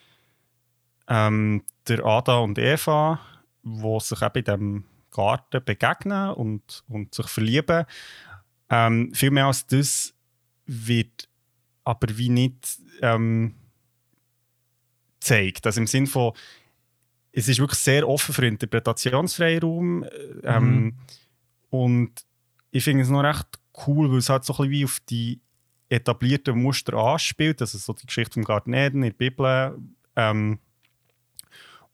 ähm, 1.08 1.64
der 1.88 2.06
Ada 2.06 2.38
und 2.38 2.58
Eva, 2.58 3.20
die 3.64 4.00
sich 4.00 4.22
eben 4.22 4.38
in 4.38 4.44
diesem 4.44 4.84
Garten 5.12 5.64
begegnen 5.64 6.32
und, 6.32 6.84
und 6.88 7.14
sich 7.14 7.28
verlieben. 7.28 7.86
Ähm, 8.70 9.14
viel 9.14 9.32
mehr 9.32 9.48
als 9.48 9.68
das 9.68 10.14
wird 10.66 11.28
aber 11.84 12.18
wie 12.18 12.30
nicht 12.30 12.80
ähm, 13.02 13.56
zeigt. 15.20 15.66
Also 15.66 15.82
im 15.82 15.88
Sinn 15.88 16.08
von, 16.08 16.34
es 17.32 17.48
ist 17.48 17.60
wirklich 17.60 17.80
sehr 17.80 18.08
offen 18.08 18.34
für 18.34 18.46
Interpretationsfreiraum. 18.46 20.06
Ähm, 20.44 20.84
Mhm. 20.84 20.94
Und 21.70 22.26
ich 22.72 22.84
finde 22.84 23.04
es 23.04 23.10
noch 23.10 23.24
recht 23.24 23.48
cool, 23.88 24.12
weil 24.12 24.20
es 24.20 24.30
halt 24.30 24.44
so 24.44 24.54
ein 24.54 24.58
bisschen 24.58 24.72
wie 24.72 24.86
auf 24.86 25.00
die 25.10 25.42
etablierten 25.92 26.58
Muster 26.62 26.94
anspielt. 26.94 27.62
Also 27.62 27.78
so 27.78 27.94
die 27.94 28.06
Geschichte 28.06 28.34
vom 28.34 28.44
Garten 28.44 28.74
Eden 28.74 29.04
in 29.04 29.10
der 29.10 29.18
Bibel. 29.18 29.78
Ähm, 30.16 30.60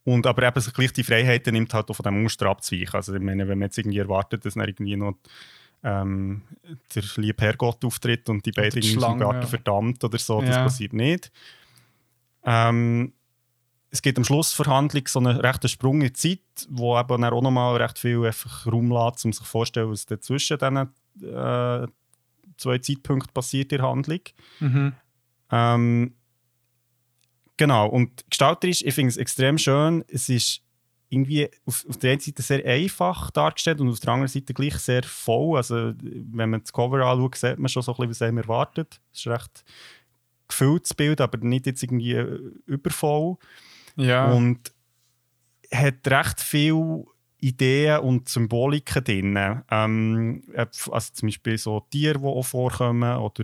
Und 0.03 0.25
aber 0.25 0.43
eben 0.43 0.73
gleich 0.73 0.93
die 0.93 1.03
Freiheiten 1.03 1.53
nimmt 1.53 1.73
halt 1.73 1.89
auch 1.89 1.95
von 1.95 2.03
dem 2.03 2.23
Muster 2.23 2.45
abzuweichen. 2.45 2.93
Also 2.93 3.13
ich 3.13 3.21
meine, 3.21 3.47
wenn 3.47 3.59
man 3.59 3.67
jetzt 3.67 3.77
irgendwie 3.77 3.97
erwartet, 3.97 4.45
dass 4.45 4.53
dann 4.53 4.67
irgendwie 4.67 4.95
noch 4.95 5.15
ähm, 5.83 6.43
der 6.95 7.03
liebe 7.17 7.43
Herrgott 7.43 7.83
auftritt 7.83 8.29
und 8.29 8.45
die 8.45 8.51
beiden 8.51 8.81
in 8.81 8.87
Schlange, 8.87 9.19
Garten 9.19 9.41
ja. 9.41 9.47
verdammt 9.47 10.03
oder 10.03 10.17
so, 10.17 10.39
das 10.41 10.55
Ja. 10.55 10.63
passiert 10.63 10.93
nicht. 10.93 11.31
Ähm, 12.45 13.11
es 13.89 14.01
gibt 14.01 14.17
am 14.17 14.23
Schluss 14.23 14.53
Verhandlung 14.53 15.07
so 15.07 15.19
einen 15.19 15.37
rechten 15.37 15.67
Sprung 15.67 15.95
in 16.01 16.07
die 16.07 16.13
Zeit, 16.13 16.39
wo 16.69 16.97
eben 16.97 17.23
auch 17.23 17.41
nochmal 17.41 17.75
recht 17.77 17.99
viel 17.99 18.25
einfach 18.25 18.65
Raum 18.65 18.91
lässt, 18.91 19.25
um 19.25 19.33
sich 19.33 19.45
vorzustellen, 19.45 19.89
was 19.91 20.05
da 20.05 20.19
zwischen 20.19 20.57
diesen 20.57 20.77
äh, 21.33 21.87
zwei 22.57 22.77
Zeitpunkten 22.79 23.33
passiert 23.33 23.71
der 23.71 23.81
Handlung. 23.81 24.21
Mhm. 24.59 24.93
Ähm, 25.51 26.13
genau, 27.55 27.87
und 27.87 28.25
gestalterisch, 28.29 28.83
ich 28.83 28.93
finde 28.93 29.09
es 29.09 29.17
extrem 29.17 29.57
schön. 29.57 30.03
Es 30.07 30.29
ist 30.29 30.61
irgendwie 31.09 31.49
auf, 31.65 31.85
auf 31.87 31.97
der 31.97 32.11
einen 32.11 32.19
Seite 32.19 32.41
sehr 32.41 32.65
einfach 32.65 33.31
dargestellt 33.31 33.79
und 33.79 33.89
auf 33.89 33.99
der 33.99 34.13
anderen 34.13 34.27
Seite 34.27 34.53
gleich 34.53 34.75
sehr 34.77 35.03
voll. 35.03 35.57
Also, 35.57 35.93
wenn 36.01 36.49
man 36.49 36.61
das 36.61 36.73
Cover 36.73 37.05
anschaut, 37.05 37.35
sieht 37.35 37.59
man 37.59 37.69
schon 37.69 37.81
so 37.83 37.93
ein 37.93 37.95
bisschen, 37.95 38.09
was 38.09 38.21
einem 38.21 38.37
erwartet. 38.39 38.99
Es 39.13 39.19
ist 39.19 39.27
recht 39.27 39.63
gefülltes 40.47 40.93
Bild, 40.93 41.21
aber 41.21 41.37
nicht 41.39 41.65
jetzt 41.65 41.83
irgendwie 41.83 42.15
übervoll. 42.65 43.37
Ja. 43.95 44.31
Und 44.31 44.71
hat 45.73 46.07
recht 46.07 46.41
viel 46.41 47.05
Ideen 47.39 47.99
und 47.99 48.29
Symboliken 48.29 49.03
drin. 49.03 49.63
Ähm, 49.69 50.43
also 50.55 51.13
zum 51.13 51.27
Beispiel 51.27 51.57
so 51.57 51.81
Tiere, 51.91 52.19
die 52.19 52.25
auch 52.25 52.43
vorkommen 52.43 53.17
oder 53.17 53.43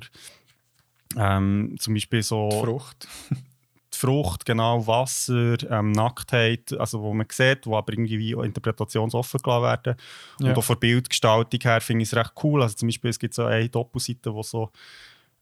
ähm, 1.18 1.76
zum 1.80 1.94
Beispiel 1.94 2.24
so 2.24 2.50
Frucht. 2.50 3.08
die 3.94 3.98
Frucht, 3.98 4.46
genau, 4.46 4.86
Wasser, 4.88 5.56
ähm, 5.70 5.92
Nacktheit, 5.92 6.74
also 6.74 7.02
wo 7.02 7.14
man 7.14 7.28
sieht, 7.32 7.66
wo 7.68 7.78
aber 7.78 7.94
irgendwie 7.94 8.32
interpretationsoffen 8.32 9.40
gelassen 9.42 9.64
werden. 9.64 9.96
Ja. 10.40 10.50
Und 10.50 10.58
auch 10.58 10.64
von 10.64 10.80
Bildgestaltung 10.80 11.60
her 11.62 11.82
finde 11.82 12.04
ich 12.04 12.10
es 12.10 12.16
recht 12.16 12.34
cool. 12.44 12.62
Also 12.62 12.76
zum 12.76 12.88
Beispiel, 12.88 13.10
es 13.12 13.20
gibt 13.20 13.34
so 13.34 13.46
eine 13.46 13.70
Doppelseite, 13.70 14.34
wo 14.34 14.42
so 14.42 14.72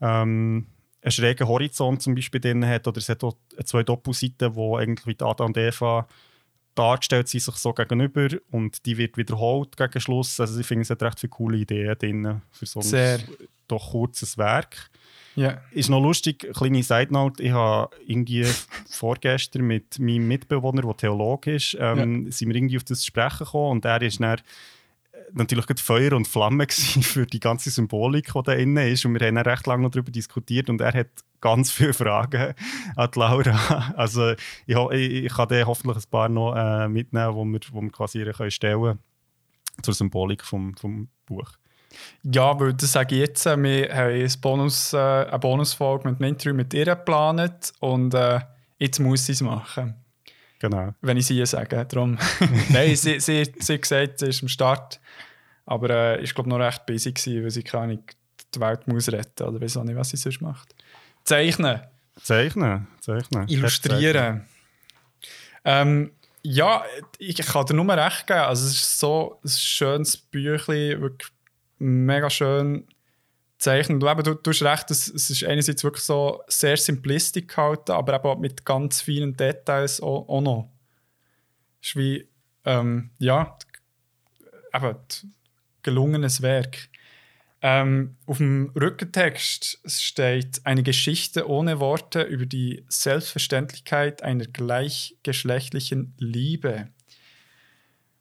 ähm, 0.01 0.67
einen 1.01 1.11
schrägen 1.11 1.47
Horizont 1.47 2.01
zum 2.01 2.15
Beispiel 2.15 2.41
drin 2.41 2.65
hat, 2.65 2.87
oder 2.87 2.97
es 2.97 3.09
hat 3.09 3.23
auch 3.23 3.37
zwei 3.63 3.83
Doppelseiten, 3.83 4.55
wo 4.55 4.77
eigentlich 4.77 5.07
wie 5.07 5.15
die 5.15 5.23
Adam 5.23 5.47
und 5.47 5.57
Eva 5.57 6.07
dargestellt 6.75 7.27
sind, 7.27 7.41
sich 7.41 7.55
so 7.55 7.73
gegenüber 7.73 8.29
und 8.51 8.85
die 8.85 8.97
wird 8.97 9.17
wiederholt 9.17 9.75
gegen 9.77 9.99
Schluss. 9.99 10.39
Also 10.39 10.59
ich 10.59 10.65
finde, 10.65 10.83
es 10.83 10.89
hat 10.89 11.03
recht 11.03 11.19
viele 11.19 11.29
coole 11.29 11.57
Ideen 11.57 11.97
drin 11.97 12.41
für 12.51 12.65
so 12.65 12.79
ein 12.79 12.85
Sehr. 12.85 13.19
doch 13.67 13.91
kurzes 13.91 14.37
Werk. 14.37 14.89
Ja. 15.35 15.61
Ist 15.71 15.89
noch 15.89 16.01
lustig, 16.01 16.47
kleine 16.53 16.83
Side 16.83 17.13
Note, 17.13 17.41
ich 17.41 17.51
habe 17.51 17.95
irgendwie 18.05 18.45
vorgestern 18.89 19.63
mit 19.63 19.97
meinem 19.99 20.27
Mitbewohner, 20.27 20.81
der 20.81 20.97
Theologe 20.97 21.55
ist, 21.55 21.77
ähm, 21.79 22.29
sind 22.31 22.49
wir 22.49 22.55
irgendwie 22.55 22.77
auf 22.77 22.83
das 22.83 23.05
Sprechen 23.05 23.45
gekommen 23.45 23.71
und 23.71 23.85
er 23.85 24.01
ist 24.01 24.19
dann 24.19 24.41
natürlich 25.33 25.65
Feuer 25.79 26.13
und 26.13 26.27
Flamme 26.27 26.65
für 26.69 27.25
die 27.25 27.39
ganze 27.39 27.69
Symbolik, 27.69 28.27
die 28.27 28.43
da 28.43 28.55
drin 28.55 28.77
ist 28.77 29.05
und 29.05 29.19
wir 29.19 29.27
haben 29.27 29.37
recht 29.37 29.67
lange 29.67 29.83
noch 29.83 29.91
darüber 29.91 30.11
diskutiert 30.11 30.69
und 30.69 30.81
er 30.81 30.93
hat 30.93 31.09
ganz 31.39 31.71
viele 31.71 31.93
Fragen 31.93 32.53
an 32.95 33.09
Laura. 33.15 33.93
Also 33.95 34.31
ich, 34.65 34.75
ich, 34.75 35.25
ich 35.25 35.33
kann 35.33 35.47
dann 35.49 35.65
hoffentlich 35.65 36.05
ein 36.05 36.09
paar 36.09 36.29
noch 36.29 36.55
äh, 36.55 36.87
mitnehmen, 36.87 37.53
die 37.53 37.53
wir, 37.53 37.73
wo 37.73 37.81
wir 37.81 37.91
quasi 37.91 38.23
können 38.23 38.51
stellen 38.51 38.99
zur 39.81 39.93
Symbolik 39.93 40.43
vom, 40.43 40.75
vom 40.75 41.07
Buch. 41.25 41.51
Ja, 42.23 42.57
weil 42.59 42.73
das 42.73 42.91
sage 42.91 43.15
ich 43.15 43.21
jetzt. 43.21 43.45
äh, 43.45 43.61
Wir 43.61 43.93
haben 43.93 44.13
ein 44.13 44.41
Bonus, 44.41 44.93
äh, 44.93 44.97
eine 44.97 45.39
Bonusfolge 45.39 46.09
mit 46.09 46.19
dem 46.19 46.25
Interview 46.25 46.53
mit 46.53 46.73
ihr 46.73 46.85
geplant 46.85 47.73
und 47.79 48.13
äh, 48.13 48.39
jetzt 48.79 48.99
muss 48.99 49.25
sie 49.25 49.33
es 49.33 49.41
machen, 49.41 49.95
Genau. 50.61 50.93
wenn 51.01 51.17
ich 51.17 51.25
sie 51.25 51.43
sage. 51.47 51.85
Darum. 51.85 52.19
Nein, 52.69 52.95
sie, 52.95 53.19
sie, 53.19 53.51
sie 53.57 53.73
hat 53.73 53.81
gesagt, 53.81 54.19
sie 54.19 54.27
ist 54.27 54.43
am 54.43 54.47
Start, 54.47 54.99
aber 55.65 55.89
äh, 55.89 56.21
ich 56.21 56.35
glaube 56.35 56.49
noch 56.49 56.59
recht 56.59 56.85
busy 56.85 57.11
gewesen, 57.11 57.43
weil 57.43 57.49
sie 57.49 57.63
keine 57.63 57.97
die 58.53 58.59
Welt 58.59 58.87
muss 58.87 59.11
retten 59.11 59.47
oder 59.47 59.59
weiß 59.59 59.77
auch 59.77 59.83
nicht, 59.83 59.95
was 59.95 60.09
sie 60.09 60.17
sonst 60.17 60.39
macht. 60.41 60.75
Zeichnen, 61.23 61.81
Zeichnen, 62.21 62.87
zeichnen. 62.99 63.47
illustrieren. 63.47 64.45
Ähm, 65.65 66.11
ja, 66.43 66.83
ich 67.17 67.37
kann 67.37 67.65
dir 67.65 67.73
nur 67.73 67.97
recht 67.97 68.27
geben. 68.27 68.41
Also 68.41 68.67
es 68.67 68.73
ist 68.73 68.99
so 68.99 69.39
ein 69.43 69.49
schönes 69.49 70.17
Büchlein, 70.17 71.01
wirklich 71.01 71.31
mega 71.79 72.29
schön 72.29 72.85
zeichnen. 73.61 73.99
Du, 73.99 74.09
eben, 74.09 74.23
du, 74.23 74.33
du 74.33 74.49
hast 74.49 74.63
recht, 74.63 74.91
es, 74.91 75.07
es 75.07 75.29
ist 75.29 75.43
einerseits 75.43 75.83
wirklich 75.83 76.03
so 76.03 76.41
sehr 76.47 76.77
simplistisch 76.77 77.47
gehalten, 77.47 77.91
aber 77.91 78.15
eben 78.15 78.25
auch 78.25 78.39
mit 78.39 78.65
ganz 78.65 79.01
vielen 79.01 79.37
Details 79.37 80.01
auch, 80.01 80.27
auch 80.27 80.41
noch. 80.41 80.71
Ist 81.81 81.95
wie, 81.95 82.27
ähm, 82.65 83.11
ja, 83.19 83.57
eben, 84.73 84.97
gelungenes 85.83 86.41
Werk. 86.41 86.89
Ähm, 87.63 88.17
auf 88.25 88.37
dem 88.37 88.71
Rückentext 88.75 89.81
steht 89.85 90.65
eine 90.65 90.81
Geschichte 90.81 91.47
ohne 91.47 91.79
Worte 91.79 92.23
über 92.23 92.47
die 92.47 92.83
Selbstverständlichkeit 92.87 94.23
einer 94.23 94.45
gleichgeschlechtlichen 94.45 96.15
Liebe. 96.17 96.89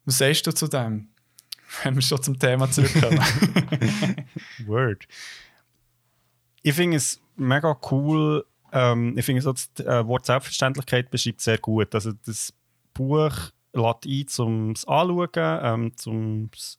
Was 0.05 0.19
sagst 0.19 0.45
du 0.45 0.51
zu 0.51 0.67
dem? 0.67 1.10
Wenn 1.83 1.95
wir 1.95 2.01
schon 2.01 2.21
zum 2.21 2.37
Thema 2.37 2.69
zurückkommen. 2.69 3.19
Word. 4.65 5.07
Ich 6.63 6.73
finde 6.73 6.97
es 6.97 7.21
mega 7.35 7.77
cool. 7.91 8.45
Ähm, 8.71 9.17
ich 9.17 9.25
finde 9.25 9.41
so 9.41 9.53
das 9.53 9.69
äh, 9.79 10.05
Wort 10.07 10.25
Selbstverständlichkeit 10.25 11.09
beschreibt 11.09 11.41
sehr 11.41 11.57
gut. 11.57 11.93
Also 11.95 12.13
das 12.25 12.53
Buch 12.93 13.33
lädt 13.73 14.05
ein, 14.05 14.27
zum 14.27 14.71
es 14.71 14.87
anschauen, 14.87 15.29
ähm, 15.63 15.97
zum 15.97 16.49
es 16.53 16.77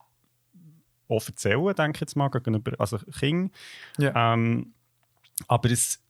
auch 1.09 1.27
erzählen, 1.27 1.75
denke 1.75 1.97
ich 1.97 2.01
jetzt 2.01 2.17
mal, 2.17 2.29
gegenüber 2.29 2.73
also 2.79 2.99
Kindern. 3.19 3.51
ja. 3.99 4.35
Ähm, 4.35 4.73
aber 5.49 5.71
es 5.71 6.01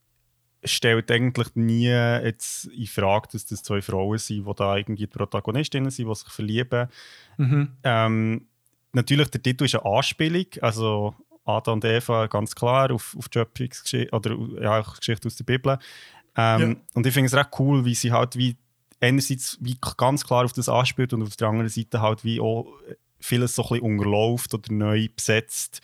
stellt 0.65 1.11
eigentlich 1.11 1.55
nie 1.55 1.87
jetzt 1.87 2.67
in 2.67 2.87
Frage, 2.87 3.29
dass 3.33 3.47
das 3.47 3.63
zwei 3.63 3.81
Frauen 3.81 4.19
sind, 4.19 4.47
die 4.47 4.55
da 4.55 4.77
irgendwie 4.77 5.07
die 5.07 5.07
Protagonistinnen 5.09 5.91
sind, 5.91 6.09
die 6.09 6.15
sich 6.15 6.29
verlieben. 6.29 6.89
Mhm. 7.37 7.73
Ähm, 7.83 8.47
natürlich, 8.93 9.29
der 9.31 9.43
Titel 9.43 9.65
ist 9.65 9.75
eine 9.75 9.85
Anspielung, 9.85 10.47
also 10.61 11.15
Adam 11.45 11.75
und 11.75 11.85
Eva 11.85 12.27
ganz 12.29 12.55
klar 12.55 12.91
auf, 12.93 13.17
auf 13.19 13.29
die 13.29 13.39
Schöpfungsgeschichte 13.39 14.15
oder 14.15 14.37
ja, 14.61 14.81
auch 14.81 14.97
Geschichte 14.97 15.27
aus 15.27 15.37
der 15.37 15.45
Bibel. 15.45 15.79
Ähm, 16.37 16.61
Ja. 16.61 16.77
Und 16.95 17.07
ich 17.07 17.13
finde 17.13 17.27
es 17.27 17.35
recht 17.35 17.51
cool, 17.59 17.85
wie 17.85 17.95
sie 17.95 18.13
halt 18.13 18.37
wie 18.37 18.57
einerseits 19.01 19.59
wie 19.61 19.77
ganz 19.97 20.25
klar 20.25 20.45
auf 20.45 20.53
das 20.53 20.69
anspielt 20.69 21.13
und 21.13 21.23
auf 21.23 21.37
der 21.37 21.49
anderen 21.49 21.69
Seite 21.69 22.01
halt 22.01 22.25
wie 22.25 22.41
auch 22.41 22.67
vieles 23.19 23.55
so 23.55 23.63
ein 23.65 23.69
bisschen 23.71 23.85
unterläuft 23.85 24.55
oder 24.55 24.73
neu 24.73 25.09
besetzt, 25.15 25.81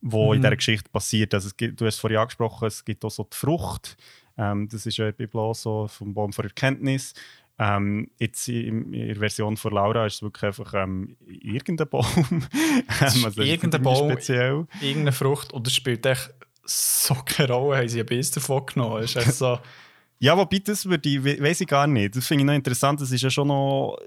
was 0.00 0.14
in 0.14 0.28
Mhm. 0.28 0.42
dieser 0.42 0.56
Geschichte 0.56 0.90
passiert. 0.90 1.34
Also 1.34 1.50
gibt, 1.56 1.80
du 1.80 1.86
hast 1.86 1.94
es 1.94 2.00
vorhin 2.00 2.18
angesprochen, 2.18 2.68
es 2.68 2.84
gibt 2.84 3.04
auch 3.04 3.10
so 3.10 3.24
die 3.24 3.36
Frucht. 3.36 3.96
Ähm, 4.38 4.68
das 4.68 4.86
ist 4.86 4.96
ja 4.96 5.06
in 5.06 5.10
der 5.16 5.24
Bibel 5.26 5.40
auch 5.40 5.54
so 5.54 5.88
vom 5.88 6.14
Baum 6.14 6.30
der 6.30 6.44
Erkenntnis. 6.46 7.14
Ähm, 7.62 8.10
jetzt 8.18 8.48
in, 8.48 8.94
in 8.94 9.08
der 9.08 9.16
Version 9.16 9.58
von 9.58 9.74
Laura 9.74 10.06
ist 10.06 10.14
es 10.14 10.22
wirklich 10.22 10.44
einfach 10.44 10.72
ähm, 10.72 11.16
irgendein 11.26 11.88
Baum. 11.90 12.06
ist 13.04 13.22
also 13.24 13.42
irgendein 13.42 13.82
Baum. 13.82 14.10
Speziell. 14.10 14.66
Irgendeine 14.80 15.12
Frucht 15.12 15.52
oder 15.52 15.68
spielt 15.70 16.06
echt 16.06 16.32
so 16.64 17.14
keine 17.26 17.52
Rolle, 17.52 17.78
haben 17.78 17.88
sie 17.88 18.00
ein 18.00 18.06
Biss 18.06 18.30
davon 18.30 18.64
genommen. 18.64 19.02
Es 19.02 19.14
ist 19.14 19.26
echt 19.26 19.34
so, 19.34 19.58
Ja, 20.22 20.36
wobei 20.36 20.58
das 20.58 20.86
würde 20.86 21.06
ich, 21.08 21.22
we- 21.22 21.38
weiss 21.42 21.60
ich 21.60 21.66
gar 21.66 21.86
nicht. 21.86 22.16
Das 22.16 22.26
finde 22.26 22.42
ich 22.42 22.46
noch 22.46 22.54
interessant. 22.54 23.00
Das 23.00 23.10
ist 23.10 23.20
ja 23.22 23.28
schon 23.30 23.48
noch 23.48 23.98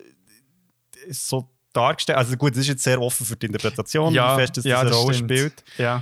so 1.10 1.49
dargestellt. 1.73 2.18
Also 2.18 2.36
gut, 2.38 2.52
das 2.52 2.60
ist 2.60 2.68
jetzt 2.69 2.84
sehr 2.84 3.02
offen 3.02 3.26
für 3.26 3.36
die 3.36 3.48
Interpretation, 3.48 4.14
Ja, 4.14 4.36
wie 4.36 4.41
fest 4.41 4.57
dass 4.57 4.64
ja, 4.65 4.84
das 4.84 4.94
eine 4.94 5.02
Rolle 5.02 5.14
stimmt. 5.15 5.32
spielt. 5.32 5.64
ja. 5.77 6.02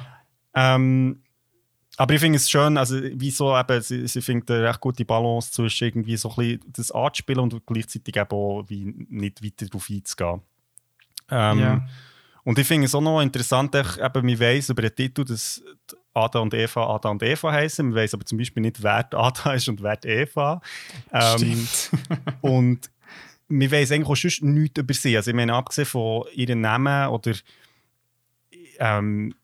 Ähm, 0.54 1.22
aber 1.98 2.14
ich 2.14 2.20
finde 2.20 2.38
es 2.38 2.50
schön, 2.50 2.78
also 2.78 3.00
wieso 3.02 3.58
eben, 3.58 3.82
sie, 3.82 4.08
sie 4.08 4.22
findet 4.22 4.50
eine 4.52 4.70
recht 4.70 4.80
gute 4.80 5.06
Balance 5.06 5.52
zwischen 5.52 5.88
irgendwie 5.88 6.18
so 6.18 6.30
ein 6.30 6.36
bisschen 6.36 6.74
das 6.74 6.92
anzuspielen 6.92 7.42
und 7.42 7.66
gleichzeitig 7.66 8.16
eben 8.16 8.32
auch 8.32 8.64
wie 8.68 8.94
nicht 9.10 9.44
weiter 9.44 9.66
darauf 9.66 9.90
einzugehen. 9.90 10.42
Ähm, 11.30 11.60
Ja. 11.60 11.88
Und 12.44 12.58
ich 12.58 12.66
finde 12.66 12.86
es 12.86 12.96
auch 12.96 13.02
noch 13.02 13.22
interessant, 13.22 13.74
dass 13.76 13.98
eben, 13.98 14.26
man 14.26 14.40
weiss 14.40 14.70
über 14.70 14.82
den 14.82 14.96
Titel, 14.96 15.24
dass 15.26 15.62
Ada 16.14 16.40
und 16.40 16.54
Eva 16.54 16.96
Ada 16.96 17.10
und 17.10 17.22
Eva 17.22 17.52
heißen. 17.52 17.86
Man 17.86 17.96
weiss 17.96 18.14
aber 18.14 18.26
zum 18.26 18.38
Beispiel 18.38 18.62
nicht, 18.62 18.82
wer 18.82 19.08
Ada 19.14 19.54
ist 19.54 19.70
und 19.70 19.82
wer 19.84 20.04
Eva. 20.04 20.62
Ähm, 21.12 21.38
Stimmt. 21.38 21.92
und 22.42 22.90
wir 23.48 23.72
weiss 23.72 23.92
eigentlich 23.92 24.08
auch 24.08 24.16
sonst 24.16 24.42
nichts 24.44 24.80
über 24.80 24.94
sie. 24.94 25.16
Also 25.16 25.32
ich 25.32 25.36
meine, 25.36 25.54
abgesehen 25.54 25.86
von 25.86 26.26
ihren 26.34 26.62
Namen 26.62 27.10
oder 27.10 27.34
ähm, 28.80 29.36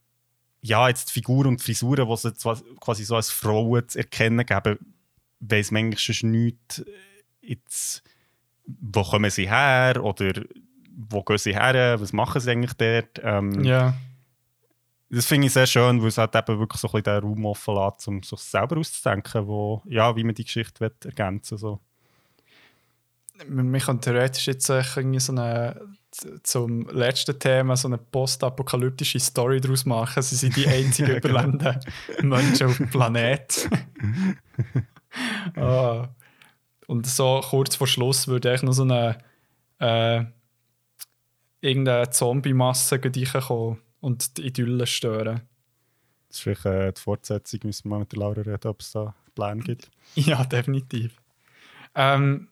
ja, 0.62 0.88
jetzt 0.88 1.10
die 1.10 1.14
Figur 1.14 1.46
und 1.46 1.60
die 1.60 1.64
Frisuren, 1.64 2.08
die 2.08 2.18
sie 2.18 2.32
quasi 2.80 3.04
so 3.04 3.16
als 3.16 3.30
Frauen 3.30 3.88
zu 3.88 4.00
erkennen 4.00 4.46
geben, 4.46 4.78
weiss 5.40 5.72
man 5.72 5.84
eigentlich 5.84 6.04
sonst 6.04 6.24
nichts, 6.24 6.80
äh, 6.80 6.86
jetzt, 7.42 8.04
wo 8.66 9.04
kommen 9.04 9.30
sie 9.30 9.50
her 9.50 10.04
oder 10.04 10.44
wo 10.98 11.24
gehen 11.24 11.38
sie 11.38 11.54
her, 11.54 12.00
was 12.00 12.14
machen 12.14 12.42
sie 12.42 12.52
eigentlich 12.52 12.74
dort. 12.74 13.22
Ähm, 13.24 13.64
ja. 13.64 13.94
Das 15.10 15.26
finde 15.26 15.48
ich 15.48 15.54
sehr 15.54 15.68
schön, 15.68 16.02
weil 16.02 16.10
es 16.10 16.18
halt 16.18 16.36
eben 16.36 16.60
wirklich 16.60 16.82
so 16.82 16.88
ein 16.90 17.02
bisschen 17.02 17.22
den 17.22 17.30
Raum 17.30 17.46
offen 17.46 17.76
lässt, 17.76 18.08
um 18.08 18.24
sich 18.24 18.40
selber 18.40 18.78
auszudenken, 18.78 19.48
wo, 19.48 19.82
ja, 19.86 20.14
wie 20.16 20.24
man 20.24 20.36
die 20.36 20.44
Geschichte 20.44 20.82
will 20.82 20.92
ergänzen 21.06 21.52
will. 21.52 21.60
So. 21.60 21.80
wir 23.48 23.64
wir 23.64 23.80
können 23.80 24.02
theoretisch 24.02 24.48
jetzt 24.48 24.70
echt 24.70 24.98
irgendwie 24.98 25.20
so 25.20 25.32
eine, 25.32 25.80
zum 26.44 26.88
letzten 26.90 27.40
Thema 27.40 27.76
so 27.76 27.88
eine 27.88 27.98
postapokalyptische 27.98 29.20
Story 29.20 29.62
daraus 29.62 29.86
machen. 29.86 30.24
Sie 30.24 30.36
sind 30.36 30.56
die 30.56 30.68
einzigen 30.68 31.16
überlebenden 31.18 31.80
Menschen 32.22 32.68
auf 32.68 32.78
dem 32.78 32.90
Planeten. 32.90 33.70
ah. 35.56 36.10
Und 36.88 37.06
so 37.06 37.42
kurz 37.50 37.76
vor 37.76 37.88
Schluss 37.88 38.28
würde 38.28 38.50
eigentlich 38.50 38.64
noch 38.64 38.74
so 38.74 38.84
eine 38.84 39.18
äh, 39.80 40.24
irgendeine 41.62 42.10
Zombie-Masse 42.10 43.00
kommen 43.00 43.82
und 44.00 44.38
die 44.38 44.48
Idylle 44.48 44.88
stören. 44.88 45.42
Das 46.28 46.38
ist 46.38 46.44
vielleicht 46.44 46.66
äh, 46.66 46.94
die 46.94 47.02
Fortsetzung, 47.02 47.60
müssen 47.64 47.86
wir 47.86 47.90
mal 47.90 48.00
mit 48.00 48.12
der 48.12 48.20
Laura 48.20 48.42
reden, 48.42 48.68
ob 48.68 48.82
es 48.82 48.92
da 48.92 49.14
Pläne 49.36 49.62
gibt. 49.62 49.90
Ja, 50.16 50.44
definitiv. 50.44 51.16
Ähm, 51.94 52.48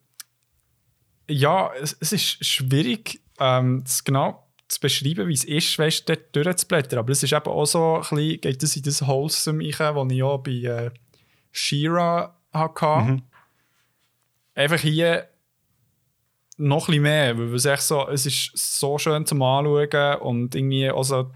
ja, 1.30 1.72
es, 1.74 1.98
es 2.00 2.12
ist 2.12 2.46
schwierig, 2.46 3.22
ähm, 3.40 3.82
das 3.84 4.04
genau 4.04 4.48
zu 4.68 4.80
beschreiben, 4.80 5.28
wie 5.28 5.34
es 5.34 5.44
ist, 5.44 5.78
weißt, 5.78 6.10
dort 6.10 6.36
durchzublättern. 6.36 7.00
Aber 7.00 7.12
es 7.12 7.24
ist 7.24 7.34
eben 7.34 7.46
auch 7.46 7.66
so, 7.66 7.96
ein 7.96 8.02
bisschen, 8.02 8.42
geht 8.42 8.64
es 8.64 8.76
in 8.76 8.84
das 8.84 9.06
Wholesome 9.06 9.64
rein, 9.78 9.96
das 9.96 10.12
ich 10.12 10.24
auch 10.24 10.40
bei 10.40 10.52
äh, 10.52 10.92
She-Ra 11.52 12.36
hatte. 12.52 13.12
Mhm. 13.12 13.22
Einfach 14.56 14.80
hier 14.80 15.30
noch 16.58 16.88
ein 16.88 16.92
bisschen 16.92 17.04
mehr, 17.04 17.38
weil 17.38 17.54
es, 17.54 17.66
echt 17.66 17.84
so, 17.84 18.08
es 18.08 18.26
ist 18.26 18.52
so 18.56 18.98
schön 18.98 19.26
zum 19.26 19.42
Anschauen 19.42 20.22
und 20.22 20.56
irgendwie 20.56 20.90
also, 20.90 21.32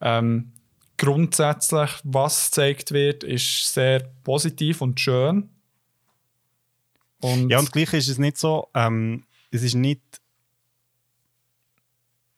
ähm, 0.00 0.52
grundsätzlich, 0.96 1.90
was 2.04 2.50
gezeigt 2.50 2.92
wird, 2.92 3.24
ist 3.24 3.72
sehr 3.72 4.00
positiv 4.22 4.80
und 4.80 5.00
schön. 5.00 5.50
Und, 7.20 7.50
Ja, 7.50 7.58
und 7.58 7.72
gleich 7.72 7.92
ist 7.94 8.08
es 8.08 8.18
nicht 8.18 8.38
so, 8.38 8.68
ähm, 8.74 9.24
es 9.50 9.62
ist 9.62 9.74
nicht. 9.74 10.00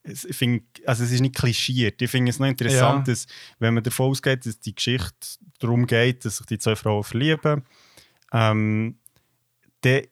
Es, 0.06 0.26
find, 0.30 0.62
also 0.86 1.04
es 1.04 1.12
ist 1.12 1.20
nicht 1.20 1.34
klischiert. 1.36 2.00
Ich 2.00 2.10
finde 2.10 2.30
es 2.30 2.38
noch 2.38 2.46
interessant, 2.48 3.06
Ja. 3.08 3.12
dass, 3.12 3.26
wenn 3.58 3.74
man 3.74 3.82
davon 3.84 4.10
ausgeht, 4.10 4.46
dass 4.46 4.58
die 4.60 4.74
Geschichte 4.74 5.10
darum 5.58 5.86
geht, 5.86 6.24
dass 6.24 6.38
sich 6.38 6.46
die 6.46 6.58
zwei 6.58 6.76
Frauen 6.76 7.04
verlieben, 7.04 7.62
ähm, 8.32 8.98
dann 9.82 10.02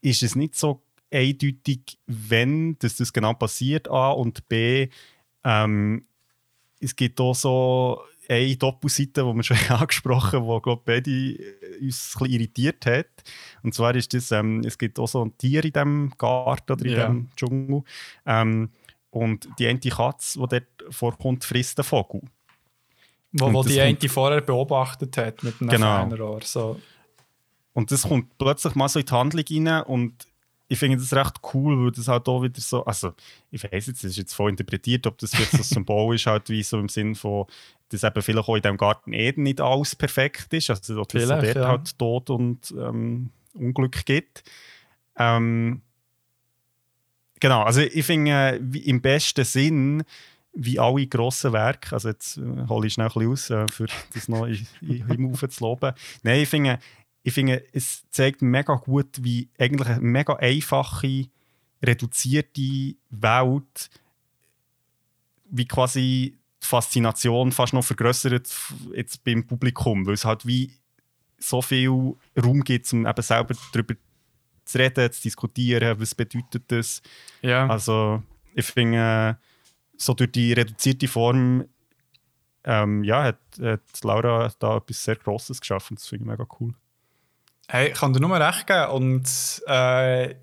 ist 0.00 0.22
es 0.22 0.36
nicht 0.36 0.54
so 0.54 0.82
eindeutig, 1.10 1.98
wenn 2.06 2.78
dass 2.78 2.96
das 2.96 3.12
genau 3.12 3.34
passiert, 3.34 3.88
A 3.88 4.10
und 4.10 4.48
B. 4.48 4.88
Ähm, 5.44 6.06
es 6.80 6.94
gibt 6.96 7.20
auch 7.20 7.34
so 7.34 8.00
eine 8.28 8.56
Doppelseite, 8.56 9.22
die 9.22 9.34
wir 9.34 9.42
schon 9.44 9.56
angesprochen 9.68 10.40
haben, 10.40 10.56
die, 10.56 10.62
glaube 10.62 10.82
beide 10.84 11.10
äh, 11.10 11.78
uns 11.80 12.14
ein 12.16 12.18
bisschen 12.20 12.26
irritiert 12.34 12.84
hat. 12.86 13.06
Und 13.62 13.72
zwar 13.74 13.94
ist 13.94 14.12
das, 14.14 14.32
ähm, 14.32 14.62
es 14.64 14.76
gibt 14.78 14.98
auch 14.98 15.06
so 15.08 15.24
ein 15.24 15.36
Tier 15.38 15.64
in 15.64 15.72
diesem 15.72 16.10
Garten 16.18 16.72
oder 16.72 16.84
in 16.84 16.90
Ja. 16.90 16.96
diesem 17.06 17.30
Dschungel. 17.36 17.82
Ähm, 18.26 18.70
und 19.16 19.48
die 19.58 19.66
eine 19.66 19.78
Katze, 19.78 20.38
die 20.38 20.46
dort 20.46 20.94
vorkommt, 20.94 21.44
frisst 21.44 21.78
den 21.78 21.84
Vogel. 21.84 22.20
wo, 23.32 23.52
wo 23.52 23.62
die 23.62 23.80
eine 23.80 23.96
vorher 24.08 24.42
beobachtet 24.42 25.16
hat 25.16 25.42
mit 25.42 25.60
einem 25.60 25.70
Genau. 25.70 25.96
Fernrohr. 25.96 26.40
So. 26.42 26.80
Und 27.72 27.90
das 27.90 28.02
kommt 28.02 28.36
plötzlich 28.38 28.74
mal 28.74 28.88
so 28.88 28.98
in 29.00 29.06
die 29.06 29.12
Handlung 29.12 29.44
rein 29.48 29.82
und 29.84 30.26
ich 30.68 30.78
finde 30.78 30.98
das 30.98 31.12
recht 31.14 31.40
cool, 31.54 31.84
weil 31.84 31.92
das 31.92 32.08
halt 32.08 32.28
auch 32.28 32.42
wieder 32.42 32.60
so, 32.60 32.84
also 32.84 33.14
ich 33.50 33.62
weiß 33.62 33.86
jetzt, 33.86 34.02
das 34.02 34.10
ist 34.10 34.16
jetzt 34.16 34.34
voll 34.34 34.50
interpretiert, 34.50 35.06
ob 35.06 35.16
das 35.18 35.32
jetzt 35.38 35.52
so 35.52 35.58
ein 35.58 35.62
Symbol 35.86 36.14
ist, 36.14 36.26
halt 36.26 36.48
wie 36.50 36.62
so 36.62 36.78
im 36.78 36.88
Sinn 36.88 37.14
von, 37.14 37.46
dass 37.88 38.02
eben 38.02 38.22
vielleicht 38.22 38.48
auch 38.48 38.56
in 38.56 38.62
diesem 38.62 38.76
Garten 38.76 39.12
Eden 39.12 39.44
nicht 39.44 39.60
alles 39.60 39.94
perfekt 39.94 40.52
ist, 40.52 40.68
also 40.70 41.04
dass 41.04 41.22
es 41.22 41.28
dort 41.28 41.56
ja. 41.56 41.68
halt 41.68 41.98
Tod 41.98 42.30
und 42.30 42.74
ähm, 42.76 43.30
Unglück 43.54 44.04
gibt. 44.04 44.42
Ähm, 45.16 45.82
genau, 47.40 47.62
also 47.62 47.80
ich 47.80 48.04
finde 48.04 48.60
äh, 48.60 48.78
im 48.78 49.00
besten 49.00 49.44
Sinn, 49.44 50.04
wie 50.52 50.78
alle 50.78 51.06
grossen 51.06 51.52
Werke, 51.52 51.92
also 51.92 52.08
jetzt 52.08 52.38
äh, 52.38 52.66
hole 52.68 52.86
ich 52.86 52.94
schnell 52.94 53.08
ein 53.08 53.12
bisschen 53.12 53.32
aus, 53.32 53.50
äh, 53.50 53.68
für 53.68 53.86
das 54.14 54.28
noch 54.28 54.46
in, 54.46 54.66
in, 54.80 55.08
im 55.08 55.34
zu 55.34 55.48
loben. 55.60 55.92
Nein, 56.22 56.40
ich 56.40 56.48
finde, 56.48 56.78
ich 57.22 57.34
finde, 57.34 57.64
es 57.72 58.08
zeigt 58.10 58.40
mega 58.42 58.74
gut, 58.74 59.22
wie 59.22 59.48
eigentlich 59.58 59.88
eine 59.88 60.00
mega 60.00 60.34
einfache, 60.34 61.26
reduzierte 61.82 62.94
Welt, 63.10 63.90
wie 65.50 65.66
quasi 65.66 66.38
die 66.62 66.66
Faszination 66.66 67.52
fast 67.52 67.74
noch 67.74 67.84
vergrößert 67.84 68.48
jetzt 68.94 69.24
beim 69.24 69.46
Publikum, 69.46 70.06
weil 70.06 70.14
es 70.14 70.24
halt 70.24 70.46
wie 70.46 70.72
so 71.38 71.60
viel 71.60 72.14
Raum 72.36 72.64
gibt, 72.64 72.90
um 72.92 73.06
eben 73.06 73.22
selber 73.22 73.54
darüber 73.72 73.94
zu 74.66 74.78
reden, 74.78 75.10
zu 75.12 75.22
diskutieren, 75.22 75.98
was 75.98 76.14
bedeutet 76.14 76.64
das. 76.68 77.00
Ja. 77.40 77.66
Also 77.66 78.22
ich 78.54 78.66
finde, 78.66 79.38
äh, 79.38 79.44
so 79.96 80.12
durch 80.14 80.32
die 80.32 80.52
reduzierte 80.52 81.08
Form 81.08 81.64
ähm, 82.64 83.04
ja, 83.04 83.22
hat, 83.22 83.38
hat 83.62 83.80
Laura 84.02 84.52
da 84.58 84.76
etwas 84.76 85.04
sehr 85.04 85.16
Grosses 85.16 85.60
geschaffen. 85.60 85.96
Das 85.96 86.06
finde 86.06 86.24
ich 86.24 86.30
mega 86.30 86.46
cool. 86.60 86.74
Hey, 87.68 87.88
ich 87.88 87.94
kann 87.94 88.12
dir 88.12 88.20
nur 88.20 88.38
recht 88.38 88.66
geben. 88.66 88.90
Und 88.90 89.62
äh, 89.66 90.34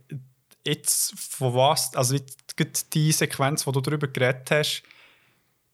jetzt, 0.65 1.19
von 1.19 1.53
was, 1.53 1.95
also 1.95 2.15
jetzt 2.15 2.93
die 2.93 3.11
Sequenz, 3.11 3.67
wo 3.67 3.71
du 3.71 3.81
darüber 3.81 4.07
geredet 4.07 4.49
hast, 4.51 4.83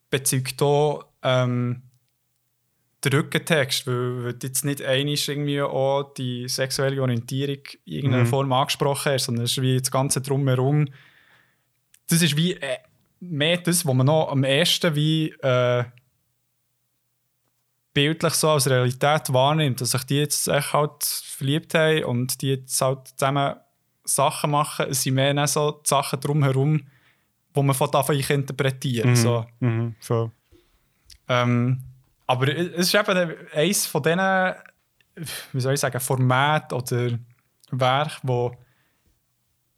bezeugt 0.09 0.61
auch 0.61 1.05
ähm, 1.21 1.83
den 3.03 3.13
Rückentext, 3.13 3.87
weil, 3.87 4.23
weil 4.23 4.33
du 4.33 4.47
jetzt 4.47 4.65
nicht 4.65 4.81
einmal 4.81 5.15
irgendwie 5.15 5.61
auch 5.61 6.13
die 6.13 6.47
sexuelle 6.47 7.01
Orientierung 7.01 7.63
in 7.85 7.93
irgendeiner 7.93 8.23
Mhm. 8.23 8.27
Form 8.27 8.51
angesprochen 8.51 9.13
hast, 9.13 9.25
sondern 9.25 9.45
es 9.45 9.51
ist 9.51 9.61
wie 9.61 9.79
das 9.79 9.91
Ganze 9.91 10.21
drumherum. 10.21 10.87
Das 12.07 12.21
ist 12.21 12.35
wie 12.35 12.53
äh, 12.53 12.77
mehr 13.19 13.57
das, 13.57 13.85
was 13.85 13.93
man 13.93 14.05
noch 14.05 14.29
am 14.29 14.43
ehesten 14.43 14.95
wie 14.95 15.29
äh, 15.41 15.83
bildlich 17.93 18.33
so 18.33 18.49
als 18.49 18.69
Realität 18.69 19.31
wahrnimmt, 19.33 19.81
dass 19.81 19.91
sich 19.91 20.03
die 20.03 20.17
jetzt 20.17 20.47
echt 20.47 20.73
halt 20.73 21.03
verliebt 21.03 21.73
haben 21.73 22.03
und 22.05 22.41
die 22.41 22.49
jetzt 22.49 22.81
halt 22.81 23.07
zusammen 23.07 23.55
Sachen 24.03 24.51
machen. 24.51 24.87
Es 24.89 25.03
sind 25.03 25.15
mehr 25.15 25.47
so 25.47 25.71
die 25.71 25.89
Sachen 25.89 26.19
drumherum, 26.19 26.81
wo 27.53 27.63
man 27.63 27.75
von 27.75 27.91
davon 27.91 28.15
interpretieren 28.15 29.15
so. 29.15 29.45
Mhm, 29.59 29.95
voll. 29.99 30.31
Ähm, 31.27 31.83
aber 32.29 32.55
es 32.55 32.93
ist 32.93 32.93
eben 32.93 33.35
eines 33.55 33.87
von 33.87 34.03
diesen, 34.03 34.53
wie 35.51 35.59
soll 35.59 35.73
ich 35.73 35.79
sagen, 35.79 35.99
Formaten 35.99 36.77
oder 36.77 37.17
Werken, 37.71 38.19
wo, 38.21 38.51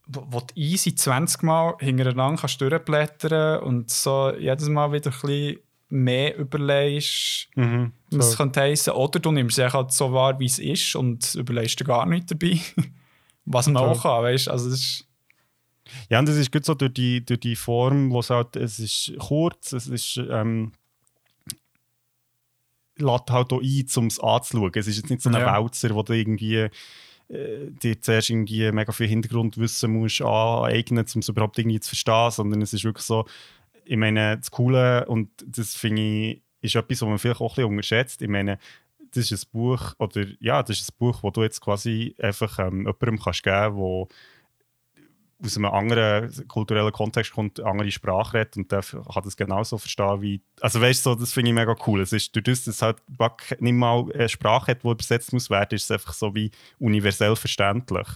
wo, 0.06 0.42
du 0.42 0.48
easy 0.56 0.94
20 0.94 1.44
Mal 1.44 1.76
hintereinander 1.80 2.42
kannst 2.42 2.60
durchblättern 2.60 3.64
und 3.64 3.90
so 3.90 4.36
jedes 4.38 4.68
Mal 4.68 4.92
wieder 4.92 5.12
ein 5.12 5.22
bisschen 5.22 5.60
mehr 5.88 6.36
überlegst, 6.38 7.48
Mhm, 7.56 7.94
was 8.12 8.32
es 8.32 8.38
könnte 8.38 8.60
heissen. 8.60 8.92
Oder 8.96 9.22
du 9.22 9.32
nimmst 9.32 9.58
es 9.58 9.74
halt 9.74 9.94
so 9.94 10.12
wahr, 10.12 10.38
wie 10.38 10.46
es 10.46 10.60
ist 10.60 10.94
und 10.98 11.36
überlegst 11.36 11.80
dir 11.80 11.86
gar 11.86 12.06
nichts 12.06 12.34
dabei. 12.34 12.60
was 13.46 13.68
man 13.68 13.78
auch 13.78 14.02
kann, 14.02 14.24
weißt 14.24 14.48
du? 14.48 14.52
Also 14.52 14.70
das 14.70 14.80
ist, 14.80 15.08
Ja, 16.10 16.20
und 16.20 16.28
das 16.28 16.36
ist 16.36 16.52
gut 16.52 16.66
so 16.66 16.74
durch 16.74 16.96
die, 16.96 17.26
durch 17.26 17.40
die 17.40 17.56
Form, 17.56 18.12
wo 18.12 18.20
es 18.20 18.30
halt, 18.30 18.58
es 18.58 18.78
ist 18.78 19.14
kurz, 19.20 19.72
es 19.72 19.88
ist, 19.88 20.18
ähm, 20.18 20.74
lädt 23.02 23.30
halt 23.30 23.54
auch 23.54 23.62
ein, 23.62 23.86
um 23.96 24.08
es 24.08 24.20
anzuschauen. 24.20 24.72
Es 24.76 24.88
ist 24.88 24.98
jetzt 24.98 25.10
nicht 25.10 25.22
so 25.22 25.30
ein 25.30 25.36
Ja. 25.36 25.62
Wälzer, 25.62 25.94
wo 25.94 26.04
du 26.04 26.14
irgendwie 26.14 26.70
äh, 27.30 27.72
dir 27.82 28.02
zuerst 28.02 28.30
irgendwie 28.30 28.72
mega 28.72 28.92
viel 28.92 29.08
Hintergrundwissen 29.08 29.92
musst 29.92 30.22
aneignen, 30.22 31.06
um 31.14 31.20
es 31.20 31.30
überhaupt 31.30 31.58
irgendwie 31.58 31.80
zu 31.80 31.90
verstehen, 31.90 32.32
sondern 32.32 32.62
es 32.62 32.74
ist 32.74 32.84
wirklich 32.84 33.06
so, 33.06 33.26
ich 33.86 33.98
meine, 33.98 34.38
das 34.38 34.52
Coole, 34.52 35.06
und 35.08 35.30
das 35.46 35.76
finde 35.76 36.02
ich, 36.02 36.42
ist 36.62 36.76
etwas, 36.76 37.02
was 37.02 37.10
man 37.10 37.20
vielleicht 37.20 37.42
auch 37.42 37.52
ein 37.52 37.56
bisschen 37.56 37.70
unterschätzt. 37.72 38.22
Ich 38.22 38.30
meine, 38.30 38.60
das 39.14 39.32
ist 39.32 39.46
ein 39.46 39.50
Buch, 39.52 39.94
oder 39.98 40.26
ja, 40.40 40.62
das 40.64 40.80
ist 40.80 40.92
ein 40.92 40.96
Buch, 40.98 41.22
das 41.22 41.34
du 41.34 41.44
jetzt 41.44 41.62
quasi 41.62 42.16
einfach 42.20 42.60
ähm, 42.60 42.80
jemandem 42.86 43.20
kannst 43.20 43.44
geben 43.44 43.76
kannst, 43.76 44.16
aus 45.44 45.58
einem 45.58 45.66
anderen 45.66 46.48
kulturellen 46.48 46.92
Kontext 46.92 47.34
kommt, 47.34 47.60
eine 47.60 47.70
andere 47.70 47.92
Sprache 47.92 48.38
redet 48.38 48.58
und 48.58 48.72
der 48.72 48.82
kann 48.82 49.24
das 49.24 49.36
genauso 49.36 49.78
verstehen 49.78 50.22
wie. 50.22 50.42
Also 50.60 50.82
weißt 50.82 51.06
du, 51.06 51.12
so, 51.12 51.16
das 51.16 51.34
finde 51.34 51.50
ich 51.50 51.56
mega 51.56 51.76
cool. 51.88 52.02
Es 52.02 52.14
ist 52.14 52.36
durch 52.36 52.44
das, 52.44 52.66
dass 52.66 52.76
es 52.76 52.82
halt 52.82 52.98
Back 53.08 53.58
nicht 53.60 53.74
mal 53.74 54.06
eine 54.14 54.30
Sprache 54.30 54.72
hat, 54.72 54.84
die 54.84 54.90
übersetzt 54.90 55.34
muss 55.34 55.50
werden, 55.50 55.76
ist 55.76 55.86
es 55.86 55.92
einfach 55.92 56.14
so 56.14 56.36
wie 56.36 56.52
universell 56.80 57.36
verständlich. 57.36 58.08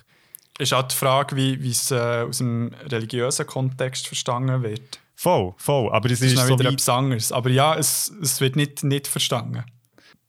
ist 0.59 0.73
auch 0.73 0.83
die 0.83 0.95
Frage, 0.95 1.35
wie 1.35 1.69
es 1.69 1.91
äh, 1.91 2.25
aus 2.27 2.37
dem 2.37 2.71
religiösen 2.85 3.47
Kontext 3.47 4.07
verstanden 4.07 4.63
wird. 4.63 4.99
Voll, 5.15 5.53
voll. 5.57 5.91
Aber 5.91 6.09
es 6.11 6.21
ist, 6.21 6.33
ist 6.33 6.45
so 6.45 6.59
wieder 6.59 6.69
wie, 6.69 6.73
etwas 6.73 6.89
anderes. 6.89 7.31
Aber 7.31 7.49
ja, 7.49 7.75
es, 7.75 8.13
es 8.21 8.39
wird 8.41 8.55
nicht, 8.55 8.83
nicht 8.83 9.07
verstanden. 9.07 9.63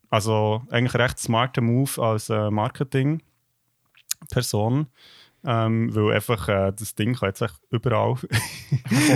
also 0.08 0.62
eigentlich 0.70 0.94
ein 0.94 1.02
recht 1.02 1.18
smarter 1.18 1.60
Move 1.60 2.02
als 2.02 2.30
äh, 2.30 2.50
Marketing-Person. 2.50 4.86
Ähm, 5.48 5.94
weil 5.94 6.16
einfach 6.16 6.48
äh, 6.48 6.72
das 6.76 6.96
Ding 6.96 7.14
kann 7.14 7.28
jetzt 7.28 7.40
echt 7.40 7.54
überall 7.70 8.16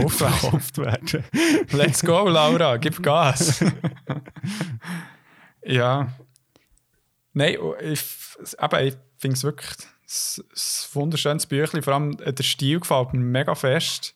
verkauft 0.09 0.79
werden. 0.79 1.25
Let's 1.73 2.03
go, 2.03 2.29
Laura, 2.29 2.77
gib 2.77 3.03
Gas. 3.03 3.65
ja. 5.65 6.13
Nein, 7.33 7.57
oh, 7.61 7.75
ich, 7.81 8.05
aber 8.59 8.85
ich 8.85 8.97
finde 9.19 9.37
es 9.37 9.43
wirklich 9.43 9.71
s 10.07 10.89
wunderschönes 10.93 11.47
Büchlein. 11.47 11.83
Vor 11.83 11.95
allem 11.95 12.17
äh, 12.21 12.33
der 12.33 12.45
Stil 12.45 12.79
gefällt 12.79 13.13
mir 13.13 13.21
mega 13.21 13.57
fest. 13.57 14.15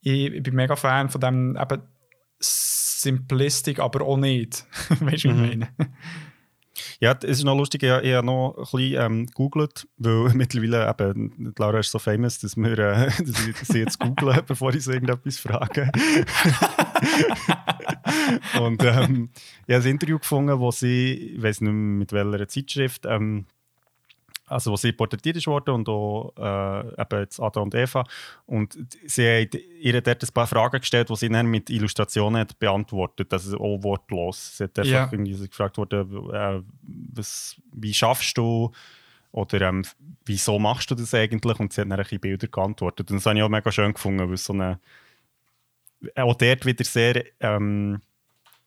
Ich, 0.00 0.32
ich 0.32 0.42
bin 0.42 0.56
mega 0.56 0.74
Fan 0.74 1.08
von 1.08 1.20
dem 1.20 1.56
eben 1.56 1.82
Simplistic, 2.40 3.78
aber 3.78 4.04
auch 4.04 4.16
nicht. 4.16 4.66
weißt 4.88 5.24
du, 5.24 5.28
wie 5.28 5.52
ich 5.52 5.58
meine? 5.58 5.68
Ja, 7.00 7.16
es 7.22 7.38
ist 7.38 7.44
noch 7.44 7.56
lustig, 7.56 7.82
ich, 7.82 7.90
habe 7.90 8.24
noch 8.24 8.54
ein 8.56 8.62
bisschen 8.62 9.02
ähm, 9.02 9.26
gegoogelt, 9.26 9.86
weil 9.98 10.28
mittlerweile 10.34 10.88
eben, 10.88 11.54
Laura 11.58 11.78
ist 11.78 11.90
so 11.90 11.98
famous, 11.98 12.38
dass, 12.40 12.56
wir, 12.56 12.78
äh, 12.78 13.06
dass 13.24 13.68
sie 13.68 13.78
jetzt 13.78 13.98
google, 13.98 14.42
bevor 14.46 14.74
ich 14.74 14.84
sie 14.84 14.92
irgendetwas 14.92 15.38
frage. 15.38 15.90
Und 18.60 18.82
ähm, 18.82 19.30
ich 19.66 19.74
habe 19.74 19.84
ein 19.84 19.90
Interview 19.90 20.18
gefunden, 20.18 20.58
wo 20.58 20.70
sie, 20.70 21.34
ich 21.36 21.42
weiß 21.42 21.60
nicht 21.60 21.72
mehr 21.72 21.98
mit 21.98 22.12
welcher 22.12 22.48
Zeitschrift, 22.48 23.06
ähm, 23.06 23.46
also 24.54 24.70
wo 24.70 24.76
sie 24.76 24.92
porträtiert 24.92 25.36
ist 25.36 25.48
worden 25.48 25.74
und 25.74 25.88
auch 25.88 26.32
äh, 26.38 27.02
eben 27.02 27.20
jetzt 27.20 27.40
Ada 27.40 27.60
und 27.60 27.74
Eva. 27.74 28.04
Und 28.46 28.78
sie 29.04 29.42
hat 29.42 29.54
ihr 29.54 30.00
dort 30.00 30.22
ein 30.22 30.32
paar 30.32 30.46
Fragen 30.46 30.80
gestellt, 30.80 31.10
die 31.10 31.16
sie 31.16 31.28
dann 31.28 31.46
mit 31.46 31.68
Illustrationen 31.70 32.40
hat 32.40 32.58
beantwortet, 32.58 33.32
also 33.32 33.58
auch 33.58 33.82
wortlos. 33.82 34.56
Sie 34.56 34.64
hat 34.64 34.78
einfach 34.78 34.90
Ja. 34.90 35.08
irgendwie 35.10 35.48
gefragt 35.48 35.76
worden, 35.76 36.30
äh, 36.32 36.62
was, 37.12 37.60
wie 37.72 37.92
schaffst 37.92 38.38
du 38.38 38.70
oder 39.32 39.60
ähm, 39.62 39.82
wieso 40.24 40.58
machst 40.60 40.90
du 40.90 40.94
das 40.94 41.12
eigentlich? 41.12 41.58
Und 41.58 41.72
sie 41.72 41.80
hat 41.80 41.90
dann 41.90 41.98
ein 41.98 42.02
bisschen 42.04 42.20
Bilder 42.20 42.46
geantwortet. 42.46 43.10
Und 43.10 43.16
das 43.16 43.26
habe 43.26 43.36
ich 43.36 43.42
auch 43.42 43.48
mega 43.48 43.72
schön 43.72 43.92
gefunden, 43.92 44.30
weil 44.30 44.36
so 44.36 44.52
eine 44.52 44.78
auch 46.14 46.34
dort 46.34 46.66
wieder 46.66 46.84
sehr 46.84 47.24
ähm, 47.40 48.00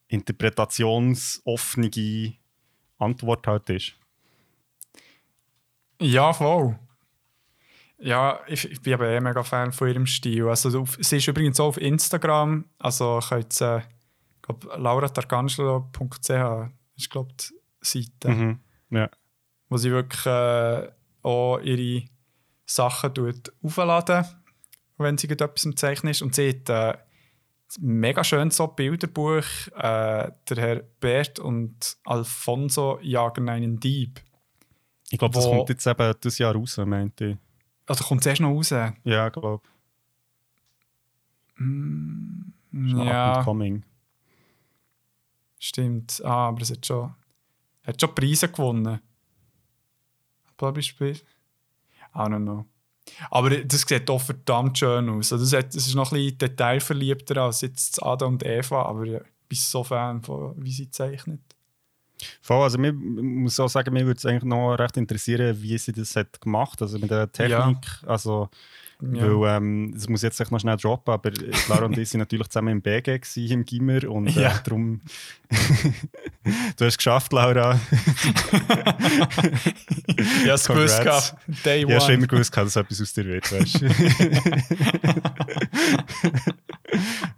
interpretationsoffene 0.08 2.34
Antwort 2.98 3.48
halt 3.48 3.70
ist. 3.70 3.94
Ja, 6.02 6.34
voll. 6.34 6.78
Ja, 8.00 8.40
ich, 8.48 8.70
ich 8.72 8.82
bin 8.82 8.94
aber 8.94 9.08
eh 9.10 9.20
mega 9.20 9.42
Fan 9.44 9.72
von 9.72 9.88
ihrem 9.88 10.06
Stil. 10.06 10.48
Also, 10.48 10.82
auf, 10.82 10.98
sie 11.00 11.18
ist 11.18 11.28
übrigens 11.28 11.60
auch 11.60 11.68
auf 11.68 11.78
Instagram. 11.78 12.66
Also 12.78 13.20
könnt 13.28 13.60
ihr, 13.62 13.84
ich 14.36 14.42
glaube, 14.44 14.68
lauratarcangelo.ch 14.78 16.72
ist, 16.96 17.10
glaube 17.10 17.34
die 17.40 17.54
Seite, 17.82 18.30
Mhm. 18.30 18.60
Ja. 18.90 19.10
wo 19.70 19.78
sie 19.78 19.92
wirklich 19.92 20.26
äh, 20.26 20.92
auch 21.24 21.60
ihre 21.60 22.06
Sachen 22.66 23.14
tut 23.14 23.52
aufladen, 23.64 24.26
wenn 24.98 25.18
sie 25.18 25.30
etwas 25.30 25.66
im 25.66 25.76
Zeichnen 25.76 26.12
ist. 26.12 26.22
Und 26.22 26.36
sie 26.36 26.50
hat 26.50 26.70
äh, 26.70 26.98
ein 26.98 27.00
mega 28.00 28.24
schönes 28.24 28.58
so 28.58 28.68
Bilderbuch. 28.68 29.44
Äh, 29.76 30.32
der 30.50 30.58
Herr 30.58 30.76
Bert 31.00 31.40
und 31.40 31.98
Alfonso 32.06 33.00
jagen 33.02 33.50
einen 33.50 33.80
Dieb. 33.80 34.22
Ich 35.10 35.18
glaube, 35.18 35.36
das 35.36 35.46
kommt 35.46 35.70
jetzt 35.70 35.88
eben 35.88 36.14
das 36.20 36.38
Jahr 36.38 36.54
raus, 36.54 36.78
meinte 36.78 37.26
ich. 37.26 37.38
Also 37.86 38.04
kommt 38.04 38.22
es 38.22 38.28
erst 38.28 38.42
noch 38.42 38.50
raus? 38.50 38.70
Ja, 38.70 39.28
ich 39.28 39.34
glaube. 39.34 39.62
Ja. 41.60 43.32
Up 43.32 43.38
and 43.38 43.46
coming. 43.46 43.84
Stimmt. 45.60 46.22
Ah, 46.24 46.50
aber 46.50 46.62
es 46.62 46.72
hat 46.72 46.86
schon, 46.86 47.14
hat 47.84 48.00
schon 48.00 48.14
Preise 48.14 48.50
gewonnen. 48.50 49.00
Beispiel. 50.58 51.16
I 52.16 52.20
don't 52.20 52.44
know. 52.44 52.66
Aber 53.30 53.50
das 53.50 53.82
sieht 53.82 54.10
auch 54.10 54.22
verdammt 54.22 54.78
schön 54.78 55.10
aus. 55.10 55.32
Also 55.32 55.46
das, 55.46 55.54
hat, 55.54 55.76
das 55.76 55.88
ist 55.88 55.96
noch 55.96 56.12
ein 56.12 56.18
bisschen 56.18 56.38
detailverliebter 56.40 57.42
als 57.42 57.62
jetzt 57.62 58.04
Ada 58.04 58.26
und 58.26 58.44
Eva, 58.46 58.84
aber 58.84 59.04
ich 59.04 59.22
bin 59.48 59.58
so 59.58 59.84
Fan 59.84 60.22
von, 60.22 60.54
wie 60.58 60.72
sie 60.72 60.90
zeichnet. 60.90 61.42
Voll, 62.42 62.64
also 62.64 62.78
mir, 62.78 62.90
ich 62.90 62.96
muss 63.24 63.60
auch 63.60 63.68
sagen, 63.70 63.94
mir 63.94 64.06
würde 64.06 64.18
es 64.18 64.26
eigentlich 64.26 64.44
noch 64.44 64.76
recht 64.76 64.98
interessieren, 64.98 65.56
wie 65.62 65.78
sie 65.78 65.92
das 65.94 66.16
hat 66.16 66.40
gemacht 66.42 66.82
also 66.82 66.98
mit 67.00 67.10
der 67.12 67.32
Technik. 67.32 67.78
Also, 68.06 68.50
Ja. 69.00 69.22
weil, 69.40 69.58
ähm, 69.58 69.92
das 69.94 70.10
muss 70.10 70.24
jetzt 70.24 70.40
noch 70.52 70.60
schnell 70.60 70.76
droppen, 70.78 71.14
aber 71.14 71.30
Clara 71.30 71.86
und 71.86 71.96
ich 72.00 72.10
sind 72.10 72.20
natürlich 72.20 72.48
zusammen 72.48 72.70
im 72.70 72.82
BG 72.82 73.20
gewesen, 73.20 73.52
im 73.52 73.64
Gimmer 73.66 74.10
und 74.10 74.28
äh, 74.36 74.42
Ja. 74.42 74.58
darum... 74.64 75.02
du 75.52 76.86
hast 76.86 76.94
es 76.94 76.98
geschafft, 76.98 77.32
Laura. 77.32 77.80
Ja, 80.46 80.56
es 80.56 80.68
gewusst 80.68 81.04
gehabt. 81.04 81.36
Day 81.64 81.84
Ich 81.84 81.92
habe 81.92 82.00
schon 82.02 82.06
one. 82.06 82.14
immer 82.16 82.28
gewusst, 82.28 82.58
dass 82.58 82.76
etwas 82.76 83.02
aus 83.02 83.14
dir 83.14 83.26
wird, 83.26 83.52
weißt 83.52 83.82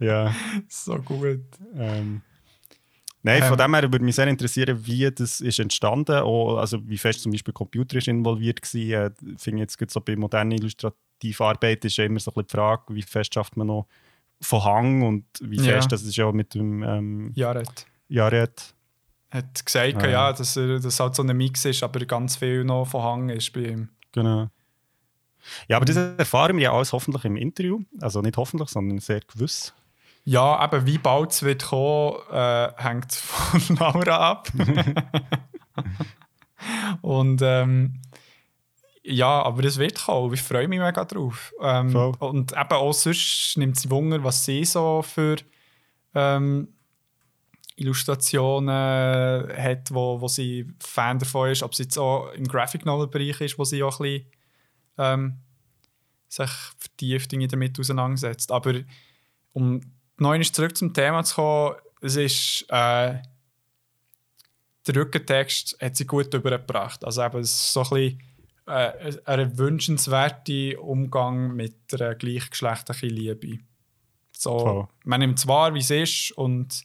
ja. 0.00 0.34
So 0.68 0.96
gut. 0.96 1.40
Ähm, 1.76 2.22
Nein, 3.22 3.42
von 3.42 3.52
Ähm. 3.52 3.58
dem 3.58 3.74
her 3.74 3.82
würde 3.92 4.04
mich 4.04 4.14
sehr 4.14 4.26
interessieren, 4.28 4.78
wie 4.86 5.10
das 5.10 5.40
ist 5.42 5.58
entstanden 5.58 6.16
auch, 6.22 6.56
also 6.56 6.78
wie 6.88 6.96
fest 6.96 7.20
zum 7.22 7.32
Beispiel 7.32 7.52
Computer 7.52 7.98
ist 7.98 8.08
involviert 8.08 8.60
war. 8.62 8.80
Äh, 8.80 9.10
Ich 9.34 9.42
finde 9.42 9.60
jetzt 9.62 9.78
so 9.90 10.00
bei 10.00 10.16
moderner 10.16 10.54
Illustrativarbeit 10.54 11.84
ist 11.84 11.96
ja 11.98 12.04
immer 12.04 12.18
so 12.20 12.30
ein 12.30 12.34
bisschen 12.34 12.46
die 12.48 12.52
Frage, 12.56 12.82
wie 12.94 13.02
fest 13.02 13.34
schafft 13.34 13.56
man 13.56 13.66
noch 13.66 13.86
von 14.40 14.64
Hang 14.64 15.02
und 15.02 15.24
wie 15.42 15.56
Ja. 15.56 15.74
fest, 15.74 15.92
das 15.92 16.02
ist 16.02 16.16
ja 16.16 16.32
mit 16.32 16.54
dem 16.54 16.82
ähm, 16.82 17.32
Jared 17.34 17.86
Jared. 18.08 18.74
hat 19.30 19.66
gesagt, 19.66 19.96
Ah, 19.96 20.04
ja. 20.06 20.10
ja, 20.10 20.32
dass 20.32 20.56
er 20.56 20.80
das 20.80 20.98
halt 20.98 21.14
so 21.14 21.22
ein 21.22 21.36
Mix 21.36 21.64
ist, 21.66 21.82
aber 21.82 22.00
ganz 22.06 22.36
viel 22.36 22.64
noch 22.64 22.86
von 22.86 23.02
Hang 23.02 23.28
ist 23.28 23.52
bei 23.52 23.60
ihm. 23.60 23.90
Genau. 24.12 24.48
Ja, 25.68 25.76
aber 25.76 25.84
das 25.86 25.96
erfahren 25.96 26.56
wir 26.56 26.64
ja 26.64 26.72
alles 26.72 26.92
hoffentlich 26.92 27.24
im 27.24 27.36
Interview. 27.36 27.80
Also 28.00 28.20
nicht 28.22 28.36
hoffentlich, 28.36 28.68
sondern 28.70 28.98
sehr 28.98 29.20
gewiss. 29.20 29.74
Ja, 30.24 30.64
eben 30.64 30.86
wie 30.86 30.98
bald 30.98 31.32
es 31.32 31.42
wird 31.42 31.64
kommen, 31.64 32.16
äh, 32.30 32.68
hängt 32.76 33.12
von 33.14 33.76
Laura 33.76 34.30
ab. 34.30 34.48
Und 37.02 37.40
ähm, 37.42 38.00
ja, 39.02 39.42
aber 39.42 39.64
es 39.64 39.78
wird 39.78 40.04
kommen. 40.04 40.34
Ich 40.34 40.42
freue 40.42 40.68
mich 40.68 40.78
mega 40.78 41.04
drauf. 41.04 41.52
Ähm, 41.60 41.94
und 41.96 42.52
eben 42.52 42.72
auch 42.72 42.92
sonst 42.92 43.54
nimmt 43.56 43.78
sie 43.78 43.90
Wunder, 43.90 44.22
was 44.22 44.44
sie 44.44 44.64
so 44.64 45.02
für 45.02 45.36
ähm, 46.14 46.68
Illustrationen 47.76 49.56
hat, 49.56 49.92
wo, 49.92 50.20
wo 50.20 50.28
sie 50.28 50.70
Fan 50.80 51.18
davon 51.18 51.50
ist. 51.50 51.62
Ob 51.62 51.74
sie 51.74 51.84
jetzt 51.84 51.98
auch 51.98 52.30
im 52.32 52.46
Graphic 52.46 52.84
Novel 52.84 53.08
Bereich 53.08 53.40
ist, 53.40 53.58
wo 53.58 53.64
sie 53.64 53.82
auch 53.82 53.98
ein 54.00 54.04
bisschen 54.04 54.26
ähm, 54.98 55.38
sich 56.28 56.50
vertieft 56.76 57.32
damit 57.32 57.80
auseinandersetzt. 57.80 58.52
Aber 58.52 58.74
um 59.52 59.80
noch 60.20 60.30
einmal 60.30 60.44
zurück 60.44 60.76
zum 60.76 60.92
Thema 60.92 61.24
zu 61.24 61.34
kommen, 61.36 61.76
es 62.02 62.16
ist 62.16 62.66
äh, 62.68 63.18
der 64.86 64.96
Rückentext 64.96 65.76
hat 65.80 65.96
sie 65.96 66.06
gut 66.06 66.32
übergebracht. 66.32 67.04
Also 67.04 67.22
eben, 67.22 67.40
es 67.40 67.50
ist 67.50 67.72
so 67.72 67.82
ein 67.82 67.90
bisschen 67.90 68.22
äh, 68.66 69.16
ein 69.24 69.58
wünschenswerter 69.58 70.82
Umgang 70.82 71.54
mit 71.54 71.76
einer 71.92 72.14
gleichgeschlechtlichen 72.14 73.10
Liebe. 73.10 73.58
So, 74.32 74.58
Voll. 74.58 74.88
man 75.04 75.20
nimmt 75.20 75.38
es 75.38 75.46
wahr, 75.46 75.74
wie 75.74 75.80
es 75.80 75.90
ist 75.90 76.32
und 76.32 76.82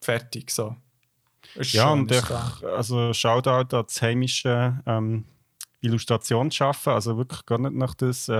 fertig. 0.00 0.50
So. 0.50 0.76
Ist 1.54 1.72
Ja, 1.72 1.90
und 1.90 2.10
ich, 2.10 2.22
da. 2.22 2.58
also 2.76 3.12
Shoutout 3.12 3.76
an 3.76 3.84
das 3.86 4.02
heimische 4.02 4.82
ähm, 4.86 5.24
Illustrationsschaffen. 5.80 6.92
Also 6.92 7.16
wirklich 7.16 7.44
gar 7.46 7.58
nicht 7.58 7.74
nach 7.74 7.94
das. 7.94 8.28
Äh, 8.28 8.32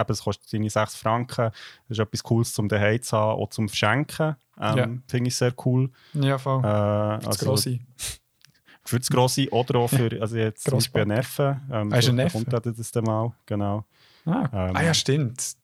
eben, 0.00 0.12
es 0.12 0.22
kostet 0.22 0.48
seine 0.48 0.68
6 0.70 0.96
Franken. 0.96 1.50
Das 1.88 1.98
ist 1.98 1.98
etwas 1.98 2.22
Cooles 2.22 2.52
zum 2.52 2.68
daheim 2.68 3.00
zu 3.02 3.16
haben, 3.16 3.40
auch 3.40 3.50
zum 3.50 3.68
Verschenken. 3.68 4.36
Ähm, 4.60 4.76
Ja. 4.76 4.88
Finde 5.08 5.28
ich 5.28 5.36
sehr 5.36 5.52
cool. 5.64 5.90
Ja, 6.14 6.38
voll. 6.38 6.58
Äh, 6.60 6.62
das 6.62 7.26
also 7.26 7.46
Grosse. 7.46 7.78
für 8.84 8.98
das 8.98 9.08
Grosse 9.10 9.48
oder 9.50 9.78
auch 9.80 9.88
für, 9.88 10.20
also 10.20 10.36
jetzt 10.36 10.64
zum 10.64 10.74
Beispiel 10.74 11.02
einen 11.02 11.14
Neffen. 11.16 11.60
Ähm, 11.70 11.92
Ah, 11.92 11.96
ist 11.98 12.08
ein 12.08 12.16
da 12.16 12.24
Neffe? 12.24 12.44
kommt 12.44 12.66
das 12.78 12.90
dann 12.90 13.04
mal, 13.04 13.32
genau. 13.46 13.84
Ah, 14.24 14.48
Ähm, 14.52 14.76
ah 14.76 14.82
ja, 14.82 14.94
stimmt. 14.94 15.56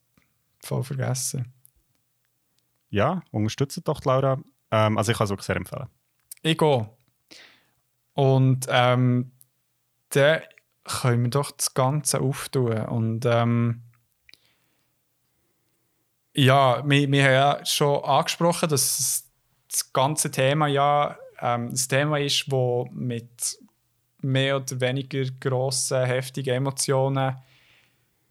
Voll 0.62 0.84
vergessen. 0.84 1.52
Ja, 2.90 3.22
unterstützt 3.30 3.80
doch 3.84 4.00
die 4.00 4.08
Laura. 4.08 4.38
Ähm, 4.70 4.96
also 4.98 5.10
ich 5.12 5.18
kann 5.18 5.24
es 5.24 5.30
wirklich 5.30 5.46
sehr 5.46 5.56
empfehlen. 5.56 5.88
Ich 6.42 6.56
gehe. 6.56 6.88
Und 8.12 8.66
ähm, 8.68 9.32
dann 10.10 10.40
können 10.84 11.24
wir 11.24 11.30
doch 11.30 11.50
das 11.50 11.74
Ganze 11.74 12.20
auftun. 12.20 12.78
Und 12.86 13.24
ähm, 13.26 13.82
ja, 16.34 16.82
wir, 16.88 17.10
wir 17.10 17.24
haben 17.24 17.32
ja 17.32 17.64
schon 17.66 18.04
angesprochen, 18.04 18.68
dass 18.68 19.24
das 19.70 19.92
ganze 19.92 20.30
Thema 20.30 20.66
ja 20.66 21.16
ähm, 21.40 21.68
ein 21.68 21.74
Thema 21.88 22.18
ist, 22.18 22.46
das 22.50 22.84
mit 22.92 23.58
mehr 24.18 24.56
oder 24.56 24.80
weniger 24.80 25.24
grossen, 25.40 26.04
heftigen 26.04 26.54
Emotionen 26.54 27.36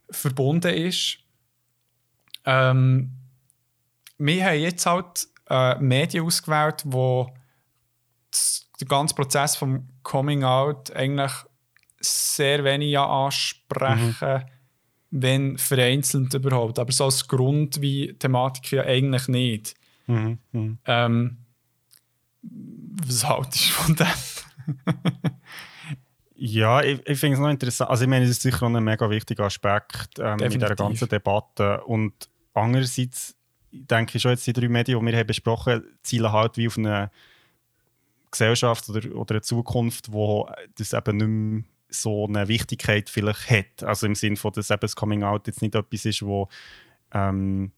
verbunden 0.09 0.73
ist. 0.73 1.19
Ähm, 2.45 3.11
wir 4.17 4.45
haben 4.45 4.59
jetzt 4.59 4.85
halt 4.85 5.27
äh, 5.49 5.75
Medien 5.79 6.25
ausgewählt, 6.25 6.83
die 6.85 7.25
das- 8.31 8.69
den 8.81 8.87
ganzen 8.87 9.15
Prozess 9.15 9.55
vom 9.55 9.87
Coming 10.01 10.43
Out 10.43 10.91
eigentlich 10.91 11.31
sehr 12.03 12.63
wenig 12.63 12.97
ansprechen, 12.97 14.43
wenn 15.11 15.57
vereinzelt 15.57 16.33
überhaupt. 16.33 16.79
Aber 16.79 16.91
so 16.91 17.05
als 17.05 17.27
Grund 17.27 17.81
wie 17.81 18.13
Thematik 18.13 18.71
ja 18.71 18.83
eigentlich 18.83 19.27
nicht. 19.27 19.75
Mhm. 20.07 20.39
Mhm. 20.51 20.77
Ähm, 20.85 21.37
was 22.41 23.27
haltest 23.27 23.69
du 23.69 23.73
von 23.73 23.95
dem? 23.95 24.07
Ja, 26.45 26.81
ich, 26.81 26.99
ich 27.07 27.17
finde 27.17 27.35
es 27.35 27.39
noch 27.39 27.49
interessant. 27.49 27.89
Also 27.89 28.03
ich 28.03 28.09
meine, 28.09 28.25
es 28.25 28.31
ist 28.31 28.41
sicher 28.41 28.67
noch 28.67 28.77
ein 28.77 28.83
mega 28.83 29.09
wichtiger 29.09 29.45
Aspekt 29.45 30.19
ähm, 30.19 30.39
in 30.39 30.51
dieser 30.51 30.75
ganzen 30.75 31.07
Debatte. 31.07 31.81
Und 31.85 32.29
andererseits 32.53 33.37
denke 33.71 34.17
ich 34.17 34.21
schon 34.21 34.31
jetzt 34.31 34.45
die 34.45 34.51
drei 34.51 34.67
Medien, 34.67 34.99
die 34.99 35.05
wir 35.05 35.17
haben 35.17 35.27
besprochen, 35.27 35.83
zielen 36.01 36.33
halt 36.33 36.57
wie 36.57 36.67
auf 36.67 36.77
eine 36.77 37.11
Gesellschaft 38.29 38.89
oder, 38.89 39.15
oder 39.15 39.35
eine 39.35 39.41
Zukunft, 39.41 40.11
wo 40.11 40.49
das 40.75 40.91
eben 40.91 41.15
nicht 41.15 41.27
mehr 41.27 41.63
so 41.93 42.25
eine 42.27 42.47
Wichtigkeit 42.47 43.09
vielleicht 43.09 43.49
hat. 43.49 43.83
Also 43.83 44.05
im 44.07 44.15
Sinne 44.15 44.35
von, 44.35 44.51
dass 44.53 44.69
eben 44.71 44.81
das 44.81 44.95
Coming 44.95 45.23
Out 45.23 45.47
jetzt 45.47 45.61
nicht 45.61 45.75
etwas 45.75 46.05
ist, 46.05 46.21
wo 46.23 46.49
ähm, 47.13 47.71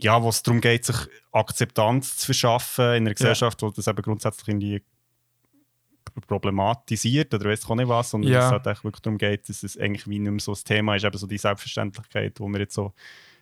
ja, 0.00 0.22
wo 0.22 0.28
es 0.28 0.42
darum 0.44 0.60
geht, 0.60 0.84
sich 0.84 0.96
Akzeptanz 1.32 2.18
zu 2.18 2.26
verschaffen 2.26 2.84
in 2.84 2.90
einer 3.06 3.14
Gesellschaft, 3.14 3.60
wo 3.62 3.70
das 3.70 3.86
eben 3.88 4.00
grundsätzlich 4.02 4.48
irgendwie 4.48 4.82
problematisiert 6.26 7.32
oder 7.34 7.50
weiß 7.50 7.64
ich 7.64 7.68
auch 7.70 7.74
nicht 7.74 7.88
was, 7.88 8.10
sondern 8.10 8.32
Ja. 8.32 8.46
es 8.46 8.52
halt 8.52 8.84
wirklich 8.84 9.02
darum 9.02 9.18
geht, 9.18 9.48
dass 9.48 9.62
es 9.62 9.76
eigentlich 9.76 10.08
wie 10.08 10.18
nicht 10.18 10.30
mehr 10.30 10.40
so 10.40 10.52
ein 10.52 10.64
Thema 10.64 10.96
ist, 10.96 11.04
eben 11.04 11.18
so 11.18 11.26
die 11.26 11.38
Selbstverständlichkeit, 11.38 12.38
die 12.38 12.42
wir 12.42 12.58
jetzt 12.60 12.74
so 12.74 12.92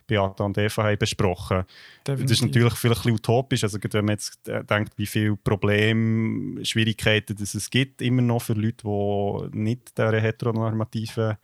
Beata 0.07 0.45
und 0.45 0.57
Eva 0.59 0.85
haben 0.85 0.99
besprochen. 0.99 1.65
Das 2.05 2.21
ist 2.21 2.43
natürlich 2.43 2.75
vielleicht 2.75 3.01
ein 3.01 3.13
bisschen 3.13 3.15
utopisch, 3.15 3.65
also 3.65 3.79
wenn 3.83 4.05
man 4.05 4.15
jetzt 4.15 4.49
äh, 4.49 4.65
denkt, 4.65 4.93
wie 4.97 5.07
viele 5.07 5.37
Probleme, 5.37 6.65
Schwierigkeiten 6.65 7.37
dass 7.37 7.55
es 7.55 7.71
gibt, 7.71 8.03
immer 8.03 8.23
noch 8.23 8.43
für 8.43 8.55
Leute, 8.55 8.85
die 8.85 9.59
nicht 9.59 9.97
dieser 9.97 10.21
heteronormativen 10.21 11.37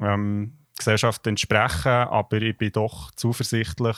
ähm, 0.00 0.52
Gesellschaft 0.76 1.26
entsprechen, 1.26 1.88
aber 1.88 2.40
ich 2.40 2.56
bin 2.56 2.72
doch 2.72 3.10
zuversichtlich, 3.12 3.96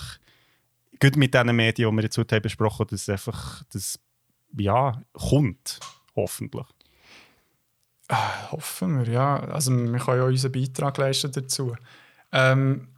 gut 1.00 1.16
mit 1.16 1.34
diesen 1.34 1.54
Medien, 1.54 1.90
die 1.90 1.96
wir 1.96 2.02
jetzt 2.04 2.18
heute 2.18 2.36
haben 2.36 2.42
besprochen 2.42 2.86
dass 2.88 3.02
es 3.02 3.08
einfach 3.08 3.62
das 3.72 3.98
ja, 4.56 5.00
kommt, 5.12 5.78
hoffentlich. 6.16 6.66
Hoffen 8.50 8.98
wir, 8.98 9.12
ja. 9.12 9.38
Also 9.38 9.70
wir 9.72 9.98
können 9.98 10.18
ja 10.18 10.24
unseren 10.24 10.52
Beitrag 10.52 10.98
leisten 10.98 11.30
dazu. 11.30 11.76
Ähm, 12.32 12.88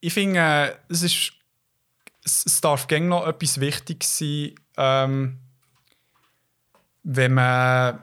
ich 0.00 0.12
finde, 0.12 0.40
äh, 0.40 0.74
es 0.88 1.02
ist 1.02 1.32
es, 2.24 2.44
es 2.46 2.60
darf 2.60 2.86
gerne 2.86 3.06
noch 3.06 3.26
etwas 3.26 3.60
Wichtiges 3.60 4.18
sein, 4.18 4.54
ähm, 4.76 5.38
wenn 7.02 7.34
man, 7.34 8.00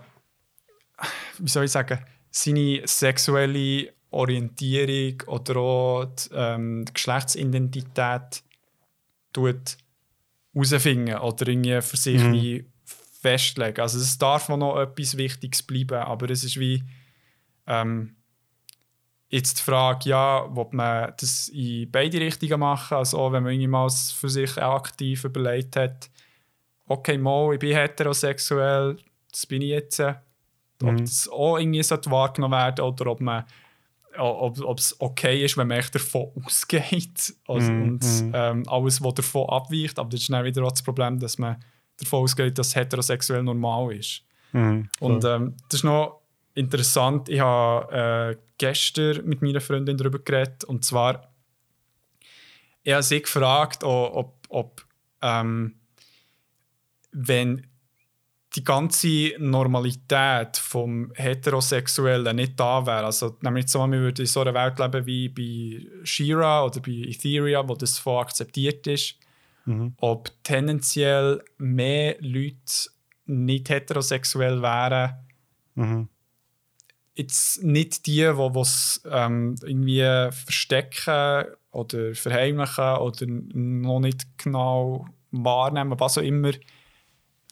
wie 1.38 1.50
soll 1.50 1.66
ich 1.66 1.72
sagen, 1.72 2.00
seine 2.32 2.82
sexuelle 2.86 3.94
Orientierung 4.10 5.22
oder 5.28 5.58
auch 5.58 6.06
die, 6.06 6.30
ähm, 6.34 6.86
die 6.86 6.94
Geschlechtsidentität 6.94 8.44
tut 9.32 9.78
herausfinden 10.54 11.16
oder 11.18 11.48
irgendwie 11.48 11.82
für 11.82 11.98
sich 11.98 12.22
Mhm. 12.22 12.34
wie 12.34 12.66
festlegen. 13.22 13.82
Also 13.82 14.00
es 14.00 14.18
darf 14.18 14.50
noch 14.50 14.80
etwas 14.80 15.18
Wichtiges 15.18 15.64
bleiben, 15.64 16.00
aber 16.00 16.30
es 16.30 16.44
ist 16.44 16.60
wie 16.60 16.84
ähm, 17.68 18.15
jetzt 19.36 19.60
die 19.60 19.64
Frage, 19.64 20.10
ja, 20.10 20.46
ob 20.56 20.74
man 20.74 21.14
das 21.20 21.50
in 21.50 21.90
beide 21.92 22.20
Richtungen 22.20 22.60
machen, 22.60 22.98
also 22.98 23.20
auch 23.20 23.32
wenn 23.32 23.44
man 23.44 23.86
es 23.88 24.12
für 24.12 24.30
sich 24.30 24.58
aktiv 24.62 25.24
überlegt 25.24 25.76
hat, 25.76 26.10
okay, 26.88 27.18
mal, 27.18 27.54
ich 27.54 27.60
bin 27.60 27.76
heterosexuell, 27.76 28.98
das 29.32 29.46
bin 29.46 29.62
ich 29.62 29.70
jetzt, 29.70 30.00
ob 30.00 30.92
Mhm. 30.92 30.98
das 31.06 31.30
auch 31.30 31.58
irgendwie 31.58 31.80
wahrgenommen 31.82 32.54
werden 32.54 32.86
oder 32.86 33.08
ob 33.08 33.22
man 33.22 33.46
ob, 34.18 34.78
es 34.78 34.96
okay 35.02 35.44
ist, 35.44 35.58
wenn 35.58 35.68
man 35.68 35.80
echt 35.80 35.94
davon 35.94 36.32
ausgeht 36.46 37.34
also, 37.48 37.72
Mhm, 37.72 37.84
und 37.84 38.04
mhm. 38.04 38.32
ähm, 38.34 38.64
alles, 38.70 39.04
was 39.04 39.14
davon 39.16 39.50
abweicht. 39.50 40.00
Aber 40.00 40.10
das 40.10 40.22
ist 40.22 40.30
dann 40.30 40.46
wieder 40.46 40.64
auch 40.64 40.72
das 40.72 40.84
Problem, 40.84 41.20
dass 41.20 41.38
man 41.38 41.58
davon 41.98 42.24
ausgeht, 42.24 42.58
dass 42.58 42.76
heterosexuell 42.76 43.44
normal 43.44 43.94
ist. 43.94 44.24
Mhm. 44.54 44.88
Und 45.02 45.26
ähm, 45.26 45.58
das 45.68 45.80
ist 45.80 45.84
noch 45.84 46.22
interessant. 46.56 47.30
Ich 47.30 47.40
habe 47.40 48.36
äh, 48.36 48.42
gestern 48.58 49.26
mit 49.26 49.42
meiner 49.42 49.62
Freundin 49.62 49.98
darüber 49.98 50.20
geredet. 50.20 50.64
Und 50.64 50.84
zwar, 50.84 51.32
ich 52.84 52.94
habe 52.94 53.04
sie 53.04 53.22
gefragt, 53.22 53.84
ob, 53.84 54.46
ob 54.50 54.86
ähm, 55.22 55.76
wenn 57.12 57.68
die 58.56 58.64
ganze 58.64 59.34
Normalität 59.38 60.56
vom 60.56 61.12
Heterosexuellen 61.16 62.38
nicht 62.38 62.58
da 62.58 62.86
wäre, 62.86 63.06
also 63.06 63.38
nämlich 63.42 63.68
so, 63.68 63.86
wir 63.86 64.00
würden 64.00 64.22
in 64.22 64.28
so 64.28 64.42
einer 64.42 64.54
Welt 64.54 64.80
leben 64.80 65.06
wie 65.06 65.28
bei 65.30 66.06
Shira 66.06 66.64
oder 66.64 66.80
bei 66.80 66.92
Ethereum, 67.10 67.68
wo 67.68 67.76
das 67.76 67.98
voll 67.98 68.22
akzeptiert 68.22 68.88
ist, 68.88 69.16
Mhm. 69.66 69.96
ob 69.98 70.32
tendenziell 70.44 71.44
mehr 71.58 72.16
Leute 72.20 72.90
nicht 73.26 73.68
heterosexuell 73.70 74.62
wären, 74.62 75.16
Mhm. 75.74 76.08
Jetzt 77.16 77.64
nicht 77.64 78.06
die, 78.06 78.22
die 78.22 78.60
es 78.60 79.02
ähm, 79.10 79.56
irgendwie 79.64 80.02
verstecken 80.32 81.46
oder 81.72 82.14
verheimlichen 82.14 82.98
oder 82.98 83.26
noch 83.28 84.00
nicht 84.00 84.26
genau 84.38 85.08
wahrnehmen, 85.32 86.00
was 86.00 86.18
auch 86.18 86.22
immer. 86.22 86.52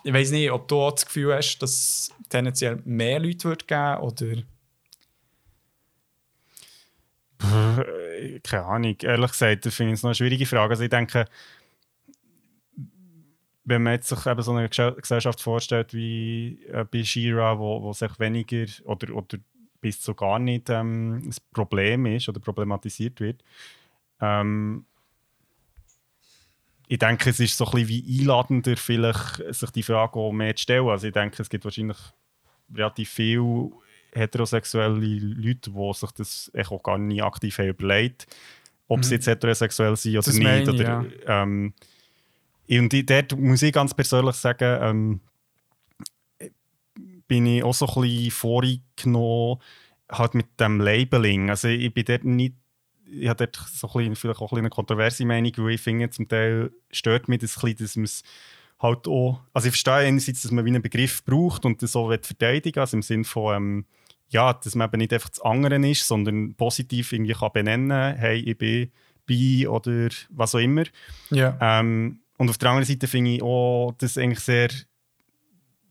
Ich 0.05 0.13
weiß 0.13 0.31
nicht, 0.31 0.51
ob 0.51 0.67
du 0.67 0.81
auch 0.81 0.91
das 0.91 1.05
Gefühl 1.05 1.33
hast, 1.33 1.59
dass 1.59 1.71
es 1.71 2.11
tendenziell 2.29 2.81
mehr 2.83 3.19
Leute 3.19 3.49
wird 3.49 3.67
geben 3.67 3.97
oder 3.97 4.43
Keine 7.39 8.65
Ahnung. 8.65 8.95
Ehrlich 9.01 9.31
gesagt, 9.31 9.65
das 9.65 9.75
finde 9.75 9.93
ich 9.93 10.01
noch 10.01 10.09
eine 10.09 10.15
schwierige 10.15 10.45
Frage. 10.45 10.71
Also 10.71 10.83
ich 10.83 10.89
denke, 10.89 11.25
wenn 13.65 13.83
man 13.83 13.93
jetzt 13.93 14.09
sich 14.09 14.25
eben 14.25 14.41
so 14.41 14.51
eine 14.51 14.67
Gesell- 14.67 14.95
Gesellschaft 14.95 15.41
vorstellt 15.41 15.93
wie 15.93 16.63
äh, 16.67 16.85
bei 16.89 17.03
Shira, 17.03 17.59
wo, 17.59 17.81
wo 17.81 17.93
sich 17.93 18.19
weniger 18.19 18.65
oder, 18.85 19.13
oder 19.13 19.37
bis 19.83 20.01
zu 20.01 20.15
gar 20.15 20.39
nicht 20.39 20.71
ähm, 20.71 21.17
ein 21.17 21.35
Problem 21.53 22.07
ist 22.07 22.27
oder 22.27 22.39
problematisiert 22.39 23.19
wird, 23.19 23.43
ähm, 24.19 24.85
ich 26.87 26.99
denke, 26.99 27.29
es 27.29 27.39
ist 27.39 27.55
so 27.57 27.65
ein 27.65 27.71
bisschen 27.71 27.87
wie 27.89 28.19
einladender, 28.19 28.75
vielleicht 28.75 29.53
sich 29.53 29.69
die 29.69 29.83
Frage 29.83 30.15
auch 30.15 30.31
mehr 30.31 30.55
zu 30.55 30.63
stellen. 30.63 30.89
Also 30.89 31.07
ich 31.07 31.13
denke, 31.13 31.41
es 31.41 31.49
gibt 31.49 31.63
wahrscheinlich 31.63 31.97
relativ 32.73 33.09
viele 33.09 33.71
heterosexuelle 34.11 34.99
Leute, 34.99 35.71
die 35.71 35.93
sich 35.93 36.11
das 36.11 36.51
auch 36.69 36.83
gar 36.83 36.97
nie 36.97 37.21
aktiv 37.21 37.57
haben 37.57 37.69
überlegt 37.69 38.27
ob 38.87 39.03
sie 39.03 39.15
jetzt 39.15 39.27
heterosexuell 39.27 39.95
sind 39.95 40.13
oder 40.13 40.23
Das 40.23 40.33
nicht. 40.35 40.43
meine 40.43 40.71
Oder, 40.71 41.05
ähm, 41.27 41.73
und 42.69 43.09
dort 43.09 43.37
muss 43.37 43.61
ich 43.61 43.73
ganz 43.73 43.93
persönlich 43.93 44.35
sagen, 44.35 44.79
ähm, 44.81 45.19
bin 47.27 47.45
ich 47.45 47.63
auch 47.63 47.73
so 47.73 47.87
ein 47.87 48.01
bisschen 48.01 48.31
vorgenommen, 48.31 49.59
halt 50.11 50.35
mit 50.35 50.59
dem 50.59 50.79
Labeling. 50.79 51.49
Also 51.49 51.67
ich 51.67 51.93
bin 51.93 52.05
dort 52.05 52.23
nicht, 52.23 52.55
ich 53.05 53.27
habe 53.27 53.47
dort 53.47 53.55
so 53.55 53.87
ein 53.87 53.93
bisschen, 53.93 54.15
vielleicht 54.15 54.39
auch 54.39 54.43
ein 54.43 54.55
bisschen 54.55 54.59
eine 54.59 54.69
kontroverse 54.69 55.25
Meinung, 55.25 55.51
weil 55.57 55.71
ich 55.71 55.81
finde, 55.81 56.09
zum 56.09 56.27
Teil 56.27 56.71
stört 56.91 57.27
mich 57.27 57.39
das 57.39 57.57
ein 57.57 57.61
bisschen, 57.61 57.85
dass 57.85 57.95
man 57.95 58.05
es 58.05 58.23
halt 58.79 59.07
auch, 59.07 59.41
also 59.53 59.67
ich 59.67 59.73
verstehe 59.73 60.07
einerseits, 60.07 60.41
dass 60.41 60.51
man 60.51 60.65
wie 60.65 60.69
einen 60.69 60.81
Begriff 60.81 61.23
braucht 61.23 61.65
und 61.65 61.81
das 61.81 61.95
auch 61.95 62.09
verteidigen 62.09 62.79
also 62.79 62.97
im 62.97 63.01
Sinne 63.01 63.23
von, 63.23 63.55
ähm, 63.55 63.85
ja, 64.29 64.53
dass 64.53 64.75
man 64.75 64.89
eben 64.89 64.97
nicht 64.97 65.13
einfach 65.13 65.29
das 65.29 65.41
andere 65.41 65.75
ist, 65.87 66.07
sondern 66.07 66.55
positiv 66.55 67.13
irgendwie 67.13 67.33
kann 67.33 67.51
benennen, 67.53 68.15
hey, 68.15 68.39
ich 68.39 68.57
bin 68.57 68.91
bi 69.25 69.67
oder 69.67 70.09
was 70.29 70.55
auch 70.55 70.59
immer. 70.59 70.83
ja. 71.29 71.57
Ähm, 71.61 72.19
und 72.37 72.49
auf 72.49 72.57
der 72.57 72.69
anderen 72.69 72.85
Seite 72.85 73.07
finde 73.07 73.35
ich 73.35 73.43
auch 73.43 73.93
das 73.99 74.17
eigentlich 74.17 74.39
sehr 74.39 74.69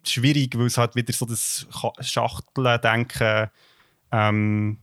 schwierig, 0.05 0.57
weil 0.59 0.67
es 0.67 0.79
halt 0.79 0.95
wieder 0.97 1.13
so 1.13 1.27
das 1.27 1.67
Cha- 1.71 1.93
Schachteln-Denken 2.03 3.49
ähm, 4.11 4.79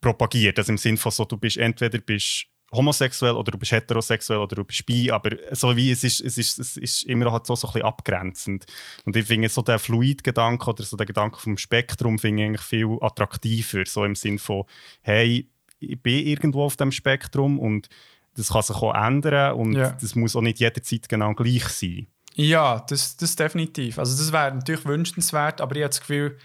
propagiert. 0.00 0.58
Also 0.58 0.72
im 0.72 0.78
Sinne 0.78 0.96
von 0.96 1.12
so, 1.12 1.24
du 1.24 1.36
bist 1.36 1.56
entweder 1.56 1.98
bist 1.98 2.46
homosexuell 2.70 3.32
oder 3.32 3.50
du 3.52 3.56
bist 3.58 3.72
heterosexuell 3.72 4.38
oder 4.40 4.56
du 4.56 4.64
bist 4.64 4.84
bi, 4.84 5.10
aber 5.10 5.30
so 5.52 5.74
wie 5.74 5.90
es 5.90 6.04
ist, 6.04 6.20
es 6.20 6.36
ist, 6.36 6.58
es 6.58 6.76
ist 6.76 7.02
immer 7.04 7.32
halt 7.32 7.46
so, 7.46 7.54
so 7.56 7.66
ein 7.68 7.72
bisschen 7.72 7.86
abgrenzend. 7.86 8.66
Und 9.06 9.16
ich 9.16 9.26
finde 9.26 9.48
so 9.48 9.62
der 9.62 9.78
Fluid-Gedanke 9.78 10.68
oder 10.68 10.82
so 10.84 10.96
der 10.96 11.06
Gedanke 11.06 11.38
vom 11.38 11.56
Spektrum 11.56 12.18
finde 12.18 12.42
ich 12.42 12.48
eigentlich 12.48 12.60
viel 12.66 12.98
attraktiver, 13.00 13.84
so 13.86 14.04
im 14.04 14.14
Sinne 14.14 14.38
von, 14.38 14.64
hey, 15.00 15.48
ich 15.80 15.98
bin 16.02 16.26
irgendwo 16.26 16.64
auf 16.64 16.76
dem 16.76 16.92
Spektrum 16.92 17.58
und 17.58 17.88
das 18.36 18.50
kann 18.50 18.62
sich 18.62 18.76
auch 18.76 18.94
ändern 18.94 19.54
und 19.54 19.72
Ja. 19.72 19.90
das 19.92 20.14
muss 20.14 20.36
auch 20.36 20.42
nicht 20.42 20.60
jederzeit 20.60 21.08
genau 21.08 21.32
gleich 21.34 21.64
sein. 21.68 22.06
Ja, 22.40 22.84
das, 22.88 23.16
das 23.16 23.34
definitiv. 23.34 23.98
Also 23.98 24.16
das 24.16 24.32
wäre 24.32 24.54
natürlich 24.54 24.84
wünschenswert, 24.84 25.60
aber 25.60 25.74
ich 25.74 25.82
habe 25.82 25.88
das 25.90 26.00
Gefühl, 26.00 26.38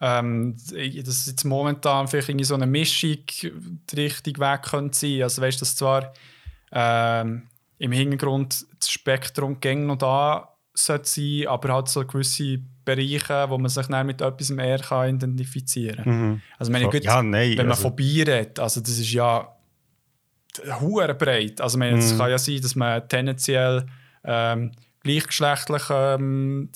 ähm, 0.00 0.56
dass 1.04 1.26
jetzt 1.26 1.44
momentan 1.44 2.08
vielleicht 2.08 2.30
irgendwie 2.30 2.44
so 2.44 2.54
eine 2.56 2.66
Mischung 2.66 3.18
die 3.28 3.94
richtige 3.96 4.40
Weg 4.40 4.62
könnte 4.62 4.98
sein. 4.98 5.22
Also 5.22 5.40
weißt 5.40 5.58
du, 5.58 5.60
dass 5.60 5.76
zwar 5.76 6.12
ähm, 6.72 7.42
im 7.78 7.92
Hintergrund 7.92 8.66
das 8.80 8.90
Spektrum 8.90 9.60
gäng 9.60 9.86
noch 9.86 9.98
da 9.98 10.48
sollte 10.74 11.08
sein, 11.08 11.46
aber 11.48 11.74
halt 11.74 11.88
so 11.88 12.04
gewisse 12.04 12.58
Bereiche, 12.84 13.46
wo 13.50 13.58
man 13.58 13.68
sich 13.68 13.86
dann 13.86 14.06
mit 14.06 14.20
etwas 14.22 14.50
mehr 14.50 14.78
kann 14.78 15.16
identifizieren 15.16 16.04
kann. 16.04 16.42
Also 16.58 16.72
wenn, 16.72 16.80
ich 16.80 16.86
So, 16.86 16.90
gut, 16.90 17.04
ja, 17.04 17.22
nein, 17.22 17.50
wenn 17.50 17.66
man 17.66 17.70
also- 17.72 17.82
von 17.82 17.96
Bier 17.96 18.26
redet, 18.26 18.58
also 18.58 18.80
das 18.80 18.90
ist 18.98 19.12
ja 19.12 19.48
hure 20.80 21.14
breit. 21.14 21.60
Also 21.60 21.78
meine, 21.78 21.98
es 21.98 22.12
Mhm. 22.14 22.18
kann 22.18 22.30
ja 22.30 22.38
sein, 22.38 22.60
dass 22.60 22.74
man 22.74 23.08
tendenziell 23.08 23.86
ähm, 24.24 24.72
gleichgeschlechtlich 25.00 25.82
ähm, 25.90 26.70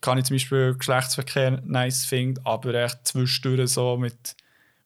kann 0.00 0.18
ich 0.18 0.24
zum 0.24 0.34
Beispiel 0.34 0.74
Geschlechtsverkehr 0.74 1.62
nice 1.64 2.04
finden, 2.04 2.40
aber 2.44 2.74
echt 2.74 3.06
zwischendurch 3.06 3.70
so 3.70 3.96
mit 3.96 4.36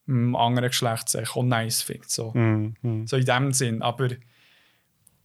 einem 0.07 0.37
anderen 0.37 0.69
Geschlecht 0.69 1.09
es 1.09 1.15
echt 1.15 1.37
auch 1.37 1.43
nice 1.43 1.82
finde. 1.82 2.07
So. 2.07 2.32
Mhm. 2.35 2.74
Mhm. 2.82 3.07
so 3.07 3.16
in 3.16 3.24
dem 3.24 3.53
Sinn. 3.53 3.82
Aber, 3.82 4.09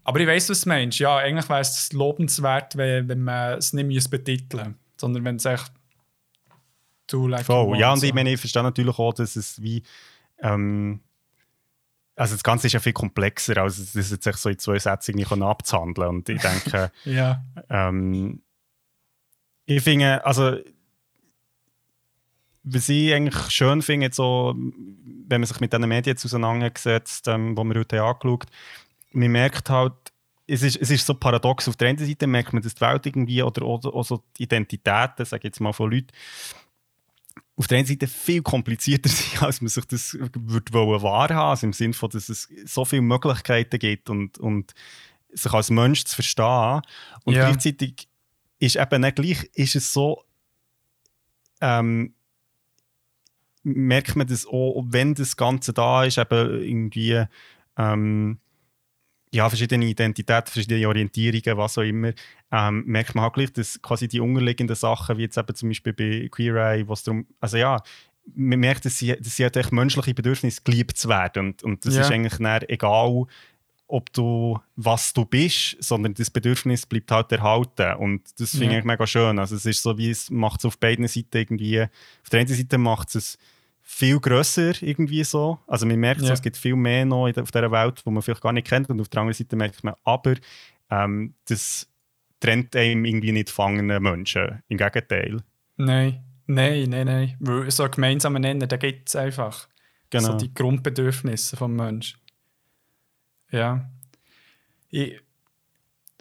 aber 0.03 0.19
ich 0.19 0.27
weiß, 0.27 0.49
was 0.49 0.61
du 0.61 0.69
meinst. 0.69 0.99
Ja, 0.99 1.17
eigentlich 1.17 1.49
wäre 1.49 1.61
es 1.61 1.91
lobenswert, 1.93 2.77
wenn, 2.77 3.07
wenn 3.09 3.23
man 3.23 3.57
es 3.57 3.73
nicht 3.73 3.87
müsste 3.87 4.09
betiteln 4.09 4.75
sondern 4.97 5.25
wenn 5.25 5.35
es 5.35 5.45
echt 5.45 5.71
du 7.07 7.27
like 7.27 7.45
Voll. 7.45 7.77
Ja, 7.77 7.93
und 7.93 8.03
ich 8.03 8.13
meine, 8.13 8.31
ich 8.33 8.39
verstehe 8.39 8.63
natürlich 8.63 8.97
auch, 8.97 9.13
dass 9.13 9.35
es 9.35 9.61
wie. 9.61 9.83
Ähm, 10.39 11.01
also 12.15 12.35
das 12.35 12.43
Ganze 12.43 12.67
ist 12.67 12.73
ja 12.73 12.79
viel 12.79 12.93
komplexer, 12.93 13.57
als 13.57 13.77
es 13.77 14.09
jetzt 14.09 14.25
so 14.25 14.49
in 14.49 14.59
zwei 14.59 14.79
Sätzen 14.79 15.17
irgendwie 15.17 15.43
abzuhandeln. 15.43 16.09
Und 16.09 16.29
ich 16.29 16.41
denke, 16.41 16.91
Ja, 17.05 17.43
ähm, 17.69 18.41
ich 19.65 19.83
finde, 19.83 20.25
also 20.25 20.57
was 22.63 22.89
ich 22.89 23.13
eigentlich 23.13 23.51
schön 23.51 23.81
finde, 23.81 24.09
so, 24.11 24.55
wenn 24.55 25.41
man 25.41 25.45
sich 25.45 25.59
mit 25.59 25.73
diesen 25.73 25.87
Medien 25.87 26.17
auseinandergesetzt, 26.17 27.27
ähm, 27.27 27.55
die 27.55 27.63
wir 27.63 27.79
heute 27.79 28.01
angeschaut 28.01 28.47
man 29.15 29.31
merkt 29.31 29.69
halt, 29.69 29.93
es 30.47 30.61
ist, 30.61 30.77
es 30.77 30.91
ist 30.91 31.05
so 31.05 31.15
paradox. 31.15 31.67
Auf 31.67 31.75
der 31.75 31.89
einen 31.89 31.97
Seite 31.97 32.27
merkt 32.27 32.53
man, 32.53 32.61
dass 32.61 32.75
die 32.75 32.81
Welt 32.81 33.05
irgendwie 33.05 33.41
oder, 33.41 33.65
oder, 33.65 33.93
oder 33.93 34.03
so 34.03 34.23
die 34.37 34.43
Identitäten, 34.43 35.25
sage 35.25 35.39
ich 35.39 35.45
jetzt 35.45 35.59
mal 35.59 35.73
von 35.73 35.89
Leuten, 35.89 36.09
auf 37.57 37.67
der 37.67 37.77
einen 37.77 37.87
Seite 37.87 38.07
viel 38.07 38.41
komplizierter 38.41 39.09
sind, 39.09 39.41
als 39.41 39.61
man 39.61 39.69
sich 39.69 39.85
das 39.85 40.17
würde 40.19 40.73
wahrhaben, 40.73 41.37
also 41.37 41.67
im 41.67 41.73
Sinne 41.73 41.93
von, 41.93 42.09
dass 42.09 42.29
es 42.29 42.49
so 42.65 42.85
viele 42.85 43.01
Möglichkeiten 43.01 43.79
gibt 43.79 44.09
und, 44.09 44.37
und 44.37 44.73
sich 45.29 45.53
als 45.53 45.69
Mensch 45.69 46.03
zu 46.05 46.15
verstehen. 46.15 46.81
Und 47.23 47.35
Ja. 47.35 47.49
gleichzeitig 47.49 48.09
ist 48.59 48.75
eben 48.75 49.01
nicht 49.01 49.15
gleich, 49.15 49.43
ist 49.53 49.75
es 49.75 49.91
so, 49.93 50.23
ähm, 51.61 52.13
merkt 53.63 54.15
man 54.15 54.27
das 54.27 54.45
auch, 54.45 54.83
wenn 54.87 55.15
das 55.15 55.37
Ganze 55.37 55.73
da 55.73 56.03
ist, 56.03 56.17
eben 56.17 56.61
irgendwie 56.61 57.25
ähm, 57.77 58.39
ja, 59.35 59.49
verschiedene 59.49 59.85
Identitäten, 59.85 60.51
verschiedene 60.51 60.87
Orientierungen, 60.87 61.57
was 61.57 61.77
auch 61.77 61.83
immer, 61.83 62.11
ähm, 62.51 62.83
merkt 62.85 63.15
man 63.15 63.23
halt 63.23 63.33
gleich, 63.33 63.51
dass 63.53 63.81
quasi 63.81 64.07
die 64.07 64.19
unterliegenden 64.19 64.75
Sachen, 64.75 65.17
wie 65.17 65.23
jetzt 65.23 65.37
eben 65.37 65.55
zum 65.55 65.69
Beispiel 65.69 65.93
bei 65.93 66.27
Queer 66.29 66.55
Eye, 66.55 66.87
was 66.87 67.03
darum, 67.03 67.25
also 67.39 67.57
ja, 67.57 67.81
man 68.33 68.59
merkt, 68.59 68.85
dass 68.85 68.97
sie, 68.97 69.15
dass 69.15 69.35
sie 69.35 69.45
hat 69.45 69.55
echt 69.57 69.71
menschliche 69.71 70.13
Bedürfnisse, 70.13 70.61
geliebt 70.63 70.97
zu 70.97 71.09
werden. 71.09 71.47
Und, 71.47 71.63
und 71.63 71.85
das 71.85 71.95
Ja. 71.95 72.01
ist 72.01 72.11
eigentlich 72.11 72.39
egal, 72.69 73.25
ob 73.87 74.11
du, 74.13 74.59
was 74.75 75.13
du 75.13 75.25
bist, 75.25 75.77
sondern 75.79 76.15
das 76.15 76.31
Bedürfnis 76.31 76.87
bleibt 76.87 77.11
halt 77.11 77.31
erhalten. 77.31 77.93
Und 77.97 78.21
das 78.39 78.51
finde 78.51 78.73
Ja. 78.73 78.79
ich 78.79 78.85
mega 78.85 79.05
schön. 79.05 79.37
Also 79.37 79.55
es 79.55 79.65
ist 79.67 79.83
so, 79.83 79.95
wie 79.99 80.09
es 80.09 80.31
macht 80.31 80.61
es 80.61 80.65
auf 80.65 80.79
beiden 80.79 81.07
Seiten 81.07 81.37
irgendwie, 81.37 81.81
auf 81.83 82.29
der 82.31 82.39
einen 82.39 82.49
Seite 82.49 82.77
macht 82.79 83.13
es 83.15 83.37
viel 83.87 84.19
grösser 84.19 84.73
irgendwie 84.81 85.23
so. 85.23 85.59
Also 85.67 85.85
man 85.85 85.99
merkt 85.99 86.19
so, 86.21 86.27
Ja. 86.27 86.33
es 86.33 86.41
gibt 86.41 86.57
viel 86.57 86.75
mehr 86.75 87.05
noch 87.05 87.27
auf 87.27 87.51
dieser 87.51 87.71
Welt, 87.71 88.01
wo 88.03 88.11
man 88.11 88.23
vielleicht 88.23 88.41
gar 88.41 88.51
nicht 88.51 88.67
kennt. 88.67 88.89
Und 88.89 88.99
auf 88.99 89.07
der 89.09 89.21
anderen 89.21 89.35
Seite 89.35 89.55
merkt 89.55 89.83
man, 89.83 89.93
aber 90.03 90.33
ähm, 90.89 91.35
das 91.45 91.87
trennt 92.39 92.75
einem 92.75 93.05
irgendwie 93.05 93.31
nicht 93.31 93.47
gefangene 93.47 93.99
Menschen. 93.99 94.63
Im 94.67 94.77
Gegenteil. 94.77 95.37
nein, 95.77 96.23
nein, 96.47 96.89
nein, 96.89 97.05
nein. 97.05 97.37
Weil 97.39 97.71
so 97.71 97.83
einen 97.83 97.91
gemeinsamen 97.91 98.41
Nenner, 98.41 98.67
da 98.67 98.75
gibt 98.77 99.07
es 99.07 99.15
einfach. 99.15 99.67
Genau. 100.09 100.31
So 100.31 100.37
die 100.37 100.53
Grundbedürfnisse 100.53 101.55
des 101.55 101.67
Menschen. 101.67 102.19
Ja. 103.51 103.89
Ich, 104.89 105.19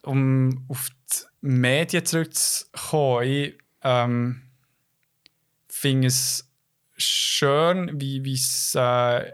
um 0.02 0.64
auf 0.68 0.90
die 0.90 1.24
Medien 1.40 2.04
zurückzukommen, 2.04 3.24
ich 3.26 3.58
ähm, 3.82 4.42
finde 5.68 6.08
es 6.08 6.50
schön, 6.96 8.00
wie 8.00 8.32
es. 8.32 8.74
Äh, 8.74 9.32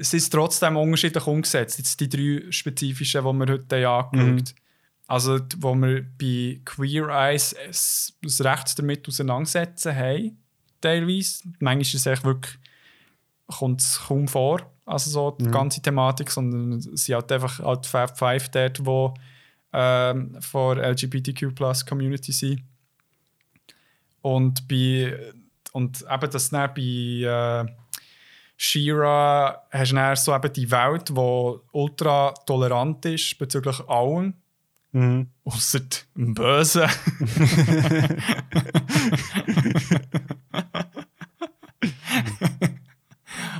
es 0.00 0.14
ist 0.14 0.30
trotzdem 0.30 0.76
unterschiedlich 0.76 1.26
umgesetzt. 1.26 1.78
Jetzt 1.78 2.00
die 2.00 2.08
drei 2.08 2.50
spezifischen, 2.50 3.22
die 3.24 3.32
wir 3.32 3.52
heute 3.52 3.86
haben 3.86 4.14
angeschaut 4.16 4.54
Also, 5.06 5.38
wo 5.58 5.74
wir 5.76 6.04
bei 6.18 6.60
Queer 6.64 7.08
Eyes 7.08 7.54
es, 7.68 8.18
das 8.20 8.40
Recht 8.40 8.76
damit 8.78 9.06
auseinandersetzen 9.06 9.94
haben, 9.94 10.42
teilweise. 10.80 11.44
Manchmal 11.60 11.82
ist 11.82 11.94
es 11.94 12.06
echt 12.06 12.24
wirklich, 12.24 12.58
kommt 13.46 13.80
es 13.80 14.00
kaum 14.08 14.26
vor, 14.26 14.72
also 14.86 15.10
so 15.10 15.30
die 15.30 15.50
ganze 15.50 15.80
Thematik, 15.80 16.30
sondern 16.30 16.72
es 16.72 16.84
sind 17.04 17.14
halt 17.14 17.30
einfach 17.30 17.60
halt 17.60 17.86
Fab 17.86 18.18
Five 18.18 18.48
dort, 18.48 18.84
wo 18.84 19.14
ähm, 19.72 20.36
von 20.40 20.78
LGBTQ 20.78 21.54
Community 21.86 22.32
sind. 22.32 22.62
Und 24.22 24.68
bei 24.68 25.32
und 25.72 26.04
eben 26.08 26.30
das 26.30 26.50
dann 26.50 26.72
bei 26.74 26.82
äh, 26.82 27.66
Shira 28.56 29.66
hast 29.70 29.90
du 29.90 29.96
dann 29.96 30.16
so 30.16 30.34
eben 30.34 30.52
die 30.52 30.70
Welt, 30.70 31.08
die 31.08 31.58
ultra 31.72 32.32
tolerant 32.46 33.04
ist 33.06 33.38
bezüglich 33.38 33.80
allem, 33.88 34.34
Mhm. 34.94 35.28
außer 35.44 35.80
dem 36.14 36.34
Bösen. 36.34 36.82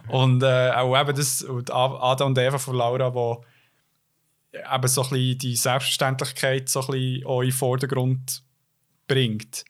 und 0.09 0.43
äh, 0.43 0.70
auch 0.72 1.01
eben 1.01 1.16
das, 1.16 1.47
Adam 1.70 2.28
und 2.28 2.39
Eva 2.39 2.59
von 2.59 2.76
Laura, 2.76 3.14
wo 3.14 3.44
eben 4.52 4.89
so 4.89 5.02
ein 5.02 5.09
bisschen 5.09 5.39
die 5.39 5.56
Selbstverständlichkeit 5.56 6.68
so 6.68 6.80
ein 6.80 6.86
bisschen 6.89 7.22
in 7.22 7.40
den 7.40 7.52
Vordergrund 7.52 8.43
bringt. 9.09 9.64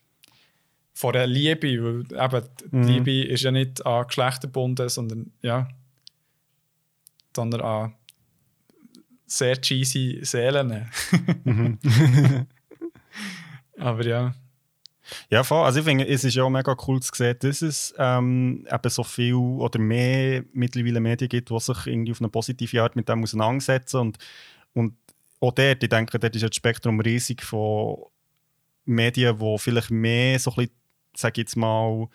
Von 0.94 1.12
der 1.14 1.27
Liebe, 1.27 1.69
weil 1.82 2.01
eben 2.24 2.48
die 2.70 2.77
Mhm. 2.77 2.82
Liebe 2.86 3.23
ist 3.24 3.43
ja 3.43 3.51
nicht 3.51 3.85
an 3.86 4.06
Geschlechter 4.06 4.48
gebunden, 4.48 4.89
sondern 4.89 5.32
ja, 5.40 5.69
sondern 7.35 7.60
an 7.62 7.94
sehr 9.27 9.60
cheesy 9.60 10.20
Seelen. 10.23 10.86
Mhm. 11.44 11.78
Aber 13.78 14.05
ja. 14.05 14.35
Ja, 15.31 15.43
voll. 15.43 15.64
Also 15.64 15.81
ich 15.81 15.85
finde, 15.85 16.06
es 16.06 16.24
ist 16.24 16.35
ja 16.35 16.44
auch 16.44 16.51
mega 16.51 16.77
cool 16.86 17.01
zu 17.01 17.10
sehen, 17.14 17.36
dass 17.40 17.62
es 17.62 17.94
ähm, 17.98 18.66
eben 18.70 18.90
so 18.90 19.02
viel 19.02 19.35
oder 19.35 19.78
mehr 19.78 20.44
mittlerweile 20.52 21.01
Medien 21.01 21.28
gibt, 21.28 21.51
die 21.51 21.60
sich 21.60 21.86
irgendwie 21.86 22.12
auf 22.12 22.20
eine 22.20 22.28
positive 22.28 22.82
Art 22.82 22.97
mit 22.97 23.09
dem 23.09 23.23
auseinandersetzen. 23.23 23.98
Und, 24.01 24.19
und 24.74 24.94
auch 25.40 25.52
dort, 25.52 25.82
ich 25.82 25.89
denke, 25.89 26.19
dort 26.19 26.36
ist 26.36 26.43
das 26.43 26.55
Spektrum 26.55 27.01
riesig 27.01 27.43
von 27.43 27.97
Medien, 28.85 29.39
die 29.39 29.59
vielleicht 29.59 29.90
mehr 29.90 30.39
so 30.39 30.51
ein 30.52 30.56
bisschen, 30.56 30.73
sag 31.15 31.33
ich 31.39 31.43
jetzt 31.43 31.57
mal, 31.57 32.09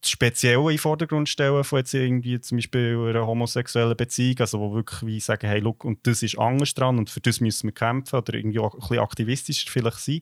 das 0.00 0.10
Spezielle 0.10 0.60
in 0.62 0.66
den 0.70 0.78
Vordergrund 0.78 1.28
stellen 1.28 1.62
von 1.62 1.78
jetzt 1.78 1.94
irgendwie 1.94 2.40
zum 2.40 2.58
Beispiel 2.58 2.98
einer 3.08 3.24
homosexuellen 3.24 3.96
Beziehung, 3.96 4.34
also 4.40 4.58
wo 4.58 4.74
wirklich 4.74 5.06
wie 5.06 5.20
sagen, 5.20 5.46
hey, 5.46 5.60
look, 5.60 5.84
und 5.84 6.04
das 6.08 6.24
ist 6.24 6.36
anders 6.40 6.74
dran 6.74 6.98
und 6.98 7.08
für 7.08 7.20
das 7.20 7.40
müssen 7.40 7.68
wir 7.68 7.72
kämpfen 7.72 8.16
oder 8.16 8.34
irgendwie 8.34 8.58
auch 8.58 8.74
ein 8.74 8.80
bisschen 8.80 8.98
aktivistischer 8.98 9.70
vielleicht 9.70 9.98
sein. 9.98 10.20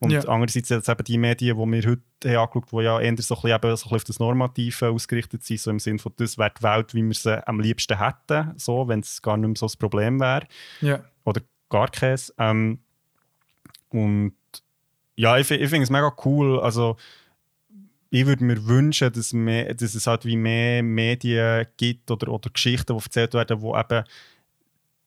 Und 0.00 0.10
Ja. 0.10 0.20
andererseits 0.26 0.68
jetzt 0.70 0.88
eben 0.88 1.04
die 1.04 1.16
Medien, 1.18 1.56
die 1.56 1.64
wir 1.64 1.90
heute 1.90 2.02
haben 2.36 2.48
angeschaut 2.52 2.72
die 2.72 2.84
ja 2.84 2.98
eher 3.00 3.16
so 3.22 3.36
ein 3.36 3.40
bisschen, 3.42 3.50
eben, 3.50 3.60
so 3.62 3.68
ein 3.68 3.76
bisschen 3.76 3.94
auf 3.96 4.04
das 4.04 4.18
Normative 4.18 4.88
ausgerichtet 4.90 5.44
sind, 5.44 5.60
so 5.60 5.70
im 5.70 5.78
Sinne 5.78 6.00
von, 6.00 6.12
das 6.16 6.36
wäre 6.36 6.52
die 6.58 6.62
Welt, 6.64 6.94
wie 6.94 7.02
wir 7.04 7.14
sie 7.14 7.46
am 7.46 7.60
liebsten 7.60 7.98
hätten, 8.04 8.52
so, 8.58 8.88
wenn 8.88 8.98
es 8.98 9.22
gar 9.22 9.36
nicht 9.36 9.46
mehr 9.46 9.56
so 9.56 9.66
das 9.66 9.76
Problem 9.76 10.18
wäre 10.18 10.48
Ja. 10.80 11.04
oder 11.24 11.40
gar 11.68 11.88
keins. 11.88 12.34
Ähm, 12.36 12.80
und 13.90 14.32
ja, 15.16 15.38
ich, 15.38 15.50
ich 15.50 15.68
finde 15.70 15.84
es 15.84 15.90
mega 15.90 16.12
cool. 16.24 16.60
Also, 16.60 16.96
ich 18.10 18.26
würde 18.26 18.44
mir 18.44 18.66
wünschen, 18.66 19.12
dass, 19.12 19.32
mehr, 19.32 19.72
dass 19.74 19.94
es 19.94 20.06
halt 20.06 20.24
wie 20.24 20.36
mehr 20.36 20.82
Medien 20.82 21.66
gibt 21.76 22.10
oder, 22.10 22.28
oder 22.32 22.50
Geschichten, 22.50 22.96
die 22.96 23.02
erzählt 23.04 23.34
werden, 23.34 23.60
wo 23.60 23.76
eben 23.76 24.04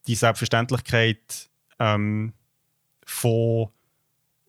die 0.07 0.15
Selbstverständlichkeit 0.15 1.49
ähm, 1.79 2.33
von 3.05 3.69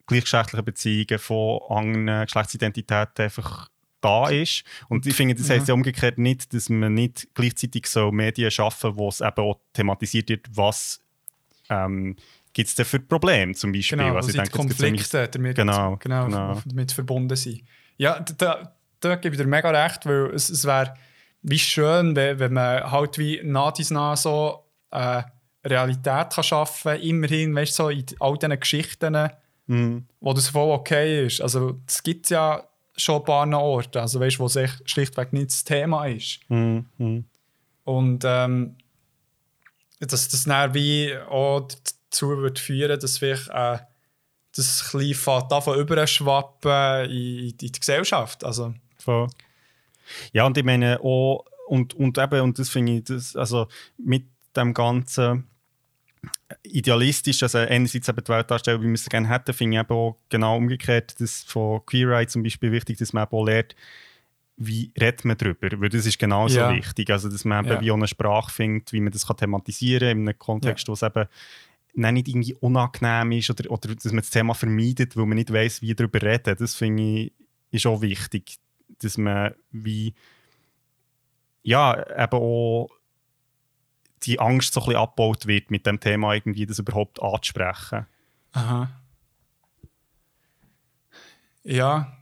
gleichgeschlechtlichen 0.07 0.65
Beziehungen, 0.65 1.19
von 1.19 1.61
anderen 1.69 2.27
Geschlechtsidentitäten 2.27 3.25
einfach 3.25 3.69
da 4.01 4.29
ist. 4.29 4.65
Und 4.89 5.07
ich 5.07 5.17
finde, 5.17 5.35
das 5.35 5.49
Ja. 5.49 5.55
heisst 5.55 5.69
ja 5.69 5.75
umgekehrt 5.75 6.19
nicht, 6.19 6.53
dass 6.53 6.69
man 6.69 6.93
nicht 6.95 7.29
gleichzeitig 7.35 7.87
so 7.87 8.13
Medien 8.13 8.51
schaffen, 8.51 8.97
wo 8.97 9.09
es 9.09 9.21
eben 9.21 9.39
auch 9.39 9.59
thematisiert 9.73 10.29
wird, 10.29 10.47
was 10.53 11.01
ähm, 11.71 12.17
gibt 12.55 12.69
es 12.71 12.75
denn 12.75 12.87
für 12.87 13.01
Probleme 13.01 13.53
zum 13.55 13.73
Beispiel. 13.73 13.99
Genau, 13.99 14.17
also 14.17 14.33
denke, 14.33 14.51
Konflikte 14.51 15.29
damit, 15.29 15.57
Genau, 15.57 15.97
genau, 15.99 16.25
genau. 16.27 16.63
damit 16.65 16.93
verbunden 16.93 17.37
sind. 17.37 17.63
Ja, 17.99 18.21
da- 18.39 18.73
da, 19.01 19.17
gebe 19.17 19.35
ich 19.35 19.41
dir 19.43 19.47
mega 19.47 19.69
recht, 19.71 20.07
weil 20.07 20.31
es, 20.35 20.49
es 20.49 20.65
wäre 20.65 20.95
wie 21.43 21.59
schön, 21.59 22.17
wenn, 22.17 22.39
wenn 22.39 22.53
man 22.55 22.91
halt 22.91 23.19
wie 23.19 23.41
nach 23.45 23.73
dies 23.73 23.91
nach 23.91 24.17
so 24.17 24.65
äh, 24.91 25.23
Realität 25.65 26.31
kann 26.31 26.43
schaffen 26.45 26.93
kann, 26.93 27.01
immerhin, 27.03 27.55
weißt 27.55 27.79
du, 27.79 27.83
so 27.85 27.89
in 27.91 28.05
all 28.21 28.39
diesen 28.39 28.59
Geschichten, 28.59 29.29
Mhm. 29.67 30.05
wo 30.21 30.33
das 30.35 30.49
voll 30.49 30.73
okay 30.73 31.27
ist. 31.27 31.41
Also 31.41 31.81
es 31.87 32.03
gibt 32.03 32.29
ja 32.31 32.65
schon 32.97 33.17
ein 33.17 33.25
paar 33.25 33.51
Orte, 33.61 34.01
also 34.01 34.21
weißt, 34.21 34.39
wo 34.39 34.45
es 34.47 34.57
echt 34.57 34.83
schlichtweg 34.89 35.33
nicht 35.33 35.49
das 35.49 35.65
Thema 35.65 36.07
ist. 36.07 36.41
Mhm. 36.49 36.85
Mhm. 36.99 37.25
Und 37.85 38.25
ähm, 38.27 38.77
dass 40.01 40.29
das 40.29 40.45
dann 40.45 40.75
wie 40.75 41.17
auch 41.31 41.67
dazu 42.15 42.29
würde 42.29 42.61
führen, 42.61 42.99
dass 42.99 43.19
vielleicht 43.19 43.49
äh, 43.49 43.79
das 44.57 44.95
ein 44.95 45.01
bisschen 45.01 45.49
davon 45.49 45.79
überschwappen 45.79 47.11
in, 47.11 47.49
in 47.49 47.57
die 47.57 47.73
Gesellschaft. 47.73 48.45
Also, 48.45 48.75
Voll. 48.99 49.29
Ja, 50.33 50.47
und 50.47 50.57
ich 50.57 50.65
meine 50.65 51.01
auch, 51.01 51.45
und, 51.67 51.95
und 51.95 52.19
eben, 52.19 52.41
und 52.41 52.59
das 52.59 52.69
finde 52.69 52.93
ich, 52.97 53.05
das, 53.05 53.37
also 53.37 53.69
mit 53.99 54.25
dem 54.57 54.75
ganzen 54.75 55.49
idealistisch, 56.63 57.43
also 57.43 57.59
einerseits 57.59 58.09
eben 58.09 58.23
die 58.23 58.29
Welt 58.29 58.51
darstellen, 58.51 58.81
wie 58.83 58.87
wir 58.87 58.95
es 58.95 59.09
gerne 59.09 59.29
hätten, 59.29 59.53
finde 59.53 59.77
ich 59.77 59.83
eben 59.83 59.93
auch 59.93 60.17
genau 60.29 60.57
umgekehrt, 60.57 61.21
das 61.21 61.43
von 61.43 61.85
Queer 61.85 62.11
Eye 62.11 62.27
zum 62.27 62.43
Beispiel 62.43 62.71
wichtig, 62.71 62.99
dass 62.99 63.13
man 63.13 63.25
eben 63.25 63.37
auch 63.37 63.45
lernt, 63.45 63.75
wie 64.57 64.93
redet 64.99 65.25
man 65.25 65.37
darüber, 65.37 65.69
weil 65.81 65.89
das 65.89 66.07
ist 66.07 66.19
genauso 66.19 66.61
Ja. 66.61 66.71
wichtig, 66.75 67.11
also 67.11 67.29
dass 67.29 67.45
man 67.45 67.65
eben 67.65 67.75
Ja. 67.75 67.81
wie 67.81 67.91
auch 67.91 67.97
eine 67.97 68.07
Sprache 68.07 68.53
findet, 68.53 68.93
wie 68.93 69.01
man 69.01 69.13
das 69.13 69.27
kann 69.27 69.37
thematisieren 69.37 70.09
kann, 70.09 70.19
in 70.19 70.29
einem 70.29 70.39
Kontext, 70.39 70.87
wo 70.89 70.93
es 70.93 71.03
eben 71.03 71.27
dann 72.03 72.15
nicht 72.15 72.29
irgendwie 72.29 72.55
unangenehm 72.55 73.33
ist 73.33 73.51
oder, 73.51 73.71
oder 73.71 73.95
dass 73.95 74.05
man 74.07 74.17
das 74.17 74.31
Thema 74.31 74.55
vermeidet, 74.55 75.17
weil 75.17 75.27
man 75.27 75.37
nicht 75.37 75.53
weiß, 75.53 75.83
wie 75.83 75.95
darüber 75.95 76.21
reden, 76.23 76.57
das 76.59 76.75
finde 76.75 77.03
ich 77.03 77.33
ist 77.71 77.87
auch 77.87 78.03
wichtig, 78.03 78.59
dass 79.01 79.19
man 79.19 79.55
wie 79.73 80.15
ja, 81.65 81.99
eben 82.23 82.39
auch 82.39 82.89
die 84.23 84.39
Angst 84.39 84.75
so 84.75 84.81
ein 84.81 84.87
bisschen 84.87 85.01
abgebaut 85.01 85.47
wird, 85.47 85.71
mit 85.71 85.87
dem 85.87 85.99
Thema 85.99 86.35
irgendwie 86.35 86.67
das 86.67 86.79
überhaupt 86.79 87.23
anzusprechen. 87.23 88.07
Aha. 88.53 88.91
Ja, 91.65 92.17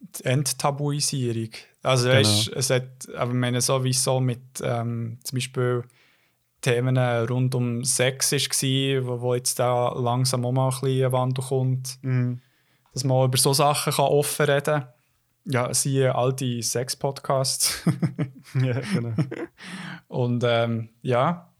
die 0.00 0.24
Enttabuisierung. 0.24 1.50
Also 1.82 2.08
Genau. 2.08 2.20
weißt, 2.20 2.48
es 2.48 2.70
hat, 2.70 3.08
aber 3.16 3.32
ich 3.32 3.36
meine, 3.36 3.60
sowieso 3.60 4.20
mit 4.20 4.40
ähm, 4.62 5.18
zum 5.24 5.36
Beispiel 5.36 5.84
Themen 6.60 6.98
rund 6.98 7.54
um 7.54 7.84
Sex 7.84 8.32
war, 8.32 9.06
wo, 9.06 9.20
wo 9.20 9.34
jetzt 9.34 9.58
da 9.58 9.92
langsam 9.92 10.44
auch 10.44 10.52
mal 10.52 10.68
ein 10.68 10.80
bisschen 10.80 11.06
ein 11.06 11.12
Wandel 11.12 11.44
kommt, 11.44 11.98
dass 12.92 13.04
man 13.04 13.26
über 13.26 13.38
so 13.38 13.52
Sachen 13.52 13.92
kann 13.92 14.06
offen 14.06 14.46
reden 14.46 14.64
kann. 14.64 14.88
Ja, 15.44 15.72
siehe 15.72 16.14
all 16.14 16.32
die 16.32 16.62
Sex-Podcasts. 16.62 17.82
ja, 18.62 18.80
genau. 18.80 19.14
Und 20.08 20.44
ähm, 20.46 20.90
ja. 21.02 21.50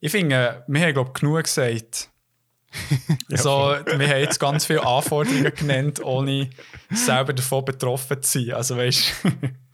Ich 0.00 0.12
finde, 0.12 0.64
wir 0.66 0.80
haben 0.80 0.92
glaube 0.92 1.12
genug 1.12 1.42
gesagt. 1.42 2.10
so, 3.28 3.76
wir 3.86 4.08
haben 4.08 4.20
jetzt 4.20 4.38
ganz 4.38 4.66
viele 4.66 4.86
Anforderungen 4.86 5.54
genannt, 5.54 6.02
ohne 6.04 6.50
selber 6.90 7.32
davon 7.32 7.64
betroffen 7.64 8.22
zu 8.22 8.40
sein. 8.40 8.54
Also 8.54 8.76
weißt 8.76 9.12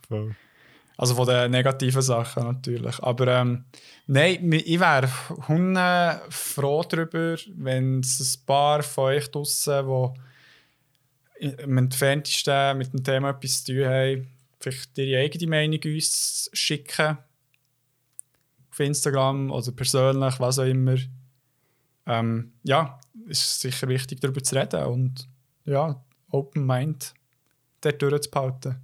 Voll. 0.07 0.35
Also 0.97 1.15
von 1.15 1.27
den 1.27 1.51
negativen 1.51 2.01
Sachen 2.01 2.43
natürlich. 2.43 3.01
Aber 3.01 3.27
ähm, 3.27 3.65
nein, 4.07 4.51
ich 4.51 4.79
wäre 4.79 5.09
hunde 5.47 6.21
froh 6.29 6.83
darüber, 6.83 7.37
wenn 7.55 7.99
es 8.01 8.19
ein 8.19 8.45
paar 8.45 8.83
von 8.83 9.05
euch 9.05 9.29
draussen, 9.31 9.87
die 9.87 11.63
am 11.63 11.77
entferntesten 11.77 12.77
mit 12.77 12.93
dem 12.93 13.03
Thema 13.03 13.31
etwas 13.31 13.63
zu 13.63 13.73
tun 13.73 13.85
haben, 13.85 14.27
vielleicht 14.59 14.97
ihre 14.97 15.21
eigene 15.21 15.49
Meinung 15.49 15.79
uns 15.83 16.49
schicken. 16.53 17.17
Auf 18.71 18.79
Instagram 18.79 19.51
oder 19.51 19.71
persönlich, 19.71 20.39
was 20.39 20.59
auch 20.59 20.63
immer. 20.63 20.97
Ähm, 22.05 22.53
ja, 22.63 22.99
ist 23.27 23.61
sicher 23.61 23.87
wichtig, 23.87 24.19
darüber 24.19 24.41
zu 24.41 24.55
reden 24.55 24.83
und 24.85 25.27
ja, 25.65 26.01
Open 26.29 26.65
Mind 26.65 27.13
dort 27.81 28.01
durchzubehalten. 28.01 28.81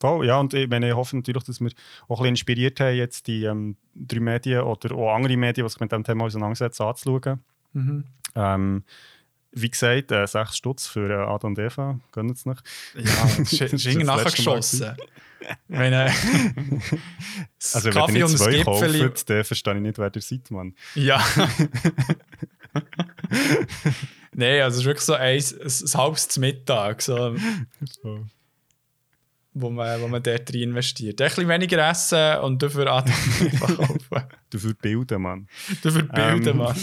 Voll, 0.00 0.26
ja, 0.26 0.40
und 0.40 0.54
ich, 0.54 0.68
meine, 0.68 0.88
ich 0.88 0.94
hoffe 0.94 1.14
natürlich, 1.16 1.44
dass 1.44 1.60
wir 1.60 1.70
auch 2.08 2.20
ein 2.20 2.22
bisschen 2.22 2.26
inspiriert 2.28 2.80
haben, 2.80 2.96
jetzt 2.96 3.26
die 3.26 3.44
ähm, 3.44 3.76
drei 3.94 4.20
Medien 4.20 4.62
oder 4.62 4.94
auch 4.94 5.14
andere 5.14 5.36
Medien, 5.36 5.66
die 5.66 5.70
sich 5.70 5.80
mit 5.80 5.92
dem 5.92 6.04
Thema 6.04 6.24
auseinandersetzen, 6.24 6.82
anzuschauen. 6.84 7.40
Mhm. 7.74 8.04
Ähm, 8.34 8.84
wie 9.52 9.70
gesagt, 9.70 10.10
äh, 10.12 10.26
sechs 10.26 10.56
Stutz 10.56 10.86
für 10.86 11.10
äh, 11.10 11.14
Adam 11.14 11.52
und 11.52 11.58
Eva, 11.58 12.00
gönnen 12.12 12.32
es 12.32 12.46
nicht. 12.46 12.62
Ja, 12.94 13.02
ist, 13.38 13.52
Das 13.52 13.52
ist 13.52 13.72
ist 13.72 13.86
irgendwie 13.86 14.06
das 14.06 14.16
nachher 14.16 14.24
letzte 14.24 14.42
Mal 14.42 14.56
geschossen. 14.56 14.96
Wenn, 15.68 15.92
äh, 15.92 16.10
Also, 17.74 17.94
wenn 17.94 18.16
ihr 18.16 18.26
nicht 18.26 18.38
zwei 18.38 18.62
kauft, 18.62 19.28
dann 19.30 19.44
verstehe 19.44 19.74
ich 19.74 19.80
nicht, 19.80 19.98
wer 19.98 20.14
ihr 20.14 20.22
seid, 20.22 20.50
Mann. 20.50 20.74
Ja. 20.94 21.22
Nein, 24.32 24.62
also 24.62 24.76
es 24.76 24.80
ist 24.80 24.86
wirklich 24.86 25.04
so 25.04 25.14
ein, 25.14 25.38
ein, 25.38 25.42
ein 25.42 25.94
halbes 25.94 26.38
Mittag, 26.38 27.02
So. 27.02 27.34
Wo, 29.52 29.70
man, 29.70 30.00
wo 30.00 30.08
man 30.08 30.22
dort 30.22 30.52
rein 30.54 30.62
investiert. 30.62 31.20
Ein 31.20 31.28
bisschen 31.28 31.48
weniger 31.48 31.88
essen 31.88 32.38
und 32.40 32.62
dafür 32.62 32.92
einfach 32.92 33.76
kaufen. 33.76 34.24
Dafür 34.50 34.74
bilden, 34.74 35.22
Mann. 35.22 35.48
Dafür 35.82 36.02
bilden, 36.02 36.48
Ähm. 36.48 36.56
Mann. 36.56 36.76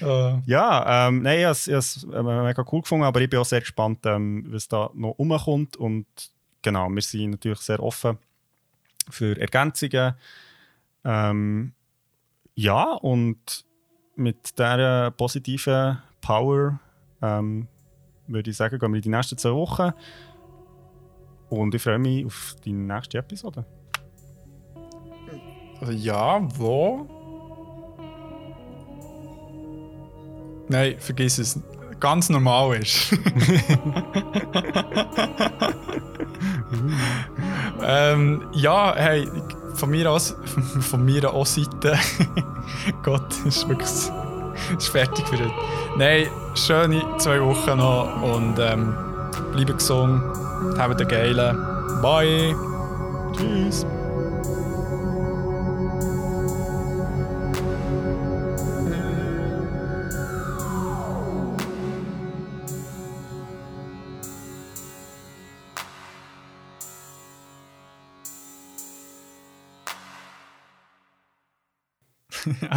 Äh, 0.00 0.38
Ja, 0.46 1.08
ähm, 1.08 1.22
nein, 1.22 1.40
ich 1.40 1.44
habe 1.44 1.52
es 1.52 2.04
äh, 2.04 2.22
mega 2.22 2.64
cool 2.72 2.80
gefunden, 2.80 3.04
aber 3.04 3.20
ich 3.20 3.28
bin 3.28 3.38
auch 3.38 3.44
sehr 3.44 3.60
gespannt, 3.60 4.06
ähm, 4.06 4.46
was 4.48 4.68
da 4.68 4.90
noch 4.94 5.18
rumkommt. 5.18 5.76
Und 5.76 6.06
genau, 6.62 6.88
wir 6.88 7.02
sind 7.02 7.32
natürlich 7.32 7.58
sehr 7.58 7.82
offen 7.82 8.16
für 9.10 9.38
Ergänzungen. 9.38 10.14
Ähm, 11.04 11.72
ja, 12.54 12.84
und 12.94 13.64
mit 14.16 14.58
dieser 14.58 15.10
positiven 15.10 15.98
Power 16.20 16.78
ähm, 17.22 17.68
würde 18.30 18.50
ich 18.50 18.56
sagen, 18.56 18.78
gehen 18.78 18.90
wir 18.92 18.96
in 18.96 19.02
die 19.02 19.08
nächsten 19.08 19.36
zwei 19.38 19.52
Wochen. 19.52 19.92
Und 21.48 21.74
ich 21.74 21.82
freue 21.82 21.98
mich 21.98 22.24
auf 22.26 22.56
die 22.64 22.72
nächste 22.72 23.18
Episode. 23.18 23.64
ja, 25.90 26.40
wo? 26.56 27.06
Nein, 30.68 30.94
vergiss 30.98 31.38
es. 31.38 31.60
Ganz 31.98 32.28
normal 32.30 32.76
ist. 32.76 33.12
ähm, 37.82 38.48
ja, 38.54 38.94
hey, 38.96 39.28
von 39.74 39.90
mir 39.90 40.10
aus, 40.10 40.36
von 40.80 41.04
mir 41.04 41.32
aus 41.32 41.56
Seite. 41.56 41.98
Gott, 43.02 43.34
ist 43.44 43.68
wirklich 43.68 43.88
ist 44.78 44.88
fertig 44.88 45.26
für 45.28 45.38
heute. 45.38 45.52
Nein, 45.96 46.26
schöne 46.54 47.02
zwei 47.18 47.40
Wochen 47.40 47.78
noch 47.78 48.22
und 48.22 48.58
ähm, 48.58 48.94
bleibt 49.52 49.78
gesund, 49.78 50.22
habt 50.78 51.00
einen 51.00 51.08
geilen. 51.08 51.56
Bye. 52.02 52.54
Tschüss. 53.36 53.86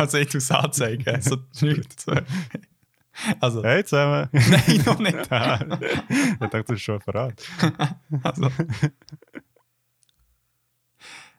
Also 0.08 0.18
ich 0.18 0.28
tue 0.30 0.38
es 0.40 0.52
anzeigen. 0.52 1.22
So, 1.22 1.38
nichts. 1.62 2.06
also, 3.40 3.64
Hey 3.64 3.84
zusammen! 3.86 4.28
nein, 4.34 4.84
noch 4.86 5.00
nicht. 5.00 5.16
ich 5.20 5.28
dachte, 5.30 6.64
das 6.68 6.70
ist 6.72 6.82
schon 6.82 7.00
verraten. 7.02 7.36
Also. 8.24 8.50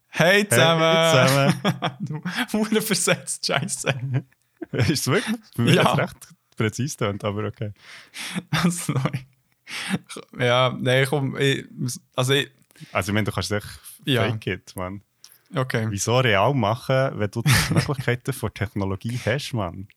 Hey 0.08 0.48
zusammen! 0.48 1.54
Hey 1.62 1.90
du 2.00 2.22
Hure 2.52 2.80
versetzt, 2.80 3.44
Scheiße. 3.46 3.92
Ist 4.72 4.90
es 4.90 5.06
wirklich? 5.08 5.36
Bei 5.56 5.62
mir 5.64 5.74
Ja. 5.74 5.92
recht 5.94 6.28
präzise 6.56 6.96
tönt, 6.96 7.24
aber 7.24 7.44
okay. 7.44 7.72
Also, 8.62 8.94
ja, 10.38 10.76
nein, 10.80 11.06
komm, 11.10 11.36
ich, 11.36 11.66
also 12.14 12.32
ich, 12.34 12.48
Also 12.92 13.10
ich 13.10 13.14
meine, 13.14 13.24
du 13.24 13.32
kannst 13.32 13.50
echt 13.50 13.66
Ja. 14.04 14.30
fake 14.30 14.46
it, 14.46 14.76
Mann. 14.76 15.02
Okay. 15.54 15.86
Wieso 15.90 16.18
real 16.18 16.54
machen, 16.54 17.18
wenn 17.18 17.30
du 17.30 17.42
die 17.42 17.74
Möglichkeiten 17.74 18.32
von 18.32 18.52
Technologie 18.52 19.18
hast, 19.24 19.52
Mann? 19.52 19.88